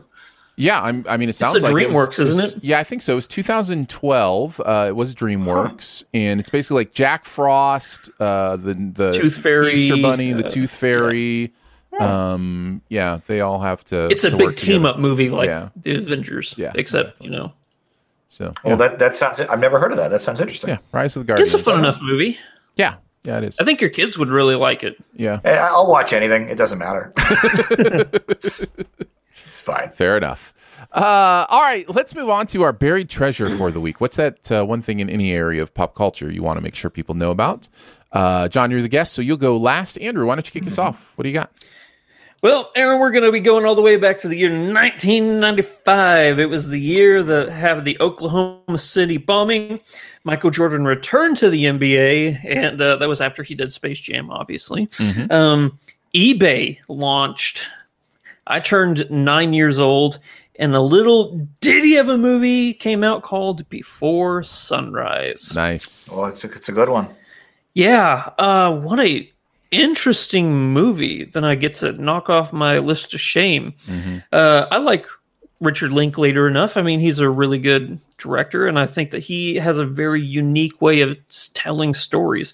Yeah, 0.56 0.80
I'm, 0.82 1.04
I 1.08 1.16
mean, 1.16 1.28
it 1.30 1.34
sounds 1.34 1.62
a 1.62 1.66
like 1.72 1.82
it 1.82 1.88
was- 1.90 2.08
DreamWorks, 2.08 2.18
isn't 2.20 2.58
it? 2.58 2.64
Yeah, 2.64 2.78
I 2.78 2.84
think 2.84 3.00
so. 3.02 3.12
It 3.14 3.16
was 3.16 3.26
2012. 3.28 4.60
Uh, 4.64 4.86
it 4.88 4.94
was 4.96 5.14
DreamWorks, 5.14 6.04
and 6.12 6.38
it's 6.40 6.50
basically 6.50 6.82
like 6.82 6.92
Jack 6.92 7.24
Frost, 7.24 8.10
uh, 8.20 8.56
the 8.56 8.74
the 8.74 9.12
Tooth 9.12 9.38
Fairy, 9.38 9.72
Easter 9.72 9.96
Bunny, 10.00 10.32
the 10.34 10.44
uh, 10.44 10.48
Tooth 10.48 10.70
Fairy. 10.70 11.52
Um, 11.98 12.80
yeah, 12.88 13.20
they 13.26 13.40
all 13.40 13.60
have 13.60 13.84
to. 13.86 14.06
It's 14.08 14.24
a 14.24 14.30
to 14.30 14.36
big 14.36 14.56
team 14.56 14.82
together. 14.82 14.88
up 14.88 14.98
movie 14.98 15.30
like 15.30 15.46
Yeah. 15.48 15.68
the 15.76 15.96
Avengers. 15.96 16.54
Yeah, 16.56 16.72
Except 16.74 17.20
you 17.20 17.30
know, 17.30 17.52
So 18.28 18.52
Well, 18.64 18.76
that 18.76 18.98
that 18.98 19.14
sounds. 19.14 19.40
I've 19.40 19.58
never 19.60 19.78
heard 19.78 19.92
of 19.92 19.98
that. 19.98 20.08
That 20.08 20.22
sounds 20.22 20.40
interesting. 20.40 20.70
yeah, 20.70 20.78
Rise 20.92 21.16
of 21.16 21.22
the 21.22 21.26
Guardians. 21.28 21.52
it's 21.52 21.60
a 21.60 21.64
fun 21.64 21.78
enough 21.78 21.98
movie. 22.02 22.38
Yeah, 22.76 22.96
yeah, 23.24 23.38
it 23.38 23.44
is. 23.44 23.58
I 23.60 23.64
think 23.64 23.80
your 23.80 23.90
kids 23.90 24.18
would 24.18 24.28
really 24.30 24.54
like 24.56 24.82
it. 24.82 24.96
Yeah, 25.14 25.40
Eh, 25.44 25.56
I'll 25.56 25.86
watch 25.86 26.12
anything. 26.12 26.48
It 26.48 26.56
doesn't 26.58 26.78
matter. 26.78 27.12
it's 28.16 29.60
fine. 29.60 29.90
fair 29.90 30.16
enough. 30.16 30.54
Uh, 30.92 31.46
all 31.48 31.62
right, 31.62 31.88
let's 31.88 32.14
move 32.14 32.28
on 32.28 32.46
to 32.48 32.62
our 32.62 32.72
buried 32.72 33.08
treasure 33.08 33.48
for 33.56 33.70
the 33.70 33.80
week. 33.80 34.00
What's 34.00 34.16
that 34.18 34.52
uh, 34.52 34.64
one 34.64 34.82
thing 34.82 35.00
in 35.00 35.08
any 35.08 35.32
area 35.32 35.62
of 35.62 35.72
pop 35.72 35.94
culture 35.94 36.30
you 36.30 36.42
want 36.42 36.58
to 36.58 36.60
make 36.62 36.74
sure 36.74 36.90
people 36.90 37.14
know 37.14 37.30
about? 37.30 37.68
Uh, 38.10 38.46
John, 38.48 38.70
you're 38.70 38.82
the 38.82 38.88
guest, 38.90 39.14
so 39.14 39.22
you'll 39.22 39.38
go 39.38 39.56
last. 39.56 39.96
Andrew, 39.98 40.26
why 40.26 40.34
don't 40.34 40.46
you 40.46 40.60
kick 40.60 40.66
us 40.68 40.76
off? 40.76 41.12
What 41.16 41.22
do 41.22 41.30
you 41.30 41.34
got? 41.34 41.50
Well, 42.42 42.72
Aaron, 42.74 42.98
we're 42.98 43.12
going 43.12 43.22
to 43.22 43.30
be 43.30 43.38
going 43.38 43.64
all 43.64 43.76
the 43.76 43.82
way 43.82 43.96
back 43.96 44.18
to 44.18 44.28
the 44.28 44.36
year 44.36 44.50
1995. 44.50 46.40
It 46.40 46.46
was 46.46 46.68
the 46.68 46.80
year 46.80 47.22
that 47.22 47.50
had 47.50 47.84
the 47.84 47.96
Oklahoma 48.00 48.78
City 48.78 49.16
bombing. 49.16 49.78
Michael 50.24 50.50
Jordan 50.50 50.84
returned 50.84 51.36
to 51.36 51.50
the 51.50 51.66
NBA, 51.66 52.44
and 52.44 52.82
uh, 52.82 52.96
that 52.96 53.08
was 53.08 53.20
after 53.20 53.44
he 53.44 53.54
did 53.54 53.72
Space 53.72 54.00
Jam, 54.00 54.28
obviously. 54.28 54.88
Um, 55.30 55.78
eBay 56.16 56.78
launched. 56.88 57.62
I 58.48 58.58
turned 58.58 59.08
nine 59.08 59.52
years 59.52 59.78
old, 59.78 60.18
and 60.56 60.74
a 60.74 60.80
little 60.80 61.46
ditty 61.60 61.94
of 61.94 62.08
a 62.08 62.18
movie 62.18 62.74
came 62.74 63.04
out 63.04 63.22
called 63.22 63.68
Before 63.68 64.42
Sunrise. 64.42 65.54
Nice. 65.54 66.10
Well, 66.12 66.26
it's 66.26 66.42
a, 66.42 66.50
it's 66.50 66.68
a 66.68 66.72
good 66.72 66.88
one. 66.88 67.08
Yeah, 67.74 68.30
uh, 68.36 68.76
what 68.76 68.98
a 68.98 69.31
interesting 69.72 70.72
movie. 70.72 71.24
Then 71.24 71.44
I 71.44 71.56
get 71.56 71.74
to 71.74 71.92
knock 71.92 72.30
off 72.30 72.52
my 72.52 72.78
list 72.78 73.14
of 73.14 73.20
shame. 73.20 73.74
Uh, 74.30 74.66
I 74.70 74.76
like 74.76 75.06
Richard 75.60 75.90
Linklater 75.92 76.46
enough. 76.46 76.76
I 76.76 76.82
mean, 76.82 77.00
he's 77.00 77.18
a 77.18 77.30
really 77.30 77.58
good 77.58 77.98
director, 78.18 78.66
and 78.66 78.78
I 78.78 78.86
think 78.86 79.10
that 79.10 79.20
he 79.20 79.56
has 79.56 79.78
a 79.78 79.84
very 79.86 80.20
unique 80.20 80.80
way 80.80 81.00
of 81.00 81.18
telling 81.54 81.94
stories. 81.94 82.52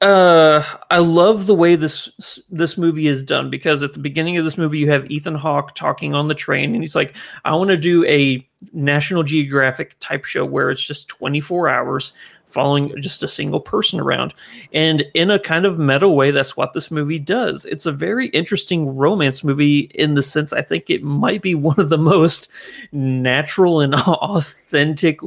Uh, 0.00 0.62
I 0.92 0.98
love 0.98 1.46
the 1.46 1.56
way 1.56 1.74
this 1.74 2.40
this 2.50 2.78
movie 2.78 3.08
is 3.08 3.20
done 3.20 3.50
because 3.50 3.82
at 3.82 3.94
the 3.94 3.98
beginning 3.98 4.36
of 4.36 4.44
this 4.44 4.56
movie 4.56 4.78
you 4.78 4.88
have 4.92 5.10
Ethan 5.10 5.34
Hawke 5.34 5.74
talking 5.74 6.14
on 6.14 6.28
the 6.28 6.36
train 6.36 6.72
and 6.72 6.84
he's 6.84 6.94
like, 6.94 7.16
"I 7.44 7.56
want 7.56 7.70
to 7.70 7.76
do 7.76 8.04
a 8.04 8.46
National 8.72 9.24
Geographic 9.24 9.96
type 9.98 10.24
show 10.24 10.44
where 10.44 10.70
it's 10.70 10.84
just 10.84 11.08
24 11.08 11.68
hours 11.68 12.12
following 12.48 13.00
just 13.00 13.22
a 13.22 13.28
single 13.28 13.60
person 13.60 14.00
around." 14.00 14.34
And 14.72 15.04
in 15.14 15.30
a 15.30 15.38
kind 15.38 15.64
of 15.64 15.78
meta 15.78 16.08
way, 16.08 16.30
that's 16.30 16.56
what 16.56 16.72
this 16.72 16.90
movie 16.90 17.18
does. 17.18 17.64
It's 17.64 17.86
a 17.86 17.92
very 17.92 18.28
interesting 18.28 18.96
romance 18.96 19.44
movie 19.44 19.90
in 19.94 20.14
the 20.14 20.22
sense 20.22 20.52
I 20.52 20.62
think 20.62 20.90
it 20.90 21.02
might 21.02 21.42
be 21.42 21.54
one 21.54 21.78
of 21.78 21.88
the 21.88 21.98
most 22.14 22.48
natural 22.92 23.80
and 23.80 23.94
authentic 24.06 25.20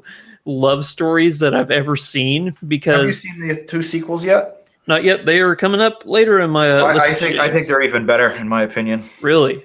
love 0.45 0.85
stories 0.85 1.39
that 1.39 1.53
I've 1.53 1.69
ever 1.71 1.95
seen 1.95 2.55
Because 2.67 2.95
Have 2.95 3.05
you 3.05 3.11
seen 3.13 3.47
the 3.47 3.63
two 3.65 3.81
sequels 3.81 4.25
yet? 4.25 4.67
not 4.87 5.03
yet. 5.03 5.25
They 5.25 5.39
are 5.39 5.55
coming 5.55 5.79
up 5.79 6.03
later 6.05 6.39
in 6.39 6.49
my. 6.49 6.71
Uh, 6.71 6.83
I, 6.83 7.09
I 7.09 7.13
think 7.13 7.37
I 7.37 7.49
think 7.49 7.67
they're 7.67 7.81
even 7.81 8.05
better, 8.05 8.31
in 8.31 8.47
my 8.47 8.63
opinion. 8.63 9.07
really. 9.21 9.63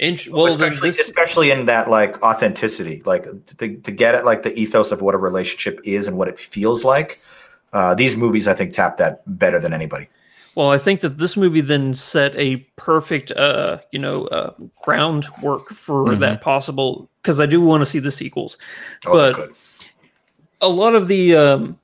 Int- 0.00 0.28
well, 0.30 0.46
especially, 0.46 0.90
this, 0.90 0.98
especially 0.98 1.50
in 1.50 1.66
that 1.66 1.88
like 1.90 2.20
authenticity, 2.22 3.02
like 3.04 3.24
to, 3.58 3.76
to 3.76 3.90
get 3.92 4.14
it, 4.14 4.24
like 4.24 4.42
the 4.42 4.58
ethos 4.58 4.90
of 4.92 5.02
what 5.02 5.14
a 5.14 5.18
relationship 5.18 5.78
is 5.84 6.08
and 6.08 6.16
what 6.16 6.26
it 6.26 6.38
feels 6.38 6.84
like. 6.84 7.20
Uh, 7.72 7.94
these 7.94 8.16
movies, 8.16 8.48
I 8.48 8.54
think, 8.54 8.72
tap 8.72 8.96
that 8.96 9.22
better 9.38 9.58
than 9.60 9.72
anybody. 9.72 10.08
well, 10.56 10.70
I 10.70 10.78
think 10.78 11.00
that 11.02 11.18
this 11.18 11.36
movie 11.36 11.60
then 11.60 11.94
set 11.94 12.34
a 12.34 12.56
perfect, 12.76 13.30
uh, 13.32 13.78
you 13.92 13.98
know, 13.98 14.24
uh, 14.28 14.54
groundwork 14.82 15.68
for 15.68 16.16
that 16.16 16.40
possible. 16.40 17.08
Because 17.22 17.38
I 17.38 17.44
do 17.46 17.60
want 17.60 17.82
to 17.82 17.86
see 17.86 17.98
the 17.98 18.10
sequels, 18.10 18.56
Oh, 19.06 19.12
but 19.12 19.34
good. 19.36 19.54
a 20.62 20.68
lot 20.68 20.94
of 20.94 21.06
the 21.08 21.36
um 21.36 21.78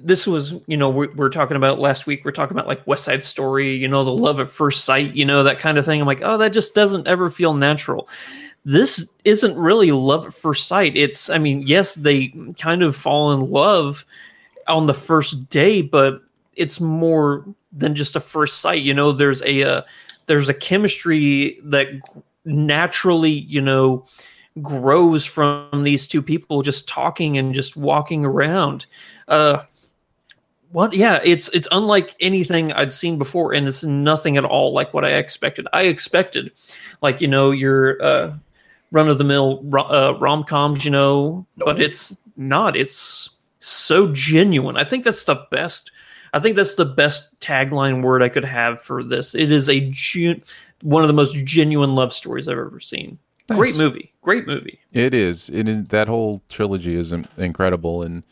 this 0.00 0.26
was 0.26 0.54
you 0.66 0.76
know 0.76 0.88
we're, 0.88 1.12
we're 1.14 1.28
talking 1.28 1.56
about 1.56 1.78
last 1.78 2.06
week 2.06 2.24
we're 2.24 2.32
talking 2.32 2.56
about 2.56 2.66
like 2.66 2.86
west 2.86 3.04
side 3.04 3.22
story 3.22 3.74
you 3.74 3.86
know 3.86 4.04
the 4.04 4.12
love 4.12 4.40
at 4.40 4.48
first 4.48 4.84
sight 4.84 5.14
you 5.14 5.24
know 5.24 5.42
that 5.42 5.58
kind 5.58 5.76
of 5.78 5.84
thing. 5.84 6.00
I'm 6.00 6.06
like 6.06 6.22
oh 6.22 6.38
that 6.38 6.52
just 6.52 6.74
doesn't 6.74 7.06
ever 7.06 7.28
feel 7.28 7.54
natural. 7.54 8.08
This 8.64 9.10
isn't 9.24 9.56
really 9.56 9.92
love 9.92 10.26
at 10.26 10.34
first 10.34 10.66
sight. 10.66 10.96
It's 10.96 11.28
i 11.28 11.38
mean 11.38 11.66
yes 11.66 11.94
they 11.94 12.32
kind 12.58 12.82
of 12.82 12.96
fall 12.96 13.32
in 13.32 13.50
love 13.50 14.06
on 14.68 14.86
the 14.86 14.94
first 14.94 15.50
day 15.50 15.82
but 15.82 16.22
it's 16.54 16.80
more 16.80 17.44
than 17.72 17.94
just 17.94 18.16
a 18.16 18.20
first 18.20 18.60
sight 18.60 18.82
you 18.82 18.94
know? 18.94 19.12
There's 19.12 19.42
a 19.42 19.62
uh, 19.62 19.82
there's 20.26 20.48
a 20.48 20.54
chemistry 20.54 21.58
that 21.64 21.88
naturally 22.44 23.30
you 23.30 23.60
know 23.60 24.06
grows 24.60 25.24
from 25.24 25.82
these 25.82 26.06
two 26.06 26.22
people 26.22 26.62
just 26.62 26.88
talking 26.88 27.38
and 27.38 27.54
just 27.54 27.76
walking 27.76 28.24
around. 28.24 28.86
Uh, 29.28 29.62
what? 30.72 30.94
Yeah, 30.94 31.20
it's 31.22 31.48
it's 31.50 31.68
unlike 31.70 32.14
anything 32.20 32.72
I'd 32.72 32.94
seen 32.94 33.18
before, 33.18 33.52
and 33.52 33.68
it's 33.68 33.82
nothing 33.82 34.36
at 34.36 34.44
all 34.44 34.72
like 34.72 34.94
what 34.94 35.04
I 35.04 35.10
expected. 35.10 35.66
I 35.72 35.82
expected, 35.82 36.50
like 37.02 37.20
you 37.20 37.28
know, 37.28 37.50
your 37.50 38.02
uh, 38.02 38.34
run 38.90 39.08
of 39.08 39.18
the 39.18 39.24
mill 39.24 39.62
uh, 39.74 40.16
rom 40.18 40.44
coms, 40.44 40.84
you 40.84 40.90
know, 40.90 41.46
but 41.58 41.80
it's 41.80 42.16
not. 42.36 42.76
It's 42.76 43.30
so 43.58 44.08
genuine. 44.12 44.76
I 44.76 44.84
think 44.84 45.04
that's 45.04 45.24
the 45.24 45.46
best. 45.50 45.90
I 46.32 46.40
think 46.40 46.56
that's 46.56 46.74
the 46.74 46.86
best 46.86 47.38
tagline 47.40 48.02
word 48.02 48.22
I 48.22 48.30
could 48.30 48.44
have 48.44 48.82
for 48.82 49.04
this. 49.04 49.34
It 49.34 49.52
is 49.52 49.68
a 49.68 49.90
gen- 49.90 50.42
one 50.80 51.02
of 51.02 51.08
the 51.08 51.14
most 51.14 51.36
genuine 51.44 51.94
love 51.94 52.12
stories 52.12 52.48
I've 52.48 52.56
ever 52.56 52.80
seen. 52.80 53.18
Great 53.48 53.76
movie. 53.76 54.12
Great 54.22 54.46
movie. 54.46 54.80
It 54.92 55.12
is. 55.12 55.50
It 55.50 55.68
is. 55.68 55.86
That 55.88 56.08
whole 56.08 56.40
trilogy 56.48 56.94
is 56.94 57.12
incredible, 57.36 58.02
and 58.02 58.22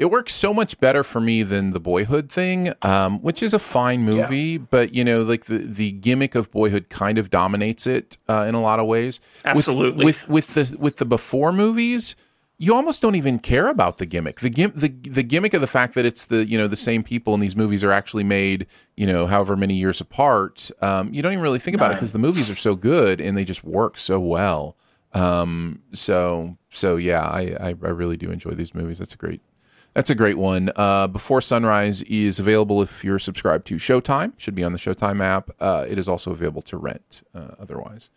it 0.00 0.10
works 0.10 0.32
so 0.32 0.54
much 0.54 0.80
better 0.80 1.04
for 1.04 1.20
me 1.20 1.42
than 1.42 1.72
the 1.72 1.78
Boyhood 1.78 2.32
thing, 2.32 2.72
um, 2.80 3.20
which 3.20 3.42
is 3.42 3.52
a 3.52 3.58
fine 3.58 4.00
movie, 4.02 4.56
but 4.56 4.94
you 4.94 5.04
know, 5.04 5.20
like 5.20 5.44
the 5.44 5.58
the 5.58 5.92
gimmick 5.92 6.34
of 6.34 6.50
Boyhood 6.50 6.88
kind 6.88 7.18
of 7.18 7.28
dominates 7.28 7.86
it 7.86 8.16
uh, 8.26 8.46
in 8.48 8.54
a 8.54 8.62
lot 8.62 8.80
of 8.80 8.86
ways. 8.86 9.20
With- 9.44 9.56
Absolutely. 9.68 10.04
With, 10.06 10.26
with 10.26 10.54
the 10.54 10.74
with 10.78 10.96
the 10.96 11.04
before 11.04 11.52
movies. 11.52 12.16
You 12.62 12.74
almost 12.74 13.00
don't 13.00 13.14
even 13.14 13.38
care 13.38 13.68
about 13.68 13.96
the 13.96 14.04
gimmick. 14.04 14.40
The 14.40 14.50
gim- 14.50 14.72
the 14.74 14.88
the 14.88 15.22
gimmick 15.22 15.54
of 15.54 15.60
the 15.62 15.66
fact 15.66 15.94
that 15.94 16.04
it's 16.06 16.26
the 16.26 16.46
you 16.46 16.56
know 16.58 16.66
the 16.66 16.76
same 16.76 17.02
people 17.02 17.32
and 17.34 17.42
these 17.42 17.56
movies 17.56 17.82
are 17.84 17.92
actually 17.92 18.24
made 18.24 18.66
you 18.96 19.06
know 19.06 19.26
however 19.26 19.56
many 19.56 19.74
years 19.74 20.00
apart. 20.00 20.70
Um, 20.82 21.12
you 21.12 21.20
don't 21.22 21.32
even 21.32 21.42
really 21.42 21.58
think 21.58 21.74
about 21.74 21.90
it 21.90 21.94
because 21.94 22.12
the 22.12 22.18
movies 22.18 22.48
are 22.50 22.54
so 22.54 22.74
good 22.74 23.18
and 23.20 23.36
they 23.36 23.44
just 23.44 23.64
work 23.64 23.96
so 23.98 24.18
well. 24.20 24.76
Um, 25.12 25.80
so 25.92 26.56
so 26.70 26.96
yeah, 26.96 27.22
I, 27.22 27.40
I 27.60 27.68
I 27.68 27.90
really 27.90 28.16
do 28.16 28.30
enjoy 28.30 28.52
these 28.52 28.74
movies. 28.74 28.98
That's 28.98 29.14
a 29.14 29.18
great 29.18 29.40
that's 29.94 30.10
a 30.10 30.14
great 30.14 30.38
one. 30.38 30.70
Uh, 30.76 31.08
Before 31.08 31.40
Sunrise 31.40 32.02
is 32.02 32.38
available 32.38 32.82
if 32.82 33.04
you're 33.04 33.18
subscribed 33.18 33.66
to 33.66 33.76
Showtime. 33.76 34.32
Should 34.38 34.54
be 34.54 34.64
on 34.64 34.72
the 34.72 34.78
Showtime 34.78 35.20
app. 35.20 35.50
Uh, 35.60 35.84
it 35.88 35.98
is 35.98 36.08
also 36.08 36.30
available 36.30 36.62
to 36.62 36.76
rent 36.76 37.22
uh, 37.34 37.48
otherwise. 37.58 38.10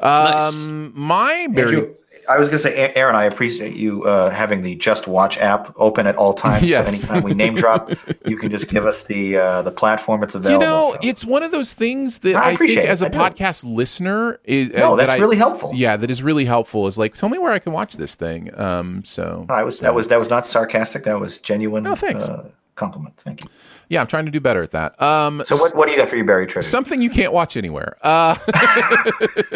Um, 0.00 0.92
my 0.94 1.48
very 1.50 1.76
Andrew, 1.76 1.94
I 2.28 2.38
was 2.38 2.48
going 2.48 2.58
to 2.58 2.62
say, 2.68 2.92
Aaron, 2.94 3.16
I 3.16 3.24
appreciate 3.24 3.74
you 3.74 4.04
uh, 4.04 4.28
having 4.28 4.60
the 4.60 4.74
Just 4.76 5.06
Watch 5.06 5.38
app 5.38 5.72
open 5.76 6.06
at 6.06 6.14
all 6.16 6.34
times. 6.34 6.62
Yes. 6.62 7.00
So 7.02 7.08
anytime 7.08 7.22
we 7.28 7.34
name 7.34 7.54
drop, 7.54 7.90
you 8.26 8.36
can 8.36 8.50
just 8.50 8.68
give 8.68 8.84
us 8.84 9.04
the 9.04 9.38
uh, 9.38 9.62
the 9.62 9.72
platform 9.72 10.22
it's 10.22 10.34
available. 10.34 10.62
You 10.62 10.68
available. 10.70 10.88
know, 10.90 11.00
so. 11.02 11.08
it's 11.08 11.24
one 11.24 11.42
of 11.42 11.50
those 11.52 11.72
things 11.74 12.18
that 12.20 12.36
I 12.36 12.38
I, 12.38 12.44
think 12.48 12.54
appreciate 12.56 12.84
it. 12.84 12.88
as 12.90 13.00
a 13.02 13.06
I 13.06 13.08
do. 13.08 13.18
podcast 13.18 13.64
listener 13.64 14.40
is 14.44 14.70
No, 14.70 14.92
uh, 14.92 14.96
that 14.96 15.06
that's 15.06 15.18
I- 15.18 15.22
really 15.22 15.38
helpful. 15.38 15.70
Yeah, 15.74 15.96
that 15.96 16.10
is 16.10 16.22
really 16.22 16.44
helpful. 16.44 16.86
Is 16.86 16.98
like, 16.98 17.14
tell 17.14 17.30
me 17.30 17.38
where 17.38 17.52
I 17.52 17.58
can 17.58 17.72
watch 17.72 17.94
this 17.96 18.14
thing. 18.14 18.50
Um, 18.60 19.04
so 19.04 19.46
I 19.48 19.62
was 19.62 19.78
that 19.80 19.94
was 19.94 20.08
that 20.08 20.18
was 20.18 20.28
not 20.28 20.46
sarcastic. 20.46 21.04
That 21.04 21.18
was 21.18 21.38
genuine. 21.38 21.86
Oh, 21.86 21.94
thanks. 21.94 22.28
Uh, 22.28 22.50
compliment. 22.74 23.16
Thank 23.16 23.42
you. 23.44 23.50
Yeah, 23.88 24.00
I'm 24.00 24.06
trying 24.06 24.26
to 24.26 24.30
do 24.30 24.40
better 24.40 24.62
at 24.62 24.72
that. 24.72 25.00
Um, 25.00 25.42
So 25.46 25.56
what, 25.56 25.74
what 25.74 25.86
do 25.86 25.92
you 25.92 25.98
got 25.98 26.08
for 26.08 26.16
your 26.16 26.24
buried 26.26 26.48
treasure? 26.50 26.68
something 26.68 27.00
you 27.00 27.10
can't 27.10 27.32
watch 27.32 27.56
anywhere. 27.56 27.96
Uh, 28.02 28.36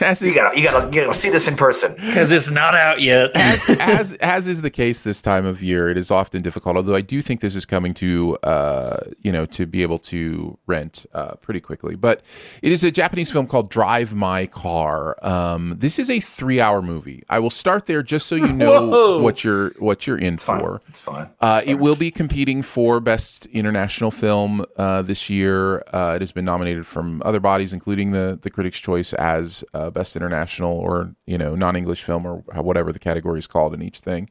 as 0.00 0.22
you 0.22 0.28
is, 0.30 0.36
gotta 0.36 0.58
you 0.58 0.64
gotta 0.64 0.86
you 0.94 1.04
gotta 1.04 1.18
see 1.18 1.30
this 1.30 1.48
in 1.48 1.56
person. 1.56 1.94
because 1.94 2.30
it's 2.30 2.50
not 2.50 2.74
out 2.74 3.00
yet. 3.00 3.30
as, 3.34 3.64
as 3.80 4.12
as 4.14 4.48
is 4.48 4.62
the 4.62 4.70
case 4.70 5.02
this 5.02 5.20
time 5.20 5.44
of 5.46 5.62
year, 5.62 5.88
it 5.88 5.96
is 5.96 6.10
often 6.10 6.42
difficult. 6.42 6.76
Although 6.76 6.94
I 6.94 7.00
do 7.00 7.22
think 7.22 7.40
this 7.40 7.56
is 7.56 7.66
coming 7.66 7.94
to 7.94 8.36
uh, 8.42 8.98
you 9.22 9.32
know 9.32 9.46
to 9.46 9.66
be 9.66 9.82
able 9.82 9.98
to 9.98 10.56
rent 10.66 11.06
uh, 11.12 11.34
pretty 11.36 11.60
quickly. 11.60 11.96
But 11.96 12.22
it 12.62 12.72
is 12.72 12.84
a 12.84 12.90
Japanese 12.90 13.30
film 13.30 13.46
called 13.46 13.70
Drive 13.70 14.14
My 14.14 14.46
Car. 14.46 15.16
Um, 15.24 15.74
this 15.78 15.98
is 15.98 16.10
a 16.10 16.20
three-hour 16.20 16.82
movie. 16.82 17.22
I 17.28 17.38
will 17.38 17.50
start 17.50 17.86
there 17.86 18.02
just 18.02 18.26
so 18.26 18.34
you 18.36 18.52
know 18.52 18.86
Whoa. 18.88 19.20
what 19.22 19.44
you're 19.44 19.70
what 19.78 20.06
you're 20.06 20.18
in 20.18 20.38
Fine. 20.38 20.60
for. 20.60 20.82
It's 20.88 21.00
fine. 21.00 21.28
Uh, 21.40 21.62
it 21.64 21.76
will 21.78 21.96
be 21.96 22.10
competing 22.10 22.62
for 22.62 23.00
Best 23.08 23.46
International 23.46 24.10
Film 24.10 24.62
uh, 24.76 25.00
this 25.00 25.30
year. 25.30 25.78
Uh, 25.94 26.12
it 26.16 26.20
has 26.20 26.30
been 26.30 26.44
nominated 26.44 26.84
from 26.84 27.22
other 27.24 27.40
bodies, 27.40 27.72
including 27.72 28.10
the 28.10 28.38
the 28.42 28.50
Critics' 28.50 28.78
Choice 28.78 29.14
as 29.14 29.64
uh, 29.72 29.88
Best 29.88 30.14
International 30.14 30.76
or 30.76 31.14
you 31.24 31.38
know 31.38 31.54
non 31.54 31.74
English 31.74 32.02
film 32.02 32.26
or 32.26 32.44
whatever 32.60 32.92
the 32.92 32.98
category 32.98 33.38
is 33.38 33.46
called 33.46 33.72
in 33.72 33.80
each 33.80 34.00
thing. 34.00 34.28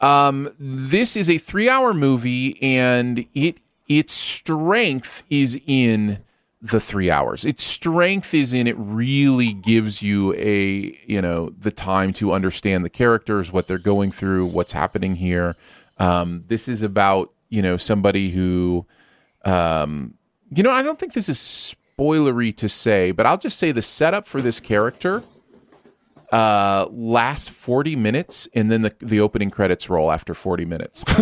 Um, 0.00 0.54
this 0.56 1.16
is 1.16 1.28
a 1.28 1.38
three 1.38 1.68
hour 1.68 1.92
movie, 1.92 2.62
and 2.62 3.26
it 3.34 3.58
its 3.88 4.12
strength 4.12 5.24
is 5.28 5.60
in 5.66 6.22
the 6.62 6.78
three 6.78 7.10
hours. 7.10 7.44
Its 7.44 7.64
strength 7.64 8.32
is 8.34 8.52
in 8.52 8.68
it 8.68 8.76
really 8.78 9.52
gives 9.52 10.00
you 10.00 10.32
a 10.34 10.96
you 11.08 11.20
know 11.20 11.50
the 11.58 11.72
time 11.72 12.12
to 12.12 12.32
understand 12.32 12.84
the 12.84 12.88
characters, 12.88 13.50
what 13.50 13.66
they're 13.66 13.78
going 13.78 14.12
through, 14.12 14.46
what's 14.46 14.70
happening 14.70 15.16
here. 15.16 15.56
Um, 15.98 16.44
this 16.46 16.68
is 16.68 16.84
about 16.84 17.32
you 17.48 17.62
know 17.62 17.76
somebody 17.76 18.30
who, 18.30 18.86
um, 19.44 20.14
you 20.54 20.62
know, 20.62 20.70
I 20.70 20.82
don't 20.82 20.98
think 20.98 21.12
this 21.12 21.28
is 21.28 21.38
spoilery 21.98 22.54
to 22.56 22.68
say, 22.68 23.10
but 23.10 23.26
I'll 23.26 23.38
just 23.38 23.58
say 23.58 23.72
the 23.72 23.82
setup 23.82 24.26
for 24.26 24.42
this 24.42 24.60
character 24.60 25.22
uh 26.32 26.88
lasts 26.90 27.48
40 27.48 27.94
minutes 27.94 28.48
and 28.52 28.68
then 28.68 28.82
the 28.82 28.92
the 28.98 29.20
opening 29.20 29.48
credits 29.48 29.88
roll 29.88 30.10
after 30.10 30.34
40 30.34 30.64
minutes. 30.64 31.04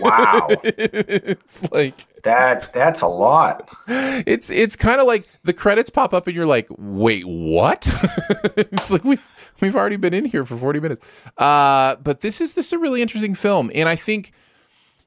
Wow, 0.00 0.48
it's 0.62 1.70
like 1.72 2.06
that 2.22 2.72
that's 2.72 3.00
a 3.00 3.08
lot. 3.08 3.68
it's 3.88 4.50
it's 4.52 4.76
kind 4.76 5.00
of 5.00 5.08
like 5.08 5.28
the 5.42 5.52
credits 5.52 5.90
pop 5.90 6.14
up 6.14 6.28
and 6.28 6.36
you're 6.36 6.46
like 6.46 6.68
wait 6.78 7.24
what? 7.26 7.88
It's 8.56 8.92
like 8.92 9.02
we've 9.04 9.28
we've 9.60 9.74
already 9.74 9.96
been 9.96 10.14
in 10.14 10.26
here 10.26 10.44
for 10.44 10.56
40 10.56 10.78
minutes. 10.78 11.08
Uh 11.36 11.96
but 11.96 12.20
this 12.20 12.40
is 12.40 12.54
this 12.54 12.66
is 12.68 12.72
a 12.72 12.78
really 12.78 13.02
interesting 13.02 13.34
film. 13.34 13.68
And 13.74 13.88
i 13.88 13.96
think 13.96 14.32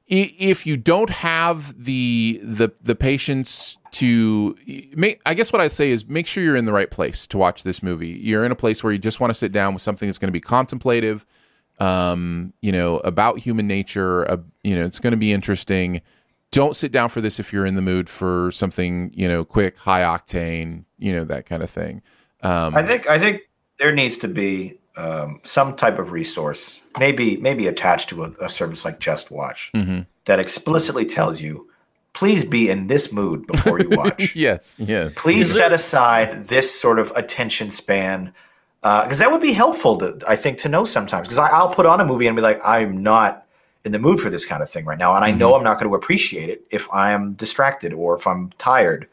if 0.08 0.66
you 0.66 0.76
don't 0.76 1.10
have 1.10 1.84
the 1.84 2.40
the 2.42 2.70
the 2.80 2.94
patience 2.94 3.76
to 3.90 4.56
make 4.94 5.20
i 5.26 5.34
guess 5.34 5.52
what 5.52 5.60
i'd 5.60 5.72
say 5.72 5.90
is 5.90 6.06
make 6.06 6.26
sure 6.26 6.44
you're 6.44 6.56
in 6.56 6.64
the 6.64 6.72
right 6.72 6.90
place 6.90 7.26
to 7.26 7.38
watch 7.38 7.62
this 7.62 7.82
movie. 7.82 8.08
You're 8.08 8.44
in 8.44 8.52
a 8.52 8.56
place 8.56 8.84
where 8.84 8.92
you 8.92 8.98
just 8.98 9.20
want 9.20 9.30
to 9.30 9.34
sit 9.34 9.52
down 9.52 9.72
with 9.72 9.82
something 9.82 10.06
that's 10.06 10.18
going 10.18 10.28
to 10.28 10.32
be 10.32 10.40
contemplative 10.40 11.26
um 11.78 12.54
you 12.62 12.72
know 12.72 12.96
about 12.98 13.38
human 13.38 13.66
nature 13.66 14.30
uh, 14.30 14.38
you 14.64 14.74
know 14.74 14.84
it's 14.84 14.98
going 14.98 15.12
to 15.12 15.16
be 15.18 15.32
interesting. 15.32 16.00
Don't 16.52 16.76
sit 16.76 16.92
down 16.92 17.08
for 17.08 17.20
this 17.20 17.38
if 17.40 17.52
you're 17.52 17.66
in 17.66 17.74
the 17.74 17.82
mood 17.82 18.08
for 18.08 18.50
something 18.52 19.10
you 19.14 19.28
know 19.28 19.44
quick 19.44 19.76
high 19.76 20.00
octane 20.02 20.84
you 20.98 21.12
know 21.12 21.24
that 21.24 21.46
kind 21.46 21.62
of 21.62 21.70
thing. 21.70 22.02
Um 22.42 22.74
I 22.74 22.86
think 22.86 23.08
I 23.08 23.18
think 23.18 23.42
there 23.78 23.92
needs 23.92 24.18
to 24.18 24.28
be 24.28 24.78
um, 24.96 25.40
some 25.44 25.76
type 25.76 25.98
of 25.98 26.12
resource, 26.12 26.80
maybe 26.98 27.36
maybe 27.36 27.66
attached 27.66 28.08
to 28.10 28.24
a, 28.24 28.30
a 28.40 28.48
service 28.48 28.84
like 28.84 28.98
Just 28.98 29.30
Watch, 29.30 29.70
Mhm. 29.74 30.06
that 30.24 30.38
explicitly 30.38 31.04
tells 31.04 31.40
you, 31.40 31.68
please 32.14 32.44
be 32.44 32.70
in 32.70 32.86
this 32.86 33.12
mood 33.12 33.46
before 33.46 33.78
you 33.80 33.90
watch. 33.90 34.34
yes 34.46 34.76
yes 34.78 35.12
Please 35.16 35.54
set 35.54 35.72
aside 35.72 36.46
this 36.46 36.78
sort 36.80 36.98
of 36.98 37.12
attention 37.14 37.70
span, 37.70 38.32
because 38.82 39.18
that 39.18 39.30
would 39.30 39.42
be 39.42 39.52
helpful 39.52 39.98
to 39.98 40.18
I 40.26 40.36
think 40.36 40.58
to 40.58 40.68
know 40.68 40.84
sometimes. 40.84 41.28
Because 41.28 41.38
I'll 41.38 41.74
put 41.74 41.86
on 41.86 42.00
a 42.00 42.04
movie 42.04 42.26
and 42.26 42.34
be 42.36 42.42
like, 42.42 42.60
I'm 42.64 43.02
not 43.02 43.44
in 43.84 43.92
the 43.92 43.98
mood 43.98 44.18
for 44.18 44.30
this 44.30 44.44
kind 44.46 44.62
of 44.62 44.70
thing 44.70 44.84
right 44.84 44.98
now, 44.98 45.14
and 45.14 45.24
I 45.24 45.30
know 45.30 45.54
I'm 45.54 45.62
not 45.62 45.78
going 45.78 45.88
to 45.90 45.94
appreciate 45.94 46.48
it 46.48 46.66
if 46.70 46.88
I 46.92 47.12
am 47.12 47.34
distracted 47.34 47.92
or 47.92 48.16
if 48.16 48.26
I'm 48.26 48.50
tired 48.58 49.06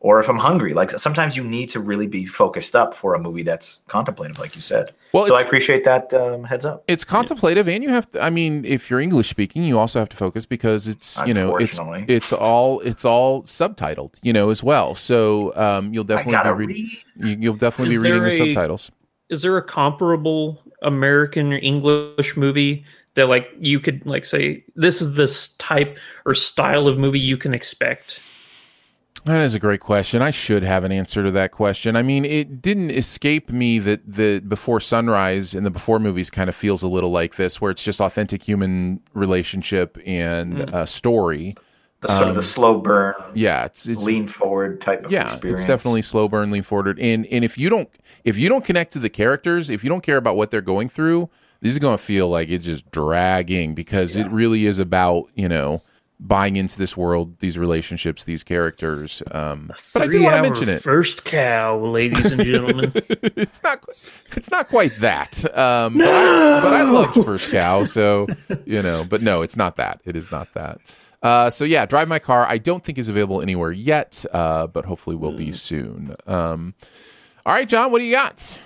or 0.00 0.18
if 0.18 0.28
I'm 0.28 0.38
hungry. 0.38 0.74
Like 0.74 0.90
sometimes 0.92 1.36
you 1.36 1.44
need 1.44 1.68
to 1.70 1.80
really 1.80 2.06
be 2.06 2.26
focused 2.26 2.74
up 2.74 2.94
for 2.94 3.14
a 3.14 3.18
movie 3.20 3.42
that's 3.42 3.82
contemplative, 3.86 4.38
like 4.38 4.56
you 4.56 4.62
said. 4.62 4.92
Well, 5.12 5.26
so 5.26 5.36
I 5.36 5.42
appreciate 5.42 5.84
that 5.84 6.12
um, 6.14 6.44
heads 6.44 6.64
up. 6.64 6.84
it's 6.88 7.04
contemplative 7.04 7.68
and 7.68 7.82
you 7.82 7.90
have 7.90 8.08
to 8.12 8.22
i 8.22 8.30
mean 8.30 8.64
if 8.64 8.88
you're 8.88 9.00
english 9.00 9.28
speaking 9.28 9.64
you 9.64 9.76
also 9.76 9.98
have 9.98 10.08
to 10.08 10.16
focus 10.16 10.46
because 10.46 10.86
it's 10.86 11.20
you 11.26 11.34
know 11.34 11.56
it's 11.56 11.80
it's 12.06 12.32
all 12.32 12.78
it's 12.80 13.04
all 13.04 13.42
subtitled 13.42 14.20
you 14.22 14.32
know 14.32 14.50
as 14.50 14.62
well 14.62 14.94
so 14.94 15.52
um 15.56 15.92
you'll 15.92 16.04
definitely 16.04 16.64
be 16.64 16.66
reading 16.66 16.90
read. 17.16 17.28
you, 17.28 17.36
you'll 17.40 17.56
definitely 17.56 17.92
Is 17.92 18.00
be 18.00 18.04
reading 18.08 18.22
there 18.22 18.30
the 18.30 18.36
subtitles 18.36 18.92
Is 19.30 19.42
there 19.42 19.56
a 19.56 19.62
comparable 19.64 20.62
American 20.82 21.52
or 21.52 21.58
English 21.58 22.36
movie 22.36 22.84
that 23.14 23.28
like 23.28 23.48
you 23.58 23.80
could 23.80 24.04
like 24.06 24.24
say 24.24 24.64
this 24.76 25.02
is 25.02 25.14
this 25.14 25.48
type 25.56 25.98
or 26.24 26.34
style 26.34 26.88
of 26.88 26.98
movie 26.98 27.18
you 27.18 27.36
can 27.36 27.52
expect? 27.54 28.20
That 29.26 29.42
is 29.42 29.54
a 29.54 29.58
great 29.58 29.80
question. 29.80 30.22
I 30.22 30.30
should 30.30 30.62
have 30.62 30.82
an 30.82 30.92
answer 30.92 31.22
to 31.22 31.30
that 31.32 31.50
question. 31.52 31.94
I 31.94 32.02
mean, 32.02 32.24
it 32.24 32.62
didn't 32.62 32.90
escape 32.90 33.50
me 33.50 33.78
that 33.78 34.00
the 34.10 34.40
Before 34.40 34.80
Sunrise 34.80 35.54
and 35.54 35.64
the 35.66 35.70
Before 35.70 35.98
movies 35.98 36.30
kind 36.30 36.48
of 36.48 36.56
feels 36.56 36.82
a 36.82 36.88
little 36.88 37.10
like 37.10 37.36
this, 37.36 37.60
where 37.60 37.70
it's 37.70 37.84
just 37.84 38.00
authentic 38.00 38.42
human 38.42 39.00
relationship 39.12 39.98
and 40.06 40.74
uh, 40.74 40.86
story. 40.86 41.54
The 42.00 42.08
sort 42.16 42.28
of 42.30 42.34
the 42.34 42.40
slow 42.42 42.80
burn, 42.80 43.14
Yeah, 43.34 43.66
it's 43.66 43.86
it's 43.86 44.02
lean 44.02 44.26
forward 44.26 44.80
type 44.80 45.04
of 45.04 45.12
yeah, 45.12 45.26
experience. 45.26 45.60
it's 45.60 45.66
definitely 45.66 46.00
slow 46.00 46.28
burn, 46.28 46.50
lean 46.50 46.62
forward. 46.62 46.98
And 46.98 47.26
and 47.26 47.44
if 47.44 47.58
you 47.58 47.68
don't 47.68 47.90
if 48.24 48.38
you 48.38 48.48
don't 48.48 48.64
connect 48.64 48.92
to 48.94 48.98
the 48.98 49.10
characters, 49.10 49.68
if 49.68 49.84
you 49.84 49.90
don't 49.90 50.02
care 50.02 50.16
about 50.16 50.34
what 50.36 50.50
they're 50.50 50.62
going 50.62 50.88
through, 50.88 51.28
this 51.60 51.72
is 51.72 51.78
going 51.78 51.98
to 51.98 52.02
feel 52.02 52.30
like 52.30 52.48
it's 52.48 52.64
just 52.64 52.90
dragging 52.90 53.74
because 53.74 54.16
it 54.16 54.30
really 54.30 54.64
is 54.64 54.78
about 54.78 55.28
you 55.34 55.46
know 55.46 55.82
buying 56.20 56.56
into 56.56 56.78
this 56.78 56.96
world, 56.96 57.38
these 57.40 57.58
relationships, 57.58 58.24
these 58.24 58.44
characters. 58.44 59.22
Um, 59.30 59.72
but 59.92 60.02
I 60.02 60.06
do 60.06 60.22
want 60.22 60.36
to 60.36 60.42
mention 60.42 60.68
it. 60.68 60.82
First 60.82 61.24
cow, 61.24 61.78
ladies 61.78 62.30
and 62.30 62.42
gentlemen. 62.44 62.92
it's 62.94 63.62
not 63.62 63.84
it's 64.36 64.50
not 64.50 64.68
quite 64.68 64.98
that. 65.00 65.42
Um, 65.56 65.98
but, 65.98 66.08
I, 66.08 66.60
but 66.62 66.72
I 66.72 66.82
loved 66.82 67.24
First 67.24 67.50
Cow, 67.50 67.84
so 67.84 68.26
you 68.66 68.82
know. 68.82 69.04
But 69.04 69.22
no, 69.22 69.42
it's 69.42 69.56
not 69.56 69.76
that. 69.76 70.00
It 70.04 70.16
is 70.16 70.30
not 70.30 70.52
that. 70.54 70.78
Uh, 71.22 71.50
so 71.50 71.64
yeah, 71.64 71.86
Drive 71.86 72.08
My 72.08 72.18
Car. 72.18 72.46
I 72.48 72.58
don't 72.58 72.84
think 72.84 72.98
is 72.98 73.08
available 73.08 73.40
anywhere 73.40 73.72
yet, 73.72 74.24
uh, 74.32 74.66
but 74.66 74.84
hopefully 74.84 75.16
will 75.16 75.36
be 75.36 75.52
soon. 75.52 76.14
Um, 76.26 76.74
all 77.44 77.54
right, 77.54 77.68
John, 77.68 77.90
what 77.90 77.98
do 77.98 78.04
you 78.04 78.14
got? 78.14 78.58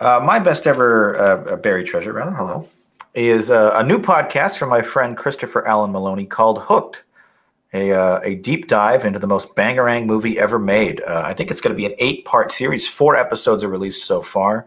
Uh, 0.00 0.20
my 0.24 0.38
best 0.38 0.66
ever 0.66 1.16
uh, 1.16 1.56
buried 1.56 1.86
treasure, 1.86 2.12
rather, 2.12 2.32
hello, 2.32 2.68
is 3.14 3.50
uh, 3.50 3.70
a 3.74 3.84
new 3.84 3.98
podcast 3.98 4.58
from 4.58 4.68
my 4.68 4.82
friend 4.82 5.16
Christopher 5.16 5.66
Allen 5.66 5.92
Maloney 5.92 6.26
called 6.26 6.62
Hooked, 6.62 7.04
a, 7.72 7.92
uh, 7.92 8.20
a 8.22 8.34
deep 8.34 8.66
dive 8.66 9.04
into 9.04 9.18
the 9.18 9.26
most 9.26 9.54
bangarang 9.54 10.06
movie 10.06 10.38
ever 10.38 10.58
made. 10.58 11.00
Uh, 11.02 11.22
I 11.24 11.32
think 11.32 11.50
it's 11.50 11.60
going 11.60 11.72
to 11.72 11.76
be 11.76 11.86
an 11.86 11.94
eight 11.98 12.24
part 12.24 12.50
series. 12.50 12.88
Four 12.88 13.16
episodes 13.16 13.62
are 13.62 13.68
released 13.68 14.04
so 14.04 14.20
far. 14.20 14.66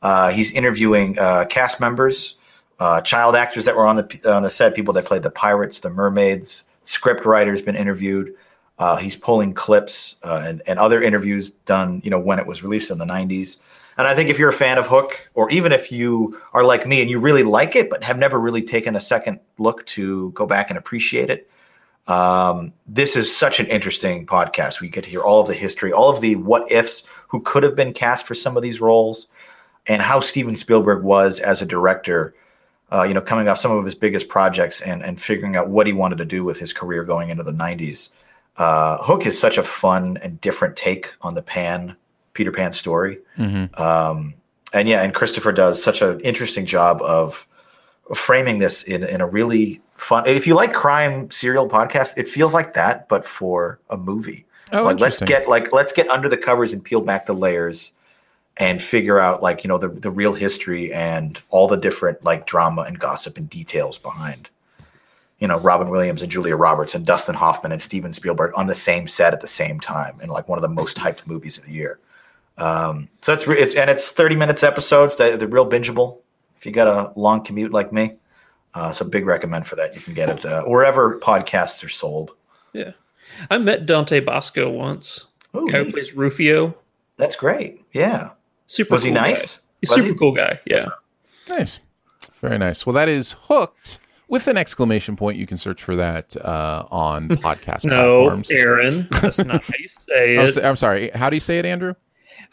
Uh, 0.00 0.30
he's 0.30 0.52
interviewing 0.52 1.18
uh, 1.18 1.44
cast 1.46 1.80
members, 1.80 2.36
uh, 2.78 3.00
child 3.00 3.34
actors 3.34 3.64
that 3.64 3.76
were 3.76 3.86
on 3.86 3.96
the 3.96 4.32
on 4.32 4.42
the 4.42 4.50
set, 4.50 4.76
people 4.76 4.94
that 4.94 5.04
played 5.04 5.24
the 5.24 5.30
pirates, 5.30 5.80
the 5.80 5.90
mermaids. 5.90 6.64
Script 6.84 7.26
writers 7.26 7.60
been 7.60 7.76
interviewed. 7.76 8.34
Uh, 8.78 8.96
he's 8.96 9.16
pulling 9.16 9.52
clips 9.52 10.14
and, 10.22 10.62
and 10.68 10.78
other 10.78 11.02
interviews 11.02 11.50
done, 11.50 12.00
you 12.04 12.10
know, 12.10 12.18
when 12.18 12.38
it 12.38 12.46
was 12.46 12.62
released 12.62 12.92
in 12.92 12.98
the 12.98 13.04
90s. 13.04 13.56
And 13.98 14.06
I 14.06 14.14
think 14.14 14.30
if 14.30 14.38
you're 14.38 14.48
a 14.48 14.52
fan 14.52 14.78
of 14.78 14.86
Hook, 14.86 15.28
or 15.34 15.50
even 15.50 15.72
if 15.72 15.90
you 15.90 16.40
are 16.52 16.62
like 16.62 16.86
me 16.86 17.00
and 17.00 17.10
you 17.10 17.18
really 17.18 17.42
like 17.42 17.74
it, 17.74 17.90
but 17.90 18.04
have 18.04 18.16
never 18.16 18.38
really 18.38 18.62
taken 18.62 18.94
a 18.94 19.00
second 19.00 19.40
look 19.58 19.84
to 19.86 20.30
go 20.30 20.46
back 20.46 20.70
and 20.70 20.78
appreciate 20.78 21.30
it, 21.30 21.50
um, 22.06 22.72
this 22.86 23.16
is 23.16 23.34
such 23.34 23.58
an 23.58 23.66
interesting 23.66 24.24
podcast. 24.24 24.80
We 24.80 24.88
get 24.88 25.02
to 25.04 25.10
hear 25.10 25.22
all 25.22 25.40
of 25.40 25.48
the 25.48 25.54
history, 25.54 25.92
all 25.92 26.08
of 26.08 26.20
the 26.20 26.36
what 26.36 26.70
ifs, 26.70 27.02
who 27.26 27.40
could 27.40 27.64
have 27.64 27.74
been 27.74 27.92
cast 27.92 28.24
for 28.24 28.34
some 28.34 28.56
of 28.56 28.62
these 28.62 28.80
roles, 28.80 29.26
and 29.88 30.00
how 30.00 30.20
Steven 30.20 30.54
Spielberg 30.54 31.02
was 31.02 31.40
as 31.40 31.60
a 31.60 31.66
director. 31.66 32.34
Uh, 32.90 33.02
you 33.02 33.12
know, 33.12 33.20
coming 33.20 33.48
off 33.48 33.58
some 33.58 33.72
of 33.72 33.84
his 33.84 33.96
biggest 33.96 34.28
projects 34.28 34.80
and 34.80 35.02
and 35.02 35.20
figuring 35.20 35.56
out 35.56 35.68
what 35.68 35.88
he 35.88 35.92
wanted 35.92 36.18
to 36.18 36.24
do 36.24 36.44
with 36.44 36.58
his 36.58 36.72
career 36.72 37.02
going 37.02 37.30
into 37.30 37.42
the 37.42 37.52
'90s. 37.52 38.10
Uh, 38.56 38.98
Hook 38.98 39.26
is 39.26 39.38
such 39.38 39.58
a 39.58 39.62
fun 39.64 40.18
and 40.22 40.40
different 40.40 40.76
take 40.76 41.12
on 41.20 41.34
the 41.34 41.42
pan 41.42 41.96
Peter 42.38 42.52
Pan 42.52 42.72
story. 42.72 43.18
Mm-hmm. 43.36 43.82
Um, 43.82 44.34
and 44.72 44.88
yeah, 44.88 45.02
and 45.02 45.12
Christopher 45.12 45.50
does 45.50 45.82
such 45.82 46.02
an 46.02 46.20
interesting 46.20 46.66
job 46.66 47.02
of 47.02 47.44
framing 48.14 48.60
this 48.60 48.84
in, 48.84 49.02
in 49.02 49.20
a 49.20 49.26
really 49.26 49.82
fun. 49.94 50.24
If 50.24 50.46
you 50.46 50.54
like 50.54 50.72
crime 50.72 51.32
serial 51.32 51.68
podcast, 51.68 52.14
it 52.16 52.28
feels 52.28 52.54
like 52.54 52.74
that, 52.74 53.08
but 53.08 53.26
for 53.26 53.80
a 53.90 53.96
movie. 53.96 54.46
Oh, 54.72 54.84
like 54.84 55.00
let's 55.00 55.20
get 55.20 55.48
like 55.48 55.72
let's 55.72 55.92
get 55.92 56.08
under 56.10 56.28
the 56.28 56.36
covers 56.36 56.72
and 56.72 56.84
peel 56.84 57.00
back 57.00 57.26
the 57.26 57.32
layers 57.32 57.90
and 58.58 58.80
figure 58.80 59.18
out 59.18 59.42
like 59.42 59.64
you 59.64 59.68
know 59.68 59.78
the 59.78 59.88
the 59.88 60.10
real 60.10 60.34
history 60.34 60.92
and 60.92 61.40
all 61.48 61.66
the 61.66 61.76
different 61.76 62.22
like 62.22 62.46
drama 62.46 62.82
and 62.82 63.00
gossip 63.00 63.36
and 63.38 63.48
details 63.48 63.98
behind 63.98 64.50
you 65.38 65.48
know 65.48 65.58
Robin 65.58 65.88
Williams 65.88 66.20
and 66.20 66.30
Julia 66.30 66.54
Roberts 66.54 66.94
and 66.94 67.06
Dustin 67.06 67.34
Hoffman 67.34 67.72
and 67.72 67.80
Steven 67.80 68.12
Spielberg 68.12 68.52
on 68.56 68.66
the 68.66 68.74
same 68.74 69.08
set 69.08 69.32
at 69.32 69.40
the 69.40 69.46
same 69.46 69.80
time 69.80 70.20
in 70.20 70.28
like 70.28 70.48
one 70.48 70.58
of 70.58 70.62
the 70.62 70.68
most 70.68 70.98
hyped 70.98 71.26
movies 71.26 71.56
of 71.56 71.64
the 71.64 71.72
year. 71.72 71.98
Um, 72.58 73.08
so 73.22 73.32
it's 73.32 73.46
it's 73.48 73.74
and 73.74 73.88
it's 73.90 74.10
thirty 74.12 74.36
minutes 74.36 74.62
episodes. 74.62 75.16
They're, 75.16 75.36
they're 75.36 75.48
real 75.48 75.68
bingeable 75.68 76.18
if 76.56 76.66
you 76.66 76.72
got 76.72 76.88
a 76.88 77.12
long 77.18 77.42
commute 77.44 77.72
like 77.72 77.92
me. 77.92 78.14
Uh, 78.74 78.92
so 78.92 79.04
big 79.04 79.26
recommend 79.26 79.66
for 79.66 79.76
that. 79.76 79.94
You 79.94 80.00
can 80.00 80.14
get 80.14 80.28
it 80.28 80.44
uh, 80.44 80.64
wherever 80.64 81.18
podcasts 81.20 81.82
are 81.84 81.88
sold. 81.88 82.32
Yeah. 82.72 82.92
I 83.50 83.58
met 83.58 83.86
Dante 83.86 84.20
Basco 84.20 84.68
once. 84.70 85.26
Ooh, 85.56 85.66
Guy 85.70 85.84
who 85.84 85.92
plays 85.92 86.12
Rufio. 86.14 86.76
that's 87.16 87.34
great. 87.36 87.82
Yeah. 87.92 88.30
Super 88.66 88.94
Was 88.94 89.02
he 89.02 89.10
cool 89.10 89.14
guy. 89.16 89.28
nice? 89.30 89.60
He's 89.80 89.90
Was 89.90 90.00
super 90.00 90.12
he? 90.12 90.18
cool 90.18 90.32
guy. 90.32 90.60
Yeah. 90.66 90.86
Nice. 91.48 91.80
Very 92.40 92.58
nice. 92.58 92.84
Well, 92.84 92.92
that 92.94 93.08
is 93.08 93.32
Hooked 93.42 93.98
with 94.28 94.46
an 94.48 94.56
exclamation 94.58 95.16
point. 95.16 95.38
You 95.38 95.46
can 95.46 95.56
search 95.56 95.82
for 95.82 95.96
that 95.96 96.36
uh, 96.36 96.84
on 96.90 97.28
podcast 97.28 97.84
No, 97.86 98.24
platforms. 98.24 98.50
Aaron. 98.50 99.08
That's 99.10 99.38
not 99.38 99.62
how 99.62 99.74
you 99.78 99.88
say 100.08 100.36
it. 100.60 100.64
I'm 100.64 100.76
sorry. 100.76 101.10
How 101.14 101.30
do 101.30 101.36
you 101.36 101.40
say 101.40 101.58
it, 101.58 101.64
Andrew? 101.64 101.94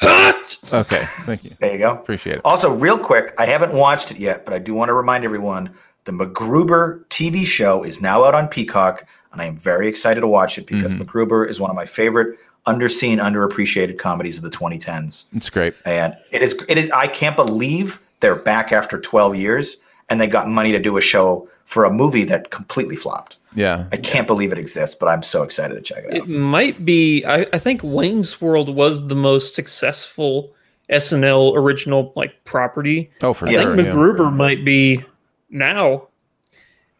Hooked! 0.01 0.73
Okay. 0.73 1.03
Thank 1.25 1.43
you. 1.43 1.51
There 1.59 1.71
you 1.71 1.79
go. 1.79 1.93
Appreciate 1.93 2.37
it. 2.37 2.41
Also, 2.43 2.73
real 2.73 2.97
quick, 2.97 3.33
I 3.37 3.45
haven't 3.45 3.73
watched 3.73 4.11
it 4.11 4.17
yet, 4.17 4.45
but 4.45 4.53
I 4.53 4.59
do 4.59 4.73
want 4.73 4.89
to 4.89 4.93
remind 4.93 5.23
everyone 5.23 5.71
the 6.05 6.11
MacGruber 6.11 7.05
TV 7.05 7.45
show 7.45 7.83
is 7.83 8.01
now 8.01 8.23
out 8.23 8.35
on 8.35 8.47
Peacock, 8.47 9.07
and 9.31 9.41
I 9.41 9.45
am 9.45 9.57
very 9.57 9.87
excited 9.87 10.21
to 10.21 10.27
watch 10.27 10.57
it 10.57 10.67
because 10.67 10.93
mm-hmm. 10.93 11.03
MacGruber 11.03 11.49
is 11.49 11.59
one 11.59 11.69
of 11.69 11.75
my 11.75 11.85
favorite 11.85 12.37
underseen, 12.67 13.17
underappreciated 13.17 13.97
comedies 13.97 14.37
of 14.37 14.43
the 14.43 14.49
2010s. 14.49 15.25
It's 15.33 15.49
great. 15.49 15.75
And 15.85 16.15
it 16.31 16.41
is, 16.41 16.55
it 16.67 16.77
is, 16.77 16.91
I 16.91 17.07
can't 17.07 17.35
believe 17.35 18.01
they're 18.19 18.35
back 18.35 18.71
after 18.71 18.99
12 18.99 19.35
years 19.35 19.77
and 20.09 20.19
they 20.19 20.27
got 20.27 20.47
money 20.47 20.71
to 20.71 20.79
do 20.79 20.97
a 20.97 21.01
show 21.01 21.47
for 21.65 21.83
a 21.83 21.91
movie 21.91 22.23
that 22.23 22.51
completely 22.51 22.95
flopped. 22.95 23.37
Yeah. 23.55 23.85
I 23.91 23.97
can't 23.97 24.27
believe 24.27 24.51
it 24.51 24.57
exists, 24.57 24.95
but 24.99 25.07
I'm 25.07 25.23
so 25.23 25.43
excited 25.43 25.75
to 25.75 25.81
check 25.81 26.03
it 26.05 26.11
out. 26.11 26.15
It 26.17 26.27
might 26.27 26.85
be. 26.85 27.23
I, 27.25 27.45
I 27.53 27.57
think 27.57 27.81
Wayne's 27.83 28.39
World 28.41 28.73
was 28.73 29.07
the 29.07 29.15
most 29.15 29.55
successful 29.55 30.53
SNL 30.89 31.55
original 31.57 32.13
like 32.15 32.43
property. 32.43 33.09
Oh, 33.21 33.33
for 33.33 33.47
I 33.47 33.51
sure. 33.53 33.75
think 33.75 33.87
yeah. 33.87 34.29
Might 34.29 34.63
be 34.65 35.03
now. 35.49 36.07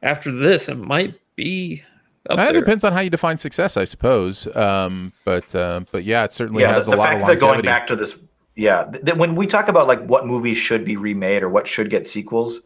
After 0.02 0.32
this, 0.32 0.70
it 0.70 0.78
might 0.78 1.16
be. 1.36 1.84
Up 2.30 2.40
Uh, 2.40 2.44
It 2.50 2.54
depends 2.54 2.84
on 2.84 2.94
how 2.94 3.02
you 3.02 3.10
define 3.10 3.38
success, 3.38 3.78
I 3.78 3.84
suppose. 3.84 4.48
Um, 4.56 5.14
but 5.26 5.54
uh, 5.56 5.82
but 5.92 6.04
yeah, 6.04 6.24
it 6.24 6.34
certainly 6.34 6.64
yeah, 6.64 6.74
has 6.74 6.86
the, 6.86 6.94
a 6.94 6.96
the 6.96 7.00
lot 7.00 7.10
fact 7.10 7.22
of 7.22 7.28
that 7.28 7.40
going 7.40 7.62
back 7.62 7.88
to 7.88 7.96
this, 7.96 8.16
yeah, 8.56 8.86
th- 8.92 9.06
th- 9.06 9.18
when 9.18 9.36
we 9.36 9.46
talk 9.46 9.68
about 9.68 9.88
like 9.88 10.04
what 10.06 10.26
movies 10.26 10.58
should 10.58 10.86
be 10.86 10.96
remade 10.96 11.44
or 11.44 11.50
what 11.50 11.68
should 11.68 11.90
get 11.90 12.06
sequels, 12.08 12.62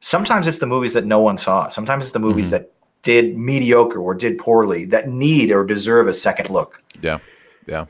sometimes 0.00 0.46
it's 0.46 0.58
the 0.58 0.66
movies 0.66 0.92
that 0.94 1.04
no 1.06 1.20
one 1.20 1.38
saw. 1.38 1.68
Sometimes 1.68 2.04
it's 2.04 2.12
the 2.12 2.18
movies 2.18 2.46
Mm-hmm. 2.48 2.64
that 2.64 2.72
did 3.02 3.36
mediocre 3.36 4.00
or 4.00 4.14
did 4.14 4.36
poorly 4.36 4.84
that 4.86 5.08
need 5.08 5.52
or 5.52 5.64
deserve 5.64 6.08
a 6.08 6.14
second 6.14 6.50
look. 6.50 6.82
Yeah. 7.02 7.18
Yeah. 7.66 7.86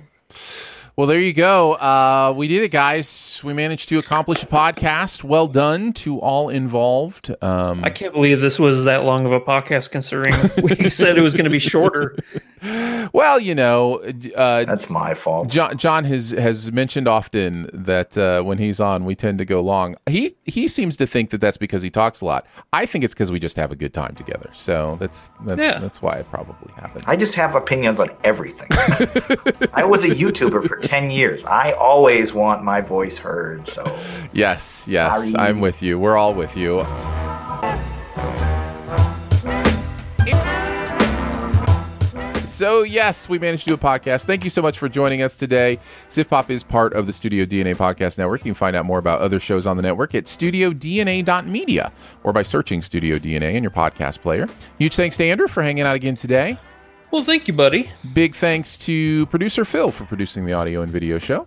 Well, 0.97 1.06
there 1.06 1.20
you 1.20 1.35
go. 1.35 1.74
Uh, 1.74 2.32
we 2.35 2.48
did 2.48 2.62
it, 2.62 2.70
guys. 2.70 3.43
We 3.44 3.52
managed 3.52 3.90
to 3.90 3.98
accomplish 3.98 4.43
a 4.44 4.47
podcast. 4.47 5.23
Well 5.24 5.47
done 5.47 5.93
to 5.93 6.18
all 6.20 6.48
involved. 6.48 7.35
Um, 7.43 7.85
I 7.85 7.90
can't 7.90 8.14
believe 8.14 8.40
this 8.40 8.59
was 8.59 8.85
that 8.85 9.05
long 9.05 9.27
of 9.27 9.32
a 9.32 9.40
podcast, 9.40 9.90
considering 9.90 10.32
we 10.62 10.89
said 10.89 11.18
it 11.18 11.20
was 11.20 11.35
going 11.35 11.44
to 11.44 11.51
be 11.51 11.59
shorter. 11.59 12.16
well, 13.12 13.39
you 13.39 13.55
know, 13.55 13.97
uh, 14.35 14.64
That's 14.64 14.89
my 14.89 15.12
fault. 15.12 15.51
John, 15.51 15.77
John 15.77 16.05
has 16.05 16.31
has 16.31 16.73
mentioned 16.73 17.06
often 17.09 17.68
that 17.74 18.16
uh, 18.16 18.40
when 18.43 18.56
he's 18.56 18.81
on, 18.81 19.05
we 19.05 19.14
tend 19.14 19.36
to 19.36 19.44
go 19.44 19.60
long. 19.60 19.97
He 20.09 20.32
he 20.47 20.66
seems 20.66 20.97
to 20.97 21.06
think 21.06 21.28
that 21.28 21.43
that's 21.43 21.59
because 21.59 21.82
he 21.82 21.90
talks 21.90 22.23
a 22.23 22.24
lot. 22.24 22.47
I 22.73 22.86
think 22.86 23.05
it's 23.05 23.12
because 23.12 23.31
we 23.31 23.39
just 23.39 23.59
have 23.59 23.70
a 23.70 23.77
good 23.77 23.93
time 23.93 24.14
together. 24.14 24.48
So 24.55 24.97
that's 24.98 25.31
that's 25.44 25.60
Yeah. 25.60 25.78
that's 25.78 26.01
why 26.01 26.16
it 26.16 26.31
probably 26.31 26.73
happened. 26.73 27.05
I 27.06 27.16
just 27.16 27.35
have 27.35 27.55
opinions 27.55 28.01
on 28.01 28.09
everything. 28.24 28.68
I 29.74 29.85
was 29.85 30.02
a 30.05 30.09
YouTuber 30.09 30.66
for 30.66 30.78
10 30.86 31.10
years. 31.10 31.44
I 31.44 31.72
always 31.72 32.32
want 32.32 32.62
my 32.62 32.80
voice 32.80 33.18
heard. 33.18 33.66
So 33.66 33.84
Yes, 34.32 34.86
yes, 34.88 35.32
Sorry. 35.32 35.48
I'm 35.48 35.60
with 35.60 35.82
you. 35.82 35.98
We're 35.98 36.16
all 36.16 36.34
with 36.34 36.56
you. 36.56 36.84
So, 42.56 42.84
yes, 42.84 43.28
we 43.28 43.38
managed 43.38 43.64
to 43.64 43.70
do 43.70 43.74
a 43.74 43.78
podcast. 43.78 44.24
Thank 44.24 44.42
you 44.42 44.48
so 44.48 44.62
much 44.62 44.78
for 44.78 44.88
joining 44.88 45.20
us 45.20 45.36
today. 45.36 45.78
SiftPop 46.08 46.48
is 46.48 46.62
part 46.62 46.94
of 46.94 47.06
the 47.06 47.12
Studio 47.12 47.44
DNA 47.44 47.76
Podcast 47.76 48.16
Network. 48.16 48.40
You 48.40 48.52
can 48.52 48.54
find 48.54 48.74
out 48.74 48.86
more 48.86 48.98
about 48.98 49.20
other 49.20 49.38
shows 49.38 49.66
on 49.66 49.76
the 49.76 49.82
network 49.82 50.14
at 50.14 50.24
studiodna.media 50.24 51.92
or 52.24 52.32
by 52.32 52.42
searching 52.42 52.80
Studio 52.80 53.18
DNA 53.18 53.56
in 53.56 53.62
your 53.62 53.72
podcast 53.72 54.22
player. 54.22 54.48
Huge 54.78 54.94
thanks 54.94 55.18
to 55.18 55.24
Andrew 55.24 55.48
for 55.48 55.62
hanging 55.62 55.84
out 55.84 55.96
again 55.96 56.14
today. 56.14 56.58
Well, 57.11 57.23
thank 57.23 57.49
you, 57.49 57.55
buddy. 57.55 57.91
Big 58.12 58.35
thanks 58.35 58.77
to 58.78 59.27
producer 59.27 59.65
Phil 59.65 59.91
for 59.91 60.05
producing 60.05 60.45
the 60.45 60.53
audio 60.53 60.83
and 60.83 60.91
video 60.91 61.19
show. 61.19 61.47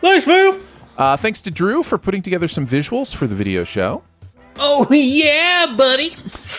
Thanks, 0.00 0.26
man. 0.26 0.60
Uh, 0.96 1.16
thanks 1.16 1.40
to 1.42 1.50
Drew 1.50 1.82
for 1.82 1.98
putting 1.98 2.22
together 2.22 2.46
some 2.48 2.66
visuals 2.66 3.14
for 3.14 3.26
the 3.26 3.34
video 3.34 3.64
show. 3.64 4.02
Oh 4.56 4.86
yeah, 4.92 5.74
buddy. 5.76 6.16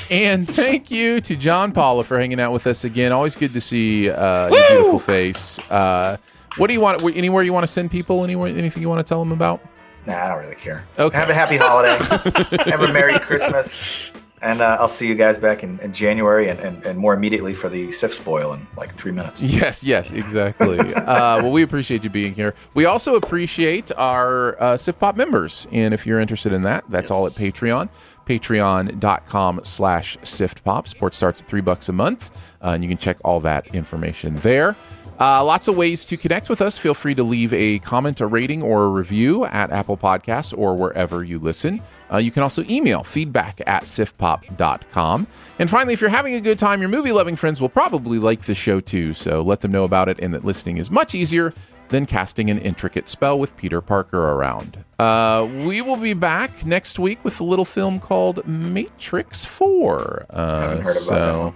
And 0.09 0.49
thank 0.49 0.89
you 0.89 1.21
to 1.21 1.35
John 1.35 1.71
Paula 1.71 2.03
for 2.03 2.17
hanging 2.17 2.39
out 2.39 2.51
with 2.51 2.65
us 2.65 2.83
again. 2.83 3.11
Always 3.11 3.35
good 3.35 3.53
to 3.53 3.61
see 3.61 4.09
uh, 4.09 4.49
your 4.49 4.67
beautiful 4.69 4.99
face. 4.99 5.59
Uh, 5.69 6.17
what 6.57 6.67
do 6.67 6.73
you 6.73 6.81
want? 6.81 7.03
Anywhere 7.15 7.43
you 7.43 7.53
want 7.53 7.63
to 7.63 7.71
send 7.71 7.91
people? 7.91 8.23
Anywhere? 8.23 8.49
Anything 8.49 8.81
you 8.81 8.89
want 8.89 9.05
to 9.05 9.09
tell 9.09 9.19
them 9.19 9.31
about? 9.31 9.61
nah, 10.07 10.13
I 10.15 10.29
don't 10.29 10.39
really 10.39 10.55
care. 10.55 10.83
Okay. 10.97 11.15
Have 11.15 11.29
a 11.29 11.33
happy 11.33 11.57
holiday. 11.57 11.97
have 12.69 12.81
a 12.81 12.91
Merry 12.91 13.19
Christmas. 13.19 14.11
And 14.41 14.59
uh, 14.59 14.77
I'll 14.79 14.87
see 14.87 15.07
you 15.07 15.13
guys 15.13 15.37
back 15.37 15.63
in, 15.63 15.79
in 15.81 15.93
January 15.93 16.49
and, 16.49 16.59
and, 16.59 16.83
and 16.83 16.97
more 16.97 17.13
immediately 17.13 17.53
for 17.53 17.69
the 17.69 17.91
SIF 17.91 18.11
spoil 18.13 18.53
in 18.53 18.65
like 18.75 18.95
three 18.95 19.11
minutes. 19.11 19.41
Yes, 19.61 19.83
yes, 19.83 20.09
exactly. 20.11 20.79
uh, 20.79 21.41
well, 21.43 21.51
we 21.51 21.61
appreciate 21.61 22.03
you 22.03 22.09
being 22.09 22.33
here. 22.33 22.55
We 22.73 22.85
also 22.85 23.15
appreciate 23.15 23.91
our 23.95 24.59
uh, 24.59 24.73
SiftPop 24.73 25.15
members, 25.15 25.67
and 25.71 25.93
if 25.93 26.07
you're 26.07 26.19
interested 26.19 26.53
in 26.53 26.63
that, 26.63 26.85
that's 26.89 27.11
all 27.11 27.27
at 27.27 27.33
Patreon. 27.33 27.89
Patreon.com 28.25 29.61
slash 29.63 30.17
SiftPop. 30.19 30.87
Support 30.87 31.13
starts 31.13 31.41
at 31.41 31.47
three 31.47 31.61
bucks 31.61 31.89
a 31.89 31.93
month, 31.93 32.31
uh, 32.63 32.69
and 32.69 32.83
you 32.83 32.89
can 32.89 32.97
check 32.97 33.17
all 33.23 33.39
that 33.41 33.67
information 33.75 34.35
there. 34.37 34.75
Uh, 35.19 35.43
lots 35.43 35.67
of 35.67 35.77
ways 35.77 36.03
to 36.05 36.17
connect 36.17 36.49
with 36.49 36.61
us. 36.61 36.79
Feel 36.79 36.95
free 36.95 37.13
to 37.13 37.21
leave 37.23 37.53
a 37.53 37.77
comment, 37.79 38.21
a 38.21 38.25
rating, 38.25 38.63
or 38.63 38.85
a 38.85 38.89
review 38.89 39.45
at 39.45 39.69
Apple 39.69 39.95
Podcasts 39.95 40.57
or 40.57 40.75
wherever 40.75 41.23
you 41.23 41.37
listen. 41.37 41.79
Uh, 42.11 42.17
you 42.17 42.31
can 42.31 42.43
also 42.43 42.63
email 42.69 43.03
feedback 43.03 43.61
at 43.65 43.83
siftpop.com. 43.83 45.27
And 45.59 45.69
finally, 45.69 45.93
if 45.93 46.01
you're 46.01 46.09
having 46.09 46.35
a 46.35 46.41
good 46.41 46.59
time, 46.59 46.81
your 46.81 46.89
movie 46.89 47.11
loving 47.11 47.35
friends 47.35 47.61
will 47.61 47.69
probably 47.69 48.19
like 48.19 48.41
the 48.41 48.55
show 48.55 48.79
too. 48.79 49.13
So 49.13 49.41
let 49.41 49.61
them 49.61 49.71
know 49.71 49.83
about 49.83 50.09
it 50.09 50.19
and 50.19 50.33
that 50.33 50.43
listening 50.43 50.77
is 50.77 50.91
much 50.91 51.15
easier 51.15 51.53
than 51.89 52.05
casting 52.05 52.49
an 52.49 52.57
intricate 52.59 53.09
spell 53.09 53.37
with 53.37 53.55
Peter 53.57 53.81
Parker 53.81 54.31
around. 54.31 54.83
Uh, 54.97 55.47
we 55.65 55.81
will 55.81 55.97
be 55.97 56.13
back 56.13 56.65
next 56.65 56.97
week 56.99 57.23
with 57.23 57.39
a 57.39 57.43
little 57.43 57.65
film 57.65 57.99
called 57.99 58.45
Matrix 58.47 59.43
4. 59.45 60.25
Uh, 60.29 60.59
Haven't 60.61 60.79
about 60.79 60.85
that 60.85 60.93
so 60.93 61.43
one. 61.43 61.53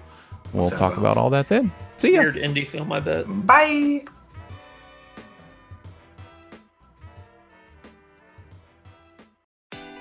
we'll 0.53 0.69
talk 0.69 0.94
about? 0.94 0.99
about 1.14 1.18
all 1.18 1.30
that 1.30 1.48
then. 1.48 1.72
See 1.98 2.14
ya. 2.14 2.22
Weird 2.22 2.36
indie 2.36 2.68
film, 2.68 2.91
I 2.91 2.99
bet. 2.99 3.26
Bye. 3.48 4.06